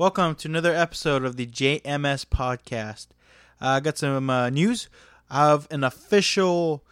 Welcome 0.00 0.34
to 0.36 0.48
another 0.48 0.74
episode 0.74 1.26
of 1.26 1.36
the 1.36 1.44
JMS 1.44 2.24
podcast. 2.24 3.08
Uh, 3.60 3.66
I 3.66 3.80
got 3.80 3.98
some 3.98 4.30
uh, 4.30 4.48
news. 4.48 4.88
I 5.28 5.50
have 5.50 5.68
an 5.70 5.84
official 5.84 6.82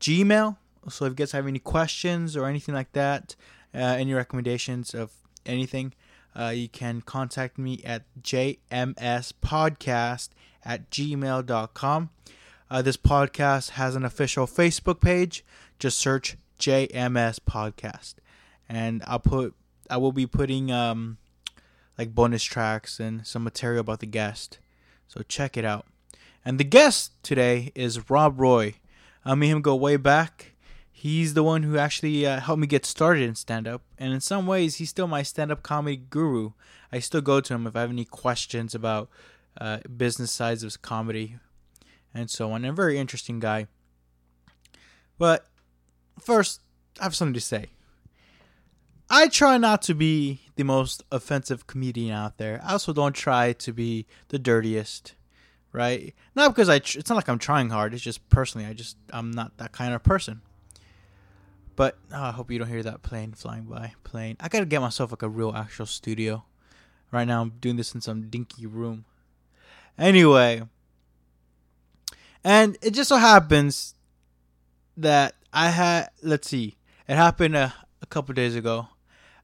Gmail. 0.00 0.56
So 0.88 1.04
if 1.04 1.10
you 1.10 1.14
guys 1.14 1.30
have 1.30 1.46
any 1.46 1.60
questions 1.60 2.36
or 2.36 2.48
anything 2.48 2.74
like 2.74 2.90
that, 2.90 3.36
uh, 3.72 3.78
any 3.78 4.14
recommendations 4.14 4.96
of 4.96 5.12
anything, 5.46 5.92
uh, 6.36 6.48
you 6.48 6.68
can 6.68 7.02
contact 7.02 7.56
me 7.56 7.80
at 7.84 8.02
jmspodcast 8.20 8.68
at 10.64 10.90
gmail.com. 10.90 12.10
Uh, 12.68 12.82
this 12.82 12.96
podcast 12.96 13.70
has 13.70 13.94
an 13.94 14.04
official 14.04 14.48
Facebook 14.48 15.00
page. 15.00 15.44
Just 15.78 15.98
search 15.98 16.36
JMS 16.58 17.38
Podcast. 17.38 18.14
And 18.68 19.04
I'll 19.06 19.20
put 19.20 19.54
I 19.88 19.98
will 19.98 20.10
be 20.10 20.26
putting 20.26 20.72
um, 20.72 21.18
like 21.98 22.14
bonus 22.14 22.42
tracks 22.42 23.00
and 23.00 23.26
some 23.26 23.44
material 23.44 23.80
about 23.80 24.00
the 24.00 24.06
guest. 24.06 24.58
So 25.06 25.22
check 25.22 25.56
it 25.56 25.64
out. 25.64 25.86
And 26.44 26.58
the 26.58 26.64
guest 26.64 27.12
today 27.22 27.72
is 27.74 28.10
Rob 28.10 28.38
Roy. 28.38 28.74
I 29.24 29.34
mean 29.34 29.50
him 29.50 29.62
go 29.62 29.74
way 29.74 29.96
back. 29.96 30.52
He's 30.90 31.34
the 31.34 31.42
one 31.42 31.62
who 31.64 31.76
actually 31.76 32.26
uh, 32.26 32.40
helped 32.40 32.60
me 32.60 32.66
get 32.66 32.86
started 32.86 33.22
in 33.22 33.34
stand 33.34 33.68
up. 33.68 33.82
And 33.98 34.12
in 34.12 34.20
some 34.20 34.46
ways, 34.46 34.76
he's 34.76 34.90
still 34.90 35.06
my 35.06 35.22
stand 35.22 35.52
up 35.52 35.62
comedy 35.62 35.96
guru. 35.96 36.52
I 36.90 36.98
still 36.98 37.20
go 37.20 37.40
to 37.40 37.54
him 37.54 37.66
if 37.66 37.76
I 37.76 37.82
have 37.82 37.90
any 37.90 38.04
questions 38.04 38.74
about 38.74 39.08
uh, 39.60 39.78
business 39.96 40.32
sides 40.32 40.62
of 40.62 40.80
comedy 40.80 41.36
and 42.14 42.30
so 42.30 42.52
on. 42.52 42.64
And 42.64 42.72
a 42.72 42.72
very 42.72 42.98
interesting 42.98 43.38
guy. 43.38 43.66
But 45.18 45.46
first, 46.18 46.60
I 47.00 47.04
have 47.04 47.14
something 47.14 47.34
to 47.34 47.40
say. 47.40 47.66
I 49.10 49.28
try 49.28 49.58
not 49.58 49.82
to 49.82 49.94
be 49.94 50.40
the 50.56 50.64
most 50.64 51.02
offensive 51.10 51.66
comedian 51.66 52.12
out 52.12 52.38
there. 52.38 52.60
I 52.64 52.72
also 52.72 52.92
don't 52.92 53.14
try 53.14 53.52
to 53.54 53.72
be 53.72 54.06
the 54.28 54.38
dirtiest, 54.38 55.14
right? 55.72 56.14
Not 56.34 56.54
because 56.54 56.68
I. 56.68 56.78
Tr- 56.78 56.98
it's 56.98 57.10
not 57.10 57.16
like 57.16 57.28
I'm 57.28 57.38
trying 57.38 57.70
hard. 57.70 57.94
It's 57.94 58.02
just 58.02 58.28
personally, 58.28 58.66
I 58.66 58.72
just 58.72 58.96
I'm 59.10 59.30
not 59.30 59.56
that 59.58 59.72
kind 59.72 59.94
of 59.94 60.02
person. 60.02 60.42
But 61.76 61.98
oh, 62.12 62.22
I 62.22 62.30
hope 62.30 62.50
you 62.50 62.58
don't 62.58 62.68
hear 62.68 62.84
that 62.84 63.02
plane 63.02 63.32
flying 63.32 63.64
by. 63.64 63.94
Plane. 64.04 64.36
I 64.38 64.48
gotta 64.48 64.66
get 64.66 64.80
myself 64.80 65.10
like 65.10 65.22
a 65.22 65.28
real 65.28 65.52
actual 65.54 65.86
studio. 65.86 66.44
Right 67.10 67.26
now, 67.26 67.42
I'm 67.42 67.50
doing 67.60 67.76
this 67.76 67.94
in 67.94 68.00
some 68.00 68.28
dinky 68.28 68.66
room. 68.66 69.04
Anyway, 69.98 70.62
and 72.42 72.76
it 72.82 72.90
just 72.92 73.08
so 73.08 73.16
happens 73.16 73.94
that 74.96 75.34
I 75.52 75.70
had. 75.70 76.10
Let's 76.22 76.48
see. 76.48 76.76
It 77.08 77.16
happened 77.16 77.54
a, 77.56 77.74
a 78.00 78.06
couple 78.06 78.34
days 78.34 78.54
ago 78.54 78.88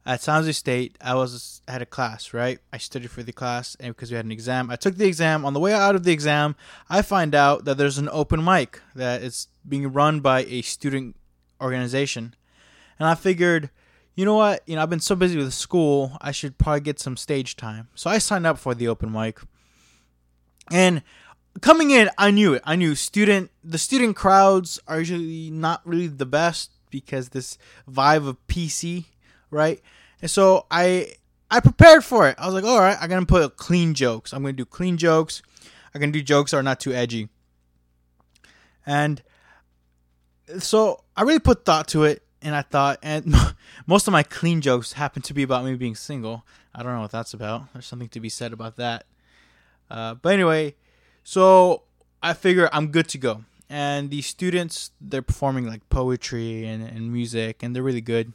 at 0.05 0.21
San 0.21 0.35
Jose 0.35 0.51
State, 0.53 0.97
I 0.99 1.13
was 1.13 1.61
had 1.67 1.81
a 1.81 1.85
class, 1.85 2.33
right? 2.33 2.59
I 2.73 2.77
studied 2.77 3.11
for 3.11 3.23
the 3.23 3.31
class, 3.31 3.75
and 3.79 3.95
because 3.95 4.09
we 4.09 4.17
had 4.17 4.25
an 4.25 4.31
exam, 4.31 4.71
I 4.71 4.75
took 4.75 4.95
the 4.95 5.05
exam. 5.05 5.45
On 5.45 5.53
the 5.53 5.59
way 5.59 5.73
out 5.73 5.95
of 5.95 6.03
the 6.03 6.11
exam, 6.11 6.55
I 6.89 7.01
find 7.01 7.35
out 7.35 7.65
that 7.65 7.77
there's 7.77 7.97
an 7.97 8.09
open 8.11 8.43
mic 8.43 8.81
that 8.95 9.21
is 9.21 9.47
being 9.67 9.91
run 9.91 10.19
by 10.19 10.43
a 10.45 10.61
student 10.63 11.15
organization, 11.61 12.35
and 12.97 13.07
I 13.07 13.15
figured, 13.15 13.69
you 14.15 14.25
know 14.25 14.35
what? 14.35 14.63
You 14.65 14.75
know, 14.75 14.81
I've 14.81 14.89
been 14.89 14.99
so 14.99 15.15
busy 15.15 15.37
with 15.37 15.53
school, 15.53 16.17
I 16.19 16.31
should 16.31 16.57
probably 16.57 16.81
get 16.81 16.99
some 16.99 17.15
stage 17.15 17.55
time. 17.55 17.89
So 17.93 18.09
I 18.09 18.17
signed 18.17 18.47
up 18.47 18.57
for 18.57 18.73
the 18.73 18.87
open 18.87 19.11
mic, 19.11 19.39
and 20.71 21.03
coming 21.61 21.91
in, 21.91 22.09
I 22.17 22.31
knew 22.31 22.55
it. 22.55 22.63
I 22.65 22.75
knew 22.75 22.95
student 22.95 23.51
the 23.63 23.77
student 23.77 24.15
crowds 24.15 24.79
are 24.87 24.97
usually 24.97 25.51
not 25.51 25.85
really 25.85 26.07
the 26.07 26.25
best 26.25 26.71
because 26.89 27.29
this 27.29 27.57
vibe 27.89 28.27
of 28.27 28.47
PC 28.47 29.05
right? 29.51 29.81
And 30.21 30.31
so 30.31 30.65
I 30.71 31.13
I 31.51 31.59
prepared 31.59 32.03
for 32.03 32.27
it. 32.29 32.35
I 32.39 32.45
was 32.45 32.55
like, 32.55 32.63
all 32.63 32.79
right, 32.79 32.97
I'm 32.99 33.09
gonna 33.09 33.25
put 33.25 33.57
clean 33.57 33.93
jokes. 33.93 34.33
I'm 34.33 34.41
gonna 34.41 34.53
do 34.53 34.65
clean 34.65 34.97
jokes. 34.97 35.43
I'm 35.93 35.99
gonna 35.99 36.13
do 36.13 36.21
jokes 36.21 36.51
that 36.51 36.57
are 36.57 36.63
not 36.63 36.79
too 36.79 36.93
edgy. 36.93 37.29
And 38.85 39.21
so 40.59 41.03
I 41.15 41.23
really 41.23 41.39
put 41.39 41.65
thought 41.65 41.87
to 41.89 42.05
it, 42.05 42.23
and 42.41 42.55
I 42.55 42.61
thought, 42.61 42.99
and 43.03 43.35
most 43.85 44.07
of 44.07 44.11
my 44.11 44.23
clean 44.23 44.61
jokes 44.61 44.93
happen 44.93 45.21
to 45.23 45.33
be 45.33 45.43
about 45.43 45.65
me 45.65 45.75
being 45.75 45.95
single. 45.95 46.45
I 46.73 46.83
don't 46.83 46.93
know 46.93 47.01
what 47.01 47.11
that's 47.11 47.33
about. 47.33 47.73
There's 47.73 47.85
something 47.85 48.09
to 48.09 48.19
be 48.19 48.29
said 48.29 48.53
about 48.53 48.77
that. 48.77 49.05
Uh, 49.89 50.15
but 50.15 50.33
anyway, 50.33 50.75
so 51.23 51.83
I 52.23 52.33
figure 52.33 52.69
I'm 52.71 52.87
good 52.87 53.09
to 53.09 53.17
go. 53.17 53.43
And 53.69 54.09
these 54.09 54.25
students, 54.25 54.91
they're 54.99 55.21
performing 55.21 55.67
like 55.67 55.87
poetry 55.89 56.65
and, 56.65 56.83
and 56.83 57.11
music, 57.11 57.61
and 57.61 57.75
they're 57.75 57.83
really 57.83 58.01
good 58.01 58.33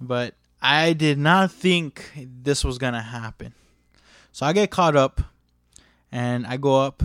but 0.00 0.34
I 0.60 0.92
did 0.92 1.18
not 1.18 1.52
think 1.52 2.10
this 2.16 2.64
was 2.64 2.78
gonna 2.78 3.02
happen. 3.02 3.54
So 4.32 4.46
I 4.46 4.52
get 4.52 4.70
caught 4.70 4.96
up 4.96 5.20
and 6.12 6.46
I 6.46 6.56
go 6.56 6.80
up 6.80 7.02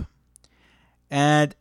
and 1.10 1.54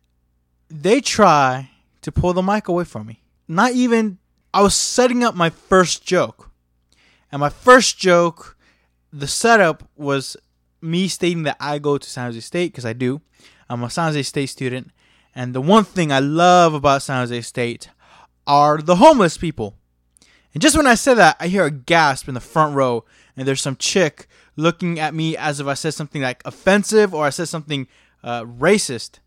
they 0.70 1.02
try 1.02 1.70
to 2.02 2.12
pull 2.12 2.34
the 2.34 2.42
mic 2.42 2.68
away 2.68 2.84
from 2.84 3.08
me. 3.08 3.22
Not 3.48 3.74
even 3.74 4.18
I 4.54 4.62
was 4.62 4.76
setting 4.76 5.24
up 5.24 5.36
my 5.36 5.50
first 5.50 6.06
joke. 6.06 6.50
And 7.32 7.40
my 7.40 7.50
first 7.50 7.98
joke, 7.98 8.58
the 9.14 9.28
setup 9.28 9.88
was 9.96 10.36
me 10.82 11.08
stating 11.08 11.44
that 11.44 11.58
I 11.60 11.80
go 11.80 11.98
to 11.98 12.10
San 12.10 12.26
Jose 12.26 12.40
State 12.42 12.72
because 12.72 12.86
I 12.86 12.94
do. 12.94 13.22
I'm 13.70 13.84
a 13.84 13.90
San 13.90 14.08
Jose 14.08 14.24
State 14.24 14.48
student. 14.48 14.92
And 15.34 15.56
the 15.56 15.62
one 15.62 15.86
thing 15.86 16.12
I 16.12 16.20
love 16.20 16.74
about 16.74 17.04
San 17.04 17.20
Jose 17.22 17.42
State 17.42 17.90
are 18.46 18.80
the 18.80 18.98
homeless 18.98 19.38
people. 19.38 19.78
And 20.54 20.62
just 20.62 20.76
when 20.76 20.88
I 20.88 20.96
said 20.96 21.16
that, 21.16 21.38
I 21.40 21.48
hear 21.48 21.66
a 21.66 21.72
gasp 21.72 22.28
in 22.28 22.34
the 22.34 22.40
front 22.40 22.76
row, 22.76 23.06
and 23.38 23.48
there's 23.48 23.62
some 23.62 23.78
chick 23.78 24.28
looking 24.56 25.00
at 25.00 25.14
me 25.14 25.38
as 25.38 25.60
if 25.60 25.68
I 25.68 25.74
said 25.76 25.94
something 25.94 26.22
like 26.22 26.42
offensive 26.46 27.14
or 27.14 27.26
I 27.26 27.30
said 27.30 27.48
something 27.48 27.88
uh, 28.24 28.44
racist. 28.44 29.20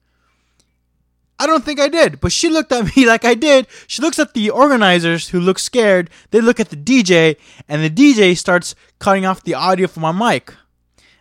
I 1.39 1.47
don't 1.47 1.65
think 1.65 1.81
I 1.81 1.89
did, 1.89 2.21
but 2.21 2.31
she 2.31 2.49
looked 2.49 2.73
at 2.73 2.85
me 2.97 3.07
like 3.07 3.25
I 3.25 3.35
did. 3.35 3.67
She 3.87 4.03
looks 4.03 4.19
at 4.19 4.35
the 4.35 4.51
organizers 4.51 5.31
who 5.31 5.41
look 5.41 5.59
scared. 5.59 6.11
They 6.31 6.41
look 6.41 6.61
at 6.61 6.69
the 6.69 6.77
DJ, 6.77 7.37
and 7.69 7.83
the 7.83 7.91
DJ 7.91 8.37
starts 8.37 8.75
cutting 8.99 9.25
off 9.27 9.43
the 9.43 9.55
audio 9.55 9.87
from 9.87 10.03
my 10.03 10.13
mic. 10.13 10.51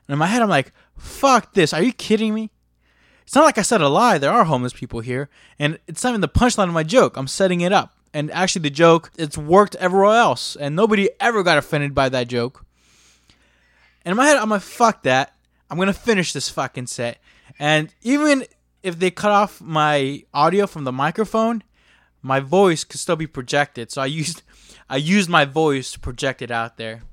And 0.07 0.13
in 0.13 0.19
my 0.19 0.27
head, 0.27 0.41
I'm 0.41 0.49
like, 0.49 0.73
fuck 0.97 1.53
this. 1.53 1.73
Are 1.73 1.81
you 1.81 1.93
kidding 1.93 2.33
me? 2.33 2.51
It's 3.23 3.35
not 3.35 3.45
like 3.45 3.57
I 3.57 3.61
said 3.61 3.81
a 3.81 3.87
lie. 3.87 4.17
There 4.17 4.31
are 4.31 4.43
homeless 4.43 4.73
people 4.73 4.99
here. 4.99 5.29
And 5.57 5.79
it's 5.87 6.03
not 6.03 6.09
even 6.09 6.21
the 6.21 6.27
punchline 6.27 6.67
of 6.67 6.73
my 6.73 6.83
joke. 6.83 7.15
I'm 7.15 7.27
setting 7.27 7.61
it 7.61 7.71
up 7.71 7.95
and 8.13 8.31
actually 8.31 8.61
the 8.61 8.69
joke 8.69 9.11
it's 9.17 9.37
worked 9.37 9.75
everywhere 9.75 10.15
else 10.15 10.55
and 10.55 10.75
nobody 10.75 11.09
ever 11.19 11.43
got 11.43 11.57
offended 11.57 11.95
by 11.95 12.09
that 12.09 12.27
joke 12.27 12.65
and 14.05 14.11
in 14.11 14.17
my 14.17 14.25
head 14.25 14.37
i'm 14.37 14.49
like 14.49 14.61
fuck 14.61 15.03
that 15.03 15.35
i'm 15.69 15.77
gonna 15.77 15.93
finish 15.93 16.33
this 16.33 16.49
fucking 16.49 16.87
set 16.87 17.17
and 17.59 17.93
even 18.01 18.45
if 18.81 18.99
they 18.99 19.11
cut 19.11 19.31
off 19.31 19.61
my 19.61 20.23
audio 20.33 20.67
from 20.67 20.83
the 20.83 20.91
microphone 20.91 21.63
my 22.21 22.39
voice 22.39 22.83
could 22.83 22.99
still 22.99 23.15
be 23.15 23.27
projected 23.27 23.91
so 23.91 24.01
i 24.01 24.05
used 24.05 24.41
i 24.89 24.97
used 24.97 25.29
my 25.29 25.45
voice 25.45 25.91
to 25.91 25.99
project 25.99 26.41
it 26.41 26.51
out 26.51 26.77
there 26.77 27.03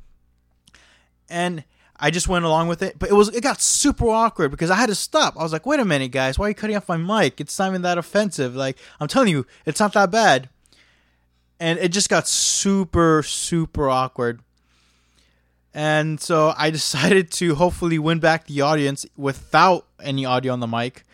and 1.28 1.64
I 2.00 2.10
just 2.10 2.28
went 2.28 2.46
along 2.46 2.68
with 2.68 2.82
it, 2.82 2.98
but 2.98 3.10
it 3.10 3.12
was 3.12 3.28
it 3.28 3.42
got 3.42 3.60
super 3.60 4.08
awkward 4.08 4.50
because 4.50 4.70
I 4.70 4.76
had 4.76 4.88
to 4.88 4.94
stop. 4.94 5.36
I 5.38 5.42
was 5.42 5.52
like, 5.52 5.66
"Wait 5.66 5.80
a 5.80 5.84
minute, 5.84 6.10
guys, 6.10 6.38
why 6.38 6.46
are 6.46 6.48
you 6.48 6.54
cutting 6.54 6.76
off 6.76 6.88
my 6.88 6.96
mic? 6.96 7.40
It's 7.40 7.58
not 7.58 7.68
even 7.68 7.82
that 7.82 7.98
offensive. 7.98 8.56
Like 8.56 8.78
I'm 8.98 9.06
telling 9.06 9.28
you, 9.28 9.46
it's 9.66 9.80
not 9.80 9.92
that 9.92 10.10
bad." 10.10 10.48
And 11.60 11.78
it 11.78 11.90
just 11.92 12.08
got 12.08 12.26
super 12.26 13.22
super 13.22 13.88
awkward. 13.88 14.40
And 15.72 16.20
so 16.20 16.54
i 16.56 16.70
decided 16.80 17.30
to 17.32 17.54
hopefully 17.54 17.98
win 17.98 18.18
back 18.18 18.46
the 18.46 18.62
audience 18.62 19.06
without 19.16 19.86
any 20.02 20.24
audio 20.24 20.52
on 20.52 20.60
the 20.60 20.66
mic 20.66 21.04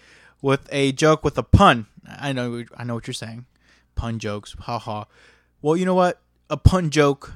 with 0.40 0.66
a 0.70 0.92
joke 0.92 1.24
with 1.24 1.36
a 1.36 1.42
pun. 1.42 1.86
I 2.06 2.32
know 2.32 2.64
i 2.76 2.84
know 2.84 2.94
what 2.94 3.06
you're 3.06 3.14
saying. 3.14 3.44
Pun 3.96 4.18
jokes 4.18 4.54
haha. 4.60 5.04
Well 5.60 5.76
you 5.76 5.84
know 5.84 5.94
what? 5.94 6.22
A 6.48 6.56
pun 6.56 6.90
joke 6.90 7.34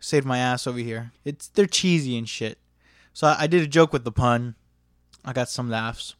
saved 0.00 0.26
my 0.26 0.38
ass 0.38 0.66
over 0.66 0.78
here. 0.78 1.12
It's 1.24 1.48
they're 1.48 1.66
cheesy 1.66 2.16
and 2.16 2.28
shit. 2.28 2.58
So 3.12 3.26
i, 3.26 3.42
I 3.42 3.46
did 3.46 3.62
a 3.62 3.68
joke 3.68 3.92
with 3.92 4.04
the 4.04 4.12
pun. 4.12 4.54
I 5.24 5.32
got 5.34 5.50
some 5.50 5.68
laughs. 5.68 6.14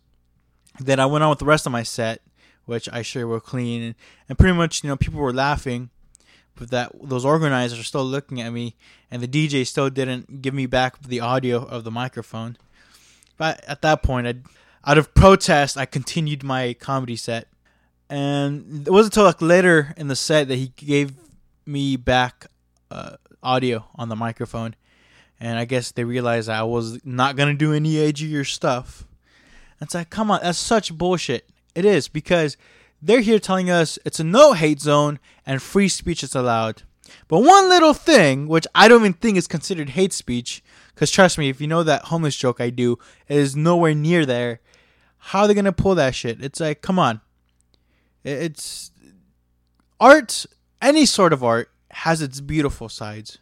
Then 0.79 1.01
i 1.01 1.07
went 1.07 1.25
on 1.25 1.31
with 1.31 1.39
the 1.39 1.47
rest 1.47 1.65
of 1.65 1.73
my 1.73 1.83
set 1.83 2.21
which 2.67 2.87
i 2.93 3.01
sure 3.01 3.27
were 3.27 3.41
clean. 3.41 3.83
And, 3.83 3.95
and 4.29 4.39
pretty 4.39 4.55
much 4.55 4.85
you 4.85 4.89
know 4.89 4.97
people 4.97 5.21
were 5.21 5.33
laughing 5.33 5.89
that 6.67 6.93
those 7.03 7.25
organizers 7.25 7.79
are 7.79 7.85
still 7.85 8.05
looking 8.05 8.41
at 8.41 8.53
me, 8.53 8.77
and 9.11 9.23
the 9.23 9.29
DJ 9.29 9.67
still 9.67 9.91
didn't 9.91 10.43
give 10.43 10.55
me 10.55 10.67
back 10.67 11.01
the 11.01 11.21
audio 11.21 11.65
of 11.65 11.85
the 11.85 11.91
microphone. 11.91 12.57
But 13.37 13.65
at 13.67 13.83
that 13.83 14.03
point, 14.03 14.27
I'd, 14.27 14.43
out 14.85 14.99
of 14.99 15.15
protest, 15.15 15.77
I 15.77 15.87
continued 15.87 16.43
my 16.43 16.75
comedy 16.75 17.17
set, 17.17 17.49
and 18.11 18.87
it 18.87 18.91
wasn't 18.91 19.15
until 19.15 19.25
like 19.25 19.43
later 19.43 19.95
in 19.97 20.09
the 20.09 20.17
set 20.17 20.49
that 20.49 20.57
he 20.57 20.73
gave 20.77 21.13
me 21.67 21.97
back 21.97 22.47
uh, 22.91 23.17
audio 23.43 23.85
on 23.95 24.09
the 24.09 24.17
microphone, 24.17 24.75
and 25.41 25.59
I 25.59 25.65
guess 25.65 25.93
they 25.93 26.05
realized 26.05 26.49
I 26.49 26.63
was 26.65 27.05
not 27.05 27.37
gonna 27.37 27.55
do 27.55 27.73
any 27.73 27.95
edgier 27.95 28.47
stuff. 28.47 29.05
It's 29.81 29.95
like, 29.95 30.11
come 30.11 30.31
on, 30.31 30.41
that's 30.43 30.59
such 30.59 30.97
bullshit. 30.97 31.49
It 31.75 31.85
is 31.85 32.09
because 32.09 32.57
they're 33.01 33.21
here 33.21 33.39
telling 33.39 33.71
us 33.71 33.99
it's 34.05 34.21
a 34.21 34.25
no 34.25 34.53
hate 34.53 34.81
zone 34.81 35.19
and 35.47 35.63
free 35.63 35.89
speech 35.89 36.23
is 36.23 36.35
allowed. 36.35 36.83
But 37.27 37.41
one 37.41 37.69
little 37.69 37.95
thing, 37.95 38.49
which 38.49 38.67
I 38.75 38.89
don't 38.89 39.01
even 39.01 39.13
think 39.15 39.39
is 39.39 39.47
considered 39.47 39.91
hate 39.91 40.13
speech, 40.13 40.63
because 40.95 41.11
trust 41.11 41.39
me, 41.39 41.49
if 41.49 41.61
you 41.61 41.67
know 41.67 41.83
that 41.83 42.07
homeless 42.07 42.37
joke 42.37 42.61
I 42.61 42.71
do, 42.71 42.99
it 43.29 43.37
is 43.37 43.57
nowhere 43.57 43.95
near 43.95 44.27
there. 44.27 44.61
How 45.19 45.41
are 45.41 45.49
they 45.49 45.55
gonna 45.55 45.73
pull 45.73 45.95
that 45.95 46.15
shit? 46.15 46.43
It's 46.43 46.61
like, 46.61 46.83
come 46.83 46.99
on. 46.99 47.21
It's 48.25 48.91
art. 50.01 50.47
Any 50.83 51.07
sort 51.07 51.33
of 51.33 51.43
art 51.43 51.71
has 51.91 52.21
its 52.23 52.41
beautiful 52.41 52.89
sides. 52.89 53.39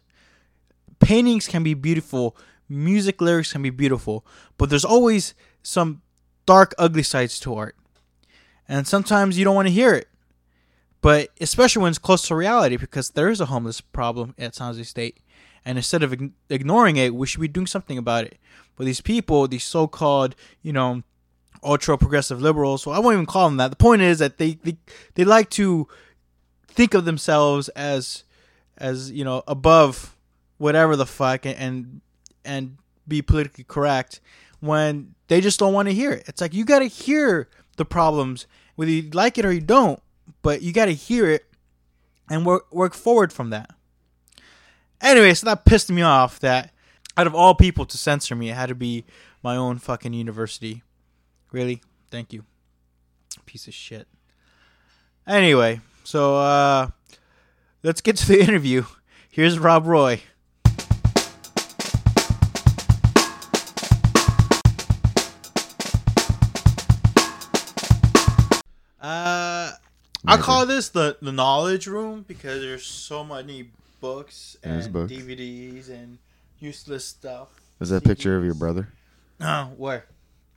Paintings 0.99 1.47
can 1.47 1.63
be 1.63 1.73
beautiful. 1.73 2.35
Music 2.69 3.21
lyrics 3.21 3.53
can 3.53 3.61
be 3.61 3.69
beautiful, 3.69 4.25
but 4.57 4.69
there's 4.69 4.85
always 4.85 5.33
some 5.63 6.01
dark, 6.45 6.73
ugly 6.77 7.03
sides 7.03 7.39
to 7.39 7.55
art, 7.55 7.75
and 8.67 8.87
sometimes 8.87 9.37
you 9.37 9.45
don't 9.45 9.55
want 9.55 9.67
to 9.67 9.73
hear 9.73 9.93
it 9.93 10.07
but 11.01 11.29
especially 11.39 11.81
when 11.81 11.89
it's 11.89 11.99
close 11.99 12.27
to 12.27 12.35
reality 12.35 12.77
because 12.77 13.11
there 13.11 13.29
is 13.29 13.39
a 13.39 13.45
homeless 13.45 13.81
problem 13.81 14.33
at 14.37 14.55
San 14.55 14.67
Jose 14.67 14.83
State. 14.83 15.19
And 15.63 15.77
instead 15.77 16.03
of 16.03 16.15
ignoring 16.49 16.97
it, 16.97 17.13
we 17.13 17.27
should 17.27 17.41
be 17.41 17.47
doing 17.47 17.67
something 17.67 17.97
about 17.97 18.25
it. 18.25 18.37
But 18.75 18.85
these 18.85 19.01
people, 19.01 19.47
these 19.47 19.63
so-called, 19.63 20.35
you 20.61 20.71
know, 20.71 21.03
ultra 21.63 21.97
progressive 21.97 22.41
liberals, 22.41 22.85
well, 22.85 22.95
I 22.95 22.99
won't 22.99 23.13
even 23.13 23.25
call 23.25 23.47
them 23.47 23.57
that. 23.57 23.69
The 23.69 23.75
point 23.75 24.01
is 24.01 24.19
that 24.19 24.37
they, 24.37 24.53
they 24.63 24.77
they 25.15 25.23
like 25.23 25.49
to 25.51 25.87
think 26.67 26.93
of 26.93 27.05
themselves 27.05 27.69
as 27.69 28.23
as 28.77 29.11
you 29.11 29.25
know 29.25 29.43
above 29.47 30.15
whatever 30.57 30.95
the 30.95 31.05
fuck 31.05 31.45
and 31.45 31.57
and, 31.57 32.01
and 32.45 32.77
be 33.07 33.21
politically 33.21 33.63
correct 33.63 34.21
when 34.59 35.15
they 35.27 35.41
just 35.41 35.59
don't 35.59 35.73
want 35.73 35.87
to 35.87 35.93
hear 35.93 36.11
it. 36.11 36.23
It's 36.27 36.39
like 36.39 36.53
you 36.53 36.63
got 36.63 36.79
to 36.79 36.87
hear 36.87 37.49
the 37.77 37.85
problems 37.85 38.45
whether 38.77 38.91
you 38.91 39.09
like 39.09 39.37
it 39.37 39.45
or 39.45 39.51
you 39.51 39.59
don't, 39.59 39.99
but 40.43 40.61
you 40.61 40.71
got 40.71 40.85
to 40.85 40.93
hear 40.93 41.29
it 41.29 41.45
and 42.29 42.45
work 42.45 42.71
work 42.71 42.93
forward 42.93 43.33
from 43.33 43.49
that. 43.49 43.71
Anyway, 45.01 45.33
so 45.33 45.45
that 45.45 45.65
pissed 45.65 45.91
me 45.91 46.01
off 46.01 46.39
that 46.39 46.71
out 47.17 47.27
of 47.27 47.35
all 47.35 47.55
people 47.55 47.85
to 47.85 47.97
censor 47.97 48.35
me, 48.35 48.49
it 48.49 48.53
had 48.53 48.69
to 48.69 48.75
be 48.75 49.03
my 49.43 49.55
own 49.55 49.79
fucking 49.79 50.13
university. 50.13 50.83
Really? 51.51 51.81
Thank 52.11 52.33
you. 52.33 52.45
Piece 53.45 53.67
of 53.67 53.73
shit. 53.73 54.07
Anyway, 55.25 55.81
so 56.03 56.37
uh 56.37 56.89
let's 57.83 58.01
get 58.01 58.15
to 58.17 58.27
the 58.27 58.41
interview. 58.47 58.83
Here's 59.31 59.57
Rob 59.57 59.87
Roy. 59.87 60.21
I 70.27 70.37
call 70.37 70.65
this 70.65 70.89
the 70.89 71.17
the 71.21 71.31
knowledge 71.31 71.87
room 71.87 72.25
because 72.27 72.61
there's 72.61 72.85
so 72.85 73.23
many 73.23 73.69
books 74.01 74.57
and 74.63 74.73
There's 74.75 74.87
books. 74.87 75.11
DVDs 75.11 75.89
and 75.89 76.17
useless 76.59 77.05
stuff. 77.05 77.49
Is 77.79 77.89
that 77.89 77.97
a 77.97 78.01
picture 78.07 78.37
of 78.37 78.43
your 78.43 78.53
brother? 78.53 78.89
Oh, 79.41 79.71
where? 79.77 80.05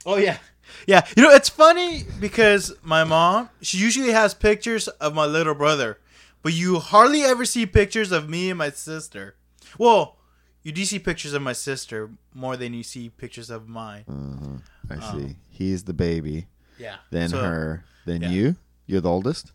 Oh 0.07 0.17
yeah, 0.17 0.39
yeah. 0.87 1.07
You 1.17 1.23
know, 1.23 1.31
it's 1.31 1.49
funny 1.51 2.05
because 2.21 2.73
my 2.83 3.05
mom 3.05 3.51
she 3.61 3.77
usually 3.79 4.13
has 4.13 4.33
pictures 4.35 4.89
of 4.89 5.15
my 5.15 5.27
little 5.27 5.55
brother, 5.55 5.99
but 6.43 6.53
you 6.55 6.79
hardly 6.79 7.23
ever 7.23 7.45
see 7.45 7.67
pictures 7.67 8.11
of 8.13 8.29
me 8.29 8.49
and 8.51 8.59
my 8.59 8.71
sister. 8.71 9.35
Well, 9.79 10.17
you 10.63 10.73
do 10.73 10.85
see 10.85 10.99
pictures 10.99 11.33
of 11.35 11.43
my 11.43 11.53
sister 11.53 12.11
more 12.35 12.57
than 12.57 12.73
you 12.75 12.83
see 12.83 13.11
pictures 13.11 13.51
of 13.51 13.69
mine. 13.69 14.05
Uh-huh. 14.09 14.57
I 14.91 14.97
Oh. 15.01 15.19
see. 15.19 15.37
He's 15.51 15.85
the 15.85 15.93
baby, 15.93 16.47
Yeah. 16.79 16.97
then 17.11 17.29
So, 17.29 17.39
her, 17.43 17.85
then 18.07 18.23
yeah. 18.23 18.31
you. 18.31 18.57
You're 18.87 19.01
the 19.03 19.11
oldest. 19.11 19.53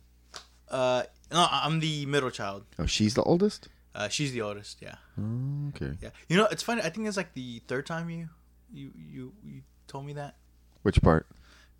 Uh, 0.70 1.04
no, 1.32 1.48
I'm 1.50 1.80
the 1.80 2.06
middle 2.06 2.30
child. 2.32 2.66
Oh, 2.80 2.86
she's 2.86 3.14
the 3.14 3.24
oldest. 3.24 3.70
Uh, 3.94 4.10
she's 4.10 4.32
the 4.34 4.42
oldest. 4.42 4.82
Yeah. 4.82 4.96
Oh, 5.20 5.70
okay. 5.76 5.98
Yeah. 6.02 6.10
You 6.28 6.38
know, 6.38 6.48
it's 6.52 6.64
funny. 6.64 6.82
I 6.82 6.90
think 6.90 7.08
it's 7.08 7.18
like 7.18 7.34
the 7.34 7.62
third 7.68 7.86
time 7.86 8.10
you 8.10 8.30
you 8.74 8.92
you, 8.96 9.34
you 9.44 9.62
told 9.88 10.06
me 10.06 10.14
that 10.14 10.36
Which 10.82 11.02
part? 11.02 11.28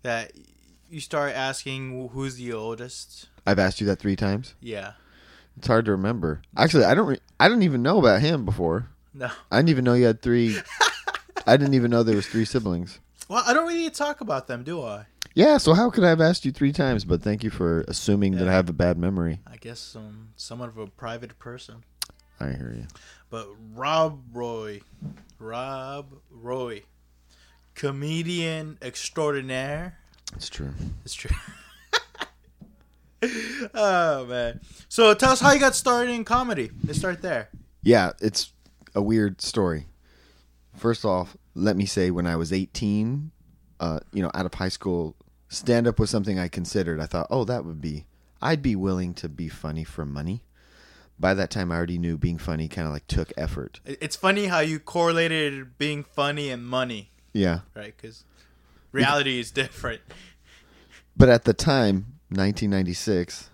that 0.02 0.32
you 0.88 1.00
start 1.00 1.34
asking 1.34 2.08
who's 2.12 2.36
the 2.36 2.52
oldest. 2.52 3.28
I've 3.46 3.58
asked 3.58 3.80
you 3.80 3.86
that 3.88 3.98
three 3.98 4.16
times. 4.16 4.54
Yeah. 4.60 4.92
It's 5.56 5.66
hard 5.66 5.84
to 5.86 5.90
remember. 5.92 6.42
Actually, 6.56 6.84
I 6.84 6.94
don't. 6.94 7.06
Re- 7.06 7.20
I 7.40 7.48
didn't 7.48 7.62
even 7.64 7.82
know 7.82 7.98
about 7.98 8.20
him 8.20 8.44
before. 8.44 8.90
No. 9.14 9.30
I 9.50 9.56
didn't 9.58 9.70
even 9.70 9.84
know 9.84 9.94
you 9.94 10.04
had 10.06 10.20
three. 10.22 10.56
I 11.46 11.56
didn't 11.56 11.74
even 11.74 11.90
know 11.90 12.02
there 12.02 12.16
was 12.16 12.26
three 12.26 12.44
siblings. 12.44 12.98
Well, 13.28 13.42
I 13.46 13.54
don't 13.54 13.66
really 13.66 13.90
talk 13.90 14.20
about 14.20 14.46
them, 14.48 14.62
do 14.64 14.82
I? 14.82 15.06
Yeah. 15.36 15.58
So 15.58 15.74
how 15.74 15.90
could 15.90 16.02
I 16.02 16.08
have 16.08 16.20
asked 16.20 16.46
you 16.46 16.50
three 16.50 16.72
times? 16.72 17.04
But 17.04 17.22
thank 17.22 17.44
you 17.44 17.50
for 17.50 17.82
assuming 17.86 18.36
that 18.36 18.48
I 18.48 18.52
have 18.52 18.70
a 18.70 18.72
bad 18.72 18.96
memory. 18.96 19.40
I 19.46 19.56
guess 19.56 19.94
um, 19.94 20.30
somewhat 20.34 20.70
of 20.70 20.78
a 20.78 20.86
private 20.86 21.38
person. 21.38 21.84
I 22.40 22.52
hear 22.52 22.72
you. 22.74 22.86
But 23.28 23.48
Rob 23.74 24.22
Roy, 24.32 24.80
Rob 25.38 26.14
Roy, 26.30 26.84
comedian 27.74 28.78
extraordinaire. 28.80 29.98
It's 30.34 30.48
true. 30.48 30.72
It's 31.04 31.14
true. 31.14 31.36
oh 33.74 34.24
man! 34.24 34.60
So 34.88 35.12
tell 35.12 35.32
us 35.32 35.40
how 35.40 35.52
you 35.52 35.60
got 35.60 35.74
started 35.74 36.12
in 36.12 36.24
comedy. 36.24 36.70
Let's 36.84 36.98
start 36.98 37.20
there. 37.20 37.50
Yeah, 37.82 38.12
it's 38.22 38.52
a 38.94 39.02
weird 39.02 39.42
story. 39.42 39.86
First 40.74 41.04
off, 41.04 41.36
let 41.54 41.76
me 41.76 41.84
say 41.84 42.10
when 42.10 42.26
I 42.26 42.36
was 42.36 42.52
18, 42.52 43.30
uh, 43.80 44.00
you 44.12 44.22
know, 44.22 44.30
out 44.34 44.46
of 44.46 44.54
high 44.54 44.68
school, 44.68 45.14
stand 45.48 45.86
up 45.86 45.98
was 45.98 46.10
something 46.10 46.38
I 46.38 46.48
considered. 46.48 47.00
I 47.00 47.06
thought, 47.06 47.26
oh, 47.30 47.44
that 47.44 47.64
would 47.64 47.80
be, 47.80 48.06
I'd 48.42 48.62
be 48.62 48.76
willing 48.76 49.14
to 49.14 49.28
be 49.28 49.48
funny 49.48 49.84
for 49.84 50.04
money. 50.04 50.42
By 51.18 51.32
that 51.34 51.50
time, 51.50 51.72
I 51.72 51.76
already 51.76 51.98
knew 51.98 52.18
being 52.18 52.36
funny 52.38 52.68
kind 52.68 52.86
of 52.86 52.92
like 52.92 53.06
took 53.06 53.32
effort. 53.36 53.80
It's 53.86 54.16
funny 54.16 54.46
how 54.46 54.60
you 54.60 54.78
correlated 54.78 55.78
being 55.78 56.04
funny 56.04 56.50
and 56.50 56.66
money, 56.66 57.10
Yeah. 57.32 57.60
right? 57.74 57.94
Because 57.96 58.24
reality 58.92 59.38
is 59.40 59.50
different. 59.50 60.02
But 61.18 61.30
at 61.30 61.44
the 61.44 61.54
time, 61.54 62.18
1996, 62.28 63.48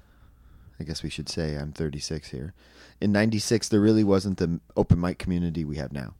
I 0.80 0.84
guess 0.84 1.04
we 1.04 1.08
should 1.10 1.28
say 1.28 1.54
I'm 1.54 1.70
36 1.72 2.30
here. 2.30 2.54
In 3.00 3.12
96, 3.12 3.68
there 3.68 3.78
really 3.80 4.02
wasn't 4.02 4.38
the 4.38 4.58
open 4.76 5.00
mic 5.00 5.18
community 5.18 5.64
we 5.64 5.76
have 5.76 5.92
now. 5.92 6.14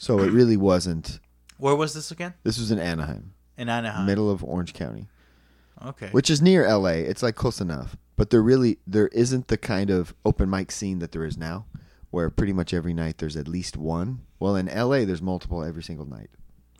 So 0.00 0.18
it 0.18 0.32
really 0.32 0.56
wasn't. 0.56 1.20
Where 1.56 1.76
was 1.76 1.94
this 1.94 2.10
again? 2.10 2.34
This 2.42 2.58
was 2.58 2.72
in 2.72 2.80
Anaheim, 2.80 3.32
In 3.56 3.68
Anaheim. 3.68 4.06
middle 4.06 4.28
of 4.28 4.42
Orange 4.42 4.74
County. 4.74 5.06
Okay. 5.86 6.08
which 6.10 6.28
is 6.30 6.42
near 6.42 6.66
LA. 6.68 6.88
It's 7.06 7.22
like 7.22 7.34
close 7.36 7.60
enough, 7.60 7.96
but 8.16 8.30
there 8.30 8.42
really 8.42 8.78
there 8.86 9.08
isn't 9.08 9.48
the 9.48 9.56
kind 9.58 9.90
of 9.90 10.14
open 10.24 10.50
mic 10.50 10.70
scene 10.72 10.98
that 10.98 11.12
there 11.12 11.24
is 11.24 11.36
now, 11.38 11.66
where 12.10 12.30
pretty 12.30 12.52
much 12.52 12.72
every 12.74 12.94
night 12.94 13.18
there's 13.18 13.36
at 13.36 13.46
least 13.48 13.76
one. 13.76 14.20
Well, 14.40 14.56
in 14.56 14.66
LA, 14.66 15.04
there's 15.04 15.22
multiple 15.22 15.62
every 15.62 15.82
single 15.82 16.06
night. 16.06 16.30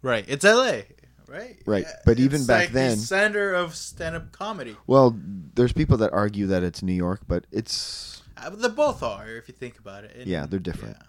Right. 0.02 0.24
It's 0.28 0.44
LA, 0.44 0.82
right? 1.28 1.60
Right. 1.66 1.84
But 2.04 2.18
even 2.18 2.36
It's 2.36 2.46
back 2.46 2.66
like 2.66 2.72
then- 2.72 2.96
the 2.98 3.02
center 3.04 3.52
of 3.54 3.74
stand-up 3.74 4.32
comedy. 4.32 4.76
Well, 4.86 5.16
there's 5.54 5.72
people 5.72 5.96
that 5.98 6.12
argue 6.12 6.46
that 6.48 6.62
it's 6.62 6.82
New 6.82 6.92
York, 6.94 7.22
but 7.28 7.46
it's 7.50 8.22
Uh, 8.36 8.50
They 8.50 8.68
both 8.68 9.02
are, 9.02 9.28
if 9.28 9.48
you 9.48 9.54
think 9.54 9.78
about 9.78 10.04
it. 10.04 10.14
And- 10.16 10.26
Yeah, 10.28 10.46
they're 10.46 10.60
different. 10.60 10.96
yeah. 11.00 11.06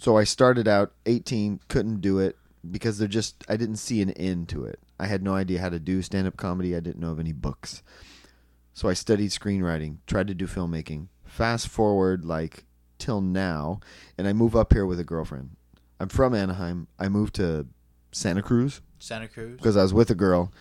so 0.00 0.16
I 0.16 0.24
started 0.24 0.66
out 0.68 0.92
18, 1.06 1.60
couldn't 1.68 2.00
do 2.00 2.18
it 2.18 2.36
because 2.68 2.98
there 2.98 3.08
just 3.08 3.44
I 3.48 3.56
didn't 3.56 3.76
see 3.76 4.00
an 4.02 4.10
end 4.10 4.48
to 4.50 4.64
it. 4.64 4.80
I 4.98 5.06
had 5.06 5.22
no 5.22 5.34
idea 5.34 5.60
how 5.60 5.68
to 5.68 5.78
do 5.78 6.02
stand 6.02 6.26
up 6.26 6.36
comedy. 6.36 6.74
I 6.74 6.80
didn't 6.80 7.00
know 7.00 7.12
of 7.12 7.20
any 7.20 7.32
books. 7.32 7.82
So 8.72 8.88
I 8.88 8.94
studied 8.94 9.30
screenwriting, 9.30 9.98
tried 10.06 10.28
to 10.28 10.34
do 10.34 10.46
filmmaking. 10.46 11.08
Fast 11.24 11.68
forward 11.68 12.24
like 12.24 12.64
till 12.98 13.20
now, 13.20 13.80
and 14.16 14.26
I 14.28 14.32
move 14.32 14.54
up 14.56 14.72
here 14.72 14.86
with 14.86 14.98
a 15.00 15.04
girlfriend. 15.04 15.50
I'm 16.00 16.08
from 16.08 16.34
Anaheim. 16.34 16.86
I 16.98 17.08
moved 17.08 17.34
to 17.36 17.66
Santa 18.12 18.42
Cruz 18.42 18.80
Santa 18.98 19.28
Cruz. 19.28 19.56
because 19.56 19.76
I 19.76 19.82
was 19.82 19.92
with 19.94 20.10
a 20.10 20.14
girl, 20.14 20.52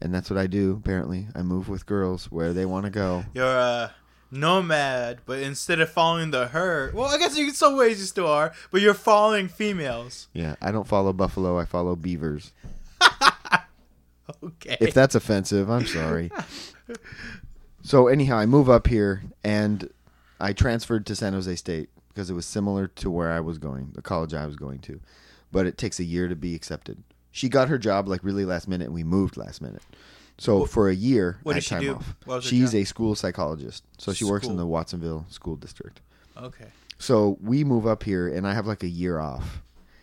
and 0.00 0.14
that's 0.14 0.30
what 0.30 0.38
I 0.38 0.46
do. 0.46 0.80
Apparently, 0.82 1.26
I 1.34 1.42
move 1.42 1.68
with 1.68 1.86
girls 1.86 2.30
where 2.30 2.52
they 2.52 2.64
want 2.66 2.84
to 2.84 2.90
go. 2.90 3.24
You're 3.34 3.46
a 3.46 3.94
nomad, 4.30 5.20
but 5.26 5.40
instead 5.40 5.80
of 5.80 5.90
following 5.90 6.30
the 6.30 6.46
herd, 6.48 6.94
well, 6.94 7.06
I 7.08 7.18
guess 7.18 7.36
in 7.36 7.52
some 7.52 7.76
ways 7.76 7.98
you 7.98 8.06
still 8.06 8.28
are, 8.28 8.52
but 8.70 8.80
you're 8.80 8.94
following 8.94 9.48
females. 9.48 10.28
Yeah, 10.32 10.56
I 10.60 10.70
don't 10.72 10.86
follow 10.86 11.12
buffalo. 11.12 11.58
I 11.58 11.64
follow 11.64 11.96
beavers. 11.96 12.52
Okay. 14.42 14.76
if 14.80 14.94
that's 14.94 15.14
offensive, 15.14 15.68
I'm 15.68 15.86
sorry. 15.86 16.30
So 17.82 18.08
anyhow, 18.08 18.38
I 18.38 18.46
move 18.46 18.70
up 18.70 18.86
here 18.86 19.22
and 19.44 19.90
I 20.40 20.52
transferred 20.52 21.04
to 21.06 21.16
San 21.16 21.34
Jose 21.34 21.54
State 21.56 21.90
because 22.08 22.30
it 22.30 22.34
was 22.34 22.46
similar 22.46 22.86
to 22.88 23.10
where 23.10 23.30
I 23.30 23.40
was 23.40 23.58
going, 23.58 23.90
the 23.94 24.02
college 24.02 24.32
I 24.32 24.46
was 24.46 24.56
going 24.56 24.78
to. 24.80 25.00
But 25.52 25.66
it 25.66 25.76
takes 25.76 26.00
a 26.00 26.04
year 26.04 26.28
to 26.28 26.34
be 26.36 26.54
accepted. 26.54 27.02
She 27.32 27.48
got 27.48 27.68
her 27.68 27.78
job 27.78 28.08
like 28.08 28.24
really 28.24 28.44
last 28.44 28.68
minute 28.68 28.86
and 28.86 28.94
we 28.94 29.04
moved 29.04 29.36
last 29.36 29.60
minute. 29.60 29.82
So 30.38 30.64
for 30.64 30.88
a 30.88 30.94
year, 30.94 31.38
what 31.42 31.56
I 31.56 31.58
she 31.60 31.78
do? 31.78 31.94
off. 31.96 32.14
What 32.24 32.36
was 32.36 32.44
She's 32.44 32.72
job? 32.72 32.80
a 32.80 32.84
school 32.84 33.14
psychologist. 33.14 33.84
So 33.98 34.12
she 34.12 34.24
works 34.24 34.46
in 34.46 34.56
the 34.56 34.66
Watsonville 34.66 35.26
school 35.28 35.56
district. 35.56 36.00
okay. 36.36 36.66
So 36.98 37.36
we 37.42 37.64
move 37.64 37.86
up 37.86 38.04
here, 38.04 38.28
and 38.28 38.46
I 38.46 38.54
have 38.54 38.66
like 38.68 38.82
a 38.84 38.88
year 38.88 39.18
off, 39.18 39.62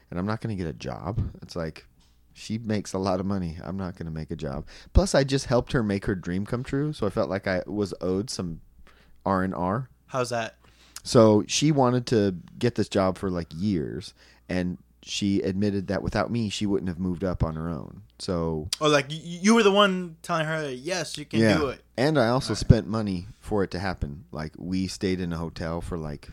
and 0.09 0.19
I'm 0.19 0.25
not 0.25 0.41
going 0.41 0.55
to 0.55 0.61
get 0.61 0.69
a 0.69 0.77
job. 0.77 1.19
It's 1.41 1.55
like 1.55 1.85
she 2.33 2.57
makes 2.57 2.93
a 2.93 2.97
lot 2.97 3.19
of 3.19 3.25
money. 3.25 3.57
I'm 3.63 3.77
not 3.77 3.95
going 3.95 4.05
to 4.05 4.11
make 4.11 4.31
a 4.31 4.35
job. 4.35 4.65
Plus, 4.93 5.13
I 5.15 5.23
just 5.23 5.45
helped 5.47 5.71
her 5.73 5.83
make 5.83 6.05
her 6.05 6.15
dream 6.15 6.45
come 6.45 6.63
true, 6.63 6.93
so 6.93 7.05
I 7.07 7.09
felt 7.09 7.29
like 7.29 7.47
I 7.47 7.63
was 7.67 7.93
owed 8.01 8.29
some 8.29 8.61
R 9.25 9.43
and 9.43 9.53
R. 9.53 9.89
How's 10.07 10.29
that? 10.29 10.55
So 11.03 11.43
she 11.47 11.71
wanted 11.71 12.05
to 12.07 12.35
get 12.59 12.75
this 12.75 12.87
job 12.89 13.17
for 13.17 13.29
like 13.29 13.47
years, 13.55 14.13
and 14.47 14.77
she 15.03 15.41
admitted 15.41 15.87
that 15.87 16.03
without 16.03 16.29
me, 16.29 16.47
she 16.49 16.65
wouldn't 16.67 16.87
have 16.87 16.99
moved 16.99 17.23
up 17.23 17.43
on 17.43 17.55
her 17.55 17.67
own. 17.67 18.03
So 18.19 18.69
Oh, 18.79 18.87
like 18.87 19.07
you 19.09 19.55
were 19.55 19.63
the 19.63 19.71
one 19.71 20.17
telling 20.21 20.45
her, 20.45 20.69
yes, 20.69 21.17
you 21.17 21.25
can 21.25 21.39
Yeah. 21.39 21.57
do 21.57 21.67
it. 21.69 21.81
And 21.97 22.19
I 22.19 22.27
also 22.27 22.49
Alright. 22.53 22.59
spent 22.59 22.87
money 22.87 23.25
for 23.39 23.63
it 23.63 23.71
to 23.71 23.79
happen. 23.79 24.25
Like 24.31 24.53
we 24.57 24.85
stayed 24.87 25.19
in 25.19 25.33
a 25.33 25.37
hotel 25.37 25.81
for 25.81 25.97
like 25.97 26.29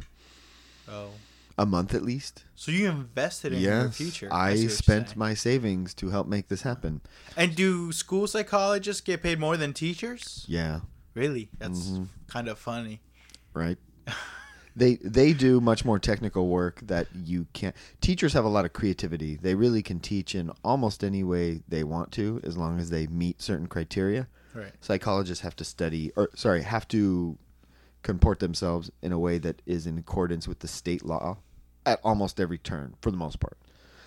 Oh, 0.87 1.09
a 1.59 1.67
month 1.67 1.93
at 1.95 2.03
least. 2.03 2.45
so 2.55 2.71
you 2.71 2.89
invested 2.89 3.53
in 3.53 3.61
your 3.61 3.85
Yes, 3.87 3.97
future. 3.97 4.29
I 4.31 4.55
see 4.55 4.55
what 4.55 4.63
you're 4.63 4.71
spent 4.71 5.17
my 5.17 5.35
savings 5.35 5.93
to 5.95 6.11
help 6.11 6.27
make 6.29 6.49
this 6.49 6.63
happen. 6.63 7.01
And 7.37 7.55
do 7.57 7.91
school 7.93 8.27
psychologists 8.27 9.01
get 9.03 9.23
paid 9.23 9.39
more 9.41 9.57
than 9.57 9.73
teachers? 9.73 10.45
Yeah, 10.49 10.81
Really? 11.15 11.51
That's 11.59 11.89
Mhm. 11.91 12.09
kind 12.29 12.49
of 12.49 12.59
funny. 12.59 13.01
right. 13.55 13.79
they 14.77 14.95
they 15.03 15.33
do 15.33 15.61
much 15.61 15.85
more 15.85 15.99
technical 15.99 16.47
work 16.49 16.81
that 16.87 17.09
you 17.25 17.47
can't. 17.53 17.75
Teachers 18.01 18.33
have 18.35 18.45
a 18.45 18.49
lot 18.49 18.65
of 18.65 18.73
creativity. 18.73 19.35
They 19.37 19.57
really 19.57 19.83
can 19.83 19.99
teach 19.99 20.35
in 20.37 20.53
almost 20.63 21.03
any 21.03 21.25
way 21.25 21.63
they 21.67 21.83
want 21.83 22.13
to, 22.13 22.41
as 22.45 22.57
long 22.57 22.79
as 22.79 22.91
they 22.91 23.09
meet 23.09 23.43
certain 23.43 23.67
criteria. 23.67 24.29
Right. 24.55 24.73
Psychologists 24.81 25.43
have 25.43 25.57
to 25.57 25.65
study, 25.65 26.13
or 26.15 26.31
sorry, 26.37 26.63
have 26.63 26.87
to 26.89 27.37
comport 28.05 28.39
themselves 28.39 28.91
in 29.03 29.11
a 29.13 29.19
way 29.19 29.39
that 29.39 29.61
is 29.67 29.87
in 29.87 29.99
accordance 29.99 30.47
with 30.47 30.61
the 30.61 30.69
state 30.69 31.05
law 31.05 31.39
at 31.89 32.01
almost 32.05 32.41
every 32.41 32.59
turn, 32.59 32.95
for 33.01 33.11
the 33.11 33.17
most 33.17 33.41
part. 33.41 33.59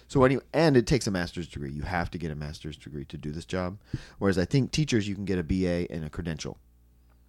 So 0.08 0.24
anyway, 0.24 0.44
and 0.54 0.76
it 0.76 0.88
takes 0.88 1.08
a 1.08 1.12
master's 1.12 1.48
degree. 1.48 1.72
You 1.72 1.84
have 1.84 2.12
to 2.12 2.18
get 2.18 2.32
a 2.32 2.36
master's 2.36 2.76
degree 2.78 3.06
to 3.06 3.18
do 3.18 3.32
this 3.32 3.46
job. 3.46 3.78
Whereas 4.20 4.38
I 4.38 4.46
think 4.46 4.72
teachers, 4.72 5.08
you 5.08 5.16
can 5.16 5.26
get 5.26 5.40
a 5.40 5.44
BA 5.44 5.90
and 5.90 6.04
a 6.04 6.10
credential. 6.10 6.58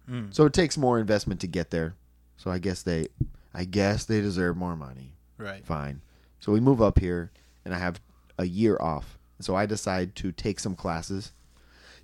Mm. 0.09 0.33
So 0.33 0.45
it 0.45 0.53
takes 0.53 0.77
more 0.77 0.99
investment 0.99 1.39
to 1.41 1.47
get 1.47 1.71
there. 1.71 1.95
So 2.35 2.51
I 2.51 2.59
guess 2.59 2.83
they, 2.83 3.07
I 3.53 3.63
guess 3.63 4.03
they 4.05 4.19
deserve 4.19 4.57
more 4.57 4.75
money. 4.75 5.13
Right. 5.37 5.65
Fine. 5.65 6.01
So 6.39 6.51
we 6.51 6.59
move 6.59 6.81
up 6.81 6.99
here, 6.99 7.31
and 7.63 7.73
I 7.73 7.79
have 7.79 8.01
a 8.37 8.45
year 8.45 8.77
off. 8.81 9.17
So 9.39 9.55
I 9.55 9.65
decide 9.65 10.15
to 10.17 10.31
take 10.33 10.59
some 10.59 10.75
classes, 10.75 11.31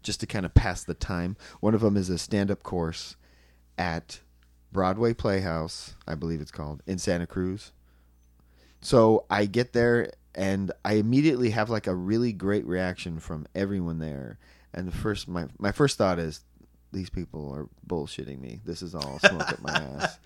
just 0.02 0.22
to 0.22 0.28
kind 0.28 0.46
of 0.46 0.54
pass 0.54 0.84
the 0.84 0.94
time. 0.94 1.36
One 1.60 1.74
of 1.74 1.82
them 1.82 1.98
is 1.98 2.10
a 2.10 2.18
stand-up 2.18 2.64
course 2.64 3.18
at 3.78 4.22
Broadway 4.72 5.14
Playhouse, 5.14 5.96
I 6.08 6.16
believe 6.16 6.40
it's 6.40 6.52
called, 6.52 6.84
in 6.88 7.00
Santa 7.00 7.28
Cruz. 7.28 7.72
So 8.82 9.26
I 9.30 9.46
get 9.46 9.74
there 9.74 10.12
and 10.36 10.72
I 10.86 10.94
immediately 10.94 11.50
have 11.52 11.70
like 11.70 11.88
a 11.88 11.96
really 11.96 12.32
great 12.32 12.66
reaction 12.66 13.20
from 13.20 13.46
everyone 13.56 14.00
there. 14.00 14.38
And 14.74 14.88
the 14.88 14.96
first 14.96 15.28
my 15.28 15.48
my 15.58 15.72
first 15.72 15.98
thought 15.98 16.20
is 16.20 16.42
these 16.92 17.10
people 17.10 17.52
are 17.54 17.68
bullshitting 17.88 18.40
me. 18.40 18.62
This 18.66 18.82
is 18.82 18.96
all 18.96 19.20
smoke 19.20 19.50
up 19.50 19.62
my 19.62 19.72
ass. 20.00 20.20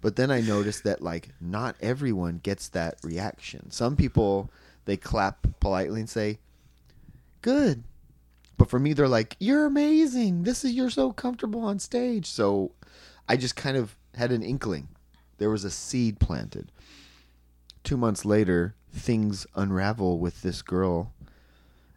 But 0.00 0.16
then 0.16 0.30
I 0.30 0.40
noticed 0.40 0.84
that 0.84 1.02
like 1.02 1.30
not 1.40 1.76
everyone 1.80 2.40
gets 2.42 2.68
that 2.70 2.98
reaction. 3.02 3.70
Some 3.70 3.96
people 3.96 4.50
they 4.84 4.96
clap 4.96 5.46
politely 5.60 6.00
and 6.00 6.08
say, 6.08 6.38
"Good." 7.42 7.82
But 8.56 8.70
for 8.70 8.78
me 8.78 8.92
they're 8.92 9.08
like, 9.08 9.36
"You're 9.38 9.66
amazing. 9.66 10.44
This 10.44 10.64
is 10.64 10.72
you're 10.72 10.90
so 10.90 11.12
comfortable 11.12 11.60
on 11.62 11.78
stage." 11.78 12.26
So 12.26 12.72
I 13.28 13.36
just 13.36 13.56
kind 13.56 13.76
of 13.76 13.96
had 14.14 14.32
an 14.32 14.42
inkling. 14.42 14.88
There 15.38 15.50
was 15.50 15.64
a 15.64 15.70
seed 15.70 16.18
planted. 16.20 16.72
2 17.88 17.96
months 17.96 18.26
later, 18.26 18.74
things 18.92 19.46
unravel 19.54 20.18
with 20.18 20.42
this 20.42 20.60
girl 20.60 21.14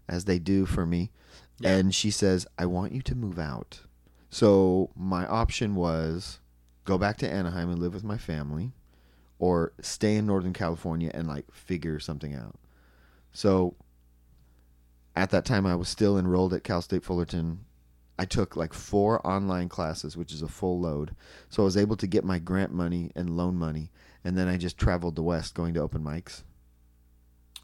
as 0.08 0.24
they 0.24 0.40
do 0.40 0.66
for 0.66 0.86
me. 0.86 1.12
Yeah. 1.60 1.76
And 1.76 1.94
she 1.94 2.10
says, 2.12 2.48
"I 2.58 2.66
want 2.66 2.94
you 2.94 3.02
to 3.02 3.14
move 3.14 3.38
out." 3.38 3.82
So 4.30 4.92
my 4.96 5.28
option 5.28 5.76
was 5.76 6.40
go 6.86 6.98
back 6.98 7.18
to 7.18 7.30
Anaheim 7.30 7.70
and 7.70 7.78
live 7.78 7.94
with 7.94 8.06
my 8.06 8.18
family 8.18 8.72
or 9.38 9.74
stay 9.82 10.16
in 10.16 10.26
Northern 10.26 10.54
California 10.54 11.12
and 11.14 11.28
like 11.28 11.52
figure 11.52 12.00
something 12.00 12.34
out. 12.34 12.56
So 13.34 13.76
at 15.14 15.30
that 15.32 15.44
time 15.44 15.66
I 15.66 15.76
was 15.76 15.90
still 15.90 16.18
enrolled 16.18 16.54
at 16.54 16.64
Cal 16.64 16.82
State 16.82 17.04
Fullerton. 17.04 17.66
I 18.18 18.24
took 18.24 18.56
like 18.56 18.72
four 18.72 19.26
online 19.28 19.68
classes, 19.68 20.16
which 20.16 20.32
is 20.32 20.42
a 20.42 20.48
full 20.48 20.80
load. 20.80 21.14
So 21.50 21.64
I 21.64 21.66
was 21.66 21.76
able 21.76 21.98
to 21.98 22.08
get 22.08 22.24
my 22.24 22.40
grant 22.40 22.74
money 22.74 23.12
and 23.14 23.36
loan 23.36 23.58
money 23.58 23.92
and 24.24 24.38
then 24.38 24.48
I 24.48 24.58
just 24.58 24.78
traveled 24.78 25.16
the 25.16 25.24
west 25.24 25.54
going 25.54 25.74
to 25.76 25.80
open 25.82 26.04
mics. 26.04 26.44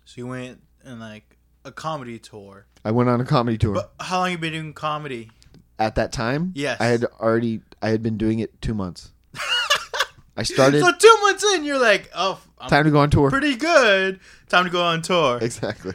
So 0.05 0.13
you 0.15 0.27
went 0.27 0.61
and 0.83 0.99
like 0.99 1.37
a 1.65 1.71
comedy 1.71 2.19
tour. 2.19 2.65
I 2.85 2.91
went 2.91 3.09
on 3.09 3.19
a 3.19 3.25
comedy 3.25 3.57
tour. 3.57 3.73
But 3.73 3.93
how 3.99 4.19
long 4.19 4.31
you 4.31 4.37
been 4.37 4.53
doing 4.53 4.73
comedy? 4.73 5.31
at 5.79 5.93
that 5.95 6.11
time, 6.11 6.53
Yes. 6.55 6.81
I 6.81 6.85
had 6.87 7.03
already 7.19 7.61
I 7.83 7.89
had 7.89 8.01
been 8.01 8.17
doing 8.17 8.39
it 8.39 8.59
2 8.63 8.73
months. 8.73 9.11
I 10.35 10.41
started 10.43 10.81
So 10.83 10.91
two 10.91 11.17
months 11.21 11.43
in, 11.53 11.63
you're 11.65 11.77
like, 11.79 12.09
oh, 12.15 12.41
I'm 12.59 12.69
time 12.69 12.85
to 12.85 12.91
go 12.91 12.99
on 12.99 13.09
tour. 13.11 13.29
pretty 13.29 13.55
good. 13.55 14.19
Time 14.49 14.63
to 14.65 14.69
go 14.71 14.81
on 14.83 15.01
tour. 15.03 15.37
Exactly. 15.41 15.93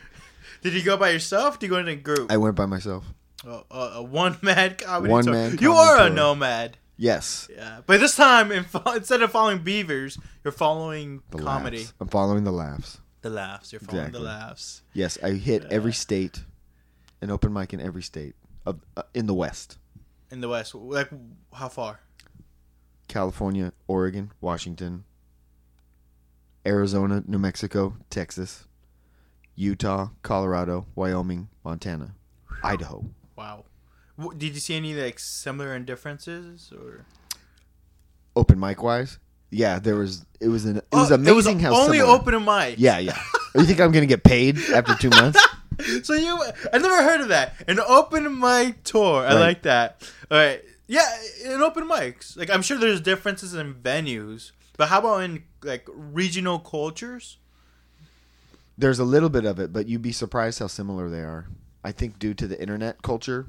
Did 0.62 0.74
you 0.74 0.82
go 0.84 0.96
by 0.96 1.10
yourself? 1.10 1.58
Did 1.58 1.66
you 1.66 1.72
go 1.72 1.78
in 1.78 1.88
a 1.88 1.96
group? 1.96 2.30
I 2.30 2.36
went 2.36 2.54
by 2.54 2.66
myself. 2.66 3.04
Oh, 3.44 3.64
a, 3.72 3.78
a 3.96 4.02
one 4.04 4.36
man 4.42 4.76
comedy 4.76 5.10
One 5.10 5.24
tour. 5.24 5.32
man 5.34 5.58
You 5.60 5.72
are 5.72 6.06
a 6.06 6.10
nomad. 6.10 6.76
Yes. 7.02 7.48
Yeah, 7.52 7.80
but 7.84 7.98
this 7.98 8.14
time, 8.14 8.52
in, 8.52 8.62
fo- 8.62 8.92
instead 8.92 9.22
of 9.22 9.32
following 9.32 9.58
beavers, 9.64 10.16
you're 10.44 10.52
following 10.52 11.20
The 11.30 11.38
comedy. 11.38 11.78
laughs. 11.78 11.94
I'm 12.00 12.06
following 12.06 12.44
the 12.44 12.52
laughs. 12.52 13.00
The 13.22 13.30
laughs. 13.30 13.72
You're 13.72 13.80
following 13.80 14.06
Exactly. 14.06 14.20
the 14.20 14.24
laughs. 14.32 14.82
Yes, 14.94 15.18
I 15.20 15.30
hit 15.32 15.62
Yeah. 15.62 15.68
every 15.72 15.92
state, 15.92 16.44
an 17.20 17.30
open 17.32 17.52
mic 17.52 17.72
in 17.74 17.80
every 17.80 18.02
state 18.04 18.36
of 18.64 18.80
uh, 18.96 19.02
in 19.14 19.26
the 19.26 19.34
West: 19.34 19.78
In 20.30 20.40
the 20.42 20.48
West, 20.48 20.76
like 20.76 21.10
how 21.52 21.68
far? 21.68 21.98
California, 23.08 23.72
Oregon, 23.88 24.30
Washington, 24.40 25.02
Arizona, 26.64 27.24
New 27.26 27.38
Mexico, 27.38 27.96
Texas, 28.10 28.68
Utah, 29.56 30.10
Colorado, 30.22 30.86
Wyoming, 30.94 31.48
Montana, 31.64 32.14
Idaho. 32.62 33.04
Wow. 33.36 33.64
Did 34.30 34.54
you 34.54 34.60
see 34.60 34.74
any 34.76 34.94
like 34.94 35.18
similar 35.18 35.78
differences 35.80 36.72
or? 36.72 37.04
Open 38.34 38.58
mic 38.58 38.82
wise, 38.82 39.18
yeah, 39.50 39.78
there 39.78 39.96
was. 39.96 40.24
It 40.40 40.48
was 40.48 40.64
an. 40.64 40.78
It 40.78 40.84
was 40.92 41.12
Oh, 41.12 41.14
amazing 41.16 41.60
how 41.60 41.74
only 41.74 41.98
similar. 41.98 42.18
open 42.18 42.44
mic. 42.44 42.76
Yeah, 42.78 42.98
yeah. 42.98 43.18
you 43.54 43.64
think 43.64 43.80
I'm 43.80 43.92
gonna 43.92 44.06
get 44.06 44.24
paid 44.24 44.58
after 44.72 44.94
two 44.94 45.10
months? 45.10 45.38
so 46.02 46.14
you, 46.14 46.42
I 46.72 46.78
never 46.78 47.02
heard 47.02 47.20
of 47.20 47.28
that. 47.28 47.54
An 47.68 47.78
open 47.78 48.40
mic 48.40 48.82
tour. 48.84 49.26
I 49.26 49.34
like 49.34 49.62
that. 49.62 50.08
All 50.30 50.38
right. 50.38 50.62
Yeah, 50.86 51.06
in 51.44 51.60
open 51.60 51.86
mics. 51.88 52.36
Like 52.36 52.48
I'm 52.50 52.62
sure 52.62 52.78
there's 52.78 53.00
differences 53.02 53.52
in 53.52 53.74
venues, 53.74 54.52
but 54.78 54.88
how 54.88 55.00
about 55.00 55.18
in 55.24 55.44
like 55.62 55.86
regional 55.94 56.58
cultures? 56.58 57.36
There's 58.78 58.98
a 58.98 59.04
little 59.04 59.28
bit 59.28 59.44
of 59.44 59.60
it, 59.60 59.72
but 59.72 59.86
you'd 59.86 60.02
be 60.02 60.12
surprised 60.12 60.58
how 60.58 60.66
similar 60.66 61.10
they 61.10 61.20
are. 61.20 61.46
I 61.84 61.92
think 61.92 62.18
due 62.18 62.32
to 62.34 62.46
the 62.46 62.58
internet 62.60 63.02
culture, 63.02 63.46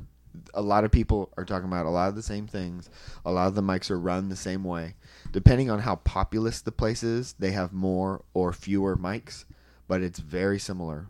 a 0.54 0.62
lot 0.62 0.84
of 0.84 0.92
people 0.92 1.32
are 1.38 1.46
talking 1.46 1.68
about 1.68 1.86
a 1.86 1.90
lot 1.90 2.10
of 2.10 2.16
the 2.16 2.24
same 2.24 2.48
things. 2.48 2.90
A 3.26 3.32
lot 3.32 3.48
of 3.48 3.56
the 3.56 3.62
mics 3.62 3.92
are 3.92 4.00
run 4.00 4.30
the 4.30 4.36
same 4.36 4.64
way. 4.64 4.96
Depending 5.32 5.70
on 5.70 5.80
how 5.80 5.96
populous 5.98 6.62
the 6.62 6.72
place 6.72 7.04
is, 7.04 7.34
they 7.40 7.52
have 7.52 7.74
more 7.74 8.24
or 8.34 8.54
fewer 8.54 8.96
mics, 8.96 9.46
but 9.88 10.02
it's 10.02 10.20
very 10.20 10.60
similar. 10.60 11.08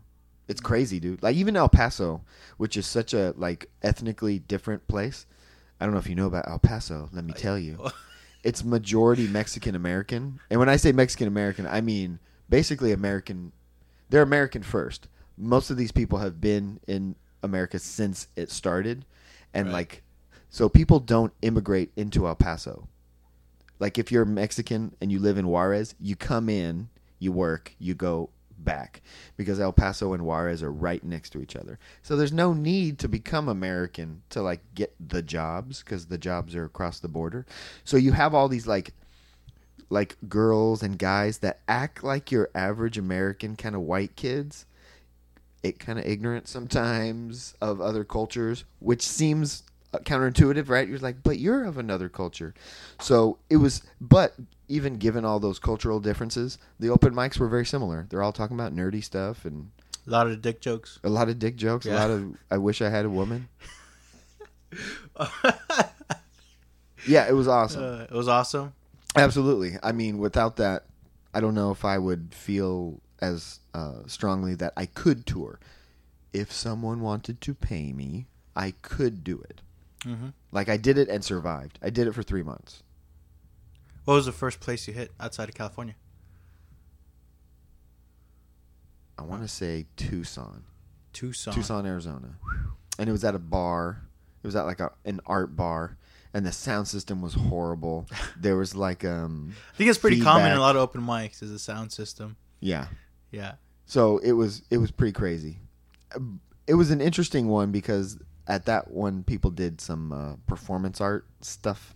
It's 0.47 0.61
crazy, 0.61 0.99
dude. 0.99 1.23
Like 1.23 1.35
even 1.35 1.55
El 1.55 1.69
Paso, 1.69 2.21
which 2.57 2.77
is 2.77 2.85
such 2.85 3.13
a 3.13 3.33
like 3.37 3.69
ethnically 3.81 4.39
different 4.39 4.87
place. 4.87 5.25
I 5.79 5.85
don't 5.85 5.93
know 5.93 5.99
if 5.99 6.09
you 6.09 6.15
know 6.15 6.27
about 6.27 6.47
El 6.47 6.59
Paso. 6.59 7.09
Let 7.11 7.25
me 7.25 7.33
tell 7.33 7.57
you. 7.57 7.79
It's 8.43 8.61
majority 8.61 9.27
Mexican 9.27 9.73
American. 9.73 10.41
And 10.49 10.59
when 10.59 10.67
I 10.67 10.75
say 10.75 10.91
Mexican 10.91 11.29
American, 11.29 11.65
I 11.65 11.79
mean 11.79 12.19
basically 12.49 12.91
American 12.91 13.53
they're 14.09 14.21
American 14.21 14.63
first. 14.63 15.07
Most 15.37 15.69
of 15.69 15.77
these 15.77 15.91
people 15.91 16.19
have 16.19 16.39
been 16.39 16.79
in 16.85 17.15
America 17.43 17.77
since 17.79 18.27
it 18.35 18.49
started, 18.49 19.05
and 19.53 19.67
Right. 19.67 19.73
like, 19.73 20.03
so 20.49 20.69
people 20.69 20.99
don't 20.99 21.33
immigrate 21.41 21.91
into 21.95 22.27
El 22.27 22.35
Paso. 22.35 22.87
Like, 23.79 23.97
if 23.97 24.11
you're 24.11 24.25
Mexican 24.25 24.95
and 25.01 25.11
you 25.11 25.19
live 25.19 25.37
in 25.37 25.47
Juarez, 25.47 25.95
you 25.99 26.15
come 26.15 26.47
in, 26.49 26.89
you 27.19 27.31
work, 27.31 27.75
you 27.79 27.93
go 27.93 28.29
back 28.57 29.01
because 29.35 29.59
El 29.59 29.73
Paso 29.73 30.13
and 30.13 30.23
Juarez 30.23 30.63
are 30.63 30.71
right 30.71 31.03
next 31.03 31.31
to 31.31 31.41
each 31.41 31.55
other. 31.55 31.79
So 32.01 32.15
there's 32.15 32.31
no 32.31 32.53
need 32.53 32.97
to 32.99 33.09
become 33.09 33.49
American 33.49 34.21
to 34.29 34.41
like 34.41 34.61
get 34.73 34.93
the 34.99 35.21
jobs 35.21 35.83
because 35.83 36.05
the 36.05 36.17
jobs 36.17 36.55
are 36.55 36.63
across 36.65 36.99
the 36.99 37.09
border. 37.09 37.45
So 37.83 37.97
you 37.97 38.13
have 38.13 38.33
all 38.33 38.47
these 38.47 38.67
like 38.67 38.93
like 39.89 40.17
girls 40.27 40.81
and 40.81 40.97
guys 40.97 41.39
that 41.39 41.59
act 41.67 42.03
like 42.03 42.31
your 42.31 42.49
average 42.55 42.97
American 42.97 43.55
kind 43.55 43.75
of 43.75 43.81
white 43.81 44.15
kids. 44.15 44.65
It 45.63 45.79
kind 45.79 45.97
of 45.97 46.05
ignorant 46.05 46.47
sometimes 46.47 47.55
of 47.61 47.79
other 47.81 48.03
cultures, 48.03 48.65
which 48.79 49.01
seems 49.01 49.63
uh, 49.93 49.99
counterintuitive, 49.99 50.67
right? 50.69 50.87
You're 50.87 50.99
like, 50.99 51.23
but 51.23 51.39
you're 51.39 51.63
of 51.63 51.77
another 51.77 52.09
culture. 52.09 52.53
So 52.99 53.37
it 53.49 53.57
was, 53.57 53.81
but 54.01 54.33
even 54.67 54.97
given 54.97 55.23
all 55.23 55.39
those 55.39 55.59
cultural 55.59 55.99
differences, 56.01 56.57
the 56.79 56.89
open 56.89 57.13
mics 57.13 57.39
were 57.39 57.47
very 57.47 57.65
similar. 57.65 58.05
They're 58.09 58.21
all 58.23 58.33
talking 58.33 58.55
about 58.57 58.75
nerdy 58.75 59.01
stuff 59.03 59.45
and 59.45 59.71
A 60.05 60.09
lot 60.09 60.27
of 60.27 60.41
dick 60.41 60.59
jokes. 60.59 60.99
a 61.03 61.09
lot 61.09 61.29
of 61.29 61.39
dick 61.39 61.55
jokes, 61.55 61.85
a 61.85 61.93
lot 61.93 62.09
of 62.11 62.35
I 62.51 62.57
wish 62.57 62.81
I 62.81 62.89
had 62.89 63.05
a 63.05 63.09
woman. 63.09 63.47
Yeah, 67.05 67.27
it 67.27 67.33
was 67.33 67.49
awesome. 67.49 67.83
Uh, 67.83 68.03
it 68.03 68.11
was 68.11 68.29
awesome. 68.29 68.73
Absolutely. 69.15 69.77
I 69.83 69.91
mean, 69.91 70.19
without 70.19 70.55
that, 70.55 70.85
I 71.33 71.41
don't 71.41 71.53
know 71.53 71.69
if 71.71 71.83
I 71.83 71.97
would 71.97 72.29
feel 72.33 73.01
as 73.23 73.59
uh, 73.73 73.99
strongly 74.05 74.53
that 74.55 74.73
I 74.75 74.85
could 74.85 75.25
tour. 75.25 75.59
If 76.33 76.51
someone 76.51 76.99
wanted 76.99 77.39
to 77.41 77.53
pay 77.53 77.93
me, 77.93 78.25
I 78.55 78.73
could 78.81 79.23
do 79.23 79.41
it. 79.41 79.61
Mm-hmm. 80.05 80.29
Like 80.51 80.67
I 80.67 80.77
did 80.77 80.97
it 80.97 81.07
and 81.07 81.23
survived. 81.23 81.79
I 81.81 81.89
did 81.89 82.07
it 82.07 82.13
for 82.13 82.23
three 82.23 82.43
months. 82.43 82.83
What 84.03 84.15
was 84.15 84.25
the 84.25 84.33
first 84.33 84.59
place 84.59 84.87
you 84.87 84.93
hit 84.93 85.11
outside 85.19 85.47
of 85.47 85.55
California? 85.55 85.95
I 89.17 89.21
want 89.21 89.43
to 89.43 89.47
say 89.47 89.85
Tucson, 89.95 90.63
Tucson. 91.13 91.53
Tucson, 91.53 91.85
Arizona, 91.85 92.35
and 92.99 93.07
it 93.07 93.11
was 93.11 93.23
at 93.23 93.35
a 93.35 93.39
bar. 93.39 94.01
It 94.43 94.47
was 94.47 94.55
at 94.55 94.63
like 94.63 94.81
a, 94.81 94.91
an 95.05 95.21
art 95.25 95.55
bar, 95.55 95.97
and 96.33 96.45
the 96.45 96.51
sound 96.51 96.87
system 96.89 97.21
was 97.21 97.35
horrible. 97.35 98.07
There 98.37 98.57
was 98.57 98.75
like 98.75 99.05
um, 99.05 99.53
I 99.73 99.77
think 99.77 99.89
it's 99.89 99.99
pretty 99.99 100.19
common 100.19 100.51
in 100.51 100.57
a 100.57 100.59
lot 100.59 100.75
of 100.75 100.81
open 100.81 101.01
mics 101.01 101.41
is 101.41 101.51
a 101.51 101.59
sound 101.59 101.93
system. 101.93 102.35
yeah. 102.59 102.87
Yeah. 103.33 103.55
So 103.85 104.19
it 104.19 104.31
was 104.31 104.61
it 104.69 104.77
was 104.77 104.91
pretty 104.91 105.11
crazy. 105.11 105.59
It 106.67 106.75
was 106.75 106.91
an 106.91 107.01
interesting 107.01 107.47
one 107.49 107.71
because 107.71 108.17
at 108.47 108.65
that 108.65 108.91
one 108.91 109.23
people 109.23 109.51
did 109.51 109.81
some 109.81 110.11
uh, 110.13 110.35
performance 110.47 111.01
art 111.01 111.25
stuff. 111.41 111.95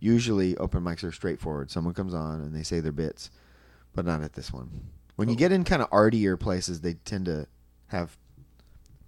Usually 0.00 0.56
open 0.58 0.82
mics 0.82 1.02
are 1.04 1.12
straightforward. 1.12 1.70
Someone 1.70 1.94
comes 1.94 2.12
on 2.14 2.40
and 2.40 2.54
they 2.54 2.62
say 2.62 2.80
their 2.80 2.92
bits, 2.92 3.30
but 3.94 4.04
not 4.04 4.22
at 4.22 4.34
this 4.34 4.52
one. 4.52 4.70
When 5.16 5.28
you 5.28 5.34
Oh. 5.34 5.38
get 5.38 5.50
in 5.52 5.64
kind 5.64 5.80
of 5.82 5.88
artier 5.90 6.36
places, 6.36 6.82
they 6.82 6.94
tend 6.94 7.24
to 7.26 7.46
have 7.88 8.16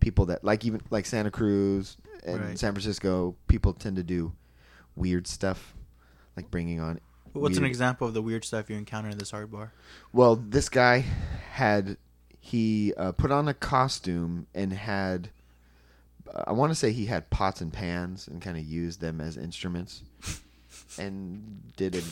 people 0.01 0.27
that 0.27 0.43
like 0.43 0.65
even 0.65 0.81
like 0.91 1.05
Santa 1.07 1.31
Cruz 1.31 1.97
and 2.25 2.41
Right. 2.41 2.59
San 2.59 2.73
Francisco. 2.73 3.37
People 3.49 3.73
tend 3.75 3.97
to 3.97 4.03
do 4.03 4.33
weird 4.97 5.27
stuff, 5.27 5.75
like 6.37 6.51
bringing 6.51 6.81
on 6.81 7.01
What's 7.33 7.59
an 7.59 7.65
example 7.65 8.07
of 8.09 8.15
the 8.15 8.23
weird 8.23 8.45
stuff 8.45 8.69
you 8.71 8.77
encounter 8.77 9.09
in 9.09 9.19
this 9.19 9.33
art 9.33 9.51
bar? 9.51 9.73
Well, 10.13 10.37
this 10.37 10.69
guy 10.69 11.05
had 11.53 11.97
he 12.41 12.93
uh, 12.97 13.13
put 13.13 13.31
on 13.31 13.47
a 13.49 13.55
costume 13.55 14.47
and 14.55 14.73
had 14.73 15.31
I 16.45 16.53
want 16.53 16.71
to 16.71 16.75
say 16.75 16.93
he 16.93 17.07
had 17.07 17.29
pots 17.31 17.61
and 17.61 17.73
pans 17.73 18.29
and 18.29 18.41
kind 18.41 18.57
of 18.57 18.65
used 18.65 19.01
them 19.01 19.21
as 19.21 19.37
instruments 19.37 20.03
and 20.99 21.61
did 21.77 21.97
a 21.97 22.03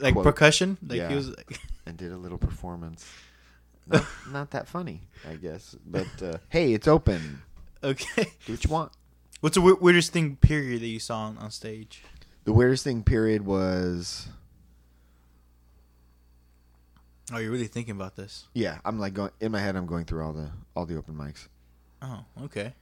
Like 0.00 0.14
quote, 0.14 0.24
percussion? 0.24 0.78
Like 0.86 0.98
Yeah. 0.98 1.08
he 1.08 1.14
was 1.14 1.28
like, 1.28 1.58
and 1.86 1.96
did 1.96 2.12
a 2.12 2.16
little 2.16 2.38
performance. 2.38 3.06
Not, 3.90 4.04
not 4.30 4.50
that 4.50 4.68
funny, 4.68 5.00
I 5.26 5.36
guess. 5.36 5.74
But 5.86 6.08
uh, 6.22 6.36
hey, 6.50 6.74
it's 6.74 6.86
open. 6.86 7.40
Okay. 7.82 8.24
Do 8.44 8.52
what 8.52 8.62
you 8.62 8.70
want. 8.70 8.92
What's 9.40 9.54
the 9.54 9.62
weirdest 9.62 10.12
thing 10.12 10.36
period 10.36 10.82
that 10.82 10.86
you 10.88 10.98
saw 11.00 11.20
on, 11.20 11.38
on 11.38 11.50
stage? 11.50 12.02
The 12.44 12.52
weirdest 12.52 12.84
thing 12.84 13.02
period 13.02 13.46
was 13.46 14.28
Oh, 17.32 17.38
you're 17.38 17.50
really 17.50 17.66
thinking 17.66 17.92
about 17.94 18.16
this. 18.16 18.46
yeah. 18.54 18.78
I'm 18.84 18.98
like 18.98 19.14
going 19.14 19.30
in 19.40 19.52
my 19.52 19.60
head. 19.60 19.76
I'm 19.76 19.86
going 19.86 20.04
through 20.06 20.24
all 20.24 20.32
the 20.32 20.50
all 20.74 20.86
the 20.86 20.96
open 20.96 21.14
mics. 21.14 21.48
Oh, 22.00 22.24
okay. 22.44 22.74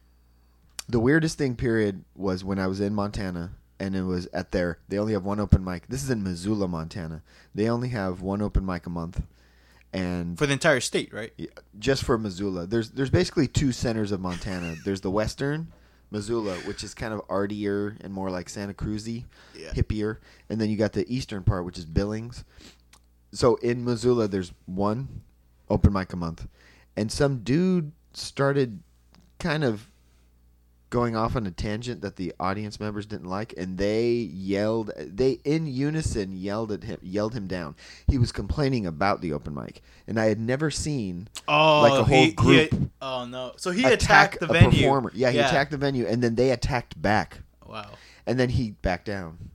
The 0.88 1.00
weirdest 1.00 1.36
thing 1.38 1.56
period 1.56 2.04
was 2.14 2.44
when 2.44 2.58
I 2.58 2.66
was 2.68 2.80
in 2.80 2.94
Montana 2.94 3.52
and 3.80 3.96
it 3.96 4.02
was 4.04 4.26
at 4.32 4.52
their 4.52 4.78
they 4.88 4.98
only 4.98 5.14
have 5.14 5.24
one 5.24 5.40
open 5.40 5.64
mic. 5.64 5.88
This 5.88 6.02
is 6.04 6.10
in 6.10 6.22
Missoula, 6.22 6.68
Montana. 6.68 7.22
They 7.54 7.68
only 7.68 7.88
have 7.88 8.20
one 8.22 8.40
open 8.40 8.64
mic 8.64 8.86
a 8.86 8.90
month. 8.90 9.22
And 9.92 10.36
For 10.38 10.46
the 10.46 10.52
entire 10.52 10.80
state, 10.80 11.12
right? 11.12 11.32
yeah, 11.36 11.46
just 11.78 12.04
for 12.04 12.18
Missoula. 12.18 12.66
There's 12.66 12.90
there's 12.90 13.10
basically 13.10 13.48
two 13.48 13.72
centers 13.72 14.12
of 14.12 14.20
Montana. 14.20 14.76
There's 14.84 15.00
the 15.00 15.10
western 15.10 15.72
Missoula, 16.10 16.54
which 16.66 16.84
is 16.84 16.94
kind 16.94 17.12
of 17.12 17.20
artier 17.28 17.96
and 18.00 18.12
more 18.12 18.30
like 18.30 18.48
Santa 18.48 18.74
Cruzy, 18.74 19.24
Yeah. 19.56 19.70
hippier, 19.72 20.18
and 20.48 20.60
then 20.60 20.70
you 20.70 20.76
got 20.76 20.92
the 20.92 21.04
eastern 21.12 21.42
part, 21.42 21.64
which 21.64 21.78
is 21.78 21.84
Billings. 21.84 22.44
So 23.36 23.56
in 23.56 23.84
Missoula, 23.84 24.28
there's 24.28 24.52
one 24.64 25.20
open 25.68 25.92
mic 25.92 26.12
a 26.12 26.16
month, 26.16 26.46
and 26.96 27.12
some 27.12 27.40
dude 27.40 27.92
started 28.14 28.80
kind 29.38 29.62
of 29.62 29.90
going 30.88 31.14
off 31.16 31.36
on 31.36 31.46
a 31.46 31.50
tangent 31.50 32.00
that 32.00 32.16
the 32.16 32.32
audience 32.40 32.80
members 32.80 33.04
didn't 33.04 33.26
like, 33.28 33.52
and 33.58 33.76
they 33.76 34.10
yelled. 34.12 34.90
They 34.96 35.32
in 35.44 35.66
unison 35.66 36.32
yelled 36.34 36.72
at 36.72 36.84
him, 36.84 36.98
yelled 37.02 37.34
him 37.34 37.46
down. 37.46 37.76
He 38.06 38.16
was 38.16 38.32
complaining 38.32 38.86
about 38.86 39.20
the 39.20 39.34
open 39.34 39.54
mic, 39.54 39.82
and 40.06 40.18
I 40.18 40.26
had 40.26 40.40
never 40.40 40.70
seen 40.70 41.28
Oh, 41.46 41.82
Like 41.82 41.92
a 41.92 42.04
whole 42.04 42.16
he, 42.16 42.24
he- 42.26 42.32
group 42.32 42.90
oh 43.02 43.26
no! 43.26 43.52
So 43.58 43.70
he 43.70 43.84
attack 43.84 44.36
attacked 44.36 44.40
the 44.40 44.46
venue. 44.46 44.70
performer. 44.84 45.12
Yeah, 45.14 45.30
he 45.30 45.38
attacked 45.40 45.72
the 45.72 45.76
venue, 45.76 46.06
and 46.06 46.22
then 46.22 46.36
they 46.36 46.52
attacked 46.52 47.00
back. 47.00 47.40
Wow. 47.66 47.90
And 48.26 48.40
then 48.40 48.48
he 48.48 48.70
backed 48.70 49.04
down. 49.04 49.50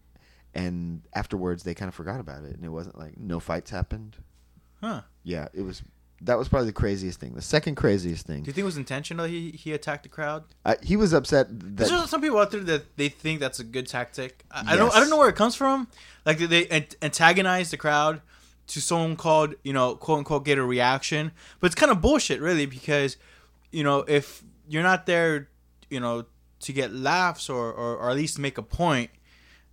And 0.54 1.02
afterwards, 1.14 1.64
they 1.64 1.74
kind 1.74 1.88
of 1.90 1.96
forgot 1.96 2.20
about 2.20 2.44
it, 2.44 2.56
and 2.56 2.66
it 2.66 2.70
wasn't 2.70 2.98
like 2.98 3.18
no 3.18 3.40
fights 3.40 3.72
happened. 3.72 4.18
Huh? 4.82 5.02
Yeah, 5.24 5.48
it 5.54 5.62
was. 5.62 5.82
That 6.24 6.38
was 6.38 6.48
probably 6.50 6.68
the 6.68 6.74
craziest 6.74 7.20
thing. 7.20 7.34
The 7.34 7.42
second 7.42 7.76
craziest 7.76 8.28
thing, 8.28 8.44
Do 8.44 8.48
you 8.50 8.54
think 8.54 8.62
it 8.62 8.66
was 8.66 8.78
intentional? 8.78 9.26
He 9.26 9.52
he 9.52 9.72
attacked 9.74 10.04
the 10.04 10.10
crowd. 10.10 10.44
uh, 10.66 10.76
he 10.84 10.96
was 10.96 11.14
upset 11.14 11.48
There's 11.50 11.90
that 11.90 11.98
just 11.98 12.12
some 12.12 12.22
people 12.22 12.38
out 12.38 12.52
there 12.52 12.60
that 12.62 12.96
they 12.98 13.10
think 13.10 13.40
that's 13.40 13.60
a 13.60 13.64
good 13.64 13.88
tactic. 13.88 14.44
I, 14.52 14.74
I 14.74 14.76
don't 14.76 14.94
I 14.94 15.00
don't 15.00 15.10
know 15.10 15.18
where 15.18 15.30
it 15.30 15.36
comes 15.36 15.56
from. 15.56 15.88
Like 16.26 16.38
they- 16.38 16.46
they 16.66 16.88
antagonize 17.02 17.72
the 17.72 17.78
crowd 17.78 18.22
to 18.68 18.80
someone 18.82 19.16
called 19.16 19.56
you 19.64 19.74
know 19.74 19.96
quote 19.96 20.20
unquote 20.20 20.46
get 20.46 20.58
a 20.60 20.64
reaction, 20.64 21.32
but 21.60 21.68
it's 21.68 21.76
kind 21.76 21.92
of 21.92 22.02
bullshit 22.02 22.40
really 22.40 22.66
because 22.68 23.18
you 23.72 23.84
know 23.84 24.00
if 24.08 24.44
you're 24.70 24.84
not 24.84 25.06
there 25.08 25.50
you 25.90 26.00
know 26.00 26.26
to 26.60 26.72
get 26.74 26.94
laughs 26.94 27.50
or 27.50 27.72
or, 27.72 27.98
or 27.98 28.10
at 28.12 28.16
least 28.16 28.38
make 28.38 28.60
a 28.60 28.64
point, 28.64 29.10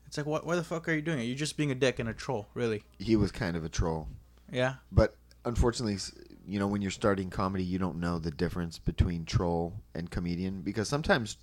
it's 0.08 0.16
like 0.16 0.26
what 0.26 0.44
why 0.46 0.56
the 0.56 0.64
fuck 0.64 0.88
are 0.88 0.94
you 0.94 1.02
doing 1.02 1.20
it? 1.20 1.24
You're 1.24 1.36
just 1.36 1.56
being 1.56 1.70
a 1.70 1.74
dick 1.74 1.98
and 1.98 2.08
a 2.08 2.14
troll, 2.14 2.48
really. 2.54 2.82
he 2.98 3.14
was 3.14 3.30
kind 3.30 3.56
of 3.56 3.64
a 3.64 3.68
troll. 3.68 4.08
Yeah. 4.50 4.74
But 4.90 5.14
unfortunately, 5.44 5.98
you 6.46 6.58
know, 6.58 6.66
when 6.66 6.80
you're 6.80 6.90
starting 6.90 7.28
comedy, 7.28 7.62
you 7.62 7.78
don't 7.78 8.00
know 8.00 8.18
the 8.18 8.30
difference 8.30 8.78
between 8.78 9.26
troll 9.26 9.74
and 9.94 10.10
comedian 10.10 10.62
because 10.62 10.88
sometimes 10.88 11.36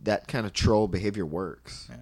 that 0.00 0.26
kind 0.26 0.46
of 0.46 0.54
troll 0.54 0.88
behavior 0.88 1.26
works. 1.26 1.86
Yeah. 1.90 1.96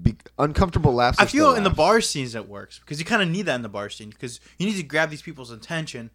Be- 0.00 0.16
uncomfortable 0.38 0.94
laughs. 0.94 1.18
I 1.18 1.26
feel 1.26 1.54
in 1.54 1.64
the 1.64 1.70
bar 1.70 2.00
scenes 2.00 2.36
it 2.36 2.48
works 2.48 2.78
because 2.78 3.00
you 3.00 3.04
kind 3.04 3.20
of 3.20 3.28
need 3.28 3.46
that 3.46 3.56
in 3.56 3.62
the 3.62 3.68
bar 3.68 3.90
scene 3.90 4.10
because 4.10 4.38
you 4.56 4.66
need 4.66 4.76
to 4.76 4.84
grab 4.84 5.10
these 5.10 5.22
people's 5.22 5.50
attention. 5.50 6.10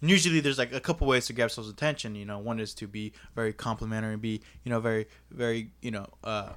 And 0.00 0.10
usually 0.10 0.38
there's 0.38 0.58
like 0.58 0.72
a 0.72 0.78
couple 0.78 1.08
ways 1.08 1.26
to 1.26 1.32
grab 1.32 1.50
someone's 1.50 1.72
attention. 1.72 2.14
You 2.14 2.26
know, 2.26 2.38
one 2.38 2.60
is 2.60 2.72
to 2.74 2.86
be 2.86 3.12
very 3.34 3.52
complimentary 3.52 4.12
and 4.12 4.22
be 4.22 4.42
you 4.62 4.70
know 4.70 4.78
very 4.78 5.06
very 5.32 5.70
you 5.82 5.90
know 5.90 6.06
uh, 6.22 6.50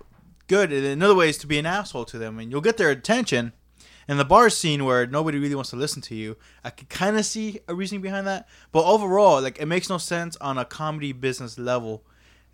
good, 0.48 0.72
and 0.72 0.86
another 0.86 1.16
way 1.16 1.30
is 1.30 1.38
to 1.40 1.48
be 1.48 1.60
an 1.60 1.66
asshole 1.66 2.06
to 2.06 2.18
them, 2.18 2.40
and 2.40 2.52
you'll 2.52 2.62
get 2.62 2.78
their 2.78 2.90
attention. 2.90 3.54
In 4.10 4.16
the 4.16 4.24
bar 4.24 4.50
scene 4.50 4.86
where 4.86 5.06
nobody 5.06 5.38
really 5.38 5.56
wants 5.56 5.72
to 5.72 5.76
listen 5.76 6.02
to 6.04 6.16
you, 6.16 6.38
I 6.64 6.70
could 6.70 6.88
kind 6.88 7.18
of 7.18 7.26
see 7.26 7.60
a 7.68 7.76
reasoning 7.76 8.02
behind 8.02 8.26
that. 8.26 8.48
But 8.72 8.86
overall, 8.86 9.42
like 9.42 9.60
it 9.60 9.66
makes 9.66 9.90
no 9.90 9.98
sense 9.98 10.38
on 10.38 10.58
a 10.58 10.64
comedy 10.64 11.12
business 11.12 11.60
level. 11.60 12.06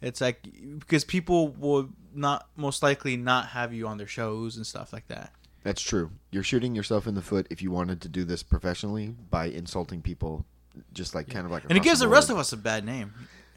It's 0.01 0.19
like 0.19 0.47
because 0.79 1.03
people 1.03 1.49
will 1.49 1.89
not 2.15 2.47
most 2.55 2.81
likely 2.81 3.17
not 3.17 3.49
have 3.49 3.71
you 3.71 3.87
on 3.87 3.97
their 3.97 4.07
shows 4.07 4.57
and 4.57 4.65
stuff 4.65 4.91
like 4.91 5.07
that. 5.09 5.31
That's 5.63 5.81
true. 5.81 6.11
You're 6.31 6.43
shooting 6.43 6.75
yourself 6.75 7.07
in 7.07 7.15
the 7.15 7.21
foot 7.21 7.47
if 7.49 7.61
you 7.61 7.71
wanted 7.71 8.01
to 8.01 8.09
do 8.09 8.23
this 8.23 8.43
professionally 8.43 9.15
by 9.29 9.45
insulting 9.45 10.01
people, 10.01 10.45
just 10.93 11.15
like 11.15 11.29
kind 11.29 11.45
of 11.45 11.51
like. 11.51 11.63
and 11.69 11.77
it 11.77 11.83
gives 11.83 11.99
the 11.99 12.07
rest 12.07 12.29
of 12.29 12.37
us 12.37 12.51
a 12.51 12.57
bad 12.57 12.85
name. 12.85 13.13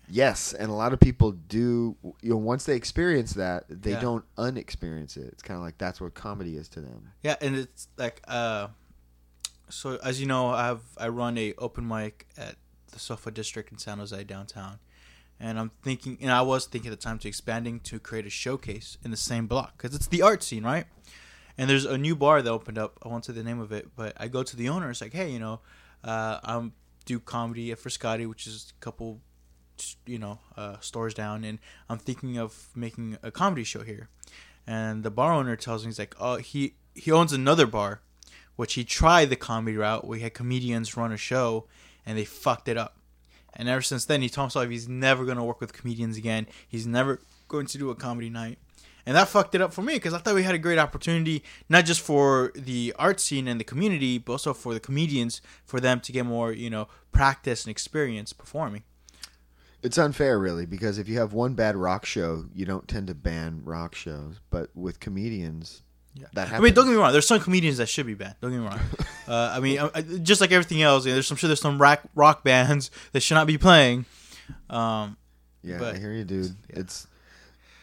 Yes, 0.09 0.53
and 0.53 0.71
a 0.71 0.75
lot 0.75 0.92
of 0.92 1.01
people 1.01 1.33
do. 1.33 1.97
You 2.23 2.31
know, 2.31 2.37
once 2.37 2.64
they 2.64 2.77
experience 2.77 3.33
that, 3.35 3.64
they 3.69 3.92
Yeah. 3.92 4.01
don't 4.01 4.25
unexperience 4.38 5.16
it. 5.16 5.25
It's 5.33 5.42
kind 5.42 5.57
of 5.59 5.62
like 5.64 5.79
that's 5.79 6.01
what 6.01 6.14
comedy 6.14 6.57
is 6.57 6.69
to 6.71 6.81
them. 6.81 7.12
Yeah, 7.23 7.37
and 7.40 7.57
it's 7.57 7.88
like 7.97 8.23
uh, 8.29 8.69
so 9.69 9.97
as 10.03 10.21
you 10.21 10.27
know, 10.27 10.49
I 10.51 10.66
have 10.66 10.83
I 10.97 11.09
run 11.09 11.37
a 11.38 11.55
open 11.59 11.87
mic 11.88 12.27
at 12.37 12.57
the 12.92 12.99
Sofa 12.99 13.31
District 13.31 13.73
in 13.73 13.79
San 13.79 13.99
Jose 13.99 14.23
downtown, 14.25 14.79
and 15.40 15.59
I'm 15.59 15.71
thinking, 15.83 16.19
and 16.21 16.31
I 16.31 16.42
was 16.42 16.66
thinking 16.66 16.92
at 16.92 16.99
the 16.99 17.03
time 17.03 17.19
to 17.21 17.29
expanding 17.29 17.81
to 17.81 17.99
create 17.99 18.27
a 18.27 18.31
showcase 18.31 18.99
in 19.05 19.11
the 19.11 19.16
same 19.16 19.47
block 19.49 19.77
because 19.77 19.95
it's 19.97 20.07
the 20.07 20.23
art 20.23 20.42
scene, 20.42 20.62
right? 20.62 20.87
And 21.59 21.69
there's 21.71 21.85
a 21.87 21.97
new 21.99 22.14
bar 22.14 22.42
that 22.42 22.51
opened 22.51 22.79
up. 22.79 22.99
I 23.03 23.09
won't 23.09 23.25
say 23.25 23.33
the 23.33 23.42
name 23.42 23.61
of 23.61 23.73
it, 23.73 23.88
but 23.97 24.12
I 24.21 24.29
go 24.29 24.42
to 24.42 24.57
the 24.57 24.69
owner. 24.69 24.90
It's 24.90 25.01
like, 25.01 25.14
hey, 25.14 25.31
you 25.31 25.38
know, 25.38 25.61
uh, 26.05 26.38
I'm 26.45 26.75
do 27.07 27.19
comedy 27.19 27.73
at 27.73 27.79
Frascati, 27.79 28.29
which 28.29 28.47
is 28.47 28.73
a 28.77 28.81
couple, 28.85 29.21
you 30.07 30.19
know, 30.19 30.39
uh, 30.57 30.79
stores 30.81 31.15
down, 31.15 31.45
and 31.45 31.59
I'm 31.89 31.99
thinking 31.99 32.39
of 32.39 32.69
making 32.75 33.19
a 33.23 33.31
comedy 33.31 33.65
show 33.65 33.83
here. 33.83 34.09
And 34.67 35.03
the 35.03 35.11
bar 35.11 35.33
owner 35.33 35.57
tells 35.57 35.85
me 35.85 35.89
he's 35.89 35.99
like, 35.99 36.15
oh, 36.19 36.37
he 36.37 36.75
he 36.95 37.12
owns 37.12 37.33
another 37.33 37.67
bar, 37.67 38.01
which 38.57 38.75
he 38.75 38.85
tried 38.85 39.31
the 39.31 39.37
comedy 39.37 39.77
route. 39.77 40.07
We 40.07 40.21
had 40.21 40.35
comedians 40.35 40.97
run 40.97 41.12
a 41.12 41.17
show, 41.17 41.67
and 42.05 42.19
they 42.19 42.25
fucked 42.25 42.69
it 42.69 42.77
up. 42.77 42.97
And 43.55 43.69
ever 43.69 43.83
since 43.83 44.05
then, 44.05 44.23
he 44.23 44.29
told 44.29 44.47
himself 44.47 44.69
he's 44.69 44.89
never 44.89 45.25
gonna 45.25 45.45
work 45.45 45.61
with 45.61 45.73
comedians 45.73 46.17
again. 46.17 46.47
He's 46.69 46.87
never 46.87 47.21
going 47.49 47.67
to 47.67 47.79
do 47.79 47.91
a 47.91 47.95
comedy 47.95 48.31
night. 48.31 48.59
And 49.07 49.15
that 49.15 49.29
fucked 49.29 49.55
it 49.55 49.61
up 49.61 49.73
for 49.73 49.83
me 49.83 49.95
because 49.95 50.12
I 50.12 50.19
thought 50.19 50.35
we 50.35 50.43
had 50.43 50.57
a 50.57 50.59
great 50.59 50.81
opportunity, 50.81 51.45
not 51.69 51.85
just 51.85 52.01
for 52.01 52.51
the 52.57 52.93
art 52.99 53.21
scene 53.21 53.47
and 53.47 53.61
the 53.61 53.65
community, 53.65 54.19
but 54.19 54.33
also 54.33 54.53
for 54.53 54.75
the 54.75 54.81
comedians, 54.81 55.41
for 55.65 55.79
them 55.79 56.01
to 56.01 56.11
get 56.11 56.27
more, 56.27 56.53
you 56.53 56.69
know, 56.69 56.89
practice 57.12 57.65
and 57.65 57.71
experience 57.71 58.33
performing. 58.33 58.83
It's 59.87 59.99
unfair, 59.99 60.38
really, 60.38 60.66
because 60.66 60.99
if 60.99 61.09
you 61.09 61.18
have 61.18 61.33
one 61.33 61.55
bad 61.55 61.77
rock 61.77 62.05
show, 62.05 62.44
you 62.55 62.66
don't 62.66 62.87
tend 62.88 63.07
to 63.07 63.14
ban 63.14 63.62
rock 63.64 63.94
shows. 63.94 64.40
But 64.51 64.70
with 64.75 65.01
comedians, 65.01 65.83
Yeah. 66.14 66.27
That 66.35 66.53
I 66.53 66.61
mean, 66.61 66.75
don't 66.75 66.87
get 66.87 66.92
me 66.92 66.96
wrong. 66.99 67.12
There's 67.12 67.27
some 67.27 67.40
comedians 67.40 67.77
that 67.79 67.88
should 67.88 68.07
be 68.07 68.14
banned. 68.14 68.35
Don't 68.40 68.51
get 68.51 68.59
me 68.61 68.66
wrong. 68.66 68.81
uh, 69.29 69.53
I 69.55 69.61
mean, 69.61 69.79
I, 69.79 69.90
I- 69.94 70.03
just 70.03 70.40
like 70.40 70.51
everything 70.53 70.83
else, 70.83 71.05
you 71.05 71.11
know, 71.11 71.14
there's 71.16 71.31
I'm 71.31 71.37
sure 71.37 71.49
there's 71.49 71.61
some 71.61 71.81
rock 71.81 72.01
rock 72.14 72.42
bands 72.44 72.90
that 73.12 73.20
should 73.20 73.35
not 73.35 73.46
be 73.46 73.59
playing. 73.59 74.05
Um, 74.70 75.16
Yeah, 75.62 75.79
But- 75.79 75.94
I 75.96 75.99
hear 75.99 76.12
you, 76.12 76.25
dude. 76.25 76.55
Yeah. 76.70 76.81
It's. 76.81 77.07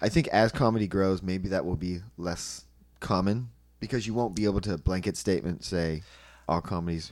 I 0.02 0.10
think 0.10 0.28
as 0.30 0.52
comedy 0.52 0.88
grows, 0.88 1.22
maybe 1.24 1.50
that 1.50 1.66
will 1.66 1.78
be 1.78 2.02
less 2.18 2.66
common 3.00 3.50
because 3.80 4.06
you 4.06 4.14
won't 4.14 4.36
be 4.36 4.44
able 4.46 4.60
to 4.62 4.78
blanket 4.78 5.16
statement 5.16 5.64
say 5.64 6.04
all 6.48 6.60
comedies 6.62 7.12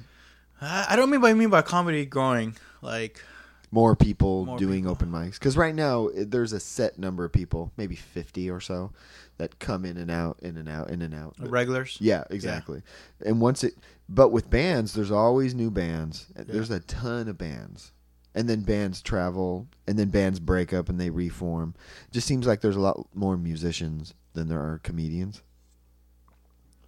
I, 0.61 0.87
I 0.89 0.95
don't 0.95 1.09
mean 1.09 1.21
by 1.21 1.33
mean 1.33 1.49
by 1.49 1.61
comedy 1.61 2.05
growing. 2.05 2.55
Like, 2.81 3.23
more 3.71 3.95
people 3.95 4.45
More 4.45 4.57
doing 4.59 4.81
people. 4.81 4.91
open 4.91 5.09
mics 5.11 5.33
because 5.33 5.55
right 5.55 5.73
now 5.73 6.07
it- 6.07 6.29
there's 6.31 6.51
a 6.53 6.59
set 6.59 6.99
number 6.99 7.23
of 7.23 7.31
people, 7.31 7.71
maybe 7.77 7.95
fifty 7.95 8.49
or 8.49 8.59
so, 8.59 8.91
that 9.37 9.59
come 9.59 9.85
in 9.85 9.95
and 9.97 10.11
out, 10.11 10.37
in 10.41 10.57
and 10.57 10.67
out, 10.67 10.89
in 10.89 11.01
and 11.01 11.13
out. 11.15 11.35
regulars. 11.39 11.97
Yeah, 12.01 12.25
exactly. 12.29 12.81
And 13.25 13.39
once 13.39 13.63
it, 13.63 13.75
but 14.09 14.29
with 14.29 14.49
bands, 14.49 14.93
there's 14.93 15.11
always 15.11 15.55
new 15.55 15.71
bands. 15.71 16.27
Yeah. 16.35 16.43
There's 16.47 16.69
a 16.69 16.81
ton 16.81 17.27
of 17.29 17.37
bands, 17.37 17.91
and 18.35 18.49
then 18.49 18.61
bands 18.61 19.01
travel, 19.01 19.67
and 19.87 19.97
then 19.97 20.09
bands 20.09 20.39
break 20.41 20.73
up 20.73 20.89
and 20.89 20.99
they 20.99 21.09
reform. 21.09 21.73
Just 22.11 22.27
seems 22.27 22.45
like 22.45 22.59
there's 22.61 22.75
a 22.75 22.79
lot 22.81 23.07
more 23.15 23.37
musicians 23.37 24.13
than 24.33 24.49
there 24.49 24.59
are 24.61 24.79
comedians. 24.83 25.41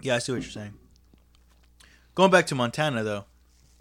Yeah, 0.01 0.15
I 0.15 0.19
see 0.19 0.33
what 0.33 0.41
you're 0.41 0.51
saying. 0.51 0.73
Going 2.15 2.29
back 2.29 2.45
to 2.47 2.55
Montana 2.55 3.03
though, 3.03 3.25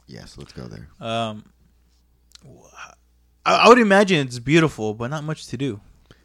Yes, 0.06 0.38
let's 0.38 0.52
go 0.52 0.66
there. 0.66 0.88
um, 1.00 1.44
I, 3.44 3.56
I 3.56 3.68
would 3.68 3.78
imagine 3.78 4.26
it's 4.26 4.38
beautiful, 4.38 4.94
but 4.94 5.08
not 5.08 5.24
much 5.24 5.46
to 5.48 5.56
do. 5.56 5.80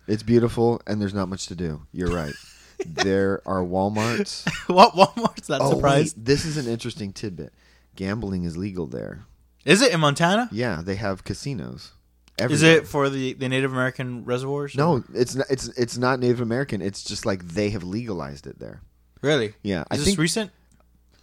It's 0.07 0.23
beautiful, 0.23 0.81
and 0.87 1.01
there's 1.01 1.13
not 1.13 1.27
much 1.29 1.47
to 1.47 1.55
do. 1.55 1.81
You're 1.91 2.13
right. 2.13 2.33
there 2.85 3.41
are 3.45 3.61
WalMarts. 3.61 4.47
what 4.73 4.93
Walmart's 4.93 5.49
not 5.49 5.61
oh, 5.61 5.71
surprised? 5.71 6.17
wait, 6.17 6.25
this 6.25 6.45
is 6.45 6.57
an 6.57 6.71
interesting 6.71 7.11
tidbit. 7.11 7.53
Gambling 7.95 8.43
is 8.43 8.55
legal 8.55 8.87
there. 8.87 9.25
Is 9.65 9.81
it 9.81 9.91
in 9.91 9.99
Montana? 9.99 10.47
Yeah, 10.51 10.81
they 10.83 10.95
have 10.95 11.23
casinos. 11.23 11.91
Is 12.39 12.61
it 12.61 12.87
for 12.87 13.09
the, 13.09 13.33
the 13.33 13.49
Native 13.49 13.73
American 13.73 14.23
reservoirs? 14.23 14.75
No, 14.75 15.03
it's 15.13 15.35
not, 15.35 15.47
it's 15.49 15.69
it's 15.69 15.97
not 15.97 16.19
Native 16.19 16.39
American. 16.39 16.83
It's 16.83 17.03
just 17.03 17.25
like 17.25 17.43
they 17.47 17.71
have 17.71 17.83
legalized 17.83 18.45
it 18.45 18.59
there. 18.59 18.81
really. 19.21 19.55
Yeah, 19.63 19.85
I 19.89 19.95
Is 19.95 20.01
this 20.01 20.09
think 20.09 20.19
recent? 20.19 20.51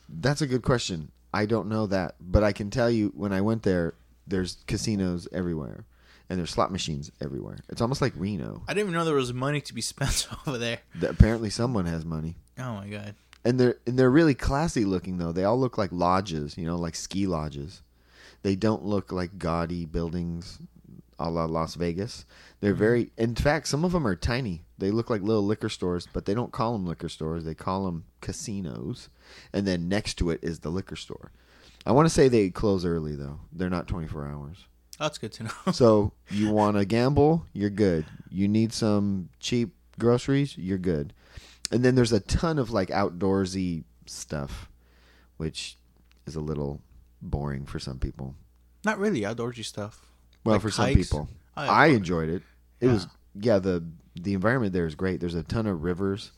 that's 0.09 0.42
a 0.42 0.46
good 0.46 0.62
question. 0.62 1.12
I 1.33 1.46
don't 1.46 1.68
know 1.68 1.87
that, 1.87 2.16
but 2.20 2.42
I 2.42 2.52
can 2.52 2.68
tell 2.70 2.90
you 2.90 3.12
when 3.14 3.33
I 3.33 3.40
went 3.40 3.62
there, 3.62 3.94
there's 4.26 4.58
casinos 4.66 5.28
everywhere, 5.32 5.84
and 6.28 6.38
there's 6.38 6.50
slot 6.50 6.72
machines 6.72 7.10
everywhere. 7.20 7.58
It's 7.68 7.80
almost 7.80 8.00
like 8.02 8.12
Reno. 8.16 8.62
I 8.66 8.74
didn't 8.74 8.88
even 8.88 8.94
know 8.94 9.04
there 9.04 9.14
was 9.14 9.32
money 9.32 9.60
to 9.60 9.74
be 9.74 9.80
spent 9.80 10.26
over 10.46 10.58
there. 10.58 10.80
Th- 10.98 11.10
Apparently, 11.12 11.50
someone 11.50 11.87
has 11.87 12.04
money, 12.04 12.37
Oh 12.58 12.74
my 12.74 12.88
god. 12.88 13.14
and 13.44 13.58
they're 13.60 13.76
and 13.87 13.98
they're 13.98 14.10
really 14.10 14.34
classy 14.34 14.84
looking 14.84 15.18
though. 15.18 15.32
They 15.32 15.44
all 15.44 15.58
look 15.58 15.76
like 15.78 15.90
lodges, 15.92 16.56
you 16.56 16.66
know, 16.66 16.76
like 16.76 16.94
ski 16.94 17.26
lodges. 17.26 17.82
They 18.42 18.56
don't 18.56 18.84
look 18.84 19.10
like 19.10 19.38
gaudy 19.38 19.87
buildings, 19.87 20.58
a 21.18 21.30
la 21.30 21.46
Las 21.46 21.76
Vegas. 21.76 22.26
They're 22.60 22.72
mm-hmm. 22.72 22.78
very, 22.78 23.10
in 23.16 23.34
fact, 23.34 23.68
some 23.68 23.84
of 23.84 23.92
them 23.92 24.06
are 24.06 24.16
tiny. 24.16 24.62
They 24.76 24.90
look 24.90 25.08
like 25.08 25.22
little 25.22 25.44
liquor 25.44 25.68
stores, 25.70 26.06
but 26.12 26.26
they 26.26 26.34
don't 26.34 26.52
call 26.52 26.72
them 26.72 26.87
liquor 26.87 27.08
stores. 27.08 27.44
They 27.44 27.54
call 27.54 27.87
them 27.87 28.04
casinos, 28.20 29.08
and 29.52 29.66
then 29.66 29.88
next 29.88 30.14
to 30.18 30.30
it 30.30 30.40
is 30.42 30.58
the 30.60 30.70
liquor 30.70 30.96
store. 30.96 31.30
I 31.86 31.92
want 31.92 32.06
to 32.06 32.14
say 32.14 32.28
they 32.28 32.50
close 32.50 32.84
early 32.84 33.14
though. 33.14 33.40
They're 33.52 33.70
not 33.70 33.86
24 33.88 34.26
hours. 34.26 34.66
That's 34.98 35.18
good 35.18 35.32
to 35.32 35.44
know. 35.44 35.50
So 35.72 36.12
you 36.30 36.50
want 36.50 36.76
to 36.76 36.84
gamble, 36.84 37.44
you're 37.52 37.70
good. 37.70 38.06
You 38.30 38.48
need 38.48 38.72
some 38.72 39.28
cheap 39.40 39.74
groceries, 39.98 40.56
you're 40.56 40.78
good. 40.78 41.12
And 41.72 41.84
then 41.84 41.94
there's 41.94 42.12
a 42.12 42.20
ton 42.20 42.58
of 42.58 42.70
like 42.70 42.88
outdoorsy 42.90 43.84
stuff, 44.06 44.68
which 45.36 45.76
is 46.26 46.36
a 46.36 46.40
little 46.40 46.80
boring 47.20 47.66
for 47.66 47.78
some 47.78 47.98
people. 47.98 48.34
not 48.84 48.98
really 48.98 49.22
outdoorsy 49.22 49.64
stuff. 49.64 50.06
Well, 50.44 50.54
Like 50.56 50.62
for 50.62 50.70
some 50.70 50.86
hikes? 50.86 50.96
people, 51.08 51.28
Oh, 51.56 51.62
I 51.62 51.86
enjoyed 51.88 52.28
it. 52.28 52.42
It 52.80 52.88
was 52.88 53.06
yeah 53.40 53.58
the 53.58 53.84
the 54.14 54.34
environment 54.34 54.72
there 54.72 54.86
is 54.86 54.94
great. 54.94 55.20
There's 55.20 55.34
a 55.34 55.42
ton 55.42 55.66
of 55.66 55.82
rivers. 55.82 56.30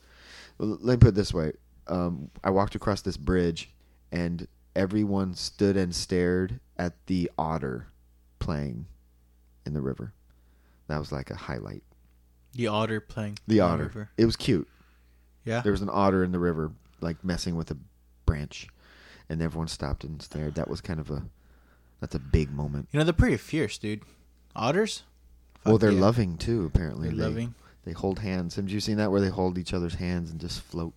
Let 0.59 0.81
me 0.81 0.97
put 0.97 1.09
it 1.09 1.15
this 1.15 1.33
way: 1.33 1.51
um, 1.87 2.31
I 2.43 2.49
walked 2.49 2.73
across 2.75 3.01
this 3.01 3.17
bridge, 3.17 3.69
and 4.11 4.47
everyone 4.77 5.33
stood 5.33 5.75
and 5.75 5.93
stared 5.93 6.59
at 6.77 6.93
the 7.07 7.29
otter 7.37 7.87
playing 8.37 8.85
in 9.65 9.73
the 9.73 9.81
river. 9.81 10.13
That 10.87 10.99
was 10.99 11.11
like 11.11 11.31
a 11.31 11.35
highlight. 11.35 11.83
the 12.53 12.67
otter 12.67 13.01
playing. 13.01 13.39
The 13.47 13.59
otter. 13.59 13.83
river. 13.83 14.09
It 14.17 14.25
was 14.25 14.35
cute. 14.35 14.67
Yeah. 15.43 15.61
There 15.61 15.71
was 15.71 15.81
an 15.81 15.89
otter 15.91 16.23
in 16.23 16.31
the 16.31 16.39
river, 16.39 16.71
like 17.01 17.23
messing 17.23 17.55
with 17.55 17.71
a 17.71 17.77
branch, 18.25 18.67
and 19.27 19.41
everyone 19.41 19.67
stopped 19.67 20.03
and 20.03 20.21
stared. 20.21 20.55
That 20.55 20.69
was 20.69 20.79
kind 20.79 20.99
of 20.99 21.09
a 21.09 21.23
that's 21.99 22.15
a 22.15 22.19
big 22.19 22.51
moment. 22.51 22.87
You 22.91 22.99
know 22.99 23.03
they're 23.03 23.13
pretty 23.13 23.37
fierce, 23.37 23.77
dude. 23.77 24.01
Otters. 24.55 25.03
well, 25.65 25.77
they're 25.77 25.91
yeah. 25.91 26.01
loving 26.01 26.37
too. 26.37 26.65
Apparently, 26.65 27.09
They're 27.09 27.17
they, 27.17 27.23
loving. 27.23 27.55
They 27.83 27.91
hold 27.93 28.19
hands. 28.19 28.55
Have 28.55 28.69
you 28.69 28.79
seen 28.79 28.97
that 28.97 29.11
where 29.11 29.21
they 29.21 29.29
hold 29.29 29.57
each 29.57 29.73
other's 29.73 29.95
hands 29.95 30.29
and 30.29 30.39
just 30.39 30.61
float? 30.61 30.93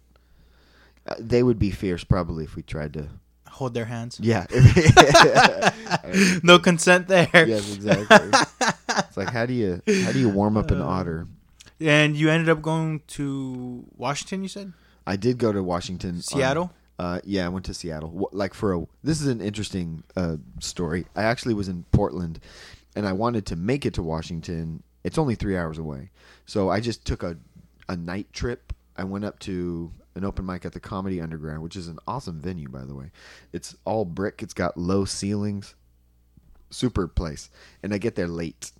Uh, 1.06 1.14
they 1.18 1.42
would 1.42 1.58
be 1.58 1.70
fierce 1.70 2.04
probably 2.04 2.44
if 2.44 2.56
we 2.56 2.62
tried 2.62 2.92
to. 2.94 3.08
Hold 3.50 3.74
their 3.74 3.84
hands. 3.84 4.18
Yeah. 4.22 4.46
no 6.42 6.58
consent 6.58 7.08
there. 7.08 7.28
yes, 7.32 7.74
exactly. 7.74 8.30
It's 8.98 9.16
like 9.16 9.30
how 9.30 9.46
do 9.46 9.52
you 9.52 9.82
how 10.04 10.12
do 10.12 10.18
you 10.18 10.28
warm 10.28 10.56
up 10.56 10.70
an 10.70 10.80
otter? 10.80 11.26
And 11.80 12.16
you 12.16 12.30
ended 12.30 12.48
up 12.48 12.62
going 12.62 13.00
to 13.08 13.84
Washington. 13.96 14.42
You 14.42 14.48
said 14.48 14.72
I 15.06 15.16
did 15.16 15.38
go 15.38 15.52
to 15.52 15.62
Washington. 15.62 16.16
on- 16.16 16.22
Seattle. 16.22 16.72
uh, 16.98 17.20
yeah, 17.24 17.46
I 17.46 17.48
went 17.48 17.64
to 17.66 17.74
Seattle. 17.74 18.28
Like 18.32 18.54
for 18.54 18.74
a 18.74 18.86
this 19.02 19.20
is 19.20 19.28
an 19.28 19.40
interesting 19.40 20.04
uh, 20.16 20.36
story. 20.60 21.06
I 21.16 21.22
actually 21.24 21.54
was 21.54 21.68
in 21.68 21.84
Portland, 21.92 22.40
and 22.96 23.06
I 23.06 23.12
wanted 23.12 23.46
to 23.46 23.56
make 23.56 23.84
it 23.86 23.94
to 23.94 24.02
Washington. 24.02 24.82
It's 25.04 25.16
only 25.18 25.34
three 25.34 25.56
hours 25.56 25.78
away, 25.78 26.10
so 26.46 26.68
I 26.68 26.80
just 26.80 27.04
took 27.04 27.22
a 27.22 27.36
a 27.88 27.96
night 27.96 28.32
trip. 28.32 28.72
I 28.96 29.04
went 29.04 29.24
up 29.24 29.38
to 29.40 29.90
an 30.14 30.24
open 30.24 30.44
mic 30.46 30.64
at 30.64 30.72
the 30.72 30.80
Comedy 30.80 31.20
Underground, 31.20 31.62
which 31.62 31.76
is 31.76 31.88
an 31.88 31.98
awesome 32.06 32.40
venue, 32.40 32.68
by 32.68 32.84
the 32.84 32.94
way. 32.94 33.10
It's 33.52 33.76
all 33.84 34.04
brick. 34.04 34.42
It's 34.42 34.54
got 34.54 34.76
low 34.76 35.04
ceilings, 35.04 35.74
super 36.70 37.06
place. 37.08 37.50
And 37.82 37.94
I 37.94 37.98
get 37.98 38.14
there 38.16 38.28
late. 38.28 38.72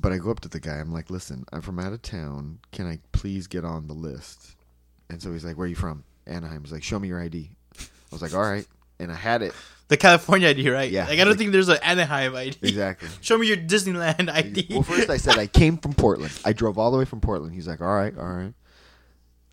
But 0.00 0.12
I 0.12 0.18
go 0.18 0.30
up 0.30 0.40
to 0.40 0.48
the 0.48 0.60
guy. 0.60 0.76
I'm 0.76 0.92
like, 0.92 1.10
"Listen, 1.10 1.44
I'm 1.52 1.60
from 1.60 1.78
out 1.80 1.92
of 1.92 2.02
town. 2.02 2.60
Can 2.70 2.86
I 2.86 3.00
please 3.12 3.46
get 3.48 3.64
on 3.64 3.88
the 3.88 3.94
list?" 3.94 4.54
And 5.10 5.20
so 5.20 5.32
he's 5.32 5.44
like, 5.44 5.56
"Where 5.56 5.64
are 5.64 5.68
you 5.68 5.74
from?" 5.74 6.04
Anaheim. 6.26 6.62
He's 6.62 6.72
like, 6.72 6.84
"Show 6.84 6.98
me 7.00 7.08
your 7.08 7.20
ID." 7.20 7.50
I 7.80 7.84
was 8.12 8.22
like, 8.22 8.32
"All 8.32 8.42
right," 8.42 8.66
and 9.00 9.10
I 9.10 9.16
had 9.16 9.42
it 9.42 9.52
The 9.88 9.96
California 9.96 10.48
ID, 10.48 10.70
right? 10.70 10.90
Yeah. 10.90 11.04
Like 11.06 11.14
I 11.14 11.16
don't 11.24 11.28
Like- 11.30 11.38
think 11.38 11.50
there's 11.52 11.68
an 11.68 11.78
Anaheim 11.82 12.36
ID. 12.36 12.58
exactly. 12.62 13.08
Show 13.22 13.38
me 13.38 13.48
your 13.48 13.56
Disneyland 13.56 14.30
ID. 14.30 14.66
Well, 14.70 14.82
first 14.82 15.10
I 15.10 15.16
said 15.16 15.36
I 15.38 15.46
came 15.48 15.78
from 15.78 15.94
Portland. 15.94 16.32
I 16.44 16.52
drove 16.52 16.78
all 16.78 16.90
the 16.92 16.98
way 16.98 17.04
from 17.06 17.20
Portland. 17.20 17.54
He's 17.54 17.66
like, 17.66 17.80
"All 17.80 17.94
right, 17.96 18.16
all 18.16 18.28
right." 18.28 18.54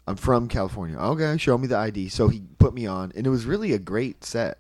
I'm 0.08 0.15
from 0.15 0.48
California. 0.48 0.98
Okay, 0.98 1.38
show 1.38 1.58
me 1.58 1.68
the 1.68 1.78
ID. 1.78 2.10
So 2.10 2.28
he 2.28 2.44
put 2.60 2.74
me 2.74 2.86
on, 2.86 3.12
and 3.15 3.26
it 3.26 3.30
was 3.30 3.46
really 3.46 3.74
a 3.74 3.80
great 3.80 4.24
set. 4.24 4.60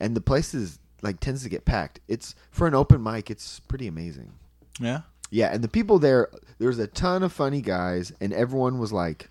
And 0.00 0.14
the 0.16 0.20
place 0.20 0.54
is 0.54 0.78
like 1.02 1.18
tends 1.20 1.42
to 1.42 1.48
get 1.48 1.64
packed. 1.64 2.00
It's 2.08 2.34
for 2.50 2.66
an 2.66 2.74
open 2.74 3.02
mic. 3.02 3.30
It's 3.30 3.60
pretty 3.60 3.86
amazing. 3.86 4.32
yeah. 4.80 5.00
Yeah, 5.30 5.52
and 5.52 5.62
the 5.62 5.68
people 5.68 5.98
there, 5.98 6.30
there's 6.58 6.78
a 6.78 6.86
ton 6.86 7.22
of 7.22 7.32
funny 7.34 7.60
guys, 7.60 8.12
and 8.18 8.32
everyone 8.32 8.78
was 8.78 8.92
like 8.94 9.28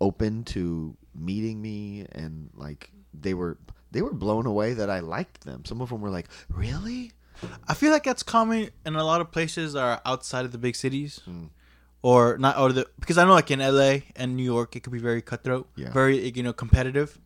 open 0.00 0.42
to 0.44 0.96
meeting 1.14 1.60
me, 1.60 2.06
and 2.12 2.48
like 2.54 2.90
they 3.12 3.34
were 3.34 3.58
they 3.90 4.00
were 4.00 4.12
blown 4.14 4.46
away 4.46 4.72
that 4.74 4.88
I 4.88 5.00
liked 5.00 5.42
them. 5.44 5.64
Some 5.66 5.80
of 5.82 5.90
them 5.90 6.00
were 6.00 6.08
like, 6.10 6.28
"Really?" 6.48 7.12
I 7.68 7.74
feel 7.74 7.90
like 7.92 8.04
that's 8.04 8.22
common 8.22 8.70
in 8.86 8.96
a 8.96 9.04
lot 9.04 9.20
of 9.20 9.30
places 9.30 9.74
that 9.74 9.82
are 9.82 10.00
outside 10.06 10.44
of 10.46 10.52
the 10.52 10.58
big 10.58 10.74
cities, 10.76 11.20
Mm. 11.28 11.50
Or 12.02 12.38
not, 12.38 12.58
or 12.58 12.72
the 12.72 12.86
because 13.00 13.18
I 13.18 13.24
know 13.24 13.32
like 13.34 13.50
in 13.50 13.60
LA 13.60 13.98
and 14.16 14.36
New 14.36 14.44
York 14.44 14.76
it 14.76 14.80
could 14.80 14.92
be 14.92 14.98
very 15.00 15.22
cutthroat, 15.22 15.68
Yeah. 15.76 15.92
very 15.92 16.28
you 16.30 16.42
know 16.42 16.52
competitive, 16.52 17.18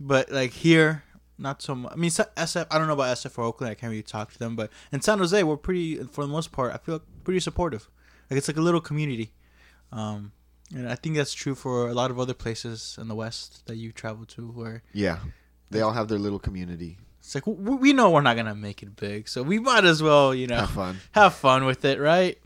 but 0.00 0.30
like 0.30 0.52
here 0.52 1.04
not 1.38 1.62
so 1.62 1.74
much. 1.74 1.92
I 1.92 1.96
mean 1.96 2.10
SF, 2.10 2.66
I 2.70 2.78
don't 2.78 2.86
know 2.86 2.92
about 2.94 3.16
SF 3.16 3.38
or 3.38 3.44
Oakland. 3.44 3.70
I 3.70 3.74
can't 3.74 3.90
really 3.90 4.02
talk 4.02 4.32
to 4.32 4.38
them, 4.38 4.54
but 4.56 4.70
in 4.92 5.00
San 5.00 5.18
Jose 5.18 5.42
we're 5.42 5.56
pretty 5.56 5.96
for 6.04 6.22
the 6.24 6.30
most 6.30 6.52
part. 6.52 6.72
I 6.74 6.78
feel 6.78 7.00
pretty 7.24 7.40
supportive. 7.40 7.88
Like 8.30 8.38
it's 8.38 8.48
like 8.48 8.56
a 8.56 8.60
little 8.62 8.80
community, 8.80 9.32
um, 9.92 10.32
and 10.74 10.88
I 10.88 10.94
think 10.94 11.16
that's 11.16 11.34
true 11.34 11.54
for 11.54 11.88
a 11.88 11.94
lot 11.94 12.10
of 12.10 12.18
other 12.18 12.34
places 12.34 12.96
in 13.00 13.08
the 13.08 13.14
West 13.14 13.66
that 13.66 13.76
you 13.76 13.92
travel 13.92 14.24
to, 14.26 14.48
where 14.48 14.82
Yeah, 14.92 15.18
they 15.70 15.80
all 15.80 15.92
have 15.92 16.08
their 16.08 16.18
little 16.18 16.38
community. 16.38 16.98
it's 17.20 17.34
like 17.34 17.46
we 17.46 17.92
know 17.92 18.10
we're 18.10 18.20
not 18.22 18.36
gonna 18.36 18.54
make 18.54 18.82
it 18.82 18.96
big, 18.96 19.28
so 19.28 19.42
we 19.42 19.58
might 19.58 19.84
as 19.84 20.02
well 20.02 20.34
you 20.34 20.46
know 20.46 20.60
Have 20.60 20.70
fun. 20.70 21.00
have 21.12 21.34
fun 21.34 21.64
with 21.64 21.84
it, 21.84 21.98
right? 22.00 22.38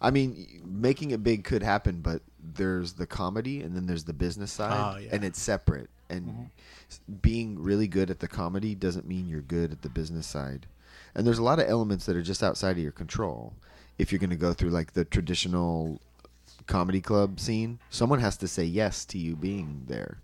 I 0.00 0.10
mean, 0.10 0.62
making 0.64 1.12
it 1.12 1.22
big 1.22 1.44
could 1.44 1.62
happen, 1.62 2.00
but 2.00 2.22
there's 2.38 2.94
the 2.94 3.06
comedy 3.06 3.62
and 3.62 3.74
then 3.74 3.86
there's 3.86 4.04
the 4.04 4.12
business 4.12 4.58
oh, 4.60 4.64
side, 4.64 4.94
Oh, 4.94 4.98
yeah. 4.98 5.08
and 5.12 5.24
it's 5.24 5.40
separate. 5.40 5.90
And 6.10 6.28
mm-hmm. 6.28 6.42
s 6.90 7.00
being 7.22 7.62
really 7.62 7.88
good 7.88 8.10
at 8.10 8.20
the 8.20 8.28
comedy 8.28 8.74
doesn't 8.74 9.08
mean 9.08 9.28
you're 9.28 9.40
good 9.40 9.72
at 9.72 9.82
the 9.82 9.88
business 9.88 10.26
side. 10.26 10.66
And 11.14 11.26
there's 11.26 11.38
a 11.38 11.42
lot 11.42 11.58
of 11.58 11.68
elements 11.68 12.06
that 12.06 12.16
are 12.16 12.22
just 12.22 12.42
outside 12.42 12.72
of 12.72 12.82
your 12.82 12.92
control. 12.92 13.54
If 13.98 14.10
you're 14.10 14.18
going 14.18 14.30
to 14.30 14.36
go 14.36 14.52
through 14.52 14.70
like 14.70 14.92
the 14.92 15.04
traditional 15.04 16.00
comedy 16.66 17.00
club 17.00 17.40
scene, 17.40 17.78
someone 17.90 18.20
has 18.20 18.36
to 18.38 18.48
say 18.48 18.64
yes 18.64 19.04
to 19.06 19.18
you 19.18 19.36
being 19.36 19.84
there. 19.86 20.18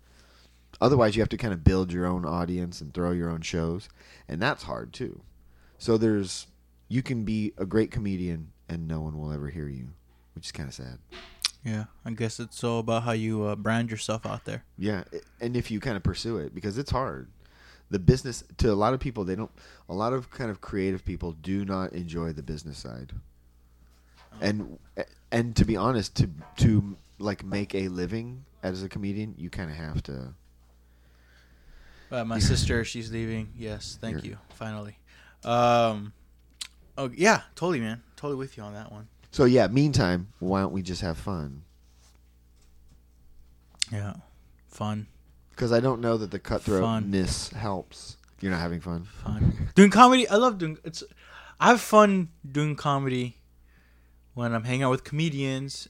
Otherwise, 0.79 1.15
you 1.15 1.21
have 1.21 1.29
to 1.29 1.37
kind 1.37 1.53
of 1.53 1.63
build 1.63 1.91
your 1.91 2.05
own 2.05 2.25
audience 2.25 2.81
and 2.81 2.93
throw 2.93 3.11
your 3.11 3.29
own 3.29 3.41
shows, 3.41 3.87
and 4.27 4.41
that's 4.41 4.63
hard 4.63 4.93
too. 4.93 5.21
So 5.77 5.97
there's 5.97 6.47
you 6.87 7.01
can 7.01 7.23
be 7.23 7.53
a 7.57 7.65
great 7.65 7.91
comedian 7.91 8.50
and 8.71 8.87
no 8.87 9.01
one 9.01 9.19
will 9.19 9.31
ever 9.33 9.49
hear 9.49 9.67
you, 9.67 9.89
which 10.33 10.45
is 10.47 10.51
kind 10.51 10.69
of 10.69 10.73
sad. 10.73 10.97
Yeah, 11.63 11.85
I 12.05 12.11
guess 12.11 12.39
it's 12.39 12.63
all 12.63 12.79
about 12.79 13.03
how 13.03 13.11
you 13.11 13.43
uh, 13.43 13.55
brand 13.55 13.91
yourself 13.91 14.25
out 14.25 14.45
there. 14.45 14.63
Yeah, 14.79 15.03
and 15.39 15.55
if 15.55 15.69
you 15.69 15.79
kind 15.79 15.95
of 15.97 16.01
pursue 16.03 16.37
it 16.37 16.55
because 16.55 16.77
it's 16.79 16.89
hard. 16.91 17.27
The 17.91 17.99
business 17.99 18.43
to 18.57 18.71
a 18.71 18.73
lot 18.73 18.93
of 18.93 19.01
people 19.01 19.25
they 19.25 19.35
don't 19.35 19.51
a 19.89 19.93
lot 19.93 20.13
of 20.13 20.31
kind 20.31 20.49
of 20.49 20.61
creative 20.61 21.03
people 21.03 21.33
do 21.33 21.65
not 21.65 21.91
enjoy 21.91 22.31
the 22.31 22.41
business 22.41 22.77
side. 22.77 23.11
And 24.39 24.79
and 25.31 25.55
to 25.57 25.65
be 25.65 25.75
honest 25.75 26.15
to 26.15 26.29
to 26.57 26.95
like 27.19 27.43
make 27.43 27.75
a 27.75 27.89
living 27.89 28.45
as 28.63 28.81
a 28.81 28.87
comedian, 28.89 29.35
you 29.37 29.49
kind 29.49 29.69
of 29.69 29.75
have 29.75 30.01
to 30.03 30.33
Uh, 32.11 32.23
my 32.23 32.39
sister, 32.51 32.83
she's 32.85 33.11
leaving. 33.11 33.49
Yes, 33.57 33.97
thank 33.99 34.17
You're- 34.17 34.29
you. 34.29 34.37
Finally. 34.55 34.97
Um. 35.43 36.13
Oh 36.97 37.09
yeah, 37.13 37.41
totally, 37.55 37.79
man. 37.81 38.03
Totally 38.21 38.37
with 38.37 38.55
you 38.55 38.61
on 38.61 38.75
that 38.75 38.91
one. 38.91 39.07
So 39.31 39.45
yeah, 39.45 39.65
meantime, 39.65 40.27
why 40.37 40.61
don't 40.61 40.71
we 40.71 40.83
just 40.83 41.01
have 41.01 41.17
fun? 41.17 41.63
Yeah, 43.91 44.13
fun, 44.67 45.07
Cuz 45.55 45.71
I 45.71 45.79
don't 45.79 46.01
know 46.01 46.17
that 46.17 46.29
the 46.29 46.39
cutthroatness 46.39 47.51
helps. 47.51 48.17
You're 48.39 48.51
not 48.51 48.61
having 48.61 48.79
fun. 48.79 49.05
fun. 49.23 49.69
doing 49.73 49.89
comedy, 49.89 50.27
I 50.29 50.35
love 50.35 50.59
doing. 50.59 50.77
It's. 50.83 51.03
I 51.59 51.69
have 51.69 51.81
fun 51.81 52.29
doing 52.49 52.75
comedy 52.75 53.37
when 54.35 54.53
I'm 54.53 54.65
hanging 54.65 54.83
out 54.83 54.91
with 54.91 55.03
comedians 55.03 55.89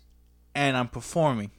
and 0.55 0.77
I'm 0.77 0.87
performing. 0.87 1.51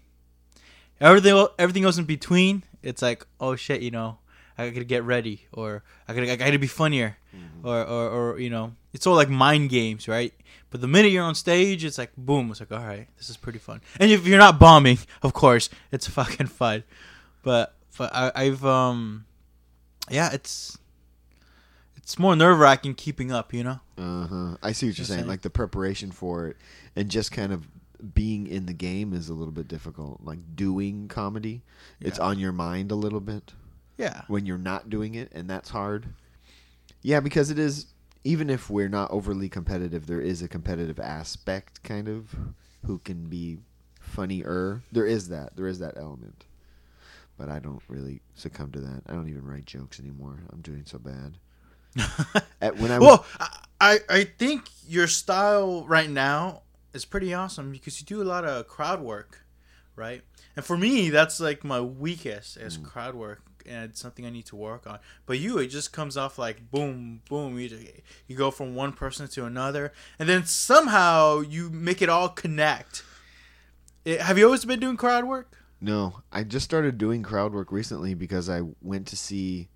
Everything, 1.03 1.47
everything 1.59 1.85
else 1.85 1.99
in 1.99 2.05
between, 2.05 2.63
it's 2.83 3.03
like, 3.03 3.27
oh 3.41 3.57
shit, 3.57 3.83
you 3.83 3.91
know, 3.91 4.19
I 4.57 4.71
gotta 4.71 4.85
get 4.85 5.05
ready, 5.05 5.49
or 5.53 5.83
I 6.09 6.15
gotta, 6.15 6.33
I 6.33 6.37
gotta 6.37 6.59
be 6.59 6.67
funnier, 6.67 7.19
mm-hmm. 7.35 7.67
or, 7.67 7.83
or, 7.83 8.09
or, 8.09 8.39
you 8.39 8.51
know, 8.51 8.75
it's 8.93 9.07
all 9.07 9.15
like 9.15 9.29
mind 9.29 9.71
games, 9.71 10.09
right? 10.09 10.33
But 10.71 10.81
the 10.81 10.89
minute 10.89 11.13
you're 11.13 11.25
on 11.25 11.35
stage, 11.35 11.85
it's 11.85 11.99
like, 11.99 12.13
boom, 12.17 12.51
it's 12.51 12.61
like, 12.61 12.73
all 12.73 12.79
right, 12.87 13.07
this 13.19 13.29
is 13.29 13.37
pretty 13.37 13.59
fun. 13.59 13.81
And 14.01 14.11
if 14.11 14.27
you're 14.27 14.39
not 14.39 14.59
bombing, 14.59 14.99
of 15.23 15.33
course, 15.35 15.69
it's 15.91 16.07
fucking 16.07 16.47
fun. 16.47 16.85
But, 17.43 17.75
but 17.99 18.15
I, 18.15 18.33
I've, 18.35 18.65
um, 18.65 19.27
yeah, 20.11 20.31
it's, 20.33 20.79
it's 21.97 22.19
more 22.19 22.35
nerve 22.35 22.59
wracking 22.59 22.95
keeping 22.95 23.31
up, 23.31 23.53
you 23.53 23.65
know. 23.65 23.81
Uh 23.99 24.27
huh. 24.27 24.57
I 24.63 24.73
see 24.73 24.87
what 24.87 24.99
you're 24.99 25.05
saying. 25.05 25.21
saying. 25.21 25.29
Like 25.29 25.43
the 25.43 25.51
preparation 25.51 26.11
for 26.11 26.47
it, 26.49 26.57
and 26.97 27.09
just 27.11 27.33
kind 27.33 27.53
of 27.53 27.67
being 28.15 28.47
in 28.49 28.67
the 28.67 28.73
game 28.73 29.13
is 29.13 29.29
a 29.29 29.35
little 29.35 29.53
bit 29.53 29.69
difficult. 29.69 30.21
Like 30.25 30.39
doing 30.57 31.07
comedy, 31.09 31.63
it's 32.01 32.19
on 32.19 32.39
your 32.39 32.51
mind 32.53 32.91
a 32.91 32.97
little 32.97 33.21
bit 33.21 33.53
Yeah. 33.99 34.23
when 34.27 34.47
you're 34.47 34.59
not 34.59 34.91
doing 34.91 35.15
it, 35.15 35.31
and 35.33 35.49
that's 35.49 35.71
hard. 35.71 36.07
Yeah, 37.03 37.21
because 37.21 37.51
it 37.51 37.59
is. 37.59 37.87
Even 38.25 38.49
if 38.51 38.71
we're 38.71 38.89
not 38.89 39.11
overly 39.11 39.49
competitive, 39.49 40.07
there 40.07 40.21
is 40.21 40.43
a 40.43 40.49
competitive 40.49 41.01
aspect, 41.01 41.83
kind 41.83 42.09
of, 42.09 42.35
who 42.87 42.99
can 42.99 43.25
be 43.29 43.59
funnier. 44.01 44.83
There 44.93 45.07
is 45.07 45.29
that. 45.29 45.57
There 45.57 45.67
is 45.67 45.79
that 45.81 45.97
element. 45.97 46.45
But 47.37 47.49
I 47.49 47.59
don't 47.59 47.83
really 47.89 48.21
succumb 48.35 48.71
to 48.73 48.81
that. 48.81 49.03
I 49.09 49.13
don't 49.13 49.29
even 49.29 49.45
write 49.45 49.65
jokes 49.67 49.99
anymore. 49.99 50.39
I'm 50.53 50.61
doing 50.61 50.85
so 50.85 50.99
bad. 50.99 51.39
At, 52.63 52.77
when 52.79 52.91
I 52.91 52.99
was, 52.99 53.07
well, 53.09 53.27
I, 53.81 53.99
I 54.09 54.25
think 54.25 54.69
your 54.87 55.07
style 55.09 55.85
right 55.87 56.09
now 56.09 56.63
is 56.93 57.05
pretty 57.05 57.35
awesome 57.35 57.73
because 57.73 58.01
you 58.01 58.07
do 58.07 58.23
a 58.23 58.25
lot 58.25 58.45
of 58.45 58.69
crowd 58.69 59.01
work, 59.01 59.45
right? 59.97 60.23
And 60.55 60.65
for 60.65 60.77
me, 60.77 61.11
that's 61.11 61.41
like 61.41 61.65
my 61.65 61.81
weakest 61.81 62.57
is 62.57 62.79
Mm. 62.79 62.85
crowd 62.85 63.15
work, 63.15 63.43
and 63.67 63.97
something 63.97 64.27
I 64.27 64.31
need 64.31 64.47
to 64.47 64.57
work 64.57 64.87
on. 64.87 64.99
But 65.27 65.39
you, 65.39 65.59
it 65.59 65.69
just 65.69 65.93
comes 65.93 66.17
off 66.17 66.39
like 66.39 66.71
boom, 66.71 67.23
boom. 67.29 67.59
You 67.59 67.71
you 68.27 68.37
go 68.37 68.51
from 68.51 68.75
one 68.75 68.93
person 68.93 69.29
to 69.29 69.45
another, 69.45 69.93
and 70.19 70.29
then 70.29 70.45
somehow 70.45 71.41
you 71.41 71.71
make 71.71 72.03
it 72.03 72.09
all 72.09 72.29
connect. 72.29 73.05
It, 74.05 74.21
have 74.21 74.39
you 74.39 74.47
always 74.47 74.65
been 74.65 74.81
doing 74.81 74.97
crowd 74.97 75.25
work? 75.25 75.57
No, 75.81 76.23
I 76.31 76.45
just 76.45 76.65
started 76.65 76.97
doing 76.97 77.23
crowd 77.23 77.53
work 77.53 77.73
recently 77.73 78.15
because 78.15 78.49
I 78.49 78.63
went 78.81 79.07
to 79.09 79.17
see 79.17 79.69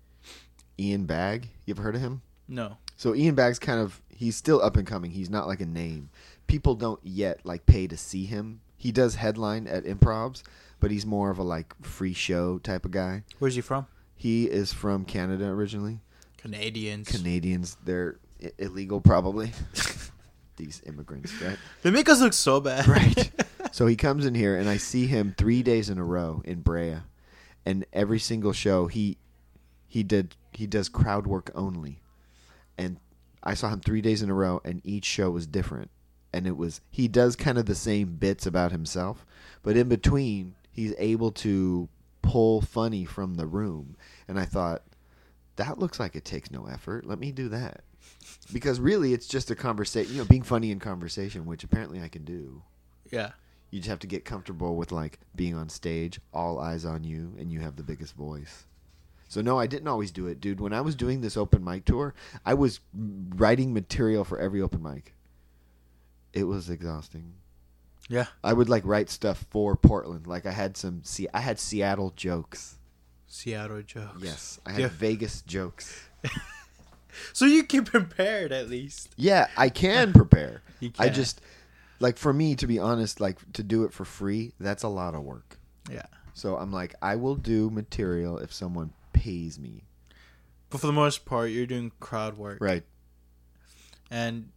Ian 0.79 1.05
Bagg. 1.05 1.49
You 1.65 1.73
ever 1.73 1.81
heard 1.81 1.95
of 1.95 2.01
him? 2.01 2.21
No. 2.47 2.77
So 2.95 3.13
Ian 3.13 3.35
Bagg's 3.35 3.59
kind 3.59 3.79
of 3.79 4.01
he's 4.09 4.35
still 4.35 4.61
up 4.61 4.77
and 4.77 4.87
coming. 4.87 5.11
He's 5.11 5.29
not 5.29 5.47
like 5.47 5.61
a 5.61 5.65
name. 5.65 6.09
People 6.47 6.75
don't 6.75 6.99
yet 7.03 7.45
like 7.45 7.65
pay 7.65 7.87
to 7.87 7.97
see 7.97 8.25
him. 8.25 8.61
He 8.77 8.91
does 8.91 9.15
headline 9.15 9.67
at 9.67 9.83
improvs, 9.85 10.43
but 10.79 10.91
he's 10.91 11.05
more 11.05 11.29
of 11.29 11.39
a 11.39 11.43
like 11.43 11.73
free 11.83 12.13
show 12.13 12.57
type 12.59 12.85
of 12.85 12.91
guy. 12.91 13.23
Where's 13.39 13.55
he 13.55 13.61
from? 13.61 13.87
He 14.15 14.45
is 14.45 14.73
from 14.73 15.05
Canada 15.05 15.45
originally. 15.45 15.99
Canadians. 16.37 17.07
Canadians, 17.09 17.77
they're 17.83 18.19
I- 18.43 18.51
illegal 18.57 19.01
probably. 19.01 19.51
These 20.57 20.81
immigrants, 20.87 21.39
right? 21.41 21.57
they 21.83 21.91
make 21.91 22.09
us 22.09 22.19
look 22.19 22.33
so 22.33 22.59
bad. 22.59 22.87
Right. 22.87 23.31
So 23.73 23.85
he 23.85 23.97
comes 23.97 24.25
in 24.25 24.33
here, 24.33 24.57
and 24.57 24.67
I 24.69 24.77
see 24.77 25.05
him 25.07 25.35
three 25.37 25.61
days 25.61 25.89
in 25.89 25.97
a 25.99 26.03
row 26.03 26.41
in 26.45 26.61
Brea, 26.61 26.99
and 27.65 27.85
every 27.91 28.17
single 28.17 28.53
show 28.53 28.87
he 28.87 29.17
he 29.85 30.01
did 30.03 30.35
he 30.53 30.65
does 30.65 30.87
crowd 30.89 31.27
work 31.27 31.51
only, 31.53 31.99
and 32.77 32.97
I 33.43 33.53
saw 33.55 33.69
him 33.69 33.81
three 33.81 34.01
days 34.01 34.23
in 34.23 34.29
a 34.29 34.33
row, 34.33 34.61
and 34.63 34.81
each 34.85 35.03
show 35.05 35.29
was 35.29 35.45
different, 35.45 35.91
and 36.33 36.47
it 36.47 36.55
was 36.57 36.79
he 36.89 37.07
does 37.09 37.35
kind 37.35 37.57
of 37.57 37.65
the 37.65 37.75
same 37.75 38.15
bits 38.15 38.45
about 38.47 38.71
himself, 38.71 39.25
but 39.61 39.75
in 39.77 39.89
between 39.89 40.55
he's 40.77 40.93
able 40.97 41.31
to 41.31 41.89
pull 42.21 42.61
funny 42.61 43.03
from 43.03 43.35
the 43.35 43.45
room, 43.45 43.97
and 44.29 44.39
I 44.39 44.45
thought 44.45 44.83
that 45.57 45.79
looks 45.79 45.99
like 45.99 46.15
it 46.15 46.23
takes 46.23 46.51
no 46.51 46.67
effort. 46.67 47.05
Let 47.05 47.19
me 47.19 47.33
do 47.33 47.49
that. 47.49 47.81
Because 48.53 48.79
really, 48.79 49.11
it's 49.11 49.27
just 49.27 49.51
a 49.51 49.55
conversation. 49.55 50.13
You 50.13 50.19
know, 50.19 50.27
being 50.27 50.43
funny 50.43 50.71
in 50.71 50.79
conversation, 50.79 51.45
which 51.45 51.65
apparently 51.65 52.01
I 52.01 52.07
can 52.07 52.23
do 52.23 52.63
yeah. 53.11 53.31
you 53.71 53.79
just 53.79 53.89
have 53.89 53.99
to 53.99 54.07
get 54.07 54.25
comfortable 54.25 54.75
with 54.75 54.91
like 54.91 55.19
being 55.35 55.55
on 55.55 55.69
stage, 55.69 56.19
all 56.33 56.59
eyes 56.59 56.85
on 56.85 57.03
you, 57.03 57.33
and 57.37 57.51
you 57.51 57.59
have 57.59 57.75
the 57.75 57.83
biggest 57.83 58.15
voice. 58.15 58.65
So 59.27 59.41
no, 59.41 59.59
I 59.59 59.67
didn't 59.67 59.89
always 59.89 60.11
do 60.11 60.27
it, 60.27 60.39
dude. 60.39 60.61
When 60.61 60.73
I 60.73 60.81
was 60.81 60.95
doing 60.95 61.19
this 61.19 61.35
open 61.35 61.63
mic 61.63 61.83
tour, 61.83 62.13
I 62.45 62.53
was 62.53 62.79
writing 62.93 63.73
material 63.73 64.23
for 64.23 64.39
every 64.39 64.61
open 64.61 64.81
mic. 64.81 65.13
It 66.33 66.45
was 66.45 66.69
exhausting. 66.69 67.33
Yeah. 68.09 68.27
I 68.43 68.53
would 68.53 68.69
like 68.69 68.85
write 68.85 69.09
stuff 69.09 69.45
for 69.49 69.75
Portland. 69.75 70.27
Like 70.27 70.45
I 70.45 70.51
had 70.51 70.77
some 70.77 71.03
see 71.03 71.27
I 71.33 71.39
had 71.41 71.59
Seattle 71.59 72.13
jokes. 72.15 72.77
Seattle 73.27 73.81
jokes. 73.81 74.21
Yes, 74.23 74.59
I 74.65 74.71
had 74.71 74.81
Yeah. 74.81 74.87
Vegas 74.89 75.41
jokes. 75.41 76.07
So 77.33 77.45
you 77.45 77.63
keep 77.63 77.85
prepared 77.85 78.51
at 78.51 78.69
least. 78.69 79.09
Yeah, 79.17 79.47
I 79.57 79.69
can 79.69 80.13
prepare. 80.21 80.61
You 80.79 80.91
I 80.99 81.09
just 81.09 81.41
like 81.99 82.15
for 82.17 82.31
me 82.31 82.53
to 82.55 82.67
be 82.67 82.77
honest, 82.77 83.19
like 83.19 83.39
to 83.53 83.63
do 83.63 83.83
it 83.85 83.93
for 83.93 84.05
free, 84.05 84.53
that's 84.59 84.83
a 84.83 84.87
lot 84.87 85.15
of 85.15 85.23
work. 85.23 85.57
Yeah. 85.91 86.05
So 86.35 86.57
I'm 86.57 86.71
like, 86.71 86.93
I 87.01 87.15
will 87.15 87.33
do 87.35 87.71
material 87.71 88.37
if 88.37 88.53
someone 88.53 88.93
pays 89.13 89.57
me. 89.59 89.85
But 90.69 90.79
for 90.81 90.85
the 90.87 90.93
most 90.93 91.25
part, 91.25 91.49
you're 91.49 91.65
doing 91.65 91.91
crowd 91.99 92.37
work. 92.37 92.59
Right. 92.61 92.83
And 94.11 94.49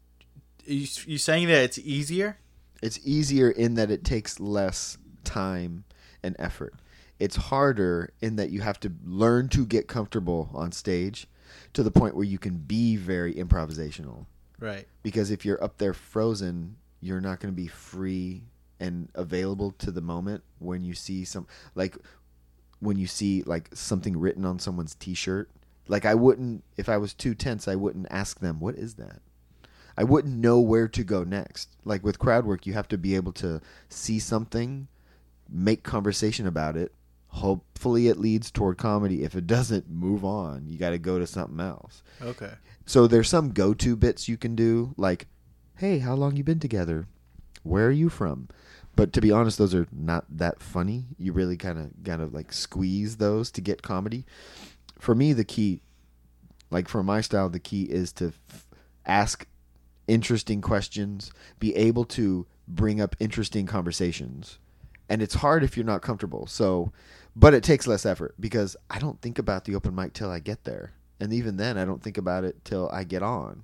you 0.67 0.87
you 1.07 1.17
saying 1.17 1.49
that 1.49 1.63
it's 1.65 1.79
easier? 1.79 2.39
It's 2.83 2.99
easier 3.05 3.51
in 3.51 3.75
that 3.75 3.90
it 3.90 4.05
takes 4.05 4.40
less 4.40 4.99
time 5.25 5.85
and 6.23 6.37
effort. 6.38 6.75
It's 7.19 7.37
harder 7.37 8.12
in 8.21 8.37
that 8.37 8.51
you 8.51 8.62
have 8.62 8.81
to 8.81 8.93
learn 9.05 9.49
to 9.51 9.66
get 9.66 9.88
comfortable 9.88 10.51
on 10.55 10.73
stage 10.73 11.27
to 11.75 11.83
the 11.83 11.90
point 11.90 12.14
where 12.14 12.25
you 12.25 12.38
can 12.38 12.57
be 12.57 12.97
very 12.97 13.35
improvisational. 13.35 14.27
Right. 14.59 14.87
Because 15.03 15.31
if 15.31 15.45
you're 15.45 15.62
up 15.62 15.79
there 15.79 15.93
frozen, 15.93 16.77
you're 17.01 17.21
not 17.21 17.40
going 17.40 17.53
to 17.53 17.57
be 17.57 17.66
free 17.66 18.43
and 18.79 19.09
available 19.14 19.73
to 19.73 19.90
the 19.90 20.01
moment 20.01 20.43
when 20.59 20.83
you 20.83 20.95
see 20.95 21.25
some 21.25 21.47
like 21.75 21.97
when 22.81 22.97
you 22.97 23.07
see 23.07 23.43
like 23.43 23.69
something 23.75 24.19
written 24.19 24.45
on 24.45 24.59
someone's 24.59 24.95
t-shirt. 24.95 25.51
Like 25.87 26.07
I 26.07 26.14
wouldn't 26.14 26.64
if 26.77 26.88
I 26.88 26.97
was 26.97 27.12
too 27.12 27.35
tense, 27.35 27.69
I 27.69 27.75
wouldn't 27.75 28.07
ask 28.11 28.40
them, 28.40 28.61
"What 28.61 28.77
is 28.77 28.95
that?" 28.95 29.21
I 30.01 30.05
wouldn't 30.05 30.39
know 30.39 30.59
where 30.61 30.89
to 30.89 31.05
go 31.05 31.25
next. 31.25 31.77
Like 31.85 32.03
with 32.03 32.19
crowd 32.19 32.47
work, 32.47 32.67
you 32.67 32.73
have 32.73 32.89
to 32.89 32.97
be 32.97 33.17
able 33.17 33.33
to 33.33 33.61
see 33.91 34.19
something, 34.19 34.89
make 35.47 35.83
conversation 35.83 36.47
about 36.47 36.75
it. 36.75 36.95
Hopefully 37.29 38.09
it 38.09 38.17
leads 38.17 38.51
toward 38.51 38.79
comedy. 38.79 39.25
If 39.25 39.35
it 39.37 39.47
doesn't, 39.47 39.91
move 39.91 40.25
on. 40.25 40.65
You 40.67 40.79
got 40.79 40.91
to 40.91 40.99
go 40.99 41.19
to 41.19 41.27
something 41.27 41.61
else. 41.61 42.03
Okay. 42.23 42.53
So 42.87 43.07
there's 43.07 43.29
some 43.29 43.51
go-to 43.51 43.95
bits 43.95 44.27
you 44.27 44.39
can 44.39 44.57
do, 44.57 44.95
like, 44.97 45.27
"Hey, 45.77 45.99
how 45.99 46.15
long 46.15 46.35
you 46.35 46.45
been 46.45 46.61
together? 46.61 47.07
Where 47.63 47.87
are 47.89 47.91
you 47.91 48.09
from?" 48.09 48.49
But 48.97 49.13
to 49.13 49.21
be 49.21 49.31
honest, 49.31 49.59
those 49.59 49.75
are 49.75 49.87
not 49.93 50.25
that 50.31 50.63
funny. 50.63 51.09
You 51.19 51.35
really 51.35 51.59
kind 51.59 51.79
of 51.79 52.03
gotta 52.03 52.25
like 52.25 52.55
squeeze 52.55 53.19
those 53.19 53.51
to 53.51 53.61
get 53.61 53.83
comedy. 53.83 54.25
For 54.99 55.15
me, 55.15 55.35
the 55.35 55.45
key, 55.45 55.83
like 56.71 56.89
for 56.89 57.03
my 57.03 57.21
style, 57.21 57.51
the 57.51 57.61
key 57.61 57.83
is 57.83 58.13
to 58.15 58.33
f- 58.49 58.67
ask 59.05 59.47
interesting 60.11 60.61
questions, 60.61 61.33
be 61.61 61.75
able 61.77 62.05
to 62.05 62.44
bring 62.66 63.01
up 63.01 63.14
interesting 63.20 63.64
conversations. 63.64 64.59
And 65.09 65.23
it's 65.23 65.35
hard 65.35 65.62
if 65.62 65.77
you're 65.77 65.87
not 65.87 66.03
comfortable. 66.03 66.46
So, 66.49 66.92
but 67.37 67.55
it 67.55 67.62
takes 67.62 67.87
less 67.87 68.05
effort 68.05 68.35
because 68.38 68.77
I 68.90 68.99
don't 68.99 69.20
think 69.20 69.38
about 69.38 69.64
the 69.64 69.77
open 69.77 69.94
mic 69.94 70.12
till 70.12 70.31
I 70.31 70.40
get 70.40 70.64
there. 70.64 70.92
And 71.20 71.33
even 71.33 71.59
then 71.59 71.79
I 71.79 71.85
don't 71.85 72.03
think 72.03 72.18
about 72.18 72.44
it 72.44 72.64
till 72.64 72.90
I 72.92 73.05
get 73.05 73.23
on. 73.23 73.62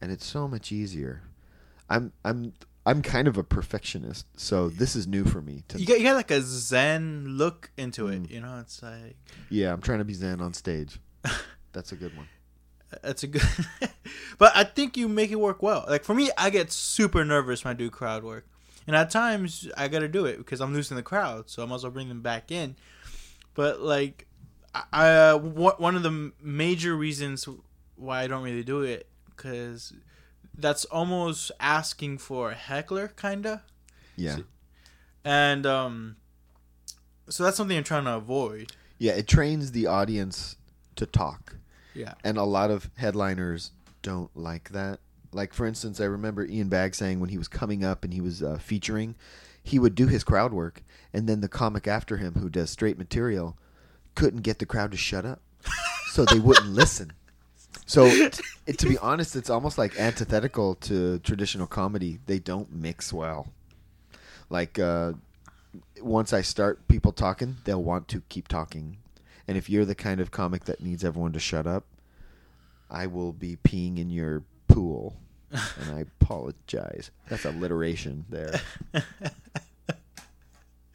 And 0.00 0.10
it's 0.10 0.26
so 0.26 0.48
much 0.48 0.72
easier. 0.72 1.22
I'm 1.88 2.12
I'm 2.24 2.52
I'm 2.84 3.00
kind 3.00 3.28
of 3.28 3.36
a 3.36 3.44
perfectionist, 3.44 4.26
so 4.36 4.68
this 4.68 4.94
is 4.96 5.06
new 5.06 5.24
for 5.24 5.40
me. 5.40 5.62
To, 5.68 5.78
You 5.78 5.86
got, 5.86 5.98
you 5.98 6.04
got 6.04 6.14
like 6.14 6.30
a 6.30 6.40
zen 6.42 7.26
look 7.26 7.70
into 7.76 8.08
it. 8.08 8.24
Mm. 8.24 8.30
You 8.30 8.40
know, 8.40 8.58
it's 8.60 8.82
like 8.82 9.16
yeah, 9.50 9.72
I'm 9.72 9.80
trying 9.80 9.98
to 9.98 10.04
be 10.04 10.14
zen 10.14 10.40
on 10.40 10.52
stage. 10.52 10.98
That's 11.72 11.92
a 11.92 11.96
good 11.96 12.16
one. 12.16 12.26
That's 13.02 13.22
a 13.22 13.26
good. 13.26 13.42
but 14.38 14.52
I 14.56 14.64
think 14.64 14.96
you 14.96 15.08
make 15.08 15.30
it 15.30 15.40
work 15.40 15.62
well. 15.62 15.84
Like 15.88 16.04
for 16.04 16.14
me, 16.14 16.30
I 16.38 16.50
get 16.50 16.72
super 16.72 17.24
nervous 17.24 17.64
when 17.64 17.70
I 17.72 17.74
do 17.74 17.90
crowd 17.90 18.22
work, 18.24 18.46
and 18.86 18.94
at 18.94 19.10
times 19.10 19.68
I 19.76 19.88
got 19.88 20.00
to 20.00 20.08
do 20.08 20.24
it 20.26 20.38
because 20.38 20.60
I'm 20.60 20.72
losing 20.74 20.96
the 20.96 21.02
crowd, 21.02 21.50
so 21.50 21.62
I 21.62 21.66
might 21.66 21.76
as 21.76 21.82
well 21.82 21.92
bring 21.92 22.08
them 22.08 22.22
back 22.22 22.50
in. 22.50 22.76
But 23.54 23.80
like, 23.80 24.26
I, 24.74 24.82
I 24.92 25.08
uh, 25.30 25.38
one 25.38 25.96
of 25.96 26.02
the 26.02 26.32
major 26.42 26.94
reasons 26.96 27.48
why 27.96 28.22
I 28.22 28.26
don't 28.26 28.42
really 28.42 28.64
do 28.64 28.82
it 28.82 29.08
because 29.30 29.92
that's 30.58 30.84
almost 30.86 31.50
asking 31.60 32.18
for 32.18 32.50
a 32.52 32.54
heckler, 32.54 33.08
kinda. 33.08 33.62
Yeah. 34.16 34.38
and 35.24 35.66
um 35.66 36.16
so 37.28 37.44
that's 37.44 37.56
something 37.58 37.76
i'm 37.76 37.84
trying 37.84 38.04
to 38.04 38.14
avoid 38.14 38.72
Yeah, 38.98 39.12
it 39.12 39.26
trains 39.28 39.72
the 39.72 39.86
audience 39.86 40.56
to 40.94 41.04
talk. 41.04 41.56
Yeah 41.96 42.14
And 42.22 42.36
a 42.38 42.44
lot 42.44 42.70
of 42.70 42.90
headliners 42.96 43.72
don't 44.02 44.30
like 44.36 44.70
that. 44.70 45.00
Like, 45.32 45.52
for 45.52 45.66
instance, 45.66 46.00
I 46.00 46.04
remember 46.04 46.46
Ian 46.46 46.68
Bagg 46.68 46.94
saying 46.94 47.20
when 47.20 47.30
he 47.30 47.38
was 47.38 47.48
coming 47.48 47.84
up 47.84 48.04
and 48.04 48.12
he 48.12 48.20
was 48.20 48.42
uh, 48.42 48.58
featuring, 48.58 49.16
he 49.62 49.78
would 49.78 49.94
do 49.94 50.06
his 50.06 50.22
crowd 50.22 50.52
work, 50.52 50.82
and 51.12 51.28
then 51.28 51.40
the 51.40 51.48
comic 51.48 51.88
after 51.88 52.16
him, 52.18 52.34
who 52.34 52.48
does 52.48 52.70
straight 52.70 52.96
material, 52.96 53.56
couldn't 54.14 54.42
get 54.42 54.60
the 54.60 54.66
crowd 54.66 54.92
to 54.92 54.96
shut 54.96 55.24
up. 55.24 55.40
So 56.12 56.24
they 56.24 56.38
wouldn't 56.38 56.68
listen. 56.70 57.12
So, 57.84 58.08
t- 58.08 58.42
it, 58.66 58.78
to 58.78 58.88
be 58.88 58.96
honest, 58.96 59.36
it's 59.36 59.50
almost 59.50 59.76
like 59.76 59.98
antithetical 60.00 60.76
to 60.76 61.18
traditional 61.18 61.66
comedy. 61.66 62.20
They 62.24 62.38
don't 62.38 62.72
mix 62.72 63.12
well. 63.12 63.48
Like, 64.48 64.78
uh, 64.78 65.12
once 66.00 66.32
I 66.32 66.40
start 66.40 66.88
people 66.88 67.12
talking, 67.12 67.56
they'll 67.64 67.82
want 67.82 68.08
to 68.08 68.22
keep 68.30 68.48
talking. 68.48 68.96
And 69.48 69.56
if 69.56 69.70
you're 69.70 69.84
the 69.84 69.94
kind 69.94 70.20
of 70.20 70.30
comic 70.30 70.64
that 70.64 70.80
needs 70.82 71.04
everyone 71.04 71.32
to 71.32 71.38
shut 71.40 71.66
up, 71.66 71.84
I 72.90 73.06
will 73.06 73.32
be 73.32 73.56
peeing 73.56 73.98
in 73.98 74.10
your 74.10 74.42
pool. 74.68 75.16
and 75.50 75.94
I 75.94 76.00
apologize. 76.00 77.10
That's 77.28 77.44
alliteration 77.44 78.24
there. 78.28 78.60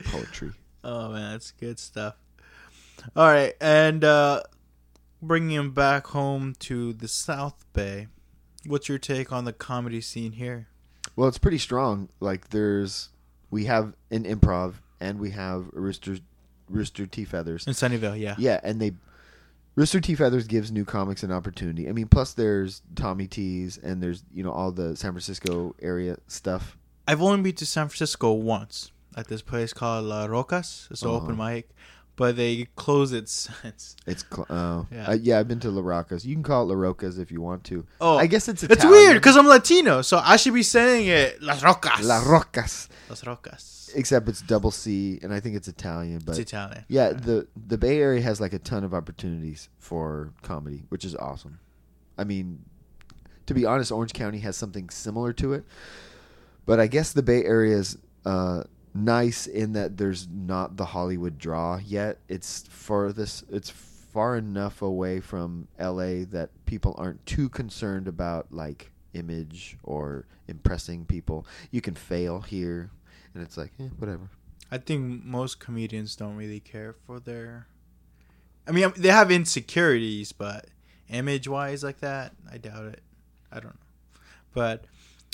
Poetry. 0.06 0.52
oh 0.84 1.10
man 1.12 1.34
that's 1.34 1.52
good 1.52 1.78
stuff 1.78 2.16
all 3.16 3.28
right 3.28 3.54
and 3.62 4.04
uh 4.04 4.42
bringing 5.22 5.52
him 5.52 5.72
back 5.72 6.08
home 6.08 6.56
to 6.58 6.92
the 6.94 7.08
south 7.08 7.64
bay 7.72 8.08
what's 8.66 8.90
your 8.90 8.98
take 8.98 9.32
on 9.32 9.46
the 9.46 9.54
comedy 9.54 10.02
scene 10.02 10.32
here 10.34 10.68
Well, 11.16 11.28
it's 11.28 11.38
pretty 11.38 11.60
strong. 11.60 12.10
Like 12.20 12.50
there's 12.50 13.10
we 13.52 13.66
have 13.66 13.94
an 14.10 14.24
improv 14.24 14.76
and 15.00 15.20
we 15.20 15.30
have 15.32 15.68
a 15.76 15.80
Rooster 15.80 16.18
Rooster 16.72 17.06
T 17.06 17.26
Feathers. 17.26 17.68
in 17.68 17.74
sunnyvale 17.74 18.20
yeah 18.20 18.36
Yeah, 18.38 18.60
and 18.64 18.82
they 18.82 18.94
Rooster 19.76 20.00
T 20.02 20.16
Feathers 20.16 20.48
gives 20.48 20.72
new 20.72 20.84
comics 20.84 21.24
an 21.24 21.32
opportunity. 21.32 21.88
I 21.88 21.94
mean, 21.94 22.08
plus 22.08 22.34
there's 22.34 22.82
Tommy 22.96 23.28
T's 23.28 23.78
and 23.78 24.02
there's 24.04 24.24
you 24.34 24.44
know 24.44 24.52
all 24.52 24.72
the 24.72 24.96
San 24.96 25.12
Francisco 25.12 25.76
area 25.82 26.18
stuff. 26.28 26.78
i've 27.08 27.22
only 27.22 27.42
been 27.42 27.56
to 27.56 27.66
san 27.66 27.88
francisco 27.88 28.32
once 28.32 28.92
at 29.18 29.28
this 29.28 29.42
place 29.42 29.74
called 29.74 30.06
la 30.06 30.26
Rocca's 30.26 30.88
it's 30.92 31.02
an 31.02 31.10
open 31.10 31.40
Uh-huh. 31.40 31.50
mic 31.54 31.70
but 32.16 32.36
they 32.36 32.68
close 32.76 33.12
it 33.14 33.30
since 33.30 33.96
It's 34.06 34.24
cl- 34.30 34.46
oh 34.50 34.88
Yeah. 34.92 35.10
yeah. 35.12 35.14
yeah, 35.22 35.40
I've 35.40 35.48
been 35.48 35.60
to 35.62 35.70
La 35.72 35.82
Rocca's. 35.82 36.26
You 36.26 36.36
can 36.36 36.44
call 36.44 36.64
it 36.64 36.74
La 36.74 36.80
Rocca's 36.80 37.18
if 37.18 37.32
you 37.32 37.42
want 37.42 37.64
to. 37.66 37.86
oh 38.00 38.18
I 38.18 38.28
guess 38.28 38.48
it's 38.48 38.64
Italian. 38.64 38.78
it's 38.78 38.86
weird 38.92 39.14
because 39.16 39.38
i'm 39.38 39.48
latino 39.48 40.02
so 40.02 40.20
i 40.24 40.36
should 40.36 40.54
be 40.54 40.64
saying 40.64 41.08
it 41.08 41.42
las 41.42 41.64
rocas 41.64 42.02
La 42.04 42.20
Rocas, 42.24 42.90
las 43.10 43.26
rocas 43.26 43.78
except 43.94 44.30
it's 44.30 44.42
double 44.42 44.72
C, 44.72 45.20
and 45.22 45.34
I 45.34 45.42
think 45.42 45.58
it's 45.58 45.68
Italian. 45.68 46.22
But 46.26 46.32
it's 46.40 46.52
italian 46.52 46.86
yeah, 46.88 47.12
the 47.12 47.48
the 47.68 47.78
Bay 47.78 48.00
Area 48.00 48.22
has 48.22 48.40
like 48.40 48.54
a 48.54 48.60
ton 48.60 48.86
of 48.86 48.94
opportunities 48.94 49.68
for 49.80 50.32
comedy, 50.44 50.86
which 50.88 51.04
is 51.04 51.14
awesome. 51.16 51.60
I 52.18 52.24
mean, 52.24 52.64
to 53.48 53.54
be 53.54 53.66
honest, 53.66 53.92
Orange 53.92 54.14
County 54.14 54.40
has 54.40 54.56
something 54.56 54.90
similar 54.90 55.34
to 55.34 55.52
it, 55.54 55.66
but 56.66 56.80
I 56.80 56.88
guess 56.88 57.12
the 57.12 57.22
Bay 57.24 57.44
Area 57.44 57.76
is 57.76 57.98
uh, 58.26 58.64
nice 58.94 59.48
in 59.48 59.74
that 59.74 59.98
there's 59.98 60.28
not 60.28 60.78
the 60.78 60.86
Hollywood 60.86 61.38
draw 61.38 61.78
yet. 61.78 62.20
It's 62.28 62.64
farthest. 62.70 63.46
It's 63.50 63.70
far 63.70 64.36
enough 64.38 64.82
away 64.82 65.20
from 65.20 65.68
L.A. 65.80 66.24
that 66.26 66.50
people 66.66 66.96
aren't 66.98 67.26
too 67.26 67.50
concerned 67.50 68.08
about 68.08 68.48
like 68.52 68.92
image 69.14 69.78
or 69.84 70.26
impressing 70.48 71.06
people. 71.06 71.46
You 71.72 71.82
can 71.82 71.96
fail 71.96 72.42
here, 72.42 72.92
and 73.34 73.44
it's 73.44 73.58
like 73.58 73.72
eh, 73.80 73.90
whatever. 73.98 74.30
I 74.72 74.78
think 74.78 75.26
most 75.26 75.60
comedians 75.60 76.16
don't 76.16 76.36
really 76.36 76.60
care 76.60 76.96
for 77.06 77.20
their. 77.20 77.68
I 78.68 78.72
mean, 78.72 78.94
they 78.96 79.10
have 79.10 79.32
insecurities, 79.32 80.32
but 80.32 80.68
image-wise, 81.10 81.84
like 81.84 82.00
that, 82.00 82.34
I 82.50 82.58
doubt 82.58 82.86
it. 82.86 83.02
I 83.52 83.56
don't 83.56 83.74
know. 83.74 84.20
But 84.54 84.86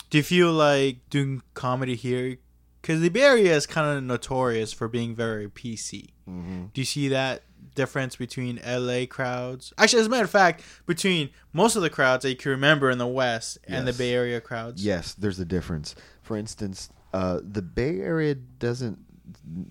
do 0.10 0.18
you 0.18 0.24
feel 0.24 0.52
like 0.52 1.10
doing 1.10 1.42
comedy 1.54 1.96
here? 1.96 2.38
Because 2.82 3.02
the 3.02 3.10
Bay 3.10 3.22
Area 3.22 3.56
is 3.56 3.66
kind 3.66 3.98
of 3.98 4.04
notorious 4.04 4.72
for 4.74 4.88
being 4.88 5.16
very 5.16 5.48
PC. 5.48 6.10
Mm-hmm. 6.30 6.66
Do 6.74 6.82
you 6.82 6.86
see 6.86 7.08
that 7.10 7.44
difference 7.76 8.16
between 8.16 8.60
LA 8.66 9.06
crowds? 9.10 9.74
Actually, 9.78 10.02
as 10.02 10.08
a 10.08 10.10
matter 10.10 10.24
of 10.24 10.30
fact, 10.30 10.64
between 10.86 11.30
most 11.54 11.76
of 11.76 11.82
the 11.82 11.90
crowds 11.90 12.24
that 12.24 12.30
you 12.30 12.36
can 12.36 12.52
remember 12.52 12.90
in 12.90 12.98
the 12.98 13.08
West 13.08 13.58
and 13.68 13.88
the 13.88 13.94
Bay 13.94 14.14
Area 14.14 14.40
crowds. 14.42 14.84
Yes, 14.84 15.14
there's 15.14 15.40
a 15.40 15.46
difference. 15.46 15.96
For 16.22 16.38
instance, 16.38 16.90
uh, 17.14 17.40
the 17.44 17.62
Bay 17.62 18.00
Area 18.00 18.36
doesn't 18.36 19.00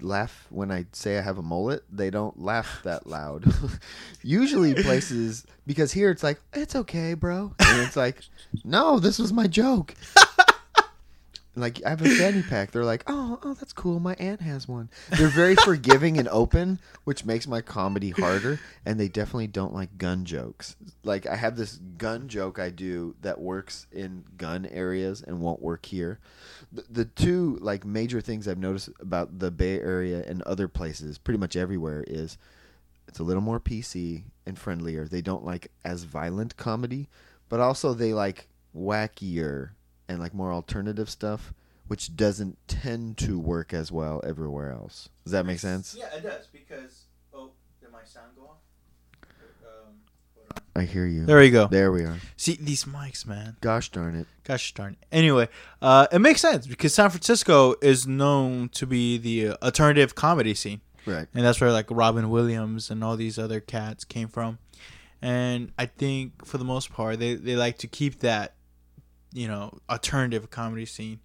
laugh 0.01 0.47
when 0.51 0.71
I 0.71 0.87
say 0.92 1.19
I 1.19 1.23
have 1.23 1.38
a 1.38 1.42
mullet. 1.42 1.85
They 1.90 2.11
don't 2.11 2.38
laugh 2.40 2.81
that 2.85 3.07
loud. 3.07 3.45
Usually, 4.23 4.75
places 4.75 5.47
because 5.66 5.92
here 5.92 6.11
it's 6.11 6.23
like 6.23 6.40
it's 6.53 6.77
okay, 6.77 7.14
bro, 7.14 7.55
and 7.59 7.81
it's 7.83 7.97
like, 7.97 8.21
no, 8.64 8.99
this 8.99 9.19
was 9.19 9.33
my 9.33 9.47
joke. 9.47 9.95
like 11.57 11.83
I 11.85 11.88
have 11.88 12.03
a 12.03 12.11
fanny 12.11 12.42
pack. 12.42 12.71
They're 12.71 12.85
like, 12.85 13.03
oh, 13.07 13.38
oh, 13.42 13.55
that's 13.55 13.73
cool. 13.73 13.99
My 13.99 14.14
aunt 14.14 14.42
has 14.42 14.69
one. 14.69 14.90
They're 15.11 15.29
very 15.29 15.57
forgiving 15.57 16.19
and 16.19 16.29
open, 16.29 16.79
which 17.05 17.25
makes 17.25 17.47
my 17.47 17.62
comedy 17.62 18.11
harder. 18.11 18.61
And 18.85 19.01
they 19.01 19.09
definitely 19.09 19.47
don't 19.47 19.75
like 19.75 19.99
gun 19.99 20.25
jokes. 20.25 20.77
Like 21.03 21.27
I 21.27 21.37
have 21.37 21.57
this 21.57 21.81
gun 21.97 22.29
joke 22.29 22.59
I 22.59 22.71
do 22.71 23.16
that 23.23 23.40
works 23.40 23.87
in 23.90 24.25
gun 24.37 24.66
areas 24.66 25.23
and 25.23 25.40
won't 25.40 25.62
work 25.62 25.87
here. 25.87 26.21
The, 26.71 26.85
the 26.90 27.05
two 27.07 27.59
like 27.62 27.87
major 27.87 28.21
things 28.21 28.47
I've 28.47 28.59
noticed 28.59 28.90
about 29.01 29.38
the 29.38 29.51
Bay 29.51 29.81
Area 29.81 30.23
and 30.27 30.42
other 30.42 30.69
places, 30.69 31.16
pretty 31.16 31.38
much 31.38 31.57
everywhere, 31.57 32.05
is 32.07 32.37
it's 33.09 33.19
a 33.19 33.25
little 33.25 33.42
more 33.42 33.61
PC 33.61 34.25
and 34.45 34.59
friendlier. 34.59 35.07
They 35.07 35.23
don't 35.23 35.45
like 35.45 35.71
as 35.85 36.05
violent 36.05 36.57
comedy, 36.59 37.09
but 37.49 37.61
also 37.61 37.95
they 37.95 38.12
like 38.12 38.49
wackier 38.77 39.71
and 40.09 40.19
like 40.21 40.35
more 40.35 40.53
alternative 40.53 41.09
stuff, 41.11 41.53
which 41.88 42.16
doesn't 42.16 42.57
tend 42.69 43.16
to 43.19 43.38
work 43.38 43.73
as 43.75 43.90
well 43.92 44.21
everywhere 44.27 44.71
else. 44.73 45.09
Does 45.25 45.33
that 45.33 45.47
make 45.47 45.59
sense? 45.59 45.95
Yeah, 45.99 46.14
it 46.14 46.23
does 46.23 46.47
because. 46.47 47.05
Oh, 47.35 47.51
did 47.81 47.90
my 47.92 48.05
sound 48.05 48.29
go 48.37 48.42
off? 48.45 48.57
Um. 49.64 49.95
I 50.74 50.83
hear 50.85 51.07
you. 51.07 51.24
There 51.26 51.43
you 51.43 51.51
go. 51.51 51.66
There 51.66 51.91
we 51.93 52.03
are. 52.05 52.18
See 52.37 52.57
these 52.61 52.85
mics, 52.85 53.26
man. 53.26 53.57
Gosh 53.61 53.89
darn 53.91 54.14
it. 54.14 54.26
Gosh 54.45 54.72
darn. 54.74 54.93
It. 55.01 55.07
Anyway, 55.11 55.49
uh, 55.83 56.07
it 56.12 56.18
makes 56.20 56.41
sense 56.41 56.66
because 56.66 56.95
San 56.95 57.11
Francisco 57.11 57.74
is 57.83 58.07
known 58.07 58.68
to 58.70 58.87
be 58.87 59.18
the 59.18 59.49
uh, 59.49 59.57
alternative 59.62 60.14
comedy 60.14 60.55
scene, 60.55 60.80
Right. 61.07 61.26
and 61.35 61.45
that's 61.45 61.61
where 61.61 61.72
like 61.72 61.87
Robin 61.91 62.30
Williams 62.30 62.91
and 62.91 63.03
all 63.03 63.16
these 63.16 63.39
other 63.39 63.61
cats 63.61 64.05
came 64.05 64.28
from. 64.28 64.59
And 65.22 65.72
I 65.78 65.87
think 65.87 66.45
for 66.45 66.59
the 66.59 66.64
most 66.64 66.93
part, 66.93 67.18
they 67.18 67.35
they 67.35 67.57
like 67.57 67.78
to 67.78 67.87
keep 67.89 68.20
that, 68.20 68.55
you 69.33 69.49
know, 69.49 69.79
alternative 69.91 70.51
comedy 70.51 70.87
scene. 70.87 71.20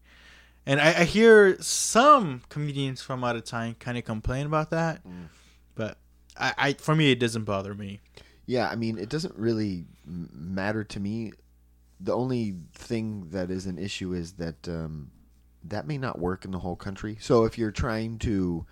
And 0.66 0.80
I, 0.80 1.02
I 1.02 1.04
hear 1.06 1.60
some 1.62 2.42
comedians 2.50 3.02
from 3.02 3.24
out 3.24 3.36
of 3.36 3.44
town 3.46 3.76
kind 3.80 3.98
of 3.98 4.04
complain 4.06 4.46
about 4.46 4.70
that, 4.72 5.04
Mm. 5.08 5.28
but 5.76 5.98
I, 6.38 6.54
I 6.58 6.74
for 6.74 6.96
me 6.96 7.12
it 7.12 7.20
doesn't 7.20 7.46
bother 7.46 7.74
me. 7.74 8.00
Yeah, 8.46 8.70
I 8.70 8.76
mean, 8.76 8.98
it 8.98 9.10
doesn't 9.10 9.36
really 9.36 9.86
matter 10.06 10.84
to 10.84 11.00
me. 11.00 11.32
The 12.00 12.14
only 12.14 12.56
thing 12.74 13.30
that 13.30 13.50
is 13.52 13.66
an 13.66 13.78
issue 13.78 14.14
is 14.14 14.34
that 14.34 14.68
um, 14.68 15.12
that 15.64 15.88
may 15.88 15.98
not 15.98 16.20
work 16.20 16.44
in 16.46 16.52
the 16.52 16.60
whole 16.60 16.76
country. 16.76 17.18
So 17.22 17.46
if 17.46 17.58
you're 17.58 17.72
trying 17.72 18.18
to 18.20 18.66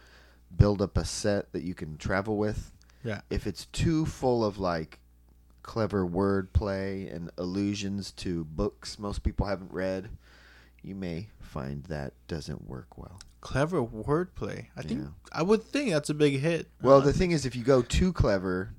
build 0.55 0.81
up 0.81 0.97
a 0.97 1.05
set 1.05 1.51
that 1.53 1.61
you 1.63 1.75
can 1.75 1.97
travel 1.97 2.37
with, 2.37 2.71
Yeah. 3.03 3.21
if 3.29 3.45
it's 3.47 3.65
too 3.67 4.05
full 4.05 4.43
of 4.43 4.57
like 4.57 4.99
clever 5.69 6.03
wordplay 6.03 7.13
and 7.15 7.29
allusions 7.37 8.11
to 8.11 8.43
books 8.43 8.97
most 8.97 9.21
people 9.21 9.45
haven't 9.45 9.71
read, 9.71 10.09
you 10.81 10.95
may 10.95 11.27
find 11.39 11.83
that 11.83 12.11
doesn't 12.27 12.67
work 12.67 12.97
well. 12.97 13.19
Clever 13.41 13.83
wordplay. 13.85 14.65
I 14.75 14.81
think 14.81 15.01
Yeah. 15.01 15.07
I 15.31 15.43
would 15.43 15.61
think 15.63 15.91
that's 15.91 16.09
a 16.09 16.15
big 16.15 16.39
hit. 16.39 16.67
Well, 16.81 16.97
Uh, 16.97 17.01
the 17.01 17.13
thing 17.13 17.29
is, 17.29 17.45
if 17.45 17.55
you 17.55 17.63
go 17.63 17.83
too 17.83 18.11
clever, 18.11 18.73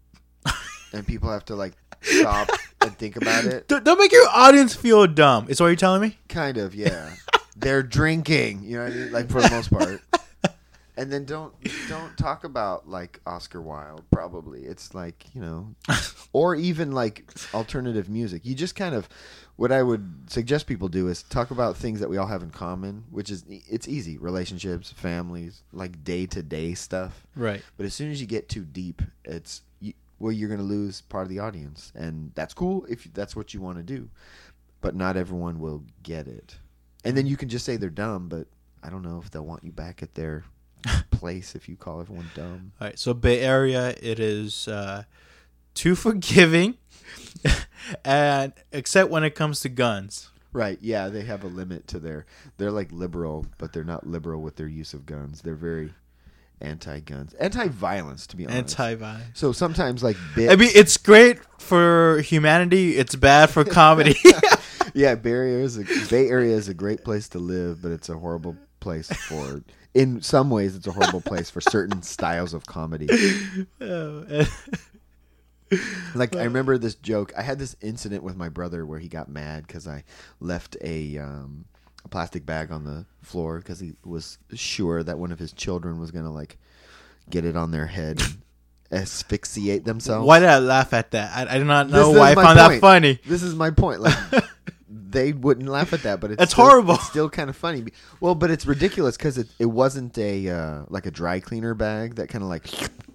and 0.92 1.06
people 1.06 1.30
have 1.30 1.44
to 1.44 1.54
like 1.54 1.74
stop 2.02 2.48
and 2.80 2.98
think 2.98 3.14
about 3.16 3.44
it, 3.44 3.68
don't 3.68 3.84
don't 3.84 3.98
make 4.00 4.10
your 4.10 4.28
audience 4.28 4.74
feel 4.74 5.06
dumb. 5.06 5.46
Is 5.48 5.60
what 5.60 5.68
you're 5.68 5.76
telling 5.76 6.02
me? 6.02 6.18
kind 6.28 6.56
of, 6.58 6.74
yeah. 6.74 7.10
They're 7.56 7.84
drinking, 7.84 8.64
you 8.64 8.78
know 8.78 8.84
what 8.84 8.92
I 8.92 8.96
mean? 8.96 9.12
Like 9.12 9.30
for 9.30 9.40
the 9.40 9.50
most 9.50 9.70
part. 9.70 10.00
And 10.96 11.12
then 11.12 11.24
don't 11.24 11.54
don't 11.88 12.16
talk 12.16 12.44
about 12.44 12.88
like 12.88 13.20
Oscar 13.26 13.60
Wilde. 13.62 14.04
Probably 14.10 14.64
it's 14.64 14.94
like 14.94 15.26
you 15.34 15.40
know, 15.40 15.74
or 16.32 16.54
even 16.54 16.92
like 16.92 17.30
alternative 17.54 18.08
music. 18.08 18.44
You 18.44 18.54
just 18.54 18.74
kind 18.74 18.94
of 18.94 19.08
what 19.60 19.70
I 19.70 19.82
would 19.82 20.30
suggest 20.30 20.66
people 20.66 20.88
do 20.88 21.08
is 21.08 21.22
talk 21.22 21.50
about 21.50 21.76
things 21.76 22.00
that 22.00 22.08
we 22.08 22.16
all 22.16 22.26
have 22.26 22.42
in 22.42 22.48
common, 22.48 23.04
which 23.10 23.28
is 23.28 23.44
it's 23.48 23.86
easy 23.86 24.16
relationships, 24.16 24.90
families, 24.90 25.62
like 25.70 26.02
day 26.02 26.24
to 26.28 26.42
day 26.42 26.72
stuff. 26.72 27.26
Right. 27.36 27.62
But 27.76 27.84
as 27.84 27.92
soon 27.92 28.10
as 28.10 28.22
you 28.22 28.26
get 28.26 28.48
too 28.48 28.64
deep, 28.64 29.02
it's 29.22 29.60
you, 29.80 29.92
well, 30.18 30.32
you're 30.32 30.48
going 30.48 30.60
to 30.60 30.64
lose 30.64 31.02
part 31.02 31.24
of 31.24 31.28
the 31.28 31.40
audience, 31.40 31.92
and 31.94 32.32
that's 32.34 32.54
cool 32.54 32.86
if 32.88 33.04
that's 33.12 33.36
what 33.36 33.52
you 33.52 33.60
want 33.60 33.76
to 33.76 33.82
do. 33.82 34.08
But 34.80 34.94
not 34.94 35.18
everyone 35.18 35.60
will 35.60 35.84
get 36.02 36.26
it, 36.26 36.56
and 37.04 37.14
then 37.14 37.26
you 37.26 37.36
can 37.36 37.50
just 37.50 37.66
say 37.66 37.76
they're 37.76 37.90
dumb. 37.90 38.28
But 38.28 38.46
I 38.82 38.88
don't 38.88 39.02
know 39.02 39.20
if 39.22 39.30
they'll 39.30 39.44
want 39.44 39.62
you 39.62 39.72
back 39.72 40.02
at 40.02 40.14
their 40.14 40.44
place 41.10 41.54
if 41.54 41.68
you 41.68 41.76
call 41.76 42.00
everyone 42.00 42.30
dumb. 42.34 42.72
All 42.80 42.88
right. 42.88 42.98
So 42.98 43.14
Bay 43.14 43.40
Area, 43.40 43.94
it 44.02 44.20
is 44.20 44.68
uh, 44.68 45.04
too 45.74 45.94
forgiving, 45.94 46.78
and 48.04 48.52
except 48.72 49.10
when 49.10 49.24
it 49.24 49.34
comes 49.34 49.60
to 49.60 49.68
guns. 49.68 50.30
Right? 50.52 50.78
Yeah, 50.80 51.08
they 51.08 51.22
have 51.22 51.44
a 51.44 51.46
limit 51.46 51.86
to 51.88 52.00
their. 52.00 52.26
They're 52.56 52.72
like 52.72 52.90
liberal, 52.90 53.46
but 53.58 53.72
they're 53.72 53.84
not 53.84 54.06
liberal 54.06 54.42
with 54.42 54.56
their 54.56 54.66
use 54.66 54.94
of 54.94 55.06
guns. 55.06 55.42
They're 55.42 55.54
very 55.54 55.92
anti-guns, 56.60 57.34
anti-violence, 57.34 58.26
to 58.28 58.36
be 58.36 58.46
honest. 58.46 58.78
Anti-violence. 58.78 59.24
so 59.34 59.52
sometimes 59.52 60.02
like 60.02 60.16
bits, 60.34 60.52
I 60.52 60.56
mean, 60.56 60.70
it's 60.74 60.96
great 60.96 61.38
for 61.58 62.20
humanity. 62.20 62.96
It's 62.96 63.14
bad 63.14 63.50
for 63.50 63.64
comedy. 63.64 64.16
yeah, 64.94 65.14
Bay 65.14 65.30
Area 65.30 65.64
is 65.64 65.78
a 65.78 65.84
Bay 66.10 66.28
Area 66.28 66.54
is 66.56 66.68
a 66.68 66.74
great 66.74 67.04
place 67.04 67.28
to 67.30 67.38
live, 67.38 67.80
but 67.82 67.92
it's 67.92 68.08
a 68.08 68.18
horrible 68.18 68.56
place 68.80 69.08
for. 69.08 69.62
In 69.92 70.22
some 70.22 70.50
ways, 70.50 70.76
it's 70.76 70.86
a 70.86 70.92
horrible 70.92 71.20
place 71.20 71.50
for 71.50 71.60
certain 71.60 72.02
styles 72.16 72.54
of 72.54 72.64
comedy. 72.66 73.08
Oh, 73.80 74.46
Like 76.14 76.34
I 76.34 76.44
remember 76.44 76.78
this 76.78 76.96
joke. 76.96 77.32
I 77.36 77.42
had 77.42 77.58
this 77.58 77.76
incident 77.80 78.24
with 78.24 78.36
my 78.36 78.48
brother 78.48 78.84
where 78.84 78.98
he 78.98 79.08
got 79.08 79.28
mad 79.28 79.66
because 79.66 79.86
I 79.86 80.02
left 80.40 80.76
a 80.80 81.18
um, 81.18 81.66
a 82.04 82.08
plastic 82.08 82.44
bag 82.44 82.72
on 82.72 82.84
the 82.84 83.06
floor 83.22 83.58
because 83.58 83.78
he 83.78 83.94
was 84.04 84.38
sure 84.54 85.02
that 85.02 85.18
one 85.18 85.30
of 85.30 85.38
his 85.38 85.52
children 85.52 86.00
was 86.00 86.10
gonna 86.10 86.32
like 86.32 86.58
get 87.28 87.44
it 87.44 87.56
on 87.56 87.70
their 87.70 87.86
head 87.86 88.20
and 88.20 88.42
asphyxiate 89.02 89.84
themselves. 89.84 90.26
Why 90.26 90.40
did 90.40 90.48
I 90.48 90.58
laugh 90.58 90.92
at 90.92 91.12
that? 91.12 91.36
I, 91.36 91.54
I 91.54 91.58
do 91.58 91.64
not 91.64 91.88
know 91.88 92.10
is 92.10 92.18
why 92.18 92.32
I 92.32 92.34
found 92.34 92.58
that 92.58 92.80
funny. 92.80 93.20
This 93.24 93.44
is 93.44 93.54
my 93.54 93.70
point. 93.70 94.00
Like 94.00 94.44
they 94.92 95.32
wouldn't 95.32 95.68
laugh 95.68 95.92
at 95.92 96.02
that, 96.02 96.20
but 96.20 96.32
it's 96.32 96.38
That's 96.38 96.52
still- 96.52 96.64
horrible. 96.66 96.94
It's 96.94 97.06
still 97.06 97.30
kind 97.30 97.48
of 97.48 97.56
funny. 97.56 97.84
Well, 98.20 98.34
but 98.34 98.50
it's 98.50 98.66
ridiculous 98.66 99.16
because 99.16 99.38
it, 99.38 99.48
it 99.58 99.66
wasn't 99.66 100.18
a 100.18 100.48
uh, 100.48 100.82
like 100.88 101.06
a 101.06 101.10
dry 101.10 101.38
cleaner 101.40 101.74
bag 101.74 102.16
that 102.16 102.28
kind 102.28 102.42
of 102.42 102.48
like 102.50 102.66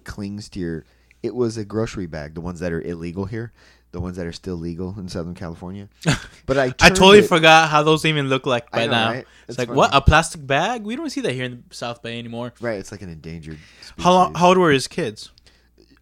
clings 0.04 0.48
to 0.50 0.58
your. 0.60 0.84
It 1.22 1.34
was 1.34 1.56
a 1.56 1.64
grocery 1.64 2.06
bag, 2.06 2.34
the 2.34 2.40
ones 2.40 2.60
that 2.60 2.72
are 2.72 2.80
illegal 2.80 3.24
here, 3.24 3.52
the 3.90 4.00
ones 4.00 4.16
that 4.16 4.26
are 4.26 4.32
still 4.32 4.54
legal 4.56 4.94
in 4.98 5.08
Southern 5.08 5.34
California. 5.34 5.88
But 6.46 6.58
I 6.58 6.64
I 6.80 6.90
totally 6.90 7.18
it- 7.18 7.28
forgot 7.28 7.68
how 7.70 7.82
those 7.82 8.04
even 8.04 8.28
look 8.28 8.46
like 8.46 8.70
by 8.70 8.86
know, 8.86 8.92
now. 8.92 9.08
right? 9.10 9.18
It's 9.18 9.28
It's 9.50 9.58
like 9.58 9.68
funny. 9.68 9.76
what 9.78 9.90
a 9.92 10.00
plastic 10.00 10.46
bag. 10.46 10.84
We 10.84 10.94
don't 10.94 11.10
see 11.10 11.20
that 11.22 11.32
here 11.32 11.44
in 11.44 11.64
the 11.68 11.74
South 11.74 12.02
Bay 12.02 12.18
anymore. 12.18 12.52
Right, 12.60 12.78
it's 12.78 12.92
like 12.92 13.02
an 13.02 13.08
endangered. 13.10 13.58
Species. 13.80 14.04
How 14.04 14.12
long? 14.12 14.34
How 14.34 14.48
old 14.48 14.58
were 14.58 14.70
his 14.70 14.86
kids? 14.86 15.32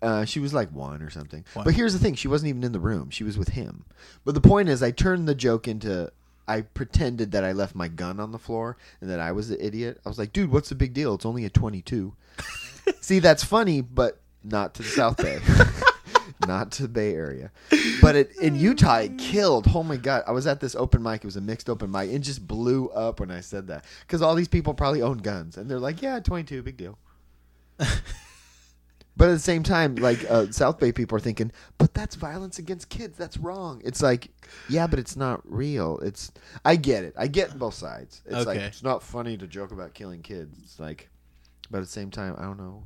Uh, 0.05 0.24
she 0.26 0.38
was 0.38 0.52
like 0.52 0.70
one 0.70 1.00
or 1.00 1.09
something. 1.09 1.44
One. 1.55 1.64
But 1.64 1.74
here's 1.74 1.94
the 1.94 1.98
thing: 1.98 2.14
she 2.14 2.28
wasn't 2.28 2.50
even 2.50 2.62
in 2.62 2.72
the 2.72 2.80
room. 2.80 3.09
She 3.09 3.24
was 3.24 3.38
with 3.38 3.48
him. 3.48 3.86
But 4.24 4.34
the 4.34 4.40
point 4.40 4.68
is, 4.68 4.82
I 4.82 4.90
turned 4.90 5.26
the 5.26 5.34
joke 5.34 5.66
into. 5.66 6.12
I 6.46 6.61
pretended 6.61 7.32
that 7.32 7.42
I 7.42 7.52
left 7.52 7.74
my 7.74 7.88
gun 7.88 8.20
on 8.20 8.30
the 8.30 8.38
floor 8.38 8.76
and 9.00 9.09
that 9.09 9.18
I 9.18 9.32
was 9.32 9.48
the 9.48 9.64
idiot. 9.64 9.98
I 10.05 10.11
was 10.11 10.18
like, 10.18 10.34
"Dude, 10.34 10.52
what's 10.52 10.68
the 10.68 10.74
big 10.74 10.92
deal? 10.92 11.14
It's 11.14 11.24
only 11.24 11.46
a 11.46 11.50
22." 11.50 12.14
See, 13.00 13.18
that's 13.18 13.42
funny, 13.42 13.80
but 13.80 14.20
not 14.42 14.74
to 14.74 14.82
the 14.82 14.88
South 14.90 15.16
Bay, 15.16 15.40
not 16.46 16.70
to 16.72 16.82
the 16.82 16.88
Bay 16.88 17.14
Area. 17.14 17.50
But 18.02 18.14
it, 18.14 18.36
in 18.42 18.57
Utah, 18.57 18.98
it 18.98 19.16
killed. 19.16 19.66
Oh 19.74 19.82
my 19.82 19.96
god! 19.96 20.24
I 20.26 20.32
was 20.32 20.46
at 20.46 20.61
this 20.61 20.74
open 20.74 21.02
mic. 21.02 21.24
It 21.24 21.24
was 21.24 21.36
a 21.36 21.40
mixed 21.40 21.70
open 21.70 21.90
mic. 21.90 22.11
It 22.11 22.18
just 22.18 22.46
blew 22.46 22.90
up 22.90 23.20
when 23.20 23.30
I 23.30 23.40
said 23.40 23.68
that 23.68 23.86
because 24.02 24.20
all 24.20 24.34
these 24.34 24.48
people 24.48 24.74
probably 24.74 25.00
own 25.00 25.18
guns, 25.18 25.57
and 25.57 25.70
they're 25.70 25.78
like, 25.78 26.02
"Yeah, 26.02 26.20
22, 26.20 26.62
big 26.62 26.76
deal." 26.76 26.98
But 29.16 29.28
at 29.28 29.32
the 29.32 29.38
same 29.38 29.62
time, 29.62 29.94
like 29.96 30.28
uh, 30.28 30.50
South 30.50 30.80
Bay 30.80 30.90
people 30.90 31.16
are 31.16 31.20
thinking, 31.20 31.52
but 31.78 31.94
that's 31.94 32.16
violence 32.16 32.58
against 32.58 32.88
kids. 32.88 33.16
That's 33.16 33.36
wrong. 33.36 33.80
It's 33.84 34.02
like, 34.02 34.30
yeah, 34.68 34.88
but 34.88 34.98
it's 34.98 35.16
not 35.16 35.40
real. 35.44 35.98
It's 36.00 36.32
I 36.64 36.76
get 36.76 37.04
it. 37.04 37.14
I 37.16 37.28
get 37.28 37.56
both 37.56 37.74
sides. 37.74 38.22
It's 38.26 38.46
like 38.46 38.58
it's 38.58 38.82
not 38.82 39.02
funny 39.02 39.36
to 39.36 39.46
joke 39.46 39.70
about 39.70 39.94
killing 39.94 40.22
kids. 40.22 40.58
It's 40.62 40.80
like, 40.80 41.08
but 41.70 41.78
at 41.78 41.84
the 41.84 41.90
same 41.90 42.10
time, 42.10 42.34
I 42.38 42.42
don't 42.42 42.58
know. 42.58 42.82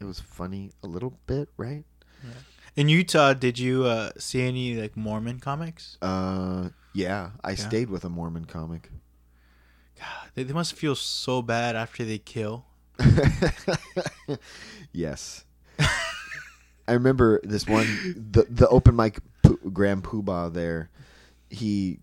It 0.00 0.04
was 0.04 0.20
funny 0.20 0.70
a 0.82 0.86
little 0.86 1.18
bit, 1.26 1.48
right? 1.56 1.84
Yeah. 2.22 2.30
In 2.76 2.88
Utah, 2.88 3.32
did 3.32 3.58
you 3.58 3.84
uh, 3.84 4.10
see 4.18 4.42
any 4.42 4.74
like 4.74 4.96
Mormon 4.96 5.40
comics? 5.40 5.96
Uh, 6.02 6.70
yeah. 6.92 7.30
I 7.42 7.54
stayed 7.54 7.88
with 7.88 8.04
a 8.04 8.10
Mormon 8.10 8.44
comic. 8.44 8.90
God, 9.98 10.30
they, 10.34 10.42
they 10.42 10.52
must 10.52 10.74
feel 10.74 10.94
so 10.94 11.40
bad 11.40 11.76
after 11.76 12.04
they 12.04 12.18
kill. 12.18 12.66
yes. 14.92 15.44
I 16.86 16.92
remember 16.92 17.40
this 17.44 17.66
one 17.66 17.86
the 18.32 18.46
the 18.48 18.68
open 18.68 18.94
mic 18.96 19.18
Poo- 19.42 19.70
Graham 19.72 20.02
Poobah 20.02 20.52
there. 20.52 20.90
He 21.48 22.00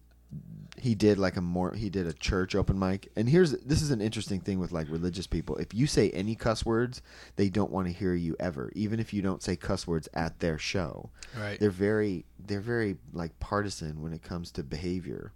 he 0.78 0.96
did 0.96 1.20
like 1.20 1.38
a 1.38 1.42
more 1.42 1.74
he 1.74 1.90
did 1.90 2.08
a 2.08 2.14
church 2.14 2.56
open 2.56 2.80
mic. 2.80 3.12
And 3.16 3.30
here's 3.30 3.52
this 3.52 3.82
is 3.82 3.92
an 3.92 4.02
interesting 4.02 4.40
thing 4.40 4.58
with 4.60 4.72
like 4.72 4.90
religious 4.90 5.28
people. 5.28 5.58
If 5.58 5.74
you 5.74 5.86
say 5.86 6.10
any 6.12 6.36
cuss 6.36 6.66
words 6.66 7.02
they 7.36 7.50
don't 7.50 7.72
want 7.72 7.88
to 7.88 7.94
hear 7.94 8.16
you 8.16 8.36
ever 8.40 8.72
even 8.76 9.00
if 9.00 9.14
you 9.14 9.22
don't 9.22 9.44
say 9.44 9.56
cuss 9.56 9.86
words 9.86 10.10
at 10.14 10.40
their 10.40 10.58
show. 10.58 11.12
Right. 11.38 11.60
they're 11.60 11.70
very 11.70 12.26
they're 12.40 12.60
very 12.60 12.98
like 13.14 13.40
partisan 13.40 14.02
when 14.02 14.14
it 14.14 14.24
comes 14.24 14.52
to 14.54 14.64
behavior. 14.64 15.34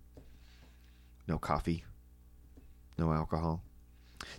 No 1.28 1.38
coffee. 1.38 1.84
No 2.98 3.12
alcohol 3.12 3.62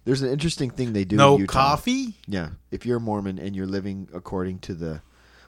there's 0.04 0.22
an 0.22 0.30
interesting 0.30 0.70
thing 0.70 0.92
they 0.92 1.04
do 1.04 1.16
no 1.16 1.34
in 1.34 1.42
Utah. 1.42 1.52
coffee. 1.52 2.14
Yeah, 2.26 2.50
if 2.70 2.86
you're 2.86 2.98
a 2.98 3.00
Mormon 3.00 3.38
and 3.38 3.54
you're 3.54 3.66
living 3.66 4.08
according 4.14 4.60
to 4.60 4.74
the, 4.74 5.02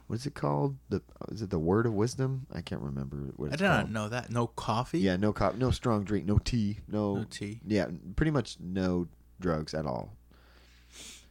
what 0.06 0.16
is 0.16 0.26
it 0.26 0.34
called? 0.34 0.76
The 0.88 1.02
is 1.28 1.42
it 1.42 1.50
the 1.50 1.58
Word 1.58 1.86
of 1.86 1.94
Wisdom? 1.94 2.46
I 2.52 2.60
can't 2.60 2.80
remember 2.80 3.32
what 3.36 3.52
I 3.52 3.56
did 3.56 3.64
not 3.64 3.90
know 3.90 4.08
that. 4.08 4.30
No 4.30 4.46
coffee. 4.46 5.00
Yeah, 5.00 5.16
no 5.16 5.32
cop, 5.32 5.56
no 5.56 5.70
strong 5.70 6.04
drink, 6.04 6.26
no 6.26 6.38
tea, 6.38 6.80
no, 6.88 7.16
No 7.16 7.24
tea. 7.24 7.60
Yeah, 7.66 7.86
pretty 8.16 8.30
much 8.32 8.56
no 8.60 9.08
drugs 9.40 9.74
at 9.74 9.86
all. 9.86 10.14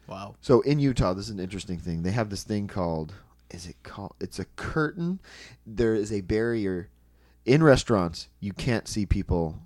Wow. 0.08 0.36
So 0.42 0.62
in 0.62 0.80
Utah, 0.80 1.14
this 1.14 1.26
is 1.26 1.32
an 1.32 1.40
interesting 1.40 1.80
thing. 1.80 2.04
They 2.04 2.12
have 2.12 2.30
this 2.30 2.44
thing 2.44 2.68
called, 2.68 3.14
is 3.52 3.68
it 3.68 3.76
called? 3.84 4.16
It's 4.22 4.40
a 4.40 4.46
curtain. 4.56 5.20
There 5.66 5.94
is 5.94 6.12
a 6.14 6.22
barrier 6.22 6.90
in 7.46 7.62
restaurants. 7.62 8.30
You 8.40 8.54
can't 8.54 8.88
see 8.88 9.06
people 9.06 9.60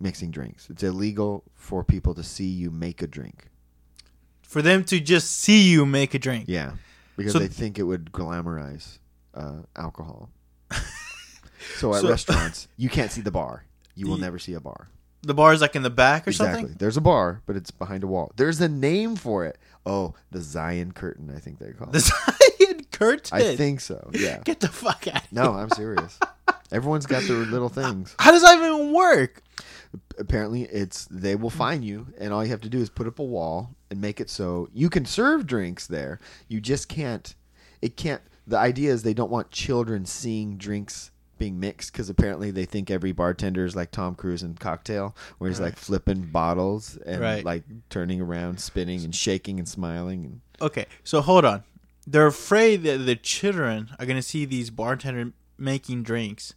mixing 0.00 0.30
drinks. 0.30 0.68
It's 0.70 0.82
illegal 0.82 1.44
for 1.54 1.84
people 1.84 2.14
to 2.14 2.22
see 2.22 2.46
you 2.48 2.70
make 2.70 3.02
a 3.02 3.06
drink. 3.06 3.48
For 4.42 4.62
them 4.62 4.84
to 4.84 5.00
just 5.00 5.30
see 5.32 5.68
you 5.70 5.84
make 5.86 6.14
a 6.14 6.18
drink. 6.18 6.44
Yeah, 6.48 6.72
because 7.16 7.32
So- 7.32 7.38
they 7.40 7.48
think 7.48 7.78
it 7.78 7.84
would 7.84 8.12
glamorize 8.12 8.98
uh, 9.34 9.62
alcohol. 9.76 10.30
so 11.78 11.94
at 11.94 12.02
So- 12.02 12.08
restaurants, 12.08 12.68
you 12.76 12.88
can't 12.88 13.10
see 13.10 13.20
the 13.20 13.30
bar. 13.30 13.64
You 13.96 14.08
will 14.08 14.18
never 14.18 14.38
see 14.40 14.54
a 14.54 14.60
bar. 14.60 14.88
The 15.22 15.34
bar 15.34 15.54
is 15.54 15.60
like 15.62 15.74
in 15.76 15.82
the 15.82 15.88
back 15.90 16.26
or 16.26 16.30
exactly. 16.30 16.60
something. 16.62 16.76
There's 16.78 16.96
a 16.98 17.00
bar, 17.00 17.40
but 17.46 17.56
it's 17.56 17.70
behind 17.70 18.02
a 18.04 18.06
wall. 18.06 18.32
There's 18.36 18.60
a 18.60 18.68
name 18.68 19.16
for 19.16 19.44
it. 19.46 19.56
Oh, 19.86 20.14
the 20.30 20.40
Zion 20.42 20.92
curtain. 20.92 21.32
I 21.34 21.38
think 21.38 21.58
they 21.60 21.70
call 21.72 21.86
The 21.92 21.98
it. 21.98 22.02
Zion 22.02 22.50
curtain. 22.98 23.36
I 23.38 23.56
think 23.56 23.80
so. 23.80 24.10
Yeah. 24.12 24.40
Get 24.44 24.60
the 24.60 24.68
fuck 24.68 25.06
out. 25.08 25.24
Of 25.24 25.32
No, 25.32 25.52
I'm 25.54 25.70
serious. 25.70 26.18
Everyone's 26.72 27.06
got 27.06 27.22
their 27.24 27.36
little 27.36 27.68
things. 27.68 28.14
How 28.18 28.30
does 28.32 28.42
that 28.42 28.56
even 28.58 28.92
work? 28.92 29.42
Apparently, 30.18 30.62
it's 30.62 31.06
they 31.10 31.36
will 31.36 31.50
find 31.50 31.84
you, 31.84 32.06
and 32.18 32.32
all 32.32 32.42
you 32.44 32.50
have 32.50 32.60
to 32.62 32.68
do 32.68 32.78
is 32.80 32.90
put 32.90 33.06
up 33.06 33.18
a 33.18 33.24
wall 33.24 33.74
and 33.90 34.00
make 34.00 34.20
it 34.20 34.28
so 34.30 34.68
you 34.72 34.90
can 34.90 35.04
serve 35.04 35.46
drinks 35.46 35.86
there. 35.86 36.18
You 36.48 36.60
just 36.60 36.88
can't. 36.88 37.34
It 37.80 37.96
can't. 37.96 38.20
The 38.46 38.58
idea 38.58 38.92
is 38.92 39.02
they 39.02 39.14
don't 39.14 39.30
want 39.30 39.50
children 39.50 40.04
seeing 40.04 40.56
drinks 40.56 41.10
being 41.38 41.58
mixed 41.60 41.92
because 41.92 42.08
apparently 42.08 42.50
they 42.50 42.64
think 42.64 42.90
every 42.90 43.12
bartender 43.12 43.64
is 43.64 43.74
like 43.76 43.90
Tom 43.90 44.14
Cruise 44.14 44.42
in 44.42 44.54
Cocktail, 44.54 45.16
where 45.38 45.50
he's 45.50 45.58
Right. 45.60 45.66
like 45.66 45.76
flipping 45.76 46.22
bottles 46.26 46.96
and 47.06 47.20
Right. 47.20 47.44
like 47.44 47.64
turning 47.90 48.20
around, 48.20 48.60
spinning 48.60 49.04
and 49.04 49.14
shaking 49.14 49.58
and 49.58 49.68
smiling. 49.68 50.24
And 50.24 50.40
Okay, 50.60 50.86
so 51.04 51.20
hold 51.20 51.44
on. 51.44 51.62
They're 52.06 52.26
afraid 52.26 52.82
that 52.84 52.98
the 52.98 53.16
children 53.16 53.90
are 53.98 54.06
gonna 54.06 54.22
see 54.22 54.44
these 54.44 54.70
bartender 54.70 55.32
making 55.58 56.02
drinks, 56.02 56.54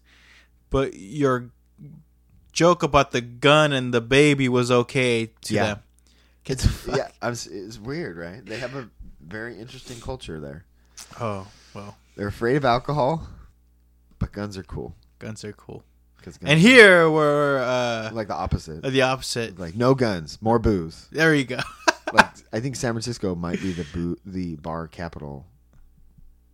but 0.70 0.96
your 0.96 1.52
joke 2.52 2.84
about 2.84 3.12
the 3.12 3.22
gun 3.22 3.72
and 3.72 3.94
the 3.94 4.02
baby 4.02 4.50
was 4.50 4.72
okay 4.72 5.28
to 5.42 5.54
Yeah. 5.54 5.64
them. 5.66 5.80
It's 6.46 6.88
yeah, 6.96 7.10
I'm, 7.22 7.34
it's 7.34 7.78
weird, 7.80 8.18
right? 8.18 8.46
They 8.46 8.58
have 8.60 8.76
a 8.76 8.90
very 9.22 9.60
interesting 9.60 10.00
culture 10.02 10.40
there. 10.40 10.66
Oh 11.20 11.48
well, 11.74 11.98
They're 12.16 12.28
afraid 12.30 12.56
of 12.56 12.66
alcohol, 12.66 13.28
but 14.20 14.32
guns 14.32 14.58
are 14.58 14.64
cool. 14.64 14.96
guns 15.20 15.44
are 15.46 15.54
cool. 15.54 15.84
'Cause 16.24 16.38
And 16.42 16.48
guns 16.50 16.62
here 16.62 17.10
we're 17.10 17.58
are 17.60 18.10
uh, 18.10 18.12
like 18.12 18.28
the 18.28 18.34
opposite. 18.36 18.82
the 18.84 19.02
opposite. 19.04 19.60
Like 19.60 19.76
no 19.76 19.94
guns, 19.96 20.40
more 20.42 20.58
booze. 20.60 21.08
There 21.12 21.34
you 21.36 21.46
go. 21.46 21.60
Like 22.14 22.30
I 22.54 22.60
think 22.60 22.76
San 22.76 22.94
Francisco 22.94 23.36
might 23.36 23.62
be 23.62 23.72
the 23.72 23.86
boo- 23.94 24.18
the 24.26 24.56
bar 24.58 24.88
capital 24.88 25.46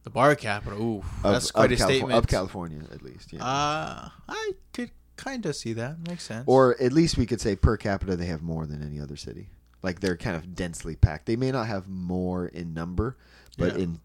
the 0.03 0.09
bar 0.09 0.35
capital. 0.35 0.81
Ooh, 0.81 1.03
of, 1.23 1.33
that's 1.33 1.51
quite 1.51 1.71
a 1.71 1.75
Calif- 1.77 1.95
statement. 1.95 2.13
of 2.17 2.27
California, 2.27 2.81
at 2.91 3.01
least. 3.03 3.31
Yeah. 3.31 3.43
Uh, 3.45 4.09
I 4.27 4.51
could 4.73 4.91
kind 5.15 5.45
of 5.45 5.55
see 5.55 5.71
that. 5.73 6.05
Makes 6.07 6.23
sense. 6.23 6.43
or 6.47 6.75
at 6.81 6.91
least 6.91 7.17
we 7.17 7.25
could 7.25 7.39
say 7.39 7.55
per 7.55 7.77
capita 7.77 8.15
they 8.17 8.25
have 8.25 8.41
more 8.41 8.65
than 8.65 8.83
any 8.83 8.99
other 8.99 9.15
city. 9.15 9.49
Like 9.81 9.99
they're 10.01 10.17
kind 10.17 10.35
of 10.35 10.55
densely 10.55 10.95
packed. 10.95 11.25
They 11.25 11.35
may 11.37 11.51
not 11.51 11.67
have 11.67 11.87
more 11.87 12.47
in 12.47 12.73
number, 12.73 13.17
but 13.57 13.77
Yeah. 13.77 13.83
in 13.83 13.99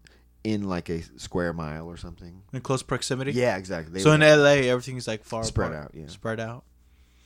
in 0.45 0.63
like 0.69 0.87
a 0.89 1.01
square 1.17 1.51
mile 1.51 1.87
or 1.89 1.97
something. 1.97 2.43
in 2.53 2.61
close 2.61 2.81
proximity. 2.81 3.33
Yeah, 3.33 3.57
exactly. 3.57 3.91
They 3.93 3.99
So 3.99 4.13
in 4.13 4.21
LA, 4.21 4.69
everything's 4.69 5.05
like 5.05 5.25
far 5.25 5.43
Spread 5.43 5.71
apart. 5.71 5.85
out, 5.87 5.91
yeah. 5.95 6.07
Spread 6.07 6.39
out. 6.39 6.63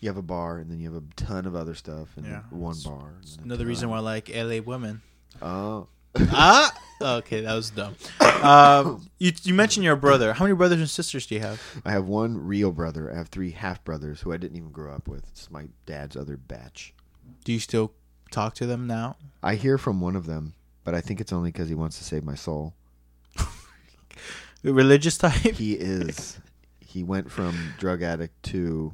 You 0.04 0.10
have 0.10 0.18
a 0.18 0.22
bar 0.22 0.58
and 0.58 0.70
then 0.70 0.80
you 0.80 0.94
have 0.94 1.02
a 1.02 1.06
ton 1.16 1.46
of 1.46 1.56
other 1.56 1.74
stuff 1.74 2.10
and 2.18 2.26
Yeah. 2.26 2.42
one 2.50 2.74
It's 2.74 2.84
bar. 2.84 3.14
and 3.38 3.46
Another 3.46 3.66
reason 3.66 3.90
why 3.90 3.98
I 3.98 4.02
like 4.02 4.30
LA 4.30 4.60
women. 4.62 5.02
Oh. 5.42 5.88
ah, 6.20 6.72
okay, 7.02 7.42
that 7.42 7.56
was 7.56 7.72
dumb. 7.72 7.96
Um, 8.44 9.10
you 9.18 9.32
you 9.44 9.54
mentioned 9.56 9.84
your 9.84 9.96
brother. 9.96 10.34
How 10.34 10.46
many 10.46 10.56
brothers 10.56 10.80
and 10.80 10.90
sisters 10.90 11.26
do 11.26 11.34
you 11.36 11.42
have? 11.42 11.60
I 11.86 11.92
have 11.92 12.06
one 12.06 12.38
real 12.38 12.72
brother. 12.72 13.12
I 13.12 13.16
have 13.18 13.30
three 13.30 13.50
half 13.52 13.84
brothers 13.84 14.22
who 14.22 14.32
I 14.32 14.38
didn't 14.38 14.58
even 14.58 14.70
grow 14.72 14.94
up 14.94 15.08
with. 15.08 15.26
It's 15.30 15.50
my 15.50 15.70
dad's 15.88 16.16
other 16.16 16.38
batch. 16.38 16.94
Do 17.46 17.52
you 17.52 17.60
still 17.60 17.94
talk 18.30 18.54
to 18.56 18.66
them 18.68 18.86
now? 18.86 19.16
I 19.42 19.56
hear 19.56 19.78
from 19.80 20.02
one 20.02 20.16
of 20.16 20.28
them, 20.28 20.54
but 20.84 20.94
I 20.94 21.02
think 21.02 21.20
it's 21.20 21.34
only 21.34 21.52
because 21.52 21.68
he 21.70 21.74
wants 21.76 21.98
to 21.98 22.04
save 22.04 22.24
my 22.24 22.36
soul. 22.36 22.76
The 24.62 24.74
religious 24.74 25.18
type. 25.18 25.34
He 25.56 25.74
is. 25.74 26.40
he 26.80 27.04
went 27.04 27.30
from 27.32 27.74
drug 27.80 28.02
addict 28.02 28.42
to 28.44 28.94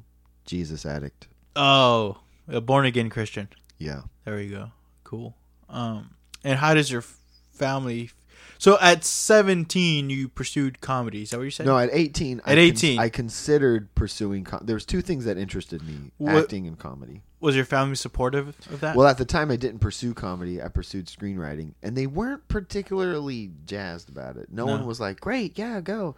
Jesus 0.50 0.86
addict. 0.86 1.28
Oh, 1.56 2.18
a 2.47 2.60
born 2.60 2.86
again 2.86 3.10
Christian. 3.10 3.50
Yeah. 3.78 4.02
There 4.26 4.39
you 4.41 4.50
go. 4.50 4.72
Cool. 5.04 5.36
Um, 5.70 6.16
and 6.43 6.58
how 6.60 6.74
does 6.74 6.91
your 6.91 7.04
family? 7.52 8.10
So 8.58 8.78
at 8.82 9.04
seventeen, 9.06 10.10
you 10.10 10.28
pursued 10.28 10.82
comedy. 10.82 11.22
Is 11.22 11.30
that 11.30 11.38
what 11.38 11.43
you 11.43 11.52
said? 11.52 11.66
No, 11.66 11.78
at 11.78 11.89
18. 11.91 12.41
I 12.45 12.52
At 12.52 12.56
cons- 12.56 12.84
18. 12.84 13.00
I 13.00 13.10
considered 13.10 13.93
pursuing. 13.95 14.43
Com- 14.43 14.64
there 14.66 14.74
was 14.76 14.86
two 14.86 15.02
things 15.02 15.26
that 15.26 15.38
interested 15.38 15.82
me: 15.84 16.12
What- 16.18 16.36
acting 16.36 16.66
and 16.68 16.78
comedy. 16.78 17.22
Was 17.41 17.56
your 17.56 17.64
family 17.66 17.95
supportive 17.95 18.50
of 18.70 18.82
that? 18.82 18.97
Well, 18.97 19.08
at 19.08 19.18
the 19.18 19.24
time, 19.24 19.50
I 19.50 19.56
didn't 19.56 19.80
pursue 19.80 20.14
comedy. 20.14 20.62
I 20.62 20.68
pursued 20.68 21.06
screenwriting, 21.06 21.74
and 21.82 21.95
they 21.95 22.06
weren't 22.06 22.47
particularly 22.50 23.52
jazzed 23.66 24.10
about 24.10 24.36
it. 24.36 24.52
No, 24.52 24.66
No. 24.66 24.72
one 24.74 24.86
was 24.86 25.00
like, 25.00 25.22
"Great, 25.22 25.58
yeah, 25.58 25.80
go." 25.80 26.16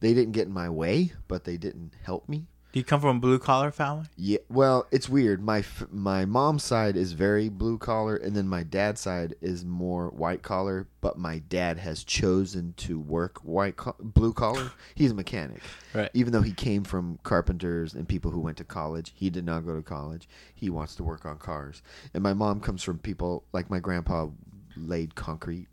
They 0.00 0.14
didn't 0.14 0.32
get 0.32 0.46
in 0.46 0.52
my 0.52 0.70
way, 0.70 1.12
but 1.28 1.44
they 1.44 1.56
didn't 1.58 1.92
help 2.02 2.28
me. 2.28 2.46
Do 2.72 2.80
you 2.80 2.84
come 2.84 3.00
from 3.02 3.18
a 3.18 3.20
blue 3.20 3.38
collar 3.38 3.70
family? 3.70 4.06
Yeah, 4.16 4.38
well, 4.48 4.86
it's 4.90 5.08
weird. 5.08 5.42
My 5.42 5.62
my 5.90 6.24
mom's 6.24 6.62
side 6.64 6.96
is 6.96 7.12
very 7.12 7.48
blue 7.50 7.76
collar, 7.78 8.16
and 8.16 8.34
then 8.34 8.48
my 8.48 8.62
dad's 8.62 9.00
side 9.00 9.34
is 9.42 9.64
more 9.64 10.08
white 10.08 10.42
collar. 10.42 10.88
But 11.02 11.18
my 11.18 11.40
dad 11.40 11.78
has 11.78 12.02
chosen 12.04 12.72
to 12.78 12.98
work 12.98 13.38
white 13.40 13.76
co- 13.76 13.96
blue 14.00 14.32
collar. 14.32 14.72
He's 14.94 15.10
a 15.10 15.14
mechanic, 15.14 15.60
Right. 15.92 16.10
even 16.14 16.32
though 16.32 16.42
he 16.42 16.52
came 16.52 16.84
from 16.84 17.18
carpenters 17.24 17.92
and 17.94 18.08
people 18.08 18.30
who 18.30 18.40
went 18.40 18.56
to 18.58 18.64
college. 18.64 19.12
He 19.14 19.28
did 19.28 19.44
not 19.44 19.66
go 19.66 19.76
to 19.76 19.82
college. 19.82 20.28
He 20.54 20.70
wants 20.70 20.94
to 20.96 21.04
work 21.04 21.26
on 21.26 21.38
cars. 21.38 21.82
And 22.14 22.22
my 22.22 22.32
mom 22.32 22.60
comes 22.60 22.82
from 22.82 22.98
people 22.98 23.44
like 23.52 23.68
my 23.68 23.80
grandpa 23.80 24.28
laid 24.76 25.14
concrete. 25.14 25.66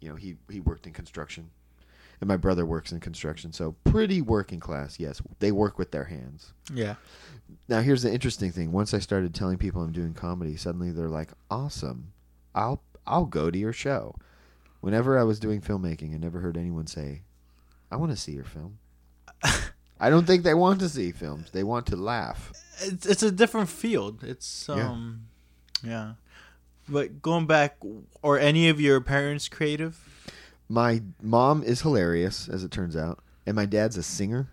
You 0.00 0.10
know, 0.10 0.16
he 0.16 0.36
he 0.50 0.60
worked 0.60 0.86
in 0.86 0.92
construction. 0.92 1.50
And 2.24 2.28
my 2.30 2.38
brother 2.38 2.64
works 2.64 2.90
in 2.90 3.00
construction, 3.00 3.52
so 3.52 3.76
pretty 3.84 4.22
working 4.22 4.58
class. 4.58 4.98
Yes, 4.98 5.20
they 5.40 5.52
work 5.52 5.78
with 5.78 5.90
their 5.90 6.04
hands. 6.04 6.54
Yeah. 6.72 6.94
Now 7.68 7.82
here's 7.82 8.00
the 8.00 8.10
interesting 8.10 8.50
thing. 8.50 8.72
Once 8.72 8.94
I 8.94 8.98
started 8.98 9.34
telling 9.34 9.58
people 9.58 9.82
I'm 9.82 9.92
doing 9.92 10.14
comedy, 10.14 10.56
suddenly 10.56 10.90
they're 10.90 11.10
like, 11.10 11.32
"Awesome. 11.50 12.14
I'll 12.54 12.82
I'll 13.06 13.26
go 13.26 13.50
to 13.50 13.58
your 13.58 13.74
show." 13.74 14.16
Whenever 14.80 15.18
I 15.18 15.22
was 15.22 15.38
doing 15.38 15.60
filmmaking, 15.60 16.14
I 16.14 16.16
never 16.16 16.40
heard 16.40 16.56
anyone 16.56 16.86
say, 16.86 17.24
"I 17.90 17.96
want 17.96 18.10
to 18.10 18.16
see 18.16 18.32
your 18.32 18.44
film." 18.44 18.78
I 20.00 20.08
don't 20.08 20.26
think 20.26 20.44
they 20.44 20.54
want 20.54 20.80
to 20.80 20.88
see 20.88 21.12
films. 21.12 21.50
They 21.50 21.62
want 21.62 21.84
to 21.88 21.96
laugh. 21.96 22.54
It's 22.80 23.04
it's 23.04 23.22
a 23.22 23.32
different 23.32 23.68
field. 23.68 24.24
It's 24.24 24.66
um, 24.70 25.26
yeah. 25.82 26.14
But 26.88 27.20
going 27.20 27.44
back, 27.44 27.76
or 28.22 28.38
any 28.38 28.70
of 28.70 28.80
your 28.80 29.02
parents 29.02 29.46
creative? 29.46 30.13
My 30.68 31.02
mom 31.22 31.62
is 31.62 31.82
hilarious, 31.82 32.48
as 32.48 32.64
it 32.64 32.70
turns 32.70 32.96
out, 32.96 33.18
and 33.46 33.54
my 33.54 33.66
dad's 33.66 33.96
a 33.96 34.02
singer. 34.02 34.50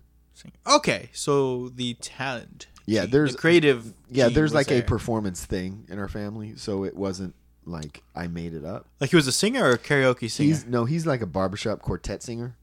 Okay, 0.68 1.10
so 1.14 1.70
the 1.70 1.94
talent. 1.96 2.68
Yeah, 2.86 3.04
gene- 3.04 3.12
there's- 3.12 3.32
the 3.34 3.38
creative. 3.38 3.94
Yeah, 4.10 4.30
there's 4.30 4.54
like 4.54 4.72
a 4.72 4.82
performance 4.82 5.46
thing 5.46 5.86
in 5.90 6.00
our 6.00 6.08
family, 6.10 6.54
so 6.58 6.84
it 6.84 6.96
wasn't 6.96 7.36
like 7.66 8.02
I 8.16 8.28
made 8.28 8.54
it 8.54 8.66
up. 8.66 8.88
like 9.00 9.12
he 9.12 9.16
was 9.16 9.28
a 9.28 9.32
singer 9.32 9.64
or 9.64 9.72
a 9.72 9.78
karaoke 9.78 10.30
singer. 10.30 10.48
He's 10.48 10.66
no, 10.66 10.86
he's 10.86 11.06
like 11.06 11.22
a 11.22 11.28
barbershop 11.28 11.80
quartet 11.82 12.24
singer. 12.24 12.58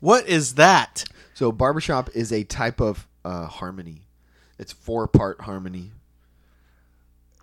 what 0.00 0.26
is 0.26 0.54
that? 0.54 1.04
So 1.34 1.52
barbershop 1.52 2.08
is 2.14 2.32
a 2.32 2.44
type 2.44 2.80
of 2.80 3.06
uh, 3.24 3.46
harmony. 3.46 4.06
It's 4.58 4.72
four 4.72 5.06
part 5.06 5.42
harmony. 5.42 5.92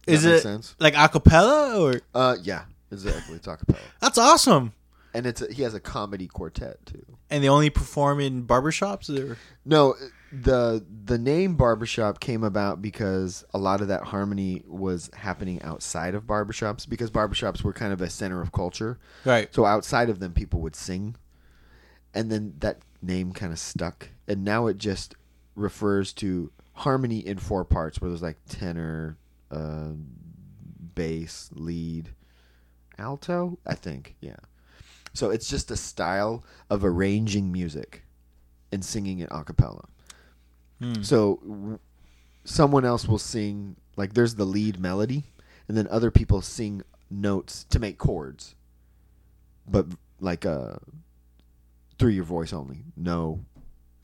Does 0.07 0.17
Is 0.17 0.23
that 0.23 0.29
make 0.29 0.37
it 0.39 0.41
sense? 0.41 0.75
like 0.79 0.95
a 0.97 1.07
cappella 1.09 1.79
or? 1.79 2.01
Uh, 2.13 2.35
yeah, 2.43 2.63
exactly. 2.91 3.35
It's 3.35 3.47
a 3.47 3.55
cappella, 3.57 3.79
That's 4.01 4.17
awesome. 4.17 4.73
And 5.15 5.25
it's 5.25 5.41
a, 5.41 5.51
he 5.51 5.63
has 5.63 5.73
a 5.73 5.79
comedy 5.79 6.27
quartet 6.27 6.85
too. 6.85 7.05
And 7.29 7.43
they 7.43 7.49
only 7.49 7.69
perform 7.69 8.19
in 8.19 8.45
barbershops 8.45 9.09
or? 9.09 9.37
No, 9.63 9.95
the 10.31 10.85
the 11.05 11.17
name 11.17 11.55
barbershop 11.55 12.19
came 12.19 12.43
about 12.43 12.81
because 12.81 13.45
a 13.53 13.57
lot 13.57 13.81
of 13.81 13.87
that 13.87 14.03
harmony 14.03 14.63
was 14.67 15.09
happening 15.15 15.61
outside 15.61 16.13
of 16.13 16.23
barbershops 16.23 16.87
because 16.87 17.09
barbershops 17.09 17.63
were 17.63 17.73
kind 17.73 17.93
of 17.93 18.01
a 18.01 18.09
center 18.09 18.41
of 18.41 18.51
culture. 18.51 18.99
Right. 19.23 19.53
So 19.53 19.65
outside 19.65 20.09
of 20.09 20.19
them, 20.19 20.33
people 20.33 20.59
would 20.61 20.75
sing, 20.75 21.15
and 22.13 22.31
then 22.31 22.55
that 22.59 22.79
name 23.01 23.31
kind 23.31 23.53
of 23.53 23.59
stuck, 23.59 24.09
and 24.27 24.43
now 24.43 24.67
it 24.67 24.77
just 24.77 25.15
refers 25.55 26.11
to 26.13 26.51
harmony 26.73 27.19
in 27.19 27.37
four 27.37 27.63
parts, 27.63 28.01
where 28.01 28.09
there's 28.09 28.21
like 28.21 28.37
tenor, 28.49 29.17
uh, 29.49 29.91
bass, 30.93 31.49
lead, 31.53 32.09
alto. 32.97 33.57
I 33.65 33.75
think, 33.75 34.15
yeah. 34.19 34.35
So 35.15 35.31
it's 35.31 35.49
just 35.49 35.71
a 35.71 35.75
style 35.75 36.43
of 36.69 36.85
arranging 36.85 37.51
music 37.51 38.03
and 38.71 38.85
singing 38.85 39.19
it 39.19 39.29
a 39.31 39.43
cappella. 39.43 39.87
Hmm. 40.79 41.01
So 41.01 41.39
w- 41.43 41.79
someone 42.43 42.85
else 42.85 43.07
will 43.07 43.17
sing 43.17 43.77
like 43.95 44.13
there's 44.13 44.35
the 44.35 44.45
lead 44.45 44.79
melody, 44.79 45.23
and 45.67 45.75
then 45.77 45.87
other 45.89 46.11
people 46.11 46.41
sing 46.41 46.83
notes 47.09 47.63
to 47.69 47.79
make 47.79 47.97
chords, 47.97 48.55
but 49.67 49.85
like 50.19 50.45
uh 50.45 50.73
through 51.97 52.11
your 52.11 52.25
voice 52.25 52.51
only, 52.51 52.83
no 52.97 53.39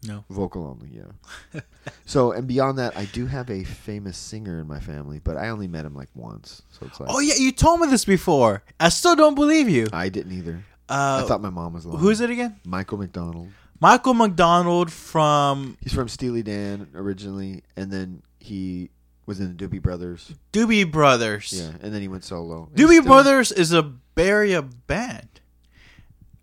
No. 0.03 0.24
vocal 0.30 0.66
only. 0.66 0.89
Yeah. 0.95 1.62
so 2.05 2.32
and 2.32 2.47
beyond 2.47 2.78
that, 2.78 2.95
I 2.95 3.03
do 3.05 3.26
have 3.28 3.49
a 3.49 3.64
famous 3.66 4.18
singer 4.18 4.59
in 4.62 4.68
my 4.68 4.80
family, 4.80 5.20
but 5.20 5.36
I 5.36 5.49
only 5.49 5.68
met 5.68 5.84
him 5.86 5.93
like 5.95 6.09
once, 6.16 6.62
so 6.72 6.86
it's 6.86 6.99
like 7.01 7.09
Oh 7.12 7.20
yeah, 7.20 7.34
you 7.38 7.51
told 7.51 7.82
me 7.82 7.88
this 7.88 8.05
before. 8.05 8.64
I 8.80 8.88
still 8.89 9.16
don't 9.18 9.36
believe 9.36 9.68
you. 9.68 9.88
I 9.91 10.07
didn't 10.07 10.32
either. 10.32 10.64
Uh, 10.92 11.22
I 11.24 11.28
thought 11.28 11.42
my 11.42 11.50
mom 11.50 11.74
was 11.74 11.86
lying. 11.86 12.00
who's 12.00 12.22
it 12.22 12.30
again? 12.30 12.60
Michael 12.66 12.98
McDonald. 12.98 13.50
Michael 13.80 14.14
McDonald 14.14 14.92
from 14.92 15.78
He's 15.82 15.94
from 15.94 16.08
Steely 16.08 16.44
Dan 16.44 16.88
originally, 16.94 17.64
and 17.76 17.92
then 17.92 18.22
he 18.39 18.89
was 19.26 19.39
in 19.39 19.56
the 19.56 19.68
Doobie 19.68 19.82
Brothers. 19.82 20.34
Doobie 20.54 20.92
Brothers. 20.92 21.52
Yeah, 21.54 21.72
and 21.82 21.94
then 21.94 22.02
he 22.02 22.08
went 22.08 22.24
solo. 22.24 22.70
Doobie 22.76 22.89
still- 23.00 23.04
Brothers 23.04 23.52
is 23.52 23.72
a 23.74 23.82
Bay 23.82 24.28
Area 24.30 24.62
band. 24.62 25.28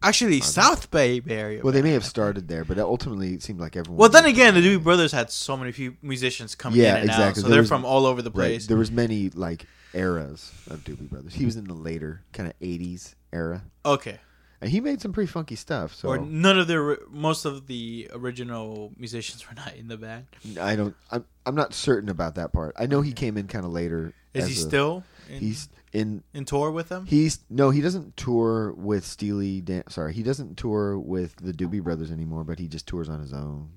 Actually, 0.01 0.41
South 0.41 0.91
Bay 0.93 1.19
Bay 1.19 1.37
Area. 1.37 1.61
Well, 1.63 1.73
they 1.73 1.81
may 1.83 1.89
band. 1.91 1.95
have 2.03 2.05
started 2.05 2.47
there, 2.47 2.65
but 2.65 2.79
ultimately 2.79 3.35
it 3.35 3.43
seemed 3.43 3.59
like 3.61 3.75
everyone. 3.77 3.99
Well, 3.99 4.09
then 4.09 4.27
again, 4.27 4.55
the 4.55 4.61
Doobie 4.61 4.83
Brothers 4.83 5.11
had 5.11 5.31
so 5.31 5.57
many 5.57 5.73
few 5.73 5.97
musicians 6.03 6.55
coming 6.55 6.81
Yeah, 6.81 6.97
in 6.97 7.03
and 7.03 7.11
out, 7.11 7.15
exactly. 7.19 7.43
so 7.43 7.49
There 7.49 7.55
they're 7.57 7.63
was- 7.63 7.69
from 7.69 7.85
all 7.85 8.07
over 8.07 8.23
the 8.23 8.31
right. 8.31 8.35
place. 8.51 8.67
There 8.69 8.77
was 8.77 8.93
many 8.93 9.31
like 9.31 9.67
eras 9.95 10.53
of 10.71 10.85
Doobie 10.85 11.11
Brothers. 11.11 11.35
He 11.35 11.45
was 11.45 11.57
in 11.57 11.65
the 11.65 11.75
later 11.75 12.23
kind 12.33 12.49
of 12.49 12.59
'80s 12.61 13.15
era, 13.33 13.65
Okay, 13.85 14.19
and 14.61 14.71
he 14.71 14.81
made 14.81 15.01
some 15.01 15.13
pretty 15.13 15.31
funky 15.31 15.55
stuff. 15.57 15.95
So 15.95 16.09
or 16.09 16.19
none 16.19 16.59
of 16.59 16.67
the 16.67 16.99
most 17.11 17.45
of 17.45 17.67
the 17.67 18.09
original 18.13 18.93
musicians 18.97 19.45
were 19.49 19.55
not 19.55 19.75
in 19.77 19.89
the 19.89 19.97
band. 19.97 20.27
I 20.61 20.77
don't. 20.77 20.95
I'm, 21.11 21.25
I'm 21.47 21.55
not 21.55 21.75
certain 21.75 22.09
about 22.09 22.35
that 22.37 22.53
part. 22.53 22.75
I 22.79 22.87
know 22.87 23.01
he 23.01 23.13
came 23.13 23.37
in 23.37 23.47
kind 23.47 23.65
of 23.65 23.73
later. 23.73 24.13
Is 24.35 24.47
he 24.47 24.53
a- 24.53 24.57
still 24.57 25.05
in, 25.29 25.39
He's 25.41 25.69
in. 25.93 26.23
in 26.35 26.45
tour 26.45 26.71
with 26.71 26.89
them? 26.91 27.07
He's 27.07 27.41
no. 27.49 27.71
He 27.71 27.81
doesn't 27.81 28.17
tour 28.17 28.73
with 28.73 29.05
Steely 29.05 29.61
Dan. 29.61 29.85
Sorry, 29.89 30.13
he 30.13 30.23
doesn't 30.23 30.57
tour 30.57 30.99
with 30.99 31.37
the 31.37 31.53
Doobie 31.53 31.83
Brothers 31.83 32.11
anymore. 32.13 32.45
But 32.45 32.59
he 32.59 32.69
just 32.69 32.87
tours 32.87 33.09
on 33.09 33.21
his 33.21 33.33
own. 33.33 33.71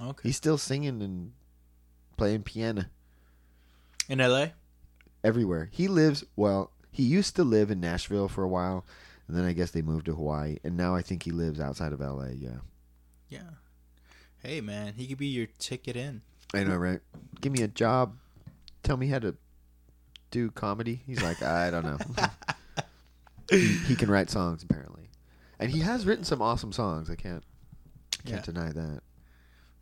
okay, 0.00 0.20
He's 0.28 0.36
still 0.36 0.58
singing 0.58 1.02
and 1.02 1.32
playing 2.16 2.42
piano 2.42 2.86
In 4.08 4.20
L.A. 4.20 4.54
everywhere. 5.22 5.68
He 5.72 5.88
lives 5.88 6.24
well. 6.36 6.72
He 6.90 7.02
used 7.04 7.36
to 7.36 7.44
live 7.44 7.70
in 7.70 7.80
Nashville 7.80 8.28
for 8.28 8.42
a 8.42 8.48
while, 8.48 8.84
and 9.28 9.36
then 9.36 9.44
I 9.44 9.52
guess 9.52 9.70
they 9.70 9.82
moved 9.82 10.06
to 10.06 10.14
Hawaii, 10.14 10.56
and 10.64 10.76
now 10.76 10.94
I 10.94 11.02
think 11.02 11.22
he 11.22 11.30
lives 11.30 11.60
outside 11.60 11.92
of 11.92 12.00
L.A. 12.00 12.32
Yeah, 12.32 12.58
Yeah. 13.28 13.40
Hey 14.42 14.60
man, 14.60 14.94
he 14.96 15.06
could 15.06 15.18
be 15.18 15.26
your 15.26 15.46
ticket 15.58 15.96
in. 15.96 16.22
I 16.54 16.64
know, 16.64 16.76
right? 16.76 17.00
Give 17.40 17.52
me 17.52 17.62
a 17.62 17.68
job. 17.68 18.16
Tell 18.82 18.96
me 18.96 19.08
how 19.08 19.18
to 19.18 19.36
do 20.30 20.50
comedy. 20.50 21.02
He's 21.06 21.20
like, 21.22 21.42
I 21.42 21.70
don't 21.70 21.84
know. 21.84 21.98
he, 23.50 23.66
he 23.78 23.96
can 23.96 24.10
write 24.10 24.30
songs 24.30 24.62
apparently, 24.62 25.10
and 25.58 25.70
he 25.70 25.80
has 25.80 26.06
written 26.06 26.24
some 26.24 26.40
awesome 26.40 26.72
songs. 26.72 27.10
I 27.10 27.16
can't 27.16 27.42
can't 28.24 28.46
Yeah. 28.46 28.52
deny 28.52 28.72
that. 28.72 29.00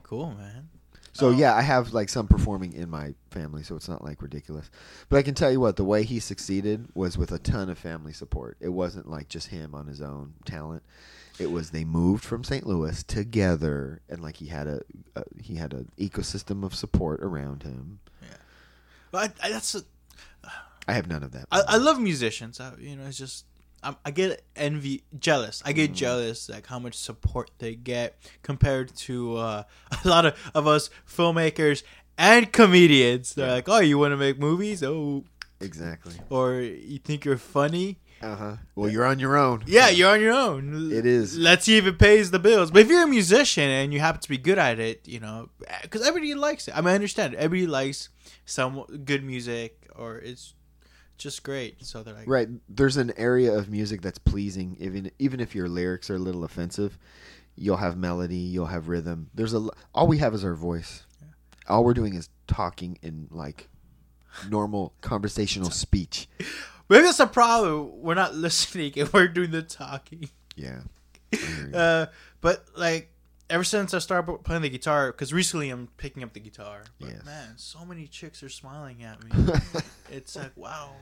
Cool, 0.03 0.33
man. 0.33 0.69
So 1.17 1.29
Oh. 1.29 1.31
yeah, 1.31 1.55
I 1.55 1.63
have 1.63 1.93
like 1.93 2.09
some 2.09 2.27
performing 2.29 2.73
in 2.75 2.91
my 2.91 3.15
family, 3.31 3.63
so 3.63 3.75
it's 3.77 3.89
not 3.89 4.05
like 4.05 4.21
ridiculous. 4.23 4.71
But 5.09 5.17
I 5.19 5.23
can 5.23 5.35
tell 5.35 5.51
you 5.51 5.61
what, 5.61 5.77
the 5.77 5.85
way 5.85 6.03
he 6.05 6.21
succeeded 6.21 6.89
was 6.95 7.17
with 7.17 7.33
a 7.33 7.39
ton 7.39 7.69
of 7.71 7.79
family 7.79 8.13
support. 8.13 8.57
It 8.61 8.69
wasn't 8.69 9.09
like 9.09 9.29
just 9.29 9.49
him 9.49 9.75
on 9.75 9.87
his 9.87 10.01
own 10.03 10.35
talent. 10.45 10.83
It 11.39 11.51
was 11.51 11.71
they 11.71 11.85
moved 11.85 12.25
from 12.25 12.45
St. 12.45 12.67
Louis 12.67 13.03
together, 13.03 14.01
and 14.09 14.23
like 14.23 14.37
he 14.37 14.47
had 14.47 14.67
a, 14.67 14.81
a 15.15 15.25
he 15.41 15.57
had 15.57 15.73
an 15.75 15.91
ecosystem 15.99 16.65
of 16.65 16.75
support 16.75 17.21
around 17.21 17.63
him. 17.63 17.99
Yeah. 18.23 18.29
But 19.11 19.33
I, 19.43 19.47
I, 19.47 19.51
that's 19.51 19.75
a, 19.75 19.83
I 20.89 20.93
have 20.95 21.09
none 21.09 21.23
of 21.23 21.33
that. 21.33 21.47
I, 21.51 21.63
I 21.67 21.77
love 21.77 22.01
musicians. 22.01 22.61
I, 22.61 22.73
you 22.79 22.97
know, 22.97 23.05
it's 23.07 23.19
just 23.19 23.45
I'm, 23.83 23.97
I 24.05 24.11
get 24.11 24.43
envy, 24.57 25.05
jealous. 25.19 25.63
I 25.65 25.73
Mm. 25.73 25.77
get 25.77 25.93
jealous 25.95 26.49
like 26.49 26.67
how 26.67 26.79
much 26.79 26.95
support 26.95 27.51
they 27.59 27.75
get 27.75 28.19
compared 28.43 28.95
to 29.07 29.37
uh, 29.37 29.63
a 30.05 30.09
lot 30.09 30.27
of, 30.27 30.35
of 30.55 30.67
us 30.67 30.91
filmmakers 31.09 31.83
and 32.19 32.53
comedians. 32.53 33.35
They're 33.35 33.47
Yeah. 33.47 33.53
like, 33.53 33.69
oh, 33.69 33.81
you 33.81 33.99
want 33.99 34.13
to 34.13 34.17
make 34.17 34.39
movies? 34.39 34.83
Oh, 34.83 35.25
exactly. 35.61 36.15
or 36.31 36.61
you 36.61 36.99
think 36.99 37.25
you're 37.25 37.37
funny? 37.39 37.99
Uh 38.23 38.35
huh. 38.35 38.57
Well, 38.75 38.91
you're 38.91 39.05
on 39.05 39.19
your 39.19 39.37
own. 39.37 39.63
Yeah, 39.67 39.91
you're 39.91 40.11
on 40.11 40.23
your 40.23 40.33
own. 40.33 40.91
It 40.91 41.05
is. 41.05 41.37
Let's 41.37 41.67
see 41.67 41.77
if 41.77 41.85
it 41.87 41.99
pays 41.99 42.31
the 42.31 42.39
bills. 42.39 42.71
But 42.71 42.81
if 42.83 42.89
you're 42.89 43.05
a 43.05 43.07
musician 43.07 43.69
and 43.69 43.93
you 43.93 44.01
happen 44.01 44.23
to 44.23 44.29
be 44.29 44.39
good 44.39 44.57
at 44.59 44.79
it, 44.79 45.07
you 45.07 45.21
know, 45.21 45.51
because 45.83 46.01
everybody 46.07 46.35
likes 46.35 46.67
it. 46.67 46.75
I 46.75 46.81
mean, 46.81 46.89
I 46.89 46.95
understand. 46.95 47.35
Everybody 47.35 47.67
likes 47.71 48.09
some 48.47 48.85
good 49.05 49.23
music, 49.23 49.87
or 49.95 50.17
it's 50.17 50.55
just 51.19 51.43
great. 51.43 51.85
So 51.85 52.03
they're 52.03 52.15
like, 52.15 52.29
Right. 52.29 52.49
There's 52.69 52.97
an 52.97 53.13
area 53.17 53.53
of 53.53 53.69
music 53.69 54.03
that's 54.03 54.19
pleasing, 54.19 54.77
even 54.81 55.11
even 55.19 55.41
if 55.41 55.55
your 55.55 55.69
lyrics 55.69 56.11
are 56.11 56.17
a 56.17 56.19
little 56.21 56.45
offensive. 56.45 56.99
You'll 57.57 57.79
have 57.79 57.97
melody. 57.97 58.37
You'll 58.37 58.67
have 58.67 58.89
rhythm. 58.89 59.31
There's 59.35 59.55
a 59.55 59.69
all 59.95 60.07
we 60.07 60.19
have 60.19 60.35
is 60.35 60.45
our 60.45 60.55
voice. 60.55 61.05
All 61.69 61.85
we're 61.85 61.95
doing 61.95 62.15
is 62.15 62.29
talking 62.47 62.99
in 63.03 63.29
like 63.31 63.69
normal 64.49 64.93
conversational 65.01 65.71
speech. 65.85 66.29
Maybe 66.89 67.03
that's 67.03 67.21
a 67.21 67.27
problem. 67.27 68.03
We're 68.03 68.15
not 68.15 68.35
listening 68.47 68.93
and 68.97 69.13
we're 69.13 69.29
doing 69.29 69.51
the 69.51 69.63
talking. 69.63 70.31
Yeah. 70.55 70.81
I. 71.33 71.39
Uh, 71.75 72.07
but 72.41 72.65
like 72.77 73.11
ever 73.51 73.65
since 73.65 73.95
I 73.95 73.99
started 73.99 74.33
playing 74.45 74.63
the 74.63 74.69
guitar, 74.71 75.13
because 75.13 75.33
recently 75.33 75.71
I'm 75.71 75.89
picking 75.97 76.23
up 76.23 76.33
the 76.33 76.41
guitar. 76.41 76.83
But 77.01 77.11
Yes. 77.11 77.25
man, 77.25 77.55
so 77.57 77.85
many 77.85 78.07
chicks 78.07 78.43
are 78.43 78.49
smiling 78.49 79.03
at 79.03 79.23
me. 79.25 79.31
it's 80.11 80.37
like 80.37 80.53
wow, 80.57 80.93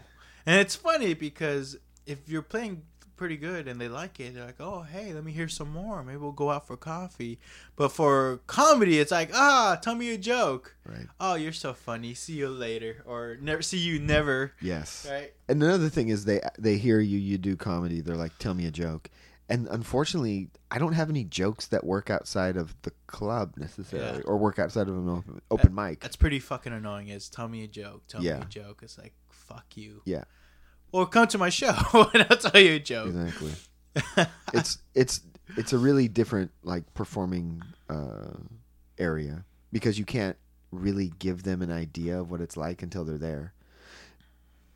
and 0.46 0.60
it's 0.60 0.74
funny 0.76 1.14
because 1.14 1.76
if 2.06 2.28
you're 2.28 2.42
playing 2.42 2.82
pretty 3.16 3.36
good 3.36 3.68
and 3.68 3.80
they 3.80 3.86
like 3.88 4.18
it, 4.18 4.34
they're 4.34 4.44
like, 4.44 4.60
oh 4.60 4.82
hey, 4.82 5.12
let 5.12 5.22
me 5.24 5.30
hear 5.30 5.46
some 5.48 5.70
more. 5.70 6.02
Maybe 6.02 6.18
we'll 6.18 6.32
go 6.32 6.50
out 6.50 6.66
for 6.66 6.76
coffee. 6.76 7.38
But 7.76 7.90
for 7.92 8.40
comedy, 8.48 8.98
it's 8.98 9.12
like 9.12 9.30
ah, 9.32 9.78
tell 9.80 9.94
me 9.94 10.12
a 10.12 10.18
joke. 10.18 10.74
right. 10.84 11.06
Oh, 11.20 11.34
you're 11.36 11.52
so 11.52 11.72
funny. 11.74 12.12
See 12.14 12.32
you 12.34 12.48
later, 12.48 13.02
or 13.06 13.36
never 13.40 13.62
see 13.62 13.78
you 13.78 14.00
never. 14.00 14.52
Yes. 14.60 15.06
Right. 15.08 15.32
And 15.48 15.62
another 15.62 15.88
thing 15.88 16.08
is 16.08 16.24
they 16.24 16.40
they 16.58 16.76
hear 16.76 16.98
you 17.00 17.18
you 17.18 17.38
do 17.38 17.54
comedy. 17.56 18.00
They're 18.00 18.16
like, 18.16 18.36
"Tell 18.38 18.52
me 18.54 18.66
a 18.66 18.70
joke." 18.72 19.10
And 19.48 19.68
unfortunately, 19.68 20.48
I 20.70 20.78
don't 20.78 20.94
have 20.94 21.10
any 21.10 21.24
jokes 21.24 21.66
that 21.66 21.84
work 21.84 22.08
outside 22.08 22.56
of 22.56 22.74
the 22.82 22.92
club 23.06 23.54
necessarily, 23.58 24.18
Yeah. 24.18 24.24
or 24.24 24.38
work 24.38 24.58
outside 24.58 24.88
of 24.88 24.96
an 24.96 25.08
open, 25.08 25.40
open 25.50 25.74
mic. 25.74 26.00
That's 26.00 26.16
pretty 26.16 26.38
fucking 26.38 26.72
annoying. 26.72 27.08
Is 27.08 27.28
tell 27.28 27.46
me 27.48 27.62
a 27.62 27.68
joke. 27.68 28.06
Tell 28.08 28.22
Yeah. 28.22 28.38
me 28.38 28.42
a 28.42 28.46
joke. 28.46 28.80
It's 28.82 28.96
like 28.96 29.12
fuck 29.28 29.76
you. 29.76 30.00
Yeah. 30.06 30.24
Or 30.92 31.06
come 31.06 31.26
to 31.28 31.38
my 31.38 31.50
show 31.50 31.74
and 32.14 32.26
I'll 32.30 32.36
tell 32.38 32.60
you 32.60 32.74
a 32.74 32.78
joke. 32.78 33.08
Exactly. 33.08 33.52
it's 34.54 34.78
it's 34.94 35.20
it's 35.58 35.72
a 35.74 35.78
really 35.78 36.08
different 36.08 36.50
like 36.62 36.94
performing 36.94 37.62
uh, 37.90 38.38
area 38.98 39.44
because 39.72 39.98
you 39.98 40.04
can't 40.06 40.36
really 40.70 41.12
give 41.18 41.42
them 41.42 41.60
an 41.62 41.70
idea 41.70 42.18
of 42.18 42.30
what 42.30 42.40
it's 42.40 42.56
like 42.56 42.82
until 42.82 43.04
they're 43.04 43.18
there. 43.18 43.52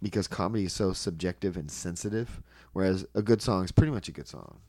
Because 0.02 0.28
comedy 0.28 0.66
is 0.66 0.72
so 0.72 0.92
subjective 0.92 1.56
and 1.56 1.68
sensitive, 1.70 2.40
whereas 2.78 3.04
a 3.12 3.22
good 3.22 3.42
song 3.42 3.64
is 3.64 3.72
pretty 3.72 3.90
much 3.90 4.08
a 4.08 4.12
good 4.12 4.28
song. 4.28 4.60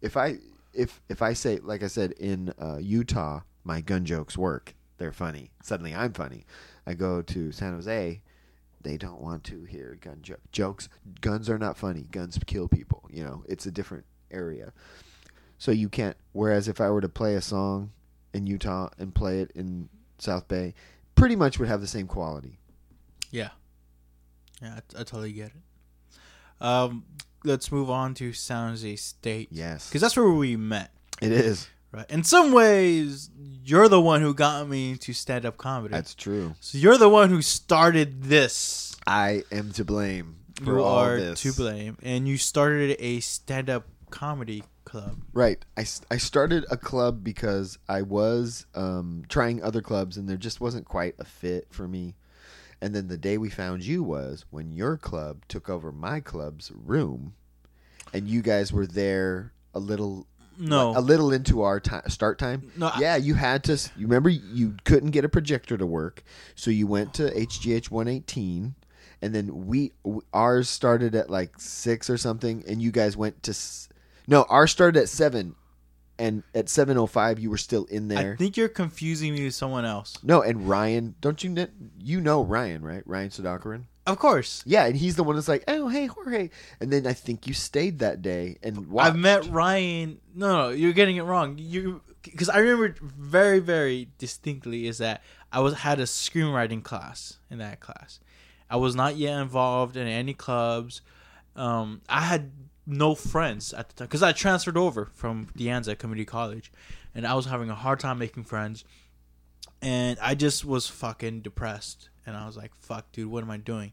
If 0.00 0.16
I 0.16 0.36
if 0.72 1.00
if 1.08 1.20
I 1.20 1.32
say 1.32 1.58
like 1.58 1.82
I 1.82 1.88
said 1.88 2.12
in 2.12 2.54
uh, 2.62 2.76
Utah, 2.76 3.40
my 3.64 3.80
gun 3.80 4.04
jokes 4.04 4.38
work. 4.38 4.76
They're 4.96 5.10
funny. 5.10 5.50
Suddenly 5.64 5.96
I'm 5.96 6.12
funny. 6.12 6.46
I 6.86 6.94
go 6.94 7.22
to 7.22 7.50
San 7.50 7.72
Jose, 7.72 8.22
they 8.82 8.96
don't 8.96 9.20
want 9.20 9.42
to 9.44 9.64
hear 9.64 9.98
gun 10.00 10.20
jo- 10.22 10.36
jokes. 10.52 10.88
Guns 11.20 11.50
are 11.50 11.58
not 11.58 11.76
funny. 11.76 12.06
Guns 12.12 12.38
kill 12.46 12.68
people. 12.68 13.02
You 13.10 13.24
know, 13.24 13.42
it's 13.48 13.66
a 13.66 13.72
different 13.72 14.04
area. 14.30 14.72
So 15.58 15.72
you 15.72 15.88
can't. 15.88 16.16
Whereas 16.30 16.68
if 16.68 16.80
I 16.80 16.88
were 16.88 17.00
to 17.00 17.08
play 17.08 17.34
a 17.34 17.40
song 17.40 17.90
in 18.32 18.46
Utah 18.46 18.90
and 18.96 19.12
play 19.12 19.40
it 19.40 19.50
in 19.56 19.88
South 20.18 20.46
Bay, 20.46 20.74
pretty 21.16 21.34
much 21.34 21.58
would 21.58 21.66
have 21.66 21.80
the 21.80 21.88
same 21.88 22.06
quality. 22.06 22.60
Yeah. 23.32 23.50
Yeah, 24.62 24.74
I, 24.76 25.00
I 25.00 25.02
totally 25.02 25.32
get 25.32 25.48
it. 25.48 25.62
Um, 26.60 27.04
let's 27.44 27.70
move 27.72 27.90
on 27.90 28.14
to 28.14 28.32
San 28.32 28.70
Jose 28.70 28.96
State. 28.96 29.48
Yes, 29.50 29.88
Because 29.88 30.02
that's 30.02 30.16
where 30.16 30.28
we 30.30 30.56
met. 30.56 30.90
it 31.20 31.32
is. 31.32 31.68
Right. 31.92 32.08
In 32.08 32.22
some 32.22 32.52
ways, 32.52 33.30
you're 33.64 33.88
the 33.88 34.00
one 34.00 34.20
who 34.20 34.32
got 34.32 34.68
me 34.68 34.92
into 34.92 35.12
stand 35.12 35.44
up 35.44 35.56
comedy. 35.56 35.90
That's 35.92 36.14
true. 36.14 36.54
so 36.60 36.78
you're 36.78 36.98
the 36.98 37.08
one 37.08 37.30
who 37.30 37.42
started 37.42 38.22
this. 38.22 38.94
I 39.08 39.42
am 39.50 39.72
to 39.72 39.84
blame 39.84 40.36
for 40.62 40.76
you 40.76 40.82
all 40.84 40.98
are 41.04 41.18
this. 41.18 41.40
to 41.42 41.52
blame. 41.52 41.96
And 42.02 42.28
you 42.28 42.38
started 42.38 42.94
a 43.00 43.18
stand 43.20 43.68
up 43.68 43.86
comedy 44.10 44.62
club. 44.84 45.16
Right. 45.32 45.64
I, 45.76 45.84
I 46.12 46.18
started 46.18 46.64
a 46.70 46.76
club 46.76 47.24
because 47.24 47.76
I 47.88 48.02
was 48.02 48.66
um, 48.76 49.24
trying 49.28 49.60
other 49.62 49.82
clubs 49.82 50.16
and 50.16 50.28
there 50.28 50.36
just 50.36 50.60
wasn't 50.60 50.84
quite 50.86 51.16
a 51.18 51.24
fit 51.24 51.66
for 51.70 51.88
me. 51.88 52.14
And 52.82 52.94
then 52.94 53.08
the 53.08 53.18
day 53.18 53.36
we 53.38 53.50
found 53.50 53.84
you 53.84 54.02
was 54.02 54.44
when 54.50 54.72
your 54.72 54.96
club 54.96 55.44
took 55.48 55.68
over 55.68 55.92
my 55.92 56.20
club's 56.20 56.70
room 56.74 57.34
and 58.14 58.26
you 58.26 58.40
guys 58.42 58.72
were 58.72 58.86
there 58.86 59.52
a 59.74 59.78
little 59.78 60.26
No. 60.58 60.96
a 60.96 61.00
little 61.00 61.32
into 61.32 61.62
our 61.62 61.78
ti 61.80 61.96
start 62.08 62.38
time. 62.38 62.70
No, 62.76 62.86
I- 62.88 62.98
yeah, 63.00 63.16
you 63.16 63.34
had 63.34 63.64
to. 63.64 63.74
You 63.96 64.06
remember 64.06 64.28
you 64.30 64.76
couldn't 64.84 65.10
get 65.10 65.24
a 65.24 65.28
projector 65.28 65.76
to 65.76 65.86
work, 65.86 66.22
so 66.54 66.70
you 66.70 66.86
went 66.86 67.14
to 67.14 67.30
HGH 67.34 67.90
118, 67.90 68.74
and 69.22 69.34
then 69.34 69.66
we 69.66 69.92
ours 70.34 70.68
started 70.68 71.14
at 71.14 71.30
like 71.30 71.58
six 71.58 72.10
or 72.10 72.16
something, 72.18 72.64
and 72.66 72.82
you 72.82 72.90
guys 72.90 73.16
went 73.16 73.42
to. 73.44 73.54
No, 74.26 74.42
ours 74.44 74.70
started 74.70 75.00
at 75.00 75.08
seven, 75.08 75.54
and 76.20 76.42
at 76.54 76.66
7:05 76.66 77.40
you 77.40 77.50
were 77.50 77.56
still 77.58 77.86
in 77.86 78.08
there. 78.08 78.34
I 78.34 78.36
think 78.36 78.56
you're 78.56 78.68
confusing 78.68 79.34
me 79.34 79.44
with 79.44 79.54
someone 79.54 79.84
else. 79.84 80.18
no, 80.22 80.42
and 80.42 80.68
Ryan, 80.68 81.14
don't 81.20 81.42
you 81.42 81.54
kn- 81.54 81.90
you 81.98 82.20
know 82.20 82.44
Ryan 82.44 82.82
right? 82.82 83.02
Ryan 83.06 83.30
Sudakaran. 83.30 83.84
Of 84.06 84.18
course. 84.18 84.62
Yeah, 84.66 84.86
and 84.86 84.96
he's 84.96 85.16
the 85.16 85.24
one 85.24 85.36
that's 85.36 85.48
like, 85.48 85.64
oh 85.66 85.88
hey 85.88 86.06
Jorge, 86.06 86.50
and 86.80 86.92
then 86.92 87.06
I 87.06 87.12
think 87.12 87.46
you 87.46 87.54
stayed 87.54 87.98
that 88.00 88.22
day 88.22 88.58
and 88.62 88.88
watched. 88.88 89.08
I've 89.08 89.16
met 89.16 89.46
Ryan. 89.46 90.20
No, 90.34 90.48
no, 90.48 90.68
you're 90.70 90.92
getting 90.92 91.16
it 91.16 91.22
wrong. 91.22 91.56
You 91.58 92.02
because 92.22 92.48
I 92.48 92.58
remember 92.58 92.94
very, 93.00 93.60
very 93.60 94.08
distinctly 94.18 94.86
is 94.86 94.98
that 94.98 95.22
I 95.52 95.60
was 95.60 95.74
had 95.74 96.00
a 96.00 96.04
screenwriting 96.04 96.82
class 96.82 97.38
in 97.50 97.58
that 97.58 97.80
class. 97.80 98.20
I 98.68 98.76
was 98.76 98.94
not 98.94 99.16
yet 99.16 99.40
involved 99.40 99.96
in 99.96 100.06
any 100.06 100.34
clubs. 100.34 101.02
Um, 101.56 102.02
I 102.08 102.20
had 102.20 102.52
no 102.90 103.14
friends 103.14 103.72
at 103.72 103.88
the 103.88 103.94
time 103.94 104.06
because 104.06 104.22
I 104.22 104.32
transferred 104.32 104.76
over 104.76 105.06
from 105.06 105.48
De 105.56 105.66
Anza 105.66 105.96
Community 105.96 106.24
College, 106.24 106.72
and 107.14 107.26
I 107.26 107.34
was 107.34 107.46
having 107.46 107.70
a 107.70 107.74
hard 107.74 108.00
time 108.00 108.18
making 108.18 108.44
friends. 108.44 108.84
And 109.82 110.18
I 110.20 110.34
just 110.34 110.64
was 110.64 110.88
fucking 110.88 111.40
depressed, 111.40 112.10
and 112.26 112.36
I 112.36 112.46
was 112.46 112.56
like, 112.56 112.74
"Fuck, 112.74 113.12
dude, 113.12 113.30
what 113.30 113.42
am 113.42 113.50
I 113.50 113.56
doing?" 113.56 113.92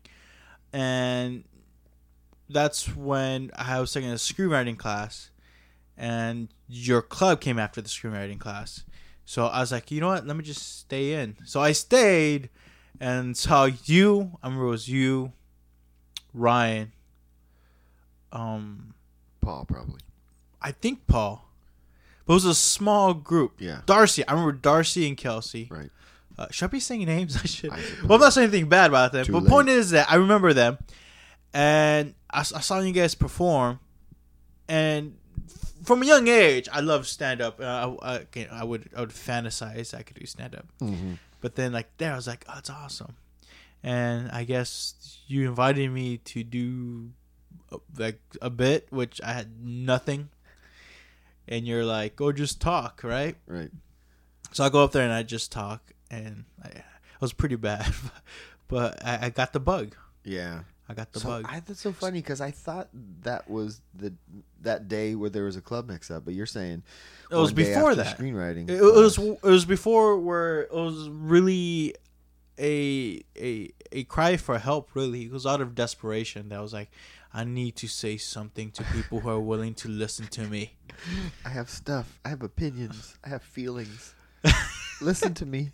And 0.74 1.45
that's 2.50 2.95
when 2.95 3.52
I 3.56 3.80
was 3.80 3.93
taking 3.93 4.12
a 4.12 4.16
screenwriting 4.16 4.78
class, 4.78 5.30
and 5.98 6.50
your 6.68 7.02
club 7.02 7.39
came 7.41 7.58
after 7.58 7.82
the 7.82 7.89
screenwriting 7.89 8.39
class. 8.39 8.84
So 9.26 9.48
I 9.48 9.60
was 9.60 9.72
like, 9.74 9.91
you 9.91 10.00
know 10.00 10.08
what? 10.08 10.26
Let 10.26 10.38
me 10.38 10.43
just 10.43 10.80
stay 10.80 11.14
in. 11.14 11.36
So 11.43 11.62
I 11.62 11.74
stayed 11.74 12.50
and 13.00 13.36
saw 13.36 13.66
you. 13.66 14.38
I 14.41 14.48
remember 14.48 14.68
it 14.68 14.70
was 14.70 14.88
you, 14.88 15.34
Ryan. 16.34 16.93
Um, 18.32 18.93
Paul 19.41 19.65
probably. 19.65 20.01
I 20.61 20.71
think 20.71 21.07
Paul, 21.07 21.47
but 22.25 22.34
it 22.34 22.36
was 22.36 22.45
a 22.45 22.55
small 22.55 23.13
group. 23.13 23.53
Yeah. 23.59 23.82
Darcy. 23.86 24.28
I 24.28 24.32
remember 24.32 24.51
Darcy 24.53 25.07
and 25.07 25.15
Kelsey. 25.15 25.67
Right. 25.69 25.89
Uh, 26.38 26.47
should 26.51 26.65
I 26.65 26.67
be 26.67 26.80
saying 26.80 27.05
names? 27.05 27.38
I 27.43 27.45
should. 27.47 27.71
I 27.71 27.80
well, 28.03 28.13
I'm 28.15 28.21
not 28.21 28.34
saying 28.34 28.49
anything 28.49 28.69
bad 28.69 28.91
about 28.91 29.11
them. 29.11 29.25
Too 29.25 29.32
but 29.32 29.43
late. 29.43 29.49
point 29.49 29.69
is 29.69 29.91
that 29.91 30.09
I 30.11 30.15
remember 30.15 30.53
them, 30.53 30.78
and 31.53 32.13
I 32.30 32.43
saw 32.43 32.80
you 32.80 32.91
guys 32.91 33.15
perform, 33.15 33.80
and 34.67 35.15
from 35.84 36.03
a 36.03 36.05
young 36.05 36.28
age, 36.28 36.67
I 36.71 36.82
love 36.82 37.07
stand 37.07 37.41
up. 37.41 37.59
Uh, 37.59 37.95
I, 38.01 38.25
I, 38.36 38.47
I 38.51 38.63
would 38.63 38.89
I 38.95 38.99
would 39.01 39.09
fantasize 39.09 39.93
I 39.93 40.03
could 40.03 40.19
do 40.19 40.25
stand 40.25 40.55
up, 40.55 40.65
hmm 40.80 41.13
but 41.39 41.55
then 41.55 41.71
like 41.71 41.88
there, 41.97 42.13
I 42.13 42.15
was 42.15 42.28
like, 42.28 42.43
oh, 42.49 42.55
it's 42.57 42.69
awesome, 42.69 43.15
and 43.84 44.30
I 44.32 44.43
guess 44.43 45.19
you 45.28 45.47
invited 45.47 45.89
me 45.91 46.17
to 46.17 46.43
do 46.43 47.11
like 47.97 48.20
a 48.41 48.49
bit, 48.49 48.88
which 48.89 49.22
I 49.24 49.34
had 49.34 49.63
nothing, 49.63 50.30
and 51.47 51.65
you're 51.65 51.86
like, 51.86 52.15
go 52.15 52.32
just 52.32 52.61
talk, 52.61 53.01
right? 53.03 53.36
Right. 53.47 53.72
So 54.51 54.63
I 54.63 54.70
go 54.70 54.84
up 54.84 54.91
there 54.91 55.03
and 55.03 55.13
I 55.13 55.24
just 55.24 55.51
talk, 55.51 55.91
and 56.09 56.45
I, 56.63 56.68
I 56.70 56.84
was 57.22 57.34
pretty 57.34 57.55
bad, 57.55 57.86
but 58.68 59.03
I, 59.05 59.28
I 59.28 59.30
got 59.30 59.53
the 59.53 59.59
bug. 59.59 59.95
Yeah. 60.24 60.61
I 60.89 60.93
got 60.93 61.11
the 61.11 61.20
so 61.20 61.28
bug. 61.28 61.45
I, 61.49 61.59
that's 61.59 61.82
so 61.82 61.91
funny 61.91 62.20
because 62.22 62.39
I 62.39 62.51
thought 62.51 62.88
that 63.24 63.49
was 63.49 63.82
the 63.93 64.13
that 64.61 64.88
day 64.88 65.15
where 65.15 65.30
there 65.30 65.43
was 65.43 65.57
a 65.57 65.61
club 65.61 65.89
mix 65.89 66.09
up, 66.09 66.24
but 66.24 66.34
you're 66.34 66.45
saying 66.45 66.82
It 67.30 67.36
was 67.36 67.51
before 67.51 67.93
that. 67.95 68.18
screenwriting. 68.18 68.70
It, 68.70 68.78
it 68.78 68.82
was 68.82 69.18
it 69.18 69.41
was 69.43 69.65
before 69.65 70.18
where 70.18 70.61
it 70.61 70.72
was 70.74 71.09
really 71.09 71.93
a 72.57 73.22
a 73.38 73.70
a 73.91 74.03
cry 74.05 74.38
for 74.38 74.57
help. 74.59 74.91
Really, 74.93 75.26
it 75.26 75.32
was 75.32 75.45
out 75.45 75.59
of 75.59 75.76
desperation. 75.76 76.49
That 76.49 76.61
was 76.61 76.72
like, 76.72 76.89
I 77.34 77.43
need 77.43 77.75
to 77.78 77.88
say 77.88 78.17
something 78.17 78.71
to 78.71 78.84
people 78.86 79.19
who 79.19 79.30
are 79.30 79.39
willing 79.39 79.73
to 79.75 79.88
listen 79.89 80.28
to 80.28 80.41
me. 80.47 80.73
I 81.45 81.49
have 81.49 81.69
stuff. 81.69 82.19
I 82.25 82.30
have 82.30 82.41
opinions. 82.41 83.15
I 83.23 83.30
have 83.30 83.43
feelings. 83.43 84.13
Listen 85.01 85.34
to 85.36 85.45
me. 85.45 85.71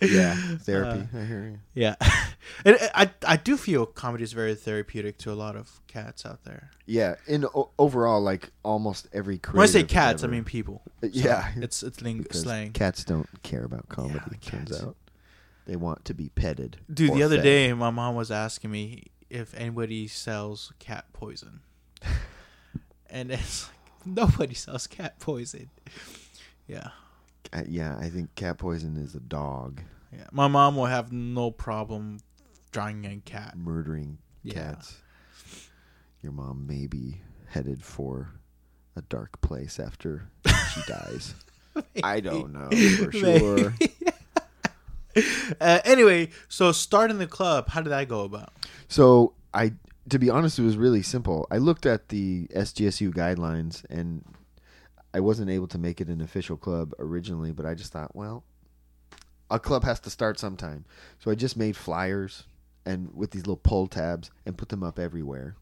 Yeah, 0.00 0.36
uh, 0.52 0.56
therapy. 0.58 1.08
I 1.16 1.24
hear 1.24 1.44
you. 1.44 1.58
Yeah, 1.74 1.94
and 2.64 2.76
uh, 2.76 2.88
I 2.94 3.10
I 3.26 3.36
do 3.36 3.56
feel 3.56 3.86
comedy 3.86 4.24
is 4.24 4.32
very 4.32 4.54
therapeutic 4.54 5.18
to 5.18 5.32
a 5.32 5.34
lot 5.34 5.56
of 5.56 5.80
cats 5.86 6.26
out 6.26 6.44
there. 6.44 6.70
Yeah, 6.84 7.14
in 7.26 7.44
o- 7.46 7.70
overall, 7.78 8.20
like 8.20 8.50
almost 8.64 9.08
every 9.12 9.38
creative. 9.38 9.56
When 9.58 9.62
I 9.62 9.66
say 9.66 9.84
cats, 9.84 10.24
I 10.24 10.26
mean 10.26 10.44
people. 10.44 10.82
Uh, 11.02 11.06
so 11.06 11.08
yeah, 11.12 11.52
it's 11.56 11.82
it's 11.82 12.02
ling- 12.02 12.26
slang. 12.32 12.72
Cats 12.72 13.04
don't 13.04 13.28
care 13.42 13.64
about 13.64 13.88
comedy. 13.88 14.20
Yeah, 14.42 14.50
turns 14.50 14.70
cats. 14.72 14.82
out, 14.82 14.96
they 15.66 15.76
want 15.76 16.04
to 16.06 16.14
be 16.14 16.28
petted. 16.28 16.78
Dude, 16.92 17.14
the 17.14 17.22
other 17.22 17.36
fed. 17.36 17.44
day, 17.44 17.72
my 17.72 17.90
mom 17.90 18.16
was 18.16 18.30
asking 18.30 18.72
me 18.72 19.04
if 19.34 19.54
anybody 19.54 20.06
sells 20.06 20.72
cat 20.78 21.06
poison, 21.12 21.60
and 23.10 23.30
it's 23.30 23.68
like 23.68 24.06
nobody 24.06 24.54
sells 24.54 24.86
cat 24.86 25.18
poison. 25.18 25.70
Yeah, 26.66 26.88
Uh, 27.52 27.62
yeah, 27.68 27.96
I 27.98 28.08
think 28.08 28.34
cat 28.36 28.58
poison 28.58 28.96
is 28.96 29.14
a 29.14 29.20
dog 29.20 29.80
yeah. 30.12 30.26
My 30.30 30.46
mom 30.46 30.76
will 30.76 30.86
have 30.86 31.10
no 31.12 31.50
problem 31.50 32.18
drawing 32.70 33.04
a 33.04 33.16
cat. 33.24 33.56
murdering 33.56 34.18
Yeah. 34.44 34.54
cats. 34.54 34.98
Your 36.22 36.30
mom 36.32 36.66
may 36.68 36.86
be 36.86 37.20
headed 37.48 37.82
for 37.82 38.30
a 38.96 39.02
dark 39.02 39.40
place 39.40 39.80
after 39.80 40.28
she 40.72 40.80
dies. 40.86 41.34
I 42.04 42.20
don't 42.20 42.52
know 42.52 42.70
for 43.04 43.10
sure. 43.10 43.74
uh, 45.60 45.80
anyway, 45.84 46.30
so 46.48 46.72
starting 46.72 47.18
the 47.18 47.26
club, 47.26 47.68
how 47.68 47.80
did 47.80 47.90
that 47.90 48.08
go 48.08 48.22
about? 48.22 48.52
So 48.88 49.34
I, 49.52 49.72
to 50.08 50.18
be 50.18 50.30
honest, 50.30 50.58
it 50.58 50.62
was 50.62 50.76
really 50.76 51.02
simple. 51.02 51.46
I 51.50 51.58
looked 51.58 51.86
at 51.86 52.08
the 52.08 52.46
SJSU 52.48 53.12
guidelines, 53.12 53.84
and 53.88 54.24
I 55.12 55.20
wasn't 55.20 55.50
able 55.50 55.68
to 55.68 55.78
make 55.78 56.00
it 56.00 56.08
an 56.08 56.20
official 56.20 56.56
club 56.56 56.92
originally. 56.98 57.52
But 57.52 57.66
I 57.66 57.74
just 57.74 57.92
thought, 57.92 58.14
well, 58.14 58.44
a 59.50 59.58
club 59.58 59.84
has 59.84 60.00
to 60.00 60.10
start 60.10 60.38
sometime. 60.38 60.84
So 61.20 61.30
I 61.30 61.34
just 61.34 61.56
made 61.56 61.76
flyers 61.76 62.44
and 62.86 63.10
with 63.14 63.30
these 63.30 63.42
little 63.42 63.56
pull 63.56 63.86
tabs 63.86 64.30
and 64.44 64.58
put 64.58 64.68
them 64.68 64.82
up 64.82 64.98
everywhere, 64.98 65.56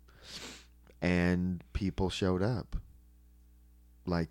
and 1.00 1.62
people 1.72 2.10
showed 2.10 2.42
up. 2.42 2.76
Like 4.04 4.30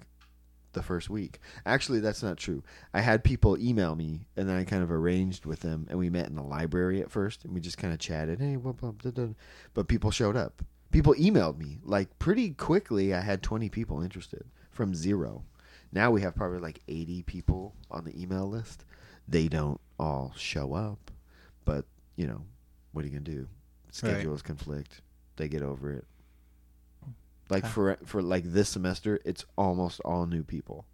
the 0.73 0.83
first 0.83 1.09
week. 1.09 1.39
Actually, 1.65 1.99
that's 1.99 2.23
not 2.23 2.37
true. 2.37 2.63
I 2.93 3.01
had 3.01 3.23
people 3.23 3.57
email 3.57 3.95
me, 3.95 4.27
and 4.35 4.47
then 4.47 4.57
I 4.57 4.63
kind 4.63 4.83
of 4.83 4.91
arranged 4.91 5.45
with 5.45 5.61
them, 5.61 5.87
and 5.89 5.97
we 5.99 6.09
met 6.09 6.27
in 6.27 6.35
the 6.35 6.43
library 6.43 7.01
at 7.01 7.11
first, 7.11 7.43
and 7.45 7.53
we 7.53 7.61
just 7.61 7.77
kind 7.77 7.93
of 7.93 7.99
chatted. 7.99 8.39
Hey, 8.39 8.55
blah, 8.55 8.71
blah, 8.71 8.91
blah, 8.91 9.11
blah. 9.11 9.27
but 9.73 9.87
people 9.87 10.11
showed 10.11 10.35
up. 10.35 10.61
People 10.91 11.13
emailed 11.15 11.57
me 11.57 11.79
like 11.83 12.17
pretty 12.19 12.51
quickly. 12.51 13.13
I 13.13 13.21
had 13.21 13.41
twenty 13.41 13.69
people 13.69 14.01
interested 14.01 14.43
from 14.71 14.93
zero. 14.93 15.43
Now 15.93 16.11
we 16.11 16.21
have 16.21 16.35
probably 16.35 16.59
like 16.59 16.81
eighty 16.87 17.23
people 17.23 17.75
on 17.89 18.03
the 18.03 18.21
email 18.21 18.47
list. 18.47 18.83
They 19.27 19.47
don't 19.47 19.79
all 19.97 20.33
show 20.35 20.73
up, 20.73 21.11
but 21.63 21.85
you 22.17 22.27
know, 22.27 22.43
what 22.91 23.05
are 23.05 23.07
you 23.07 23.13
gonna 23.13 23.23
do? 23.23 23.47
Schedules 23.91 24.41
conflict. 24.41 25.01
They 25.37 25.47
get 25.47 25.61
over 25.61 25.91
it. 25.93 26.05
Like 27.51 27.65
Okay. 27.65 27.73
for 27.73 27.97
for 28.05 28.21
like 28.23 28.45
this 28.45 28.69
semester, 28.69 29.19
it's 29.25 29.45
almost 29.57 29.99
all 30.05 30.25
new 30.25 30.41
people. 30.43 30.85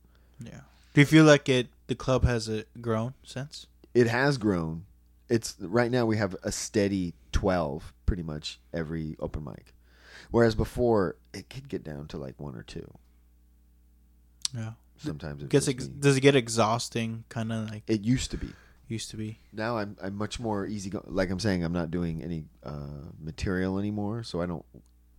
Yeah. 0.44 0.62
Do 0.94 1.02
you 1.02 1.06
feel 1.06 1.24
like 1.24 1.48
it? 1.48 1.68
The 1.88 1.96
club 1.96 2.26
has 2.26 2.50
it 2.50 2.68
grown 2.82 3.14
since? 3.24 3.68
It 3.94 4.08
has 4.08 4.38
grown. 4.38 4.86
It's 5.30 5.56
right 5.60 5.92
now 5.92 6.06
we 6.06 6.18
have 6.18 6.36
a 6.44 6.52
steady 6.52 7.14
twelve, 7.32 7.94
pretty 8.06 8.24
much 8.24 8.60
every 8.74 9.16
open 9.20 9.44
mic, 9.44 9.74
whereas 10.32 10.56
before 10.56 11.16
it 11.34 11.50
could 11.50 11.70
get 11.70 11.84
down 11.84 12.08
to 12.08 12.18
like 12.18 12.40
one 12.40 12.56
or 12.56 12.64
two. 12.64 12.92
Yeah. 14.56 14.74
Sometimes 14.98 15.44
it 15.44 15.50
Gets 15.50 15.68
ex- 15.68 15.88
does 15.88 16.18
it 16.18 16.22
get 16.22 16.36
exhausting? 16.36 17.24
Kind 17.30 17.52
of 17.54 17.70
like 17.70 17.84
It 17.88 18.02
used 18.02 18.32
to 18.32 18.38
be. 18.38 18.50
used 18.88 19.12
to 19.12 19.18
be. 19.18 19.38
Now 19.54 19.78
I'm 19.78 19.96
I'm 20.02 20.16
much 20.16 20.40
more 20.40 20.66
easy. 20.66 20.90
Go- 20.90 21.04
like 21.08 21.30
I'm 21.30 21.40
saying, 21.40 21.64
I'm 21.64 21.74
not 21.74 21.92
doing 21.92 22.24
any 22.24 22.46
uh, 22.64 23.12
material 23.20 23.78
anymore, 23.78 24.24
so 24.24 24.42
I 24.42 24.48
don't 24.48 24.66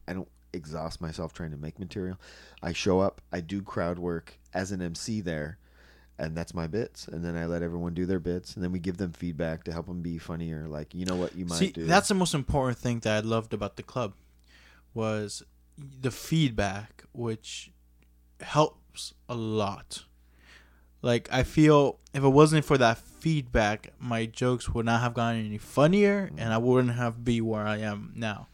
I 0.08 0.14
don't 0.14 0.28
exhaust 0.52 1.00
myself 1.00 1.32
trying 1.32 1.50
to 1.50 1.56
make 1.56 1.78
material. 1.78 2.18
I 2.62 2.72
show 2.72 3.00
up, 3.00 3.20
I 3.32 3.40
do 3.40 3.62
crowd 3.62 3.98
work 3.98 4.38
as 4.54 4.72
an 4.72 4.80
MC 4.82 5.20
there, 5.20 5.58
and 6.18 6.36
that's 6.36 6.54
my 6.54 6.66
bits. 6.66 7.06
And 7.08 7.24
then 7.24 7.36
I 7.36 7.46
let 7.46 7.62
everyone 7.62 7.94
do 7.94 8.06
their 8.06 8.18
bits, 8.20 8.54
and 8.54 8.64
then 8.64 8.72
we 8.72 8.78
give 8.78 8.96
them 8.96 9.12
feedback 9.12 9.64
to 9.64 9.72
help 9.72 9.86
them 9.86 10.02
be 10.02 10.18
funnier. 10.18 10.66
Like 10.68 10.94
you 10.94 11.04
know 11.04 11.16
what 11.16 11.34
you 11.36 11.44
might 11.44 11.58
See, 11.58 11.70
do. 11.70 11.86
that's 11.86 12.08
the 12.08 12.14
most 12.14 12.34
important 12.34 12.78
thing 12.78 13.00
that 13.00 13.24
I 13.24 13.26
loved 13.26 13.52
about 13.54 13.76
the 13.76 13.82
club 13.82 14.14
was 14.94 15.42
the 15.76 16.10
feedback, 16.10 17.04
which 17.12 17.70
helps 18.40 19.14
a 19.28 19.34
lot. 19.34 20.04
Like 21.02 21.28
I 21.30 21.44
feel 21.44 22.00
if 22.12 22.24
it 22.24 22.28
wasn't 22.28 22.64
for 22.64 22.76
that 22.78 22.98
feedback, 22.98 23.92
my 24.00 24.26
jokes 24.26 24.68
would 24.70 24.86
not 24.86 25.00
have 25.00 25.14
gotten 25.14 25.46
any 25.46 25.58
funnier, 25.58 26.30
and 26.36 26.52
I 26.52 26.58
wouldn't 26.58 26.94
have 26.94 27.24
be 27.24 27.40
where 27.40 27.66
I 27.66 27.78
am 27.78 28.12
now. 28.16 28.48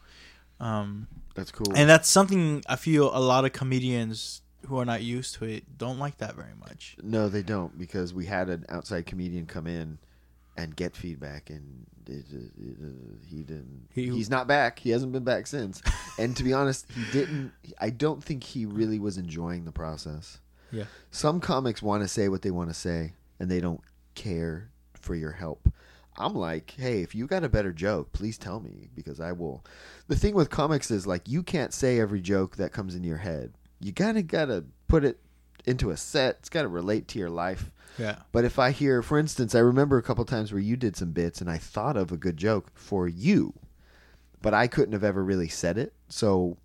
Um, 0.59 1.07
that's 1.35 1.51
cool. 1.51 1.71
and 1.75 1.87
that's 1.89 2.09
something 2.09 2.63
I 2.67 2.75
feel 2.75 3.15
a 3.15 3.19
lot 3.19 3.45
of 3.45 3.53
comedians 3.53 4.41
who 4.67 4.79
are 4.79 4.85
not 4.85 5.03
used 5.03 5.35
to 5.35 5.45
it 5.45 5.77
don't 5.77 5.99
like 5.99 6.17
that 6.17 6.35
very 6.35 6.55
much. 6.59 6.95
No, 7.03 7.29
they 7.29 7.43
don't 7.43 7.77
because 7.77 8.13
we 8.13 8.25
had 8.25 8.49
an 8.49 8.65
outside 8.69 9.05
comedian 9.05 9.45
come 9.45 9.67
in 9.67 9.99
and 10.57 10.75
get 10.75 10.95
feedback, 10.95 11.49
and 11.49 11.85
it, 12.07 12.23
it, 12.31 12.51
it, 12.57 12.77
he 13.27 13.43
didn't. 13.43 13.87
He- 13.93 14.09
he's 14.09 14.29
not 14.29 14.47
back. 14.47 14.79
He 14.79 14.89
hasn't 14.91 15.11
been 15.11 15.23
back 15.25 15.45
since. 15.47 15.81
and 16.17 16.35
to 16.37 16.43
be 16.43 16.53
honest, 16.53 16.87
he 16.91 17.03
didn't. 17.11 17.51
I 17.79 17.89
don't 17.89 18.23
think 18.23 18.43
he 18.43 18.65
really 18.65 18.97
was 18.97 19.17
enjoying 19.17 19.65
the 19.65 19.71
process. 19.73 20.39
Yeah. 20.71 20.85
Some 21.11 21.41
comics 21.41 21.81
want 21.83 22.01
to 22.03 22.07
say 22.07 22.27
what 22.29 22.41
they 22.41 22.51
want 22.51 22.69
to 22.69 22.73
say, 22.73 23.13
and 23.39 23.51
they 23.51 23.59
don't 23.59 23.81
care 24.15 24.71
for 24.93 25.13
your 25.13 25.31
help. 25.33 25.69
I'm 26.17 26.33
like, 26.33 26.73
hey, 26.77 27.01
if 27.01 27.13
you 27.13 27.27
got 27.27 27.43
a 27.43 27.49
better 27.49 27.73
joke, 27.73 28.13
please 28.13 28.37
tell 28.37 28.59
me 28.59 28.89
because 28.95 29.19
I 29.19 29.31
will. 29.33 29.65
The 30.07 30.15
thing 30.15 30.33
with 30.33 30.49
comics 30.49 30.89
is 30.91 31.05
like 31.05 31.27
you 31.27 31.43
can't 31.43 31.73
say 31.73 31.99
every 31.99 32.21
joke 32.21 32.55
that 32.55 32.71
comes 32.71 32.95
into 32.95 33.07
your 33.07 33.17
head. 33.17 33.53
You 33.79 33.91
gotta 33.91 34.21
gotta 34.21 34.63
put 34.87 35.03
it 35.03 35.19
into 35.65 35.89
a 35.89 35.97
set. 35.97 36.37
It's 36.39 36.49
gotta 36.49 36.67
relate 36.67 37.07
to 37.09 37.19
your 37.19 37.29
life. 37.29 37.69
Yeah. 37.97 38.17
But 38.31 38.45
if 38.45 38.59
I 38.59 38.71
hear, 38.71 39.01
for 39.01 39.17
instance, 39.17 39.55
I 39.55 39.59
remember 39.59 39.97
a 39.97 40.03
couple 40.03 40.25
times 40.25 40.51
where 40.51 40.61
you 40.61 40.75
did 40.75 40.95
some 40.95 41.11
bits 41.11 41.41
and 41.41 41.49
I 41.49 41.57
thought 41.57 41.97
of 41.97 42.11
a 42.11 42.17
good 42.17 42.37
joke 42.37 42.71
for 42.73 43.07
you, 43.07 43.53
but 44.41 44.53
I 44.53 44.67
couldn't 44.67 44.93
have 44.93 45.03
ever 45.03 45.23
really 45.23 45.47
said 45.47 45.77
it. 45.77 45.93
So 46.07 46.57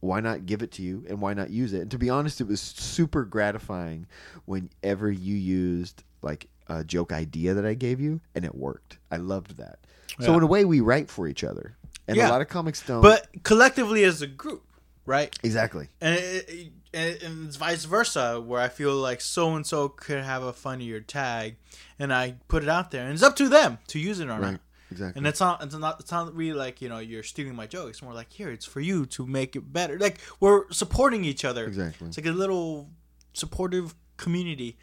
why 0.00 0.20
not 0.20 0.46
give 0.46 0.62
it 0.62 0.72
to 0.72 0.82
you 0.82 1.04
and 1.08 1.20
why 1.20 1.34
not 1.34 1.50
use 1.50 1.72
it? 1.72 1.82
And 1.82 1.90
to 1.90 1.98
be 1.98 2.10
honest, 2.10 2.40
it 2.40 2.46
was 2.46 2.60
super 2.60 3.24
gratifying 3.24 4.06
whenever 4.44 5.10
you 5.10 5.34
used 5.34 6.04
like 6.22 6.48
a 6.68 6.84
joke 6.84 7.12
idea 7.12 7.54
that 7.54 7.64
I 7.64 7.74
gave 7.74 8.00
you 8.00 8.20
and 8.34 8.44
it 8.44 8.54
worked. 8.54 8.98
I 9.10 9.16
loved 9.16 9.56
that. 9.58 9.78
So 10.20 10.30
Yeah. 10.32 10.36
in 10.38 10.42
a 10.42 10.46
way, 10.46 10.64
we 10.64 10.80
write 10.80 11.10
for 11.10 11.28
each 11.28 11.44
other, 11.44 11.76
and 12.06 12.16
Yeah. 12.16 12.28
a 12.28 12.32
lot 12.32 12.40
of 12.40 12.48
comics 12.48 12.82
don't. 12.84 13.02
But 13.02 13.28
collectively 13.44 14.02
as 14.04 14.20
a 14.22 14.26
group, 14.26 14.64
right? 15.06 15.34
exactly, 15.42 15.88
and, 16.00 16.14
it, 16.16 16.48
it- 16.48 16.72
and 16.94 17.22
and 17.22 17.46
it's 17.46 17.56
vice 17.56 17.84
versa 17.84 18.40
where 18.40 18.62
i 18.62 18.68
feel 18.68 18.94
like 18.96 19.20
so 19.20 19.54
and 19.54 19.66
so 19.66 19.90
could 19.90 20.24
have 20.24 20.42
a 20.42 20.54
funnier 20.54 21.00
tag 21.02 21.56
and 21.98 22.14
i 22.14 22.34
put 22.48 22.62
it 22.62 22.68
out 22.70 22.90
there 22.90 23.04
and 23.04 23.12
it's 23.12 23.22
up 23.22 23.36
to 23.36 23.46
them 23.46 23.76
to 23.88 23.98
use 23.98 24.20
it 24.20 24.24
or 24.24 24.38
right, 24.40 24.52
not 24.52 24.60
exactly. 24.90 25.18
and 25.18 25.26
it's 25.26 25.38
not 25.38 25.62
it's 25.62 25.74
not 25.76 26.00
it's 26.00 26.10
not 26.10 26.34
really 26.34 26.54
like 26.58 26.80
you 26.80 26.88
know 26.88 26.98
you're 26.98 27.22
stealing 27.22 27.54
my 27.54 27.66
joke 27.66 27.90
it's 27.90 28.00
more 28.02 28.14
like 28.14 28.32
here 28.32 28.48
it's 28.50 28.64
for 28.64 28.80
you 28.80 29.04
to 29.04 29.26
make 29.26 29.54
it 29.54 29.70
better 29.70 29.98
like 29.98 30.18
we're 30.40 30.62
supporting 30.72 31.26
each 31.26 31.44
other 31.44 31.66
exactly. 31.66 32.08
it's 32.08 32.16
like 32.16 32.24
a 32.26 32.30
little 32.32 32.88
supportive 33.34 33.94
community 34.16 34.78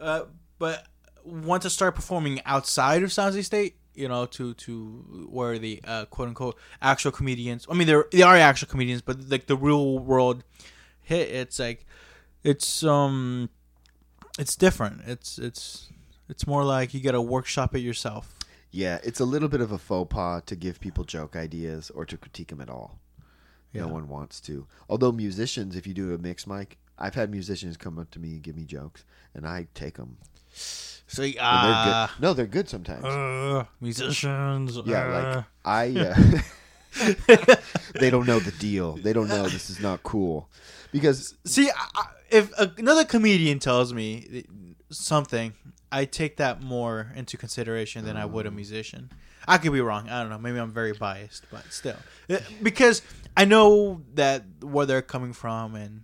uh, 0.00 0.22
but 0.58 0.86
once 1.24 1.64
I 1.66 1.68
start 1.68 1.94
performing 1.94 2.40
outside 2.44 3.02
of 3.02 3.12
San 3.12 3.26
Jose 3.26 3.42
State, 3.42 3.76
you 3.94 4.08
know, 4.08 4.26
to 4.26 4.54
to 4.54 5.26
where 5.30 5.58
the 5.58 5.80
uh, 5.86 6.04
quote 6.06 6.28
unquote 6.28 6.56
actual 6.80 7.12
comedians. 7.12 7.66
I 7.70 7.74
mean, 7.74 7.86
there 7.86 8.06
they 8.12 8.22
are 8.22 8.36
actual 8.36 8.68
comedians, 8.68 9.02
but 9.02 9.28
like 9.28 9.46
the 9.46 9.56
real 9.56 9.98
world 9.98 10.44
hit, 11.02 11.28
it's 11.30 11.58
like 11.58 11.86
it's 12.42 12.82
um 12.82 13.50
it's 14.38 14.56
different. 14.56 15.02
It's 15.06 15.38
it's 15.38 15.90
it's 16.28 16.46
more 16.46 16.64
like 16.64 16.94
you 16.94 17.00
got 17.00 17.12
to 17.12 17.20
workshop 17.20 17.74
it 17.74 17.80
yourself. 17.80 18.34
Yeah, 18.70 19.00
it's 19.02 19.18
a 19.18 19.24
little 19.24 19.48
bit 19.48 19.60
of 19.60 19.72
a 19.72 19.78
faux 19.78 20.12
pas 20.12 20.42
to 20.46 20.54
give 20.54 20.78
people 20.80 21.04
joke 21.04 21.34
ideas 21.34 21.90
or 21.90 22.04
to 22.06 22.16
critique 22.16 22.48
them 22.48 22.60
at 22.60 22.70
all. 22.70 23.00
Yeah. 23.72 23.82
No 23.82 23.88
one 23.88 24.08
wants 24.08 24.40
to. 24.42 24.66
Although 24.88 25.12
musicians, 25.12 25.76
if 25.76 25.86
you 25.86 25.94
do 25.94 26.14
a 26.14 26.18
mix 26.18 26.46
mic, 26.46 26.78
I've 26.98 27.14
had 27.14 27.30
musicians 27.30 27.76
come 27.76 27.98
up 27.98 28.10
to 28.12 28.18
me 28.18 28.30
and 28.30 28.42
give 28.42 28.56
me 28.56 28.64
jokes, 28.64 29.04
and 29.34 29.46
I 29.46 29.66
take 29.74 29.96
them. 29.96 30.18
So 31.10 31.22
they're 31.22 31.34
uh, 31.40 32.06
good. 32.06 32.22
No, 32.22 32.34
they're 32.34 32.46
good 32.46 32.68
sometimes. 32.68 33.04
uh, 33.04 33.64
musicians. 33.80 34.78
yeah, 34.86 35.04
uh. 35.04 35.34
like 35.34 35.44
I. 35.64 36.42
Uh, 37.00 37.54
they 38.00 38.10
don't 38.10 38.26
know 38.26 38.40
the 38.40 38.50
deal. 38.58 38.96
They 38.96 39.12
don't 39.12 39.28
know 39.28 39.44
this 39.44 39.70
is 39.70 39.78
not 39.78 40.02
cool, 40.02 40.48
because 40.90 41.36
See, 41.44 41.70
I, 41.70 42.06
if 42.30 42.50
another 42.58 43.04
comedian 43.04 43.60
tells 43.60 43.94
me 43.94 44.44
something, 44.90 45.54
I 45.92 46.04
take 46.04 46.36
that 46.38 46.62
more 46.62 47.12
into 47.14 47.36
consideration 47.36 48.04
than 48.04 48.16
I 48.16 48.24
would 48.24 48.44
a 48.46 48.50
musician. 48.50 49.10
I 49.46 49.58
could 49.58 49.72
be 49.72 49.80
wrong. 49.80 50.08
I 50.08 50.20
don't 50.20 50.30
know. 50.30 50.38
Maybe 50.38 50.58
I'm 50.58 50.72
very 50.72 50.92
biased, 50.92 51.46
but 51.50 51.72
still, 51.72 51.96
Uh, 52.28 52.38
because 52.62 53.02
I 53.36 53.44
know 53.44 54.02
that 54.14 54.44
where 54.60 54.86
they're 54.86 55.02
coming 55.02 55.32
from, 55.32 55.74
and 55.74 56.02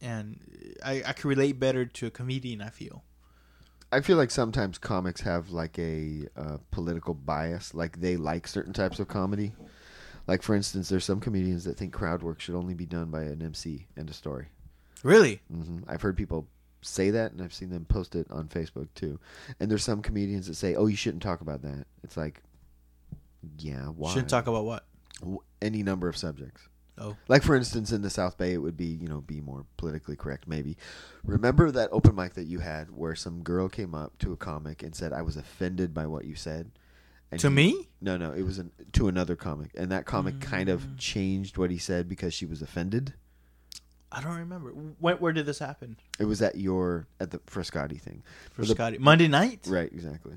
and 0.00 0.40
I, 0.84 1.02
I 1.06 1.12
can 1.12 1.28
relate 1.28 1.60
better 1.60 1.84
to 1.84 2.06
a 2.06 2.10
comedian. 2.10 2.62
I 2.62 2.70
feel. 2.70 3.04
I 3.90 4.00
feel 4.00 4.16
like 4.16 4.30
sometimes 4.30 4.76
comics 4.78 5.22
have 5.22 5.50
like 5.50 5.78
a 5.78 6.26
uh, 6.36 6.58
political 6.70 7.14
bias, 7.14 7.74
like 7.74 8.00
they 8.00 8.16
like 8.16 8.46
certain 8.46 8.72
types 8.72 8.98
of 9.00 9.08
comedy. 9.08 9.52
Like 10.26 10.42
for 10.42 10.54
instance, 10.54 10.88
there's 10.88 11.06
some 11.06 11.20
comedians 11.20 11.64
that 11.64 11.76
think 11.78 11.92
crowd 11.92 12.22
work 12.22 12.40
should 12.40 12.54
only 12.54 12.74
be 12.74 12.84
done 12.84 13.10
by 13.10 13.22
an 13.22 13.40
MC 13.42 13.86
and 13.96 14.10
a 14.10 14.12
story. 14.12 14.48
Really? 15.02 15.40
hmm 15.50 15.78
I've 15.88 16.02
heard 16.02 16.16
people 16.16 16.46
say 16.82 17.10
that, 17.10 17.32
and 17.32 17.40
I've 17.40 17.54
seen 17.54 17.70
them 17.70 17.86
post 17.86 18.14
it 18.14 18.26
on 18.30 18.48
Facebook 18.48 18.88
too. 18.94 19.18
And 19.58 19.70
there's 19.70 19.84
some 19.84 20.02
comedians 20.02 20.46
that 20.48 20.54
say, 20.54 20.74
"Oh, 20.74 20.86
you 20.86 20.96
shouldn't 20.96 21.22
talk 21.22 21.40
about 21.40 21.62
that." 21.62 21.86
It's 22.04 22.16
like, 22.16 22.42
yeah, 23.58 23.86
why? 23.86 24.10
Shouldn't 24.10 24.28
talk 24.28 24.46
about 24.46 24.64
what? 24.64 24.84
Any 25.62 25.82
number 25.82 26.08
of 26.08 26.16
subjects. 26.16 26.67
Oh. 27.00 27.16
Like 27.28 27.42
for 27.42 27.54
instance, 27.54 27.92
in 27.92 28.02
the 28.02 28.10
South 28.10 28.36
Bay, 28.38 28.52
it 28.52 28.58
would 28.58 28.76
be 28.76 28.86
you 28.86 29.08
know 29.08 29.20
be 29.20 29.40
more 29.40 29.66
politically 29.76 30.16
correct. 30.16 30.48
Maybe 30.48 30.76
remember 31.24 31.70
that 31.70 31.88
open 31.92 32.14
mic 32.14 32.34
that 32.34 32.46
you 32.46 32.58
had 32.60 32.90
where 32.90 33.14
some 33.14 33.42
girl 33.42 33.68
came 33.68 33.94
up 33.94 34.18
to 34.18 34.32
a 34.32 34.36
comic 34.36 34.82
and 34.82 34.94
said, 34.94 35.12
"I 35.12 35.22
was 35.22 35.36
offended 35.36 35.94
by 35.94 36.06
what 36.06 36.24
you 36.24 36.34
said." 36.34 36.70
And 37.30 37.38
To 37.40 37.48
he- 37.50 37.54
me? 37.54 37.88
No, 38.00 38.16
no, 38.16 38.32
it 38.32 38.42
was 38.42 38.58
an, 38.58 38.70
to 38.92 39.06
another 39.08 39.36
comic, 39.36 39.70
and 39.76 39.92
that 39.92 40.06
comic 40.06 40.40
kind 40.40 40.68
of 40.70 40.82
Mm. 40.82 40.98
changed 40.98 41.58
what 41.58 41.70
he 41.70 41.76
said 41.78 42.08
because 42.08 42.32
she 42.32 42.46
was 42.46 42.62
offended. 42.62 43.12
I 44.10 44.22
don't 44.22 44.36
remember. 44.38 44.70
When, 44.70 45.16
where 45.16 45.32
did 45.34 45.44
this 45.44 45.58
happen? 45.58 45.98
It 46.18 46.24
was 46.24 46.40
at 46.40 46.56
your 46.56 47.06
at 47.20 47.30
the 47.30 47.38
Frascati 47.40 48.00
thing. 48.00 48.22
The- 48.56 48.66
Scotty 48.66 48.96
Monday 48.98 49.28
night. 49.28 49.66
Right, 49.68 49.92
exactly. 49.92 50.36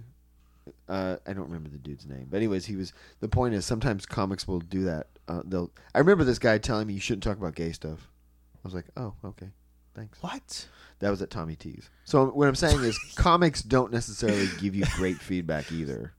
Uh, 0.89 1.15
I 1.25 1.33
don't 1.33 1.45
remember 1.47 1.69
the 1.69 1.77
dude's 1.77 2.05
name, 2.05 2.27
but 2.29 2.37
anyways, 2.37 2.65
he 2.65 2.75
was. 2.75 2.91
The 3.21 3.29
point 3.29 3.53
is, 3.55 3.65
sometimes 3.65 4.05
comics 4.05 4.45
will 4.47 4.59
do 4.59 4.83
that. 4.83 5.07
Uh, 5.27 5.41
they'll. 5.45 5.71
I 5.95 5.99
remember 5.99 6.23
this 6.23 6.39
guy 6.39 6.57
telling 6.57 6.87
me 6.87 6.93
you 6.93 6.99
shouldn't 6.99 7.23
talk 7.23 7.37
about 7.37 7.55
gay 7.55 7.71
stuff. 7.71 8.09
I 8.55 8.59
was 8.67 8.73
like, 8.73 8.85
oh, 8.97 9.13
okay, 9.25 9.49
thanks. 9.95 10.21
What? 10.21 10.67
That 10.99 11.09
was 11.09 11.21
at 11.21 11.29
Tommy 11.31 11.55
T's. 11.55 11.89
So 12.05 12.27
what 12.27 12.47
I'm 12.47 12.55
saying 12.55 12.81
is, 12.83 12.97
comics 13.15 13.61
don't 13.63 13.91
necessarily 13.91 14.47
give 14.59 14.75
you 14.75 14.85
great 14.97 15.17
feedback 15.17 15.71
either. 15.71 16.13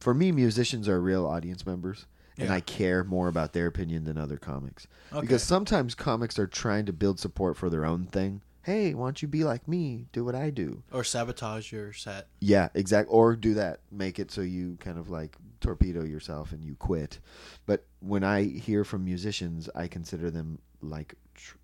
For 0.00 0.14
me, 0.14 0.30
musicians 0.30 0.88
are 0.88 1.00
real 1.00 1.26
audience 1.26 1.66
members, 1.66 2.06
and 2.36 2.48
Yeah. 2.48 2.54
I 2.54 2.60
care 2.60 3.02
more 3.02 3.26
about 3.28 3.52
their 3.52 3.66
opinion 3.66 4.04
than 4.04 4.16
other 4.16 4.36
comics. 4.36 4.86
Okay. 5.12 5.20
Because 5.22 5.42
sometimes 5.42 5.94
comics 5.96 6.38
are 6.38 6.46
trying 6.46 6.86
to 6.86 6.92
build 6.92 7.18
support 7.18 7.56
for 7.56 7.68
their 7.68 7.84
own 7.84 8.06
thing. 8.06 8.42
Hey, 8.62 8.94
why 8.94 9.06
don't 9.06 9.22
you 9.22 9.28
be 9.28 9.42
like 9.44 9.66
me? 9.66 10.06
Do 10.12 10.24
what 10.24 10.34
I 10.34 10.50
do. 10.50 10.82
or 10.92 11.02
sabotage 11.02 11.72
your 11.72 11.92
set. 11.92 12.28
Yeah, 12.38 12.68
exact. 12.74 13.08
Or 13.10 13.34
do 13.34 13.54
that. 13.54 13.80
Make 13.90 14.18
it 14.18 14.30
so 14.30 14.42
you 14.42 14.76
kind 14.78 14.98
of 14.98 15.08
like 15.08 15.36
torpedo 15.60 16.04
yourself 16.04 16.52
and 16.52 16.64
you 16.64 16.74
quit. 16.76 17.18
But 17.66 17.84
when 18.00 18.24
I 18.24 18.44
hear 18.44 18.84
from 18.84 19.04
musicians, 19.04 19.68
I 19.74 19.88
consider 19.88 20.30
them 20.30 20.58
like 20.80 21.14
tr- 21.34 21.56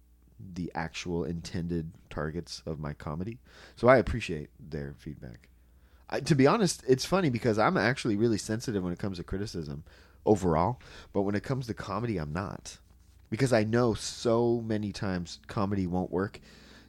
the 0.54 0.70
actual 0.74 1.24
intended 1.24 1.92
targets 2.10 2.62
of 2.66 2.78
my 2.78 2.92
comedy. 2.92 3.38
So 3.76 3.88
I 3.88 3.98
appreciate 3.98 4.50
their 4.58 4.94
feedback. 4.98 5.48
I, 6.10 6.20
to 6.20 6.34
be 6.34 6.46
honest, 6.46 6.84
it's 6.86 7.04
funny 7.04 7.30
because 7.30 7.58
I'm 7.58 7.76
actually 7.76 8.16
really 8.16 8.38
sensitive 8.38 8.82
when 8.82 8.92
it 8.92 8.98
comes 8.98 9.18
to 9.18 9.24
criticism 9.24 9.84
overall, 10.26 10.80
but 11.12 11.22
when 11.22 11.34
it 11.34 11.42
comes 11.42 11.66
to 11.66 11.74
comedy, 11.74 12.18
I'm 12.18 12.32
not. 12.32 12.78
Because 13.30 13.52
I 13.52 13.64
know 13.64 13.94
so 13.94 14.62
many 14.64 14.92
times 14.92 15.40
comedy 15.46 15.86
won't 15.86 16.10
work. 16.10 16.40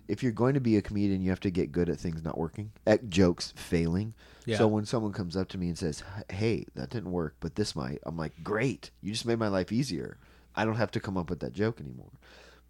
If 0.08 0.22
you're 0.22 0.32
going 0.32 0.54
to 0.54 0.60
be 0.60 0.78
a 0.78 0.82
comedian, 0.82 1.22
you 1.22 1.30
have 1.30 1.40
to 1.42 1.50
get 1.50 1.72
good 1.72 1.90
at 1.90 1.98
things 1.98 2.24
not 2.24 2.38
working, 2.38 2.72
at 2.86 3.10
jokes 3.10 3.54
failing. 3.56 4.14
Yeah. 4.46 4.58
So 4.58 4.68
when 4.68 4.86
someone 4.86 5.12
comes 5.12 5.36
up 5.36 5.48
to 5.50 5.58
me 5.58 5.68
and 5.68 5.78
says, 5.78 6.04
"Hey, 6.30 6.66
that 6.76 6.90
didn't 6.90 7.12
work, 7.12 7.36
but 7.40 7.56
this 7.56 7.76
might," 7.76 8.00
I'm 8.04 8.18
like, 8.18 8.44
"Great! 8.44 8.92
You 9.02 9.12
just 9.12 9.26
made 9.26 9.40
my 9.40 9.48
life 9.48 9.72
easier. 9.72 10.18
I 10.56 10.66
don't 10.66 10.76
have 10.76 10.92
to 10.92 11.00
come 11.00 11.18
up 11.18 11.30
with 11.30 11.40
that 11.40 11.54
joke 11.54 11.80
anymore." 11.80 12.12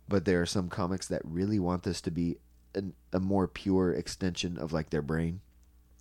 But 0.08 0.26
there 0.26 0.42
are 0.42 0.46
some 0.46 0.70
comics 0.70 1.08
that 1.08 1.22
really 1.26 1.60
want 1.60 1.84
this 1.84 2.00
to 2.02 2.12
be 2.12 2.38
an, 2.76 2.94
a 3.12 3.20
more 3.20 3.48
pure 3.48 3.92
extension 3.92 4.58
of 4.58 4.72
like 4.72 4.90
their 4.90 5.02
brain. 5.02 5.42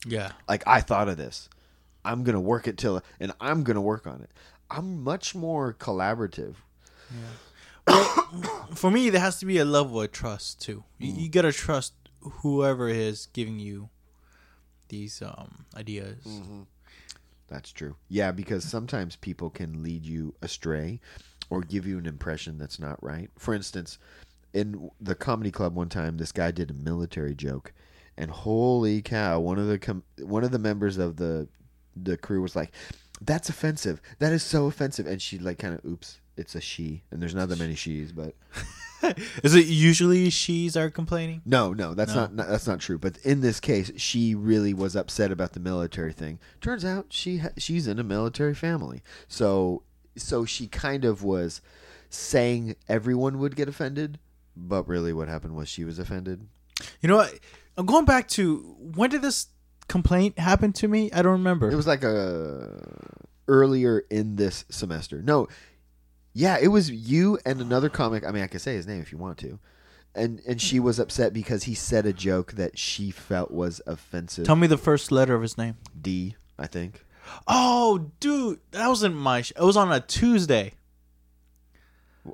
Yeah. 0.06 0.32
Like 0.48 0.62
I 0.66 0.80
thought 0.80 1.08
of 1.08 1.16
this. 1.16 1.48
I'm 2.04 2.22
gonna 2.22 2.40
work 2.40 2.68
it 2.68 2.76
till, 2.76 3.02
and 3.18 3.32
I'm 3.40 3.62
gonna 3.62 3.80
work 3.80 4.06
on 4.06 4.20
it. 4.20 4.30
I'm 4.70 5.02
much 5.02 5.34
more 5.34 5.72
collaborative. 5.72 6.56
Yeah. 7.10 7.18
Well, 7.86 8.68
For 8.74 8.90
me, 8.90 9.10
there 9.10 9.20
has 9.20 9.38
to 9.40 9.46
be 9.46 9.58
a 9.58 9.64
level 9.64 10.00
of 10.00 10.12
trust 10.12 10.60
too. 10.60 10.84
You, 10.98 11.14
you 11.14 11.28
gotta 11.28 11.52
trust 11.52 11.94
whoever 12.20 12.88
is 12.88 13.28
giving 13.32 13.58
you 13.58 13.90
these 14.88 15.22
um, 15.22 15.64
ideas. 15.76 16.24
That's 17.48 17.72
true. 17.72 17.96
Yeah, 18.08 18.32
because 18.32 18.64
sometimes 18.64 19.16
people 19.16 19.50
can 19.50 19.82
lead 19.82 20.04
you 20.04 20.34
astray 20.42 21.00
or 21.50 21.60
give 21.60 21.86
you 21.86 21.98
an 21.98 22.06
impression 22.06 22.58
that's 22.58 22.80
not 22.80 23.02
right. 23.02 23.30
For 23.38 23.54
instance, 23.54 23.98
in 24.52 24.90
the 25.00 25.14
comedy 25.14 25.50
club 25.50 25.74
one 25.74 25.88
time, 25.88 26.16
this 26.16 26.32
guy 26.32 26.50
did 26.50 26.70
a 26.70 26.74
military 26.74 27.34
joke, 27.34 27.72
and 28.16 28.30
holy 28.30 29.02
cow, 29.02 29.40
one 29.40 29.58
of 29.58 29.66
the 29.66 29.78
com- 29.78 30.04
one 30.20 30.44
of 30.44 30.52
the 30.52 30.58
members 30.58 30.96
of 30.96 31.16
the 31.16 31.48
the 31.96 32.16
crew 32.16 32.40
was 32.40 32.56
like, 32.56 32.72
"That's 33.20 33.48
offensive. 33.48 34.00
That 34.20 34.32
is 34.32 34.42
so 34.42 34.66
offensive." 34.66 35.06
And 35.06 35.20
she 35.20 35.38
like 35.38 35.58
kind 35.58 35.74
of, 35.74 35.84
"Oops, 35.84 36.20
it's 36.36 36.54
a 36.54 36.60
she." 36.60 37.02
And 37.10 37.20
there's 37.20 37.34
not 37.34 37.48
that 37.48 37.58
many 37.58 37.74
she's, 37.74 38.12
but 38.12 38.34
Is 39.42 39.54
it 39.54 39.66
usually 39.66 40.30
she's 40.30 40.76
are 40.76 40.90
complaining? 40.90 41.42
no, 41.44 41.72
no, 41.72 41.94
that's 41.94 42.14
No. 42.14 42.22
not, 42.22 42.34
not 42.34 42.48
that's 42.48 42.66
not 42.66 42.80
true. 42.80 42.98
But 42.98 43.18
in 43.18 43.40
this 43.40 43.60
case, 43.60 43.90
she 43.96 44.34
really 44.34 44.72
was 44.74 44.96
upset 44.96 45.30
about 45.32 45.52
the 45.52 45.60
military 45.60 46.12
thing. 46.12 46.38
Turns 46.60 46.84
out 46.84 47.06
she 47.10 47.38
ha- 47.38 47.50
she's 47.58 47.86
in 47.86 47.98
a 47.98 48.04
military 48.04 48.54
family, 48.54 49.02
so 49.28 49.82
so 50.16 50.44
she 50.44 50.66
kind 50.68 51.04
of 51.04 51.22
was 51.24 51.60
saying 52.10 52.76
everyone 52.88 53.38
would 53.40 53.56
get 53.56 53.68
offended, 53.68 54.18
but 54.56 54.86
really 54.86 55.12
what 55.12 55.28
happened 55.28 55.56
was 55.56 55.68
she 55.68 55.84
was 55.84 55.98
offended. 55.98 56.46
You 57.00 57.08
know 57.08 57.16
what? 57.16 57.34
I'm 57.76 57.86
going 57.86 58.04
back 58.04 58.28
to 58.28 58.58
when 58.78 59.10
did 59.10 59.22
this 59.22 59.46
complaint 59.88 60.38
happen 60.38 60.72
to 60.74 60.88
me? 60.88 61.10
I 61.12 61.22
don't 61.22 61.32
remember. 61.32 61.70
It 61.70 61.74
was 61.76 61.86
like 61.86 62.04
a 62.04 62.80
earlier 63.48 64.04
in 64.10 64.36
this 64.36 64.64
semester. 64.70 65.20
No, 65.22 65.48
yeah, 66.34 66.58
it 66.60 66.68
was 66.68 66.90
you 66.90 67.38
and 67.46 67.60
another 67.60 67.88
comic. 67.88 68.24
I 68.24 68.32
mean, 68.32 68.42
I 68.42 68.48
can 68.48 68.60
say 68.60 68.74
his 68.74 68.86
name 68.86 69.00
if 69.00 69.10
you 69.12 69.18
want 69.18 69.38
to. 69.38 69.58
And 70.16 70.40
and 70.46 70.60
she 70.60 70.78
was 70.78 70.98
upset 71.00 71.32
because 71.32 71.64
he 71.64 71.74
said 71.74 72.06
a 72.06 72.12
joke 72.12 72.52
that 72.52 72.78
she 72.78 73.10
felt 73.10 73.50
was 73.50 73.80
offensive. 73.86 74.44
Tell 74.44 74.54
me 74.54 74.66
the 74.66 74.78
first 74.78 75.10
letter 75.10 75.34
of 75.34 75.42
his 75.42 75.58
name. 75.58 75.76
D, 76.00 76.36
I 76.58 76.66
think. 76.66 77.04
Oh, 77.48 78.10
dude, 78.20 78.60
that 78.72 78.86
wasn't 78.86 79.16
my. 79.16 79.42
Sh- 79.42 79.52
it 79.56 79.62
was 79.62 79.76
on 79.76 79.90
a 79.90 80.00
Tuesday. 80.00 80.74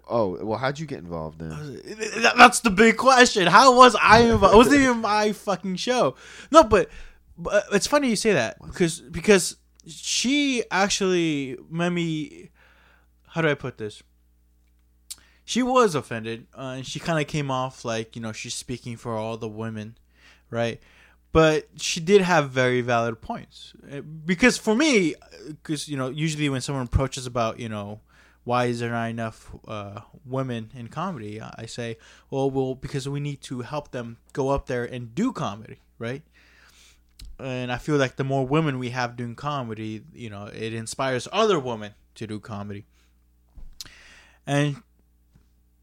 Oh, 0.09 0.39
well, 0.45 0.59
how'd 0.59 0.79
you 0.79 0.87
get 0.87 0.99
involved 1.01 1.41
then? 1.41 1.53
Uh, 1.53 2.33
that's 2.37 2.61
the 2.61 2.71
big 2.71 2.97
question. 2.97 3.47
How 3.47 3.77
was 3.77 3.97
I 4.01 4.21
involved? 4.31 4.55
It 4.55 4.59
wasn't 4.59 4.81
even 4.83 4.99
my 4.99 5.33
fucking 5.33 5.77
show. 5.77 6.15
No, 6.53 6.63
but, 6.63 6.89
but 7.37 7.65
it's 7.73 7.87
funny 7.87 8.09
you 8.09 8.17
say 8.17 8.33
that 8.35 8.61
because 8.65 9.01
because 9.01 9.57
she 9.87 10.65
actually 10.71 11.57
made 11.71 11.91
me. 11.91 12.51
How 13.31 13.43
do 13.43 13.49
I 13.49 13.55
put 13.55 13.79
this? 13.79 14.03
She 15.45 15.63
was 15.63 15.95
offended, 15.95 16.47
uh, 16.57 16.75
and 16.77 16.87
she 16.87 17.01
kind 17.01 17.21
of 17.21 17.27
came 17.27 17.51
off 17.51 17.85
like 17.85 18.15
you 18.15 18.23
know 18.23 18.33
she's 18.33 18.55
speaking 18.55 18.97
for 18.97 19.17
all 19.17 19.37
the 19.37 19.49
women, 19.49 19.97
right? 20.51 20.81
But 21.33 21.69
she 21.77 22.01
did 22.01 22.23
have 22.23 22.51
very 22.51 22.81
valid 22.81 23.21
points 23.21 23.73
Uh, 23.91 24.01
because 24.01 24.59
for 24.59 24.75
me, 24.75 25.15
because 25.49 25.89
you 25.89 25.97
know 25.97 26.09
usually 26.09 26.49
when 26.49 26.61
someone 26.61 26.85
approaches 26.85 27.27
about 27.27 27.59
you 27.59 27.69
know 27.69 28.01
why 28.45 28.67
is 28.67 28.81
there 28.81 28.91
not 28.91 29.11
enough 29.11 29.55
uh, 29.69 30.01
women 30.25 30.71
in 30.75 30.89
comedy? 30.89 31.41
I 31.41 31.67
say, 31.67 31.99
well, 32.31 32.51
well, 32.51 32.75
because 32.75 33.09
we 33.09 33.21
need 33.21 33.43
to 33.43 33.61
help 33.61 33.91
them 33.91 34.17
go 34.33 34.49
up 34.49 34.67
there 34.67 34.85
and 34.85 35.15
do 35.15 35.31
comedy, 35.33 35.79
right? 35.99 36.23
and 37.43 37.73
I 37.73 37.79
feel 37.79 37.97
like 37.97 38.17
the 38.17 38.25
more 38.25 38.47
women 38.47 38.79
we 38.79 38.91
have 38.91 39.17
doing 39.17 39.35
comedy, 39.35 40.05
you 40.13 40.31
know, 40.31 40.47
it 40.47 40.73
inspires 40.75 41.27
other 41.33 41.59
women 41.59 41.95
to 42.17 42.27
do 42.27 42.39
comedy. 42.39 42.87
And 44.47 44.83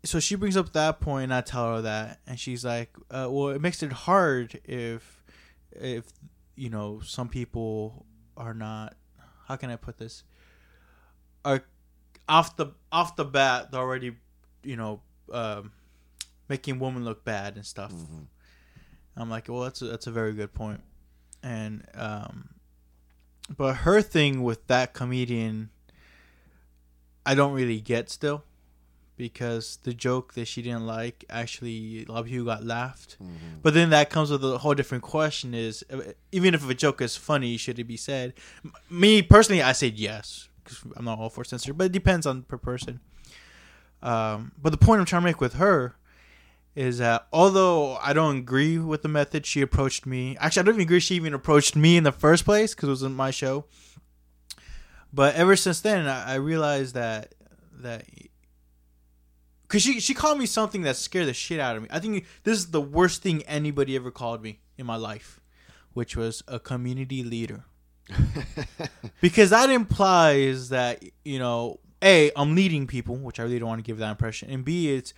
so 0.03 0.19
she 0.19 0.35
brings 0.35 0.57
up 0.57 0.73
that 0.73 0.99
point, 0.99 1.25
and 1.25 1.33
I 1.33 1.41
tell 1.41 1.75
her 1.75 1.81
that, 1.81 2.19
and 2.27 2.39
she's 2.39 2.63
like, 2.63 2.95
uh, 3.11 3.27
"Well, 3.29 3.49
it 3.49 3.61
makes 3.61 3.83
it 3.83 3.91
hard 3.91 4.59
if, 4.63 5.23
if 5.71 6.05
you 6.55 6.69
know, 6.69 7.01
some 7.03 7.29
people 7.29 8.05
are 8.35 8.53
not. 8.53 8.95
How 9.47 9.55
can 9.55 9.69
I 9.69 9.75
put 9.75 9.97
this? 9.97 10.23
Are 11.45 11.63
off 12.27 12.55
the 12.57 12.67
off 12.91 13.15
the 13.15 13.25
bat, 13.25 13.71
they're 13.71 13.79
already, 13.79 14.15
you 14.63 14.75
know, 14.75 15.01
um, 15.31 15.71
making 16.49 16.79
women 16.79 17.05
look 17.05 17.23
bad 17.23 17.55
and 17.55 17.65
stuff." 17.65 17.93
Mm-hmm. 17.93 18.23
I'm 19.15 19.29
like, 19.29 19.49
"Well, 19.49 19.61
that's 19.61 19.81
a, 19.81 19.85
that's 19.85 20.07
a 20.07 20.11
very 20.11 20.33
good 20.33 20.53
point." 20.53 20.81
And 21.43 21.85
um, 21.93 22.49
but 23.55 23.77
her 23.77 24.01
thing 24.01 24.43
with 24.43 24.67
that 24.67 24.93
comedian, 24.93 25.69
I 27.27 27.35
don't 27.35 27.53
really 27.53 27.81
get 27.81 28.09
still 28.09 28.43
because 29.17 29.79
the 29.83 29.93
joke 29.93 30.33
that 30.35 30.45
she 30.45 30.61
didn't 30.61 30.85
like 30.85 31.25
actually 31.29 32.05
a 32.07 32.11
lot 32.11 32.19
of 32.19 32.27
people 32.27 32.45
got 32.45 32.63
laughed. 32.63 33.17
Mm-hmm. 33.21 33.59
But 33.61 33.73
then 33.73 33.89
that 33.89 34.09
comes 34.09 34.31
with 34.31 34.43
a 34.45 34.59
whole 34.59 34.75
different 34.75 35.03
question: 35.03 35.53
is 35.53 35.83
uh, 35.91 36.13
even 36.31 36.53
if 36.53 36.67
a 36.69 36.73
joke 36.73 37.01
is 37.01 37.17
funny, 37.17 37.57
should 37.57 37.79
it 37.79 37.83
be 37.83 37.97
said? 37.97 38.33
M- 38.63 38.73
Me 38.89 39.21
personally, 39.21 39.61
I 39.61 39.73
said 39.73 39.99
yes 39.99 40.47
because 40.63 40.83
I'm 40.95 41.05
not 41.05 41.19
all 41.19 41.29
for 41.29 41.43
censor, 41.43 41.73
but 41.73 41.85
it 41.85 41.91
depends 41.91 42.25
on 42.25 42.43
per 42.43 42.57
person. 42.57 42.99
Um, 44.01 44.51
but 44.61 44.69
the 44.69 44.77
point 44.77 44.99
I'm 44.99 45.05
trying 45.05 45.23
to 45.23 45.25
make 45.25 45.41
with 45.41 45.55
her 45.55 45.95
is 46.75 46.99
that 46.99 47.27
although 47.33 47.95
I 47.95 48.13
don't 48.13 48.37
agree 48.37 48.77
with 48.77 49.01
the 49.01 49.07
method 49.07 49.45
she 49.45 49.61
approached 49.61 50.05
me, 50.05 50.37
actually 50.39 50.61
I 50.61 50.63
don't 50.65 50.75
even 50.75 50.83
agree 50.83 50.99
she 50.99 51.15
even 51.15 51.33
approached 51.33 51.75
me 51.75 51.97
in 51.97 52.03
the 52.03 52.11
first 52.11 52.45
place 52.45 52.75
because 52.75 52.87
it 52.87 52.91
wasn't 52.91 53.15
my 53.15 53.31
show. 53.31 53.65
But 55.13 55.35
ever 55.35 55.55
since 55.55 55.81
then, 55.81 56.07
I, 56.07 56.33
I 56.33 56.35
realized 56.35 56.95
that 56.95 57.33
that 57.79 58.05
because 59.63 59.81
she 59.81 59.99
she 59.99 60.13
called 60.13 60.37
me 60.37 60.45
something 60.45 60.81
that 60.83 60.95
scared 60.95 61.27
the 61.27 61.33
shit 61.33 61.59
out 61.59 61.75
of 61.75 61.83
me. 61.83 61.89
I 61.91 61.99
think 61.99 62.25
this 62.43 62.57
is 62.57 62.71
the 62.71 62.81
worst 62.81 63.21
thing 63.21 63.43
anybody 63.43 63.95
ever 63.95 64.11
called 64.11 64.41
me 64.41 64.59
in 64.77 64.85
my 64.85 64.95
life, 64.95 65.39
which 65.93 66.15
was 66.15 66.43
a 66.47 66.59
community 66.59 67.23
leader. 67.23 67.65
because 69.21 69.49
that 69.49 69.69
implies 69.69 70.69
that 70.69 71.03
you 71.25 71.39
know, 71.39 71.79
a 72.01 72.31
I'm 72.35 72.55
leading 72.55 72.87
people, 72.87 73.15
which 73.17 73.39
I 73.39 73.43
really 73.43 73.59
don't 73.59 73.69
want 73.69 73.79
to 73.79 73.83
give 73.83 73.97
that 73.97 74.11
impression, 74.11 74.49
and 74.49 74.63
b 74.63 74.93
it's 74.93 75.13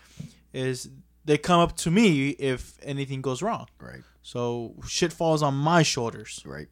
is 0.54 0.90
they 1.26 1.38
come 1.38 1.60
up 1.60 1.76
to 1.78 1.92
me 1.92 2.30
if 2.30 2.78
anything 2.82 3.22
goes 3.22 3.42
wrong. 3.42 3.68
Right. 3.80 4.02
So 4.24 4.76
shit 4.88 5.14
falls 5.14 5.44
on 5.44 5.56
my 5.56 5.84
shoulders, 5.84 6.42
Right. 6.46 6.68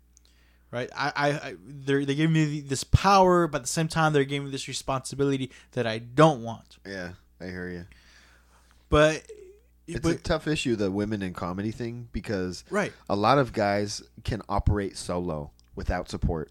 Right? 0.72 0.90
I, 0.96 1.12
I, 1.16 1.28
I 1.30 1.56
they're 1.66 2.06
they 2.06 2.16
give 2.16 2.32
me 2.32 2.60
this 2.62 2.84
power, 2.84 3.48
but 3.48 3.58
at 3.60 3.62
the 3.64 3.68
same 3.70 3.88
time 3.88 4.14
they're 4.14 4.24
giving 4.24 4.46
me 4.46 4.52
this 4.52 4.68
responsibility 4.68 5.52
that 5.74 5.86
I 5.88 6.00
don't 6.00 6.44
want. 6.44 6.78
Yeah, 6.86 7.12
I 7.42 7.46
hear 7.46 7.70
you. 7.70 7.86
But, 8.90 9.24
It's 9.88 10.00
but 10.00 10.16
a 10.16 10.18
tough 10.20 10.48
issue, 10.48 10.76
the 10.76 10.90
women 10.92 11.22
in 11.22 11.34
comedy 11.34 11.72
thing, 11.72 12.08
because 12.14 12.64
right. 12.70 12.94
a 13.10 13.16
lot 13.16 13.38
of 13.38 13.52
guys 13.54 14.02
can 14.24 14.42
operate 14.48 14.96
solo 14.98 15.52
without 15.76 16.10
support, 16.10 16.50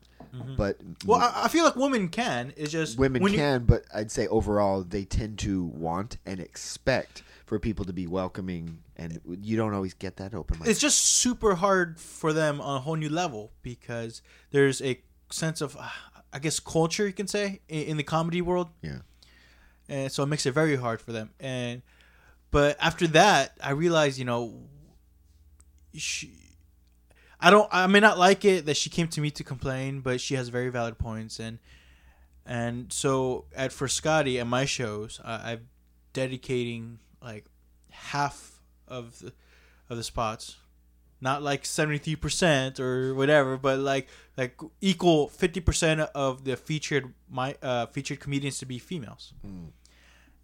but 0.57 0.79
Mm-hmm. 0.79 1.09
Well, 1.09 1.21
I, 1.21 1.45
I 1.45 1.49
feel 1.49 1.64
like 1.64 1.77
women 1.77 2.09
can. 2.09 2.53
It's 2.59 2.71
just 2.73 2.99
women 2.99 3.23
when 3.23 3.33
you- 3.33 3.39
can. 3.39 3.64
but 3.64 3.85
I'd 3.95 4.11
say 4.11 4.27
overall 4.27 4.83
they 4.83 5.05
tend 5.05 5.39
to 5.41 5.64
want 5.64 6.19
and 6.27 6.41
expect 6.41 7.23
for 7.47 7.61
people 7.61 7.84
to 7.84 7.92
be 7.92 8.09
welcoming, 8.09 8.82
and 8.97 9.20
you 9.40 9.57
don't 9.57 9.72
always 9.72 9.94
get 9.94 10.16
that 10.16 10.34
open. 10.34 10.59
it's 10.64 10.80
just 10.80 11.01
super 11.01 11.55
hard 11.55 11.99
for 11.99 12.32
them 12.32 12.61
on 12.61 12.76
a 12.76 12.80
whole 12.80 12.97
new 12.97 13.09
level 13.09 13.53
because 13.62 14.20
there's 14.51 14.82
a 14.82 15.01
sense 15.30 15.61
of, 15.61 15.76
uh, 15.76 15.88
I 16.32 16.40
guess, 16.40 16.59
culture 16.59 17.07
you 17.07 17.12
can 17.12 17.28
say 17.28 17.61
in, 17.68 17.97
the 17.97 18.03
comedy 18.03 18.42
world. 18.42 18.70
Yeah. 18.82 18.99
and 19.88 20.11
so 20.11 20.24
it 20.24 20.26
makes 20.26 20.44
it 20.44 20.53
very 20.53 20.74
hard 20.74 21.01
for 21.01 21.12
them. 21.12 21.30
And 21.38 21.82
but 22.51 22.76
after 22.80 23.07
that, 23.09 23.57
I 23.62 23.70
realized, 23.70 24.18
you 24.18 24.24
know, 24.24 24.62
she, 25.94 26.32
I 27.40 27.51
don't, 27.51 27.68
I 27.70 27.86
may 27.86 28.01
not 28.01 28.18
like 28.18 28.44
it 28.44 28.66
that 28.66 28.76
she 28.76 28.90
came 28.90 29.07
to 29.09 29.20
me 29.20 29.30
to 29.30 29.44
complain, 29.44 30.01
but 30.01 30.20
she 30.20 30.34
has 30.34 30.49
very 30.49 30.68
valid 30.68 30.99
points, 30.99 31.38
and 31.38 31.59
and 32.44 32.92
so 32.92 33.44
at 33.55 33.72
for 33.72 33.86
Scotty 33.86 34.40
at 34.40 34.47
my 34.49 34.64
shows, 34.64 35.20
I, 35.24 35.53
I'm 35.53 35.68
dedicating 36.12 36.99
like 37.27 37.45
half 37.91 38.61
of 38.89 39.18
the 39.18 39.33
of 39.91 39.97
the 39.97 40.05
spots. 40.05 40.57
Not 41.20 41.43
like 41.43 41.64
seventy 41.64 41.99
three 41.99 42.16
percent 42.16 42.79
or 42.79 43.14
whatever, 43.14 43.57
but 43.57 43.79
like 43.79 44.07
like 44.37 44.61
equal 44.81 45.29
fifty 45.29 45.61
percent 45.61 46.01
of 46.14 46.45
the 46.45 46.57
featured 46.57 47.12
my 47.31 47.57
uh, 47.62 47.87
featured 47.87 48.20
comedians 48.20 48.59
to 48.59 48.66
be 48.66 48.79
females 48.79 49.33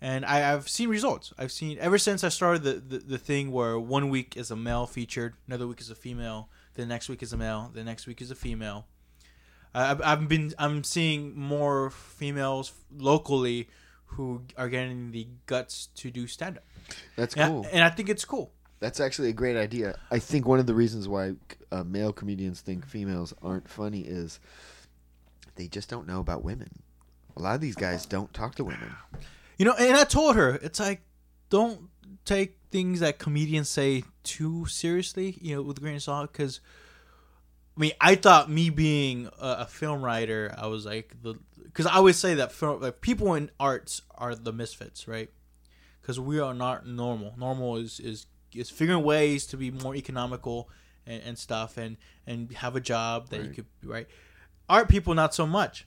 and 0.00 0.24
I, 0.24 0.52
I've 0.52 0.68
seen 0.68 0.88
results. 0.88 1.32
I've 1.38 1.52
seen 1.52 1.76
ever 1.78 1.98
since 1.98 2.24
I 2.24 2.30
started 2.30 2.62
the, 2.62 2.72
the, 2.92 2.98
the 3.14 3.18
thing 3.18 3.52
where 3.52 3.78
one 3.78 4.08
week 4.08 4.34
is 4.36 4.50
a 4.50 4.56
male 4.56 4.86
featured, 4.86 5.34
another 5.46 5.66
week 5.68 5.80
is 5.80 5.90
a 5.90 5.94
female, 5.94 6.48
the 6.74 6.86
next 6.86 7.08
week 7.10 7.22
is 7.22 7.32
a 7.32 7.36
male, 7.36 7.70
the 7.74 7.84
next 7.84 8.06
week 8.06 8.20
is 8.22 8.30
a 8.30 8.34
female. 8.34 8.86
I- 9.74 9.90
I've, 9.90 10.00
I've 10.02 10.28
been 10.28 10.54
I'm 10.58 10.82
seeing 10.84 11.38
more 11.38 11.90
females 11.90 12.72
locally 13.10 13.68
who 14.12 14.42
are 14.56 14.68
getting 14.68 15.10
the 15.12 15.26
guts 15.46 15.88
to 15.96 16.10
do 16.10 16.26
stand 16.26 16.58
up, 16.58 16.64
That's 17.16 17.34
and, 17.34 17.50
cool. 17.50 17.66
I, 17.66 17.68
and 17.70 17.84
I 17.84 17.90
think 17.90 18.08
it's 18.08 18.24
cool. 18.24 18.52
That's 18.80 18.98
actually 19.00 19.28
a 19.28 19.32
great 19.32 19.56
idea. 19.56 19.98
I 20.10 20.18
think 20.18 20.46
one 20.46 20.58
of 20.58 20.66
the 20.66 20.74
reasons 20.74 21.06
why 21.06 21.34
uh, 21.70 21.84
male 21.84 22.12
comedians 22.12 22.60
think 22.60 22.84
females 22.84 23.32
aren't 23.40 23.68
funny 23.68 24.00
is 24.00 24.40
they 25.54 25.68
just 25.68 25.88
don't 25.88 26.06
know 26.06 26.20
about 26.20 26.42
women. 26.42 26.82
A 27.36 27.40
lot 27.42 27.54
of 27.54 27.60
these 27.60 27.76
guys 27.76 28.06
don't 28.06 28.32
talk 28.34 28.56
to 28.56 28.64
women. 28.64 28.94
You 29.56 29.66
know, 29.66 29.74
and 29.78 29.96
I 29.96 30.04
told 30.04 30.36
her 30.36 30.56
it's 30.56 30.80
like 30.80 31.02
don't 31.48 31.88
take 32.24 32.58
things 32.70 33.00
that 33.00 33.18
comedians 33.18 33.68
say 33.68 34.04
too 34.24 34.66
seriously, 34.66 35.38
you 35.40 35.54
know, 35.54 35.62
with 35.62 35.78
a 35.78 35.80
grain 35.80 35.96
of 35.96 36.02
salt. 36.02 36.32
Because 36.32 36.60
I 37.76 37.80
mean, 37.80 37.92
I 38.00 38.14
thought 38.16 38.50
me 38.50 38.70
being 38.70 39.28
a, 39.40 39.58
a 39.60 39.66
film 39.66 40.02
writer, 40.02 40.54
I 40.56 40.66
was 40.66 40.84
like 40.84 41.14
the 41.22 41.34
because 41.64 41.86
I 41.86 41.94
always 41.94 42.18
say 42.18 42.34
that 42.34 42.52
film, 42.52 42.80
like 42.80 43.00
people 43.00 43.34
in 43.34 43.50
arts 43.58 44.02
are 44.14 44.34
the 44.34 44.52
misfits, 44.52 45.08
right? 45.08 45.30
Because 46.00 46.20
we 46.20 46.38
are 46.38 46.52
not 46.52 46.86
normal. 46.86 47.34
Normal 47.38 47.76
is 47.76 47.98
is 47.98 48.26
is 48.54 48.68
figuring 48.68 49.02
ways 49.02 49.46
to 49.46 49.56
be 49.56 49.70
more 49.70 49.94
economical 49.94 50.68
and, 51.06 51.22
and 51.22 51.38
stuff, 51.38 51.78
and 51.78 51.96
and 52.26 52.52
have 52.52 52.76
a 52.76 52.80
job 52.80 53.30
that 53.30 53.42
you 53.42 53.50
could 53.50 53.66
right. 53.84 54.06
Art 54.68 54.88
people 54.88 55.14
not 55.14 55.34
so 55.34 55.46
much, 55.46 55.86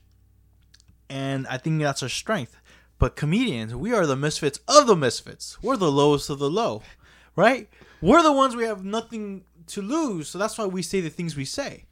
and 1.08 1.46
I 1.46 1.56
think 1.58 1.80
that's 1.80 2.02
our 2.02 2.08
strength. 2.08 2.56
But 2.98 3.14
comedians, 3.14 3.74
we 3.74 3.92
are 3.92 4.06
the 4.06 4.16
misfits 4.16 4.58
of 4.66 4.86
the 4.86 4.96
misfits. 4.96 5.62
We're 5.62 5.76
the 5.76 5.92
lowest 5.92 6.30
of 6.30 6.38
the 6.38 6.50
low, 6.50 6.82
right? 7.36 7.68
We're 8.00 8.22
the 8.22 8.32
ones 8.32 8.56
we 8.56 8.64
have 8.64 8.84
nothing 8.84 9.44
to 9.68 9.82
lose, 9.82 10.28
so 10.28 10.38
that's 10.38 10.58
why 10.58 10.66
we 10.66 10.82
say 10.82 11.00
the 11.00 11.10
things 11.10 11.36
we 11.36 11.44
say. 11.44 11.84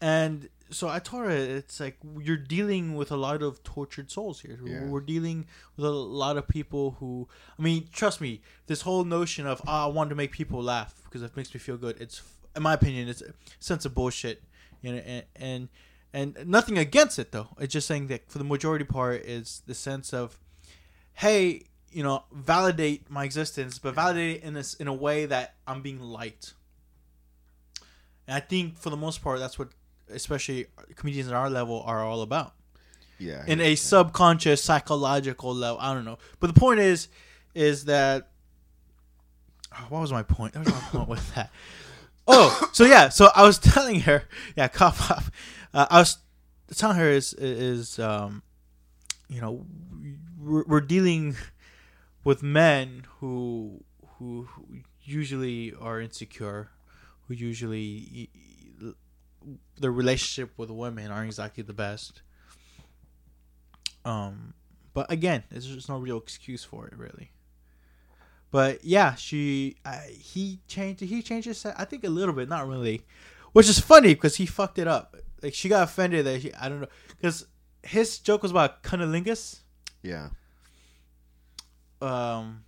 And 0.00 0.48
so 0.70 0.88
I 0.88 0.98
told 0.98 1.24
her 1.24 1.30
it's 1.30 1.78
like 1.78 1.98
you're 2.18 2.36
dealing 2.36 2.94
with 2.94 3.12
a 3.12 3.16
lot 3.16 3.42
of 3.42 3.62
tortured 3.62 4.10
souls 4.10 4.40
here. 4.40 4.58
Yeah. 4.64 4.84
We're 4.84 5.00
dealing 5.00 5.46
with 5.76 5.86
a 5.86 5.90
lot 5.90 6.36
of 6.36 6.48
people 6.48 6.96
who, 6.98 7.28
I 7.58 7.62
mean, 7.62 7.88
trust 7.92 8.20
me, 8.20 8.42
this 8.66 8.82
whole 8.82 9.04
notion 9.04 9.46
of 9.46 9.60
oh, 9.66 9.84
I 9.84 9.86
want 9.86 10.10
to 10.10 10.16
make 10.16 10.32
people 10.32 10.62
laugh 10.62 11.00
because 11.04 11.22
it 11.22 11.36
makes 11.36 11.52
me 11.54 11.60
feel 11.60 11.76
good. 11.76 12.00
It's, 12.00 12.22
in 12.56 12.62
my 12.62 12.74
opinion, 12.74 13.08
it's 13.08 13.22
a 13.22 13.32
sense 13.60 13.84
of 13.84 13.94
bullshit. 13.94 14.42
You 14.80 14.94
know, 14.94 14.98
and, 14.98 15.24
and 15.36 15.68
and 16.12 16.36
nothing 16.46 16.78
against 16.78 17.18
it 17.18 17.32
though. 17.32 17.48
It's 17.58 17.72
just 17.72 17.86
saying 17.86 18.08
that 18.08 18.28
for 18.28 18.38
the 18.38 18.44
majority 18.44 18.84
part 18.84 19.22
is 19.22 19.62
the 19.66 19.74
sense 19.74 20.12
of, 20.12 20.38
hey, 21.14 21.66
you 21.92 22.02
know, 22.02 22.24
validate 22.32 23.10
my 23.10 23.24
existence, 23.24 23.78
but 23.78 23.94
validate 23.94 24.38
it 24.38 24.42
in 24.44 24.54
this 24.54 24.74
in 24.74 24.88
a 24.88 24.92
way 24.94 25.26
that 25.26 25.54
I'm 25.66 25.82
being 25.82 26.00
liked. 26.00 26.54
And 28.26 28.36
I 28.36 28.40
think 28.40 28.76
for 28.78 28.90
the 28.90 28.96
most 28.96 29.22
part, 29.22 29.38
that's 29.40 29.58
what 29.58 29.68
especially 30.10 30.66
comedians 30.96 31.28
at 31.28 31.34
our 31.34 31.48
level 31.50 31.82
are 31.86 32.04
all 32.04 32.22
about 32.22 32.54
Yeah. 33.18 33.44
in 33.46 33.60
a 33.60 33.74
subconscious 33.74 34.62
psychological 34.62 35.54
level. 35.54 35.78
I 35.80 35.94
don't 35.94 36.04
know, 36.04 36.18
but 36.40 36.52
the 36.52 36.58
point 36.58 36.80
is, 36.80 37.08
is 37.54 37.84
that 37.86 38.28
oh, 39.74 39.86
what 39.88 40.00
was 40.00 40.12
my 40.12 40.22
point? 40.22 40.54
What 40.56 40.64
was 40.66 40.74
my 40.74 40.80
point 40.90 41.08
with 41.08 41.34
that? 41.34 41.50
Oh, 42.28 42.70
so 42.72 42.84
yeah, 42.84 43.08
so 43.08 43.28
I 43.34 43.42
was 43.42 43.58
telling 43.74 44.00
her, 44.00 44.24
yeah, 44.56 44.68
cough 44.68 45.10
up. 45.10 45.24
Uh, 45.74 45.86
I 45.90 45.98
was 46.00 46.18
telling 46.76 46.96
her 46.96 47.08
is 47.10 47.32
is 47.34 47.98
um, 47.98 48.42
you 49.28 49.40
know, 49.40 49.66
we're, 50.38 50.64
we're 50.64 50.80
dealing 50.80 51.36
with 52.24 52.42
men 52.42 53.06
who 53.18 53.84
who 54.18 54.46
usually 55.02 55.74
are 55.80 56.00
insecure, 56.00 56.70
who 57.26 57.34
usually 57.34 58.30
their 59.78 59.92
relationship 59.92 60.52
with 60.56 60.70
women 60.70 61.10
aren't 61.10 61.26
exactly 61.26 61.62
the 61.62 61.72
best. 61.72 62.22
Um, 64.04 64.54
but 64.94 65.10
again, 65.10 65.44
there's 65.50 65.66
just 65.66 65.88
no 65.88 65.98
real 65.98 66.18
excuse 66.18 66.64
for 66.64 66.86
it, 66.86 66.96
really. 66.96 67.32
But 68.50 68.84
yeah, 68.84 69.14
she 69.14 69.76
I, 69.84 70.10
he 70.18 70.60
changed 70.68 71.00
he 71.00 71.22
changed 71.22 71.46
his. 71.46 71.64
I 71.64 71.84
think 71.84 72.04
a 72.04 72.10
little 72.10 72.34
bit, 72.34 72.48
not 72.48 72.68
really, 72.68 73.02
which 73.52 73.68
is 73.68 73.78
funny 73.78 74.14
because 74.14 74.36
he 74.36 74.46
fucked 74.46 74.78
it 74.78 74.86
up. 74.86 75.16
Like 75.42 75.54
she 75.54 75.68
got 75.68 75.84
offended 75.84 76.26
that 76.26 76.38
he, 76.38 76.52
I 76.54 76.68
don't 76.68 76.82
know 76.82 76.88
because 77.16 77.46
his 77.82 78.18
joke 78.18 78.42
was 78.42 78.50
about 78.50 78.82
cunnilingus. 78.82 79.60
Yeah, 80.02 80.28
Um, 82.02 82.64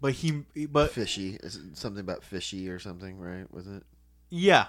but 0.00 0.12
he 0.12 0.44
but 0.70 0.90
fishy. 0.92 1.38
Something 1.74 2.00
about 2.00 2.22
fishy 2.24 2.68
or 2.68 2.78
something, 2.78 3.18
right? 3.18 3.50
Was 3.52 3.66
it? 3.66 3.82
yeah. 4.30 4.68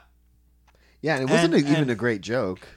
Yeah, 1.01 1.18
and 1.18 1.30
it 1.30 1.32
wasn't 1.32 1.53
And- 1.53 1.63
a, 1.63 1.68
even 1.70 1.82
and- 1.84 1.91
a 1.91 1.95
great 1.95 2.22
joke. 2.22 2.68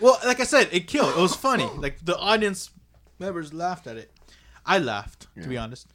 Well, 0.00 0.16
like 0.24 0.38
I 0.38 0.44
said, 0.44 0.68
it 0.70 0.86
killed. 0.86 1.10
It 1.16 1.20
was 1.20 1.34
funny. 1.34 1.66
Like 1.76 2.04
the 2.04 2.16
audience 2.16 2.70
members 3.18 3.52
laughed 3.52 3.88
at 3.88 3.96
it. 3.96 4.12
I 4.64 4.78
laughed, 4.78 5.26
to 5.42 5.48
be 5.48 5.58
honest. 5.58 5.88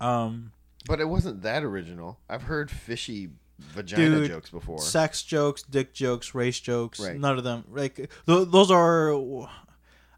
Um, 0.00 0.52
But 0.86 1.00
it 1.00 1.06
wasn't 1.08 1.42
that 1.42 1.62
original. 1.62 2.20
I've 2.28 2.42
heard 2.42 2.70
fishy 2.70 3.30
vagina 3.58 4.10
Dude, 4.20 4.28
jokes 4.28 4.50
before. 4.50 4.80
sex 4.80 5.22
jokes, 5.22 5.62
dick 5.62 5.92
jokes, 5.94 6.34
race 6.34 6.58
jokes. 6.60 7.00
Right. 7.00 7.18
None 7.18 7.38
of 7.38 7.44
them. 7.44 7.64
Like 7.70 7.96
th- 7.96 8.08
those 8.26 8.70
are, 8.70 9.14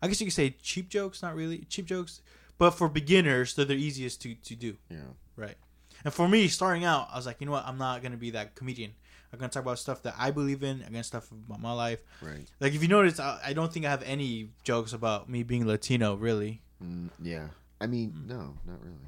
I 0.01 0.09
guess 0.09 0.21
you 0.21 0.27
could 0.27 0.33
say 0.35 0.57
cheap 0.63 0.89
jokes. 0.89 1.23
Not 1.23 1.35
really 1.35 1.59
cheap 1.69 1.87
jokes, 1.87 2.23
but 2.59 2.73
for 2.73 2.89
beginners, 2.89 3.55
they're 3.55 3.65
the 3.65 3.75
easiest 3.75 4.21
to 4.23 4.35
to 4.35 4.55
do. 4.57 4.77
yeah. 4.91 4.99
Right. 5.37 5.57
And 6.05 6.13
for 6.13 6.29
me, 6.29 6.49
starting 6.49 6.85
out, 6.85 7.09
I 7.13 7.17
was 7.17 7.27
like, 7.27 7.37
you 7.41 7.47
know 7.47 7.53
what? 7.53 7.65
I'm 7.67 7.79
not 7.79 8.03
gonna 8.03 8.17
be 8.17 8.31
that 8.31 8.55
comedian. 8.55 8.93
I'm 9.33 9.39
gonna 9.39 9.49
talk 9.51 9.63
about 9.63 9.79
stuff 9.79 10.03
that 10.03 10.15
I 10.19 10.31
believe 10.31 10.63
in. 10.63 10.83
I'm 10.85 10.93
gonna 10.93 11.05
stuff 11.05 11.31
about 11.31 11.61
my 11.61 11.73
life. 11.73 12.01
Right. 12.21 12.47
Like 12.61 12.75
if 12.75 12.83
you 12.83 12.89
notice, 12.89 13.19
I, 13.21 13.41
I 13.47 13.53
don't 13.55 13.73
think 13.73 13.87
I 13.87 13.91
have 13.91 14.03
any 14.03 14.51
jokes 14.65 14.93
about 14.93 15.29
me 15.29 15.43
being 15.43 15.67
Latino, 15.67 16.15
really, 16.17 16.61
Mm, 16.85 17.11
yeah. 17.23 17.47
I 17.81 17.87
mean, 17.87 18.11
Hmm. 18.11 18.27
no, 18.29 18.55
not 18.67 18.81
really. 18.83 19.07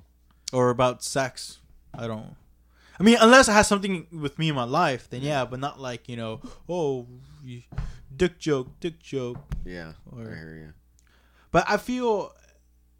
or 0.53 0.70
about 0.70 1.03
sex. 1.03 1.59
I 1.92 2.07
don't. 2.07 2.36
I 2.99 3.03
mean, 3.03 3.18
unless 3.20 3.49
it 3.49 3.53
has 3.53 3.66
something 3.66 4.07
with 4.12 4.38
me 4.38 4.49
in 4.49 4.55
my 4.55 4.62
life, 4.64 5.11
then 5.11 5.20
yeah, 5.22 5.45
but 5.45 5.59
not 5.59 5.80
like 5.80 6.09
you 6.09 6.16
know, 6.16 6.40
oh, 6.68 7.07
dick 8.16 8.38
joke, 8.38 8.68
dick 8.80 9.01
joke. 9.01 9.38
Yeah. 9.64 9.92
Or- 10.11 10.30
I 10.30 10.34
hear 10.36 10.57
you. 10.57 10.72
But 11.51 11.64
I 11.68 11.76
feel 11.76 12.32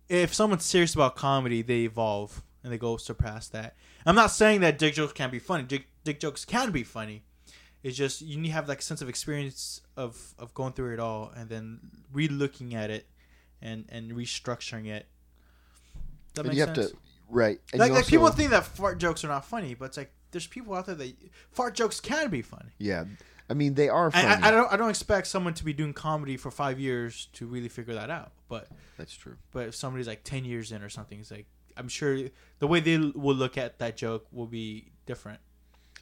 if 0.09 0.35
someone's 0.35 0.65
serious 0.65 0.95
about 0.95 1.17
comedy, 1.17 1.63
they 1.63 1.81
evolve 1.83 2.43
and 2.63 2.73
they 2.73 2.79
go 2.79 2.97
surpass 2.97 3.49
that. 3.49 3.75
I'm 4.07 4.15
not 4.15 4.31
saying 4.31 4.61
that 4.61 4.79
dick 4.79 4.95
jokes 4.95 5.13
can't 5.13 5.33
be 5.33 5.39
funny. 5.39 5.63
Dick, 5.65 5.87
dick 6.05 6.21
jokes 6.21 6.45
can 6.45 6.71
be 6.73 6.83
funny. 6.83 7.25
It's 7.83 7.97
just 7.97 8.23
you 8.23 8.39
need 8.39 8.49
to 8.49 8.55
have 8.55 8.69
like 8.69 8.79
a 8.81 8.83
sense 8.83 9.03
of 9.03 9.09
experience 9.09 9.81
of 9.97 10.35
of 10.39 10.55
going 10.55 10.73
through 10.73 10.95
it 10.95 11.01
all 11.01 11.33
and 11.37 11.49
then 11.51 11.81
re-looking 12.13 12.75
at 12.75 12.91
it 12.91 13.07
and 13.61 13.85
and 13.91 14.13
restructuring 14.13 14.87
it. 14.87 15.07
That 16.35 16.41
And 16.43 16.49
makes 16.49 16.57
you 16.59 16.67
have 16.67 16.77
sense. 16.77 16.91
to 16.93 16.97
right. 17.29 17.59
And 17.73 17.81
like, 17.81 17.91
like 17.91 17.99
also- 17.99 18.11
people 18.11 18.29
think 18.31 18.51
that 18.51 18.65
fart 18.65 18.99
jokes 18.99 19.25
are 19.25 19.29
not 19.29 19.45
funny, 19.45 19.75
but 19.75 19.87
it's 19.87 19.97
like 19.97 20.13
there's 20.31 20.47
people 20.47 20.75
out 20.75 20.87
there 20.87 20.95
that 20.95 21.15
fart 21.53 21.75
jokes 21.75 22.01
can 22.01 22.31
be 22.31 22.43
funny. 22.43 22.71
Yeah. 22.79 23.05
I 23.49 23.55
mean, 23.55 23.75
they 23.75 23.89
are 23.89 24.09
I, 24.15 24.23
funny. 24.23 24.43
I, 24.43 24.49
I 24.49 24.51
don't 24.51 24.73
I 24.73 24.77
don't 24.77 24.91
expect 24.91 25.27
someone 25.27 25.55
to 25.55 25.65
be 25.65 25.73
doing 25.73 25.93
comedy 25.93 26.37
for 26.37 26.51
five 26.51 26.81
years 26.81 27.29
to 27.35 27.47
really 27.47 27.69
figure 27.69 27.95
that 27.95 28.11
out. 28.11 28.33
But 28.49 28.69
That's 28.97 29.15
true. 29.15 29.37
but 29.53 29.69
if 29.69 29.75
somebody's 29.75 30.07
like 30.07 30.23
10 30.25 30.45
years 30.45 30.71
in 30.73 30.83
or 30.83 30.89
something 30.89 31.19
it's 31.19 31.31
like 31.31 31.47
i'm 31.77 31.89
sure 31.89 32.29
the 32.61 32.67
way 32.69 32.79
they 32.79 32.97
will 32.99 33.35
look 33.35 33.59
at 33.59 33.79
that 33.81 33.97
joke 33.97 34.27
will 34.31 34.47
be 34.47 34.93
different 35.07 35.41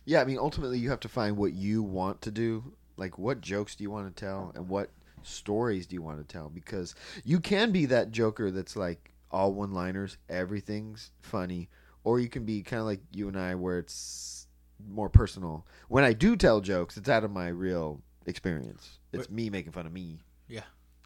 Yeah, 0.05 0.20
I 0.20 0.24
mean, 0.24 0.38
ultimately, 0.38 0.78
you 0.78 0.90
have 0.90 1.01
to 1.01 1.09
find 1.09 1.36
what 1.36 1.53
you 1.55 1.82
want 1.82 2.20
to 2.22 2.30
do. 2.30 2.74
Like, 2.97 3.16
what 3.18 3.40
jokes 3.40 3.74
do 3.76 3.84
you 3.84 3.90
want 3.90 4.14
to 4.14 4.20
tell, 4.24 4.53
and 4.55 4.68
what 4.68 4.90
stories 5.22 5.86
do 5.86 5.95
you 5.95 6.03
want 6.03 6.18
to 6.18 6.24
tell? 6.24 6.49
Because 6.51 6.95
you 7.24 7.38
can 7.40 7.70
be 7.72 7.86
that 7.86 8.11
Joker 8.11 8.51
that's 8.51 8.76
like 8.76 9.12
all 9.30 9.55
one-liners, 9.55 10.18
everything's 10.28 11.12
funny, 11.20 11.68
or 12.05 12.18
you 12.20 12.28
can 12.28 12.45
be 12.45 12.62
kind 12.62 12.80
of 12.80 12.86
like 12.86 13.01
you 13.12 13.28
and 13.28 13.38
I, 13.38 13.55
where 13.55 13.78
it's 13.78 14.41
more 14.89 15.09
personal. 15.09 15.66
When 15.89 16.05
I 16.05 16.12
do 16.12 16.37
tell 16.37 16.61
jokes, 16.61 16.97
it's 16.97 17.09
out 17.09 17.24
of 17.24 17.30
my 17.30 17.49
real 17.49 18.01
experience. 18.26 18.99
It's 19.12 19.28
me 19.30 19.51
making 19.51 19.72
fun 19.72 19.87
of 19.87 19.93
me. 19.93 20.20
Yeah. 20.49 20.62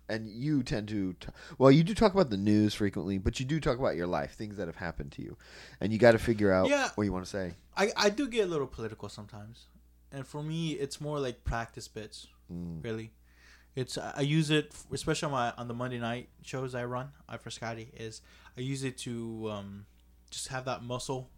And 0.08 0.28
you 0.28 0.62
tend 0.62 0.86
to, 0.88 1.14
t- 1.14 1.28
well, 1.58 1.70
you 1.72 1.82
do 1.82 1.92
talk 1.92 2.14
about 2.14 2.30
the 2.30 2.36
news 2.36 2.74
frequently, 2.74 3.18
but 3.18 3.40
you 3.40 3.46
do 3.46 3.58
talk 3.58 3.78
about 3.78 3.96
your 3.96 4.06
life, 4.06 4.34
things 4.34 4.56
that 4.58 4.68
have 4.68 4.76
happened 4.76 5.10
to 5.12 5.22
you, 5.22 5.36
and 5.80 5.92
you 5.92 5.98
got 5.98 6.12
to 6.12 6.18
figure 6.18 6.52
out 6.52 6.68
Yeah. 6.68 6.90
what 6.94 7.04
you 7.04 7.12
want 7.12 7.24
to 7.24 7.30
say. 7.30 7.54
I, 7.76 7.90
I 7.96 8.10
do 8.10 8.28
get 8.28 8.44
a 8.44 8.48
little 8.48 8.68
political 8.68 9.08
sometimes 9.08 9.66
and 10.12 10.24
for 10.26 10.40
me 10.42 10.70
it's 10.70 11.00
more 11.00 11.18
like 11.18 11.42
practice 11.44 11.88
bits 11.88 12.28
Mm. 12.52 12.84
really 12.84 13.10
it's 13.74 13.98
i 13.98 14.20
use 14.20 14.50
it 14.52 14.72
especially 14.92 15.26
on 15.26 15.32
my 15.32 15.52
on 15.58 15.66
the 15.66 15.74
monday 15.74 15.98
night 15.98 16.28
shows 16.42 16.76
i 16.76 16.84
run 16.84 17.08
i 17.28 17.36
for 17.36 17.50
scotty 17.50 17.90
is 17.98 18.22
i 18.56 18.60
use 18.60 18.84
it 18.84 18.96
to 18.98 19.50
um 19.50 19.84
just 20.30 20.46
have 20.46 20.64
that 20.66 20.84
muscle 20.84 21.28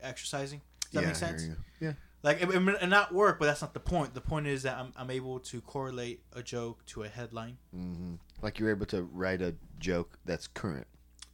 exercising 0.00 0.60
does 0.92 0.94
that 0.94 1.00
Yeah, 1.02 1.06
make 1.08 1.16
sense. 1.16 1.42
Yeah. 1.80 1.92
like 2.22 2.40
it, 2.42 2.48
it 2.50 2.86
not 2.88 3.12
work 3.12 3.38
but 3.40 3.46
that's 3.46 3.62
not 3.62 3.74
the 3.74 3.80
point 3.80 4.14
the 4.14 4.20
point 4.20 4.46
is 4.46 4.62
that 4.62 4.76
i'm, 4.78 4.92
I'm 4.96 5.10
able 5.10 5.40
to 5.40 5.60
correlate 5.60 6.22
a 6.34 6.42
joke 6.42 6.84
to 6.86 7.02
a 7.02 7.08
headline 7.08 7.56
hmm 7.72 8.14
Like 8.42 8.58
you're 8.58 8.70
able 8.70 8.86
to 8.86 9.02
write 9.02 9.40
a 9.42 9.54
joke 9.78 10.18
that's 10.24 10.46
current. 10.46 10.86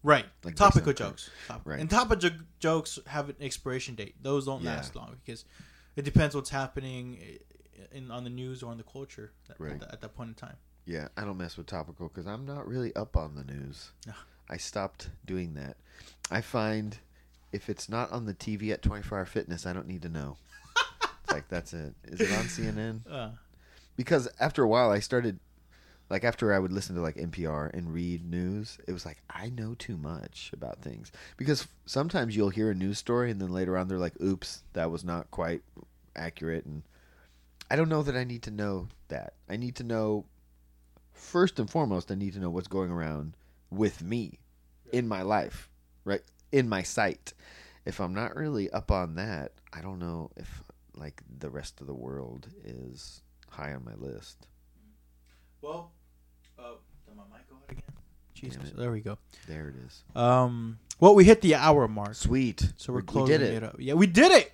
Right. 0.04 0.26
Like 0.44 0.54
topical 0.54 0.92
jokes. 0.92 1.28
Top- 1.48 1.62
Right. 1.64 1.80
And 1.80 1.90
topical 1.90 2.30
jo- 2.30 2.44
jokes 2.60 2.98
have 3.06 3.28
an 3.30 3.36
expiration 3.40 3.94
date. 3.96 4.14
Those 4.22 4.46
don't 4.46 4.62
Yeah. 4.62 4.76
last 4.76 4.94
long 4.94 5.16
because 5.24 5.44
it 5.96 6.04
depends 6.04 6.34
what's 6.36 6.50
happening 6.50 7.18
in 7.92 8.10
on 8.10 8.22
the 8.24 8.30
news 8.30 8.62
or 8.62 8.70
in 8.72 8.78
the 8.78 8.84
culture 8.84 9.32
at, 9.50 9.58
Right. 9.60 9.72
at, 9.72 9.80
that- 9.80 9.92
at 9.94 10.00
that 10.02 10.14
point 10.14 10.28
in 10.28 10.34
time. 10.34 10.56
Yeah, 10.84 11.08
I 11.16 11.24
don't 11.24 11.36
mess 11.36 11.56
with 11.56 11.66
topical 11.66 12.08
because 12.08 12.26
I'm 12.26 12.46
not 12.46 12.66
really 12.68 12.94
up 12.94 13.16
on 13.16 13.34
the 13.34 13.44
news. 13.44 13.90
No. 14.06 14.12
I 14.48 14.56
stopped 14.56 15.10
doing 15.26 15.54
that. 15.54 15.76
I 16.30 16.40
find 16.42 16.96
if 17.52 17.68
it's 17.68 17.88
not 17.88 18.10
on 18.12 18.26
the 18.26 18.34
TV 18.34 18.72
at 18.72 18.82
24 18.82 19.18
Hour 19.18 19.24
Fitness, 19.26 19.66
I 19.66 19.72
don't 19.72 19.86
need 19.88 20.02
to 20.02 20.08
know. 20.08 20.36
it's 21.22 21.32
like 21.32 21.48
that's 21.48 21.72
it. 21.72 21.94
Is 22.04 22.20
it 22.20 22.32
on 22.32 22.44
CNN? 22.46 23.00
Uh, 23.10 23.30
Because 23.96 24.28
after 24.38 24.62
a 24.62 24.68
while, 24.68 24.90
I 24.90 25.00
started 25.00 25.38
like 26.10 26.24
after 26.24 26.54
I 26.54 26.58
would 26.58 26.72
listen 26.72 26.94
to 26.96 27.02
like 27.02 27.16
NPR 27.16 27.72
and 27.74 27.92
read 27.92 28.24
news, 28.28 28.78
it 28.86 28.92
was 28.92 29.04
like 29.04 29.18
I 29.28 29.50
know 29.50 29.74
too 29.74 29.96
much 29.96 30.50
about 30.54 30.80
things. 30.82 31.12
Because 31.36 31.66
sometimes 31.86 32.34
you'll 32.36 32.48
hear 32.50 32.70
a 32.70 32.74
news 32.74 32.98
story 32.98 33.30
and 33.30 33.40
then 33.40 33.50
later 33.52 33.76
on 33.76 33.88
they're 33.88 33.98
like, 33.98 34.20
"Oops, 34.22 34.62
that 34.72 34.90
was 34.90 35.04
not 35.04 35.30
quite 35.30 35.62
accurate." 36.16 36.64
And 36.64 36.82
I 37.70 37.76
don't 37.76 37.90
know 37.90 38.02
that 38.02 38.16
I 38.16 38.24
need 38.24 38.42
to 38.44 38.50
know 38.50 38.88
that. 39.08 39.34
I 39.50 39.56
need 39.56 39.76
to 39.76 39.84
know 39.84 40.24
first 41.12 41.58
and 41.58 41.68
foremost. 41.68 42.10
I 42.10 42.14
need 42.14 42.32
to 42.34 42.40
know 42.40 42.50
what's 42.50 42.68
going 42.68 42.90
around 42.90 43.34
with 43.70 44.02
me 44.02 44.38
in 44.92 45.06
my 45.06 45.20
life, 45.22 45.68
right 46.04 46.22
in 46.52 46.68
my 46.68 46.82
sight. 46.82 47.32
If 47.84 48.00
I'm 48.00 48.14
not 48.14 48.36
really 48.36 48.70
up 48.70 48.90
on 48.90 49.14
that, 49.16 49.52
I 49.72 49.80
don't 49.80 49.98
know 49.98 50.30
if 50.36 50.62
like 50.94 51.22
the 51.38 51.48
rest 51.50 51.80
of 51.80 51.86
the 51.86 51.94
world 51.94 52.48
is 52.64 53.22
high 53.50 53.72
on 53.72 53.84
my 53.84 53.94
list. 53.94 54.46
well, 55.62 55.92
uh, 56.58 56.72
did 57.06 57.16
my 57.16 57.22
mic 57.32 57.48
go 57.48 57.56
out 57.56 57.70
again? 57.70 57.82
Jesus, 58.34 58.70
there 58.76 58.90
we 58.92 59.00
go. 59.00 59.18
There 59.46 59.68
it 59.68 59.74
is. 59.86 60.02
Um, 60.14 60.78
well, 61.00 61.14
we 61.14 61.24
hit 61.24 61.40
the 61.40 61.54
hour 61.54 61.88
mark, 61.88 62.14
Sweet. 62.14 62.72
so 62.76 62.92
we're 62.92 63.00
We- 63.00 63.06
closing 63.06 63.32
we 63.40 63.46
did 63.46 63.54
it. 63.54 63.54
it. 63.54 63.62
up. 63.64 63.76
Yeah, 63.78 63.94
we 63.94 64.06
did 64.06 64.30
it. 64.32 64.52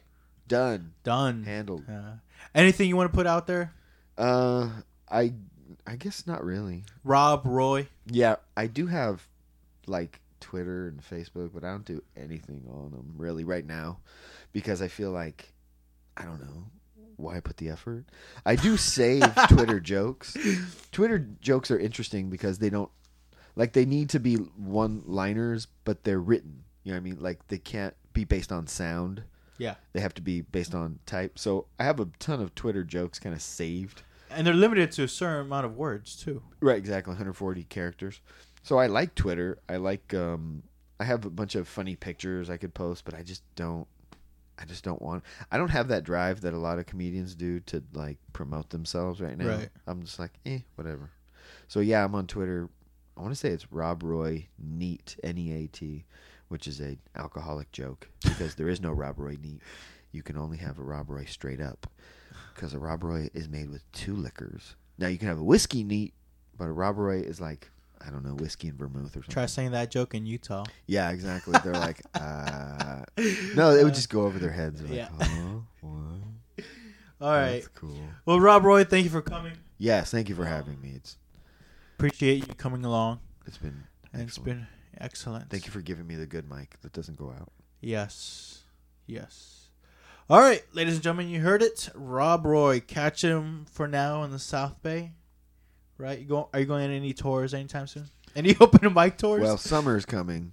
Done. 0.49 0.93
Done. 1.03 1.43
Handled. 1.45 1.85
Uh, 1.89 2.17
anything 2.55 2.89
you 2.89 2.97
want 2.97 3.11
to 3.11 3.17
put 3.17 3.27
out 3.27 3.47
there, 3.47 3.73
Uh, 4.17 4.71
I 5.11 5.35
I 5.87 5.97
guess 5.97 6.27
not 6.27 6.45
really. 6.45 6.85
Rob 7.03 7.43
Roy? 7.45 7.89
Yeah, 8.07 8.37
I 8.57 8.67
do 8.69 8.87
have 8.87 9.27
like 9.87 10.21
Twitter 10.45 10.89
and 10.89 11.01
Facebook, 11.03 11.51
but 11.55 11.65
I 11.65 11.71
don't 11.71 11.85
do 11.87 12.03
anything 12.17 12.63
on 12.69 12.91
them 12.91 13.15
really 13.17 13.45
right 13.45 13.65
now 13.67 14.01
because 14.53 14.83
I 14.83 14.89
feel 14.89 15.11
like 15.11 15.55
I 16.19 16.25
don't 16.25 16.41
know 16.41 16.67
why 17.17 17.37
I 17.37 17.41
put 17.41 17.57
the 17.57 17.71
effort. 17.71 18.05
I 18.45 18.55
do 18.57 18.77
save 18.77 19.25
Twitter 19.49 19.81
jokes. 19.81 20.37
Twitter 20.93 21.19
jokes 21.41 21.71
are 21.71 21.79
interesting 21.79 22.29
because 22.29 22.59
they 22.59 22.69
don't 22.71 22.91
like 23.57 23.73
they 23.73 23.87
need 23.87 24.11
to 24.11 24.21
be 24.21 24.35
one-liners, 24.35 25.67
but 25.85 26.05
they're 26.05 26.21
written. 26.21 26.65
You 26.83 26.93
know 26.93 26.97
what 26.97 27.01
I 27.01 27.05
mean? 27.05 27.19
Like 27.21 27.49
they 27.49 27.59
can't 27.59 27.95
be 28.13 28.25
based 28.25 28.53
on 28.53 28.67
sound. 28.67 29.23
Yeah, 29.57 29.77
They 29.93 30.01
have 30.01 30.15
to 30.15 30.23
be 30.23 30.41
based 30.41 30.75
on 30.75 30.99
type. 31.07 31.39
So 31.39 31.67
I 31.79 31.85
have 31.85 32.01
a 32.01 32.07
ton 32.19 32.41
of 32.41 32.55
Twitter 32.57 32.83
jokes 32.85 33.19
kind 33.21 33.35
of 33.35 33.41
saved. 33.41 34.03
and 34.31 34.45
they're 34.45 34.53
limited 34.53 34.91
to 34.93 35.05
a 35.05 35.09
certain 35.09 35.47
amount 35.47 35.65
of 35.65 35.77
words 35.77 36.17
too. 36.17 36.43
Right, 36.61 36.77
exactly, 36.77 37.13
140 37.13 37.63
characters. 37.65 38.21
So 38.65 38.79
I 38.79 38.87
like 38.87 39.15
Twitter. 39.15 39.59
I 39.69 39.77
like 39.77 40.13
um 40.15 40.65
I 40.99 41.05
have 41.05 41.25
a 41.25 41.31
bunch 41.31 41.55
of 41.55 41.69
funny 41.69 41.97
pictures 41.97 42.51
I 42.51 42.57
could 42.57 42.75
post, 42.75 43.05
but 43.05 43.15
I 43.15 43.23
just 43.23 43.43
don't 43.55 43.87
I 44.59 44.65
just 44.65 44.83
don't 44.83 45.03
want 45.03 45.23
I 45.53 45.59
don't 45.59 45.69
have 45.69 45.89
that 45.89 46.03
drive 46.03 46.41
that 46.41 46.55
a 46.55 46.59
lot 46.59 46.79
of 46.79 46.87
comedians 46.87 47.35
do 47.35 47.61
to 47.61 47.83
like 47.93 48.19
promote 48.33 48.71
themselves 48.71 49.21
right 49.21 49.37
now. 49.37 49.49
Right. 49.49 49.69
I'm 49.87 50.03
just 50.03 50.19
like, 50.19 50.33
"Eh, 50.47 50.61
whatever." 50.77 51.11
So 51.69 51.81
yeah, 51.81 52.05
I'm 52.05 52.15
on 52.15 52.27
Twitter. 52.27 52.71
I 53.17 53.21
want 53.21 53.33
to 53.33 53.39
say 53.39 53.51
it's 53.51 53.71
Rob 53.71 54.03
Roy 54.03 54.49
Neat 54.59 55.17
N 55.23 55.37
E 55.39 55.53
A 55.53 55.67
T, 55.67 56.05
which 56.49 56.67
is 56.67 56.81
a 56.81 56.97
alcoholic 57.15 57.71
joke 57.71 58.09
because 58.23 58.55
there 58.55 58.69
is 58.69 58.81
no 58.81 58.93
Rob 58.93 59.19
Roy 59.19 59.37
Neat. 59.43 59.61
You 60.11 60.23
can 60.23 60.39
only 60.39 60.57
have 60.59 60.79
a 60.79 60.83
Rob 60.83 61.11
Roy 61.11 61.27
straight 61.27 61.61
up 61.61 61.87
because 62.55 62.73
a 62.73 62.79
Rob 62.79 63.05
Roy 63.05 63.29
is 63.35 63.49
made 63.49 63.69
with 63.69 63.91
two 63.93 64.15
liquors. 64.15 64.75
Now 64.97 65.09
you 65.09 65.19
can 65.19 65.29
have 65.29 65.39
a 65.39 65.45
whiskey 65.45 65.85
neat, 65.85 66.15
but 66.57 66.69
a 66.69 66.73
Rob 66.73 66.97
Roy 66.97 67.19
is 67.19 67.41
like 67.41 67.69
I 68.07 68.11
don't 68.11 68.25
know, 68.25 68.35
whiskey 68.35 68.69
and 68.69 68.79
vermouth 68.79 69.11
or 69.17 69.21
something. 69.21 69.33
Try 69.33 69.47
saying 69.47 69.71
that 69.73 69.91
joke 69.91 70.15
in 70.15 70.27
Utah. 70.27 70.65
Yeah, 70.87 71.11
exactly. 71.11 71.59
They're 71.65 71.73
like, 71.73 72.03
uh, 72.15 73.05
no, 73.55 73.71
it 73.71 73.85
would 73.85 73.95
just 73.95 74.11
go 74.11 74.23
over 74.23 74.39
their 74.39 74.51
heads. 74.53 74.83
They're 74.83 74.95
Yeah. 74.95 75.09
Like, 75.19 75.29
huh? 75.29 75.59
What? 75.81 76.65
All 77.21 77.31
right. 77.33 77.53
That's 77.53 77.69
cool. 77.69 77.97
Well, 78.27 78.41
Rob 78.41 78.65
Roy, 78.65 78.85
thank 78.85 79.05
you 79.05 79.11
for 79.11 79.23
coming. 79.23 79.53
Yes, 79.79 80.11
thank 80.11 80.29
you 80.29 80.35
for 80.35 80.45
having 80.45 80.81
me. 80.81 80.93
It's 80.97 81.17
Appreciate 81.97 82.47
you 82.47 82.55
coming 82.55 82.85
along. 82.85 83.21
it's 83.47 83.57
been 83.59 83.85
And 84.13 84.23
it's 84.23 84.33
excellent. 84.33 84.45
been 84.47 84.67
excellent. 84.99 85.51
Thank 85.51 85.67
you 85.67 85.73
for 85.73 85.81
giving 85.81 86.07
me 86.07 86.17
the 86.17 86.27
good 86.27 86.49
mic 86.51 86.79
that 86.83 86.93
doesn't 86.93 87.17
go 87.17 87.31
out. 87.31 87.53
Yes. 87.81 88.63
Yes. 89.07 89.69
All 90.29 90.41
right, 90.41 90.65
ladies 90.73 90.95
and 90.95 91.03
gentlemen, 91.03 91.29
you 91.29 91.41
heard 91.41 91.63
it. 91.63 91.91
Rob 91.95 92.47
Roy. 92.47 92.81
Catch 92.81 93.23
him 93.23 93.67
for 93.71 93.87
now 93.87 94.23
in 94.23 94.31
the 94.31 94.39
South 94.39 94.83
Bay. 94.83 95.13
Right? 95.99 96.19
You 96.19 96.25
go, 96.27 96.49
are 96.53 96.61
you 96.61 96.67
going 96.67 96.85
on 96.85 96.91
any 96.91 97.13
tours 97.13 97.55
anytime 97.55 97.87
soon? 97.87 98.05
Any 98.37 98.57
open 98.61 98.93
mic 98.93 99.17
tours? 99.17 99.43
Well, 99.43 99.57
summer's 99.57 100.05
coming. 100.05 100.51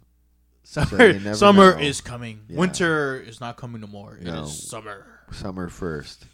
summer 0.63 1.13
never 1.13 1.34
summer 1.34 1.76
know. 1.76 1.81
is 1.81 1.99
coming. 1.99 2.41
Yeah. 2.47 2.59
Winter 2.59 3.19
is 3.19 3.41
not 3.41 3.57
coming 3.57 3.81
no 3.81 3.88
more. 3.88 4.18
It 4.18 4.26
No. 4.26 4.43
is 4.43 4.68
summer. 4.69 5.03
Summer 5.31 5.68
first, 5.68 6.26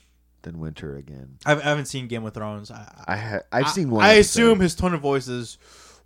then 0.42 0.60
winter 0.60 0.98
again. 0.98 1.38
I've, 1.46 1.60
I 1.60 1.70
haven't 1.70 1.86
seen 1.86 2.08
Game 2.08 2.26
of 2.26 2.34
Thrones. 2.34 2.70
I, 2.70 3.04
I 3.08 3.16
ha- 3.16 3.40
I've 3.54 3.70
seen 3.70 3.90
one. 3.92 4.04
I 4.04 4.16
episode. 4.16 4.20
assume 4.20 4.60
his 4.60 4.76
tone 4.76 4.94
of 4.94 5.00
voice 5.00 5.30
is 5.30 5.58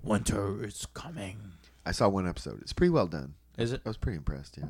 winter 0.03 0.63
is 0.63 0.85
coming. 0.93 1.37
I 1.87 1.91
saw 1.91 2.07
one 2.07 2.27
episode. 2.27 2.61
It's 2.61 2.73
pretty 2.73 2.91
well 2.91 3.07
done. 3.07 3.33
Is 3.57 3.71
it? 3.73 3.81
I 3.83 3.89
was 3.89 3.97
pretty 3.97 4.17
impressed. 4.17 4.59
Yeah, 4.59 4.65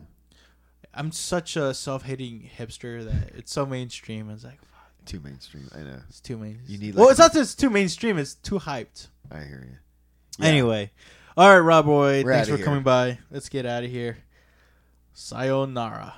I'm 0.93 1.11
such 1.11 1.57
a 1.57 1.73
self-hating 1.73 2.49
hipster 2.57 3.03
that 3.03 3.35
it's 3.35 3.51
so 3.51 3.65
mainstream. 3.65 4.29
It's 4.29 4.45
like 4.45 4.59
fuck, 4.61 4.80
too 5.05 5.19
mainstream. 5.19 5.69
I 5.75 5.79
know. 5.79 5.99
it's 6.09 6.19
too 6.19 6.37
main. 6.37 6.61
You 6.67 6.77
need, 6.77 6.95
well, 6.95 7.05
like, 7.05 7.11
it's 7.11 7.19
not 7.19 7.33
that 7.33 7.41
it's 7.41 7.55
too 7.55 7.69
mainstream. 7.69 8.17
It's 8.17 8.35
too 8.35 8.59
hyped. 8.59 9.07
I 9.31 9.39
hear 9.39 9.67
you. 9.69 9.77
Yeah. 10.39 10.45
Anyway, 10.47 10.91
all 11.37 11.49
right, 11.49 11.59
Rob 11.59 11.85
Roy, 11.85 12.23
We're 12.23 12.33
thanks 12.33 12.49
for 12.49 12.57
here. 12.57 12.65
coming 12.65 12.83
by. 12.83 13.19
Let's 13.29 13.49
get 13.49 13.65
out 13.65 13.83
of 13.83 13.89
here. 13.89 14.17
Sayonara. 15.13 16.15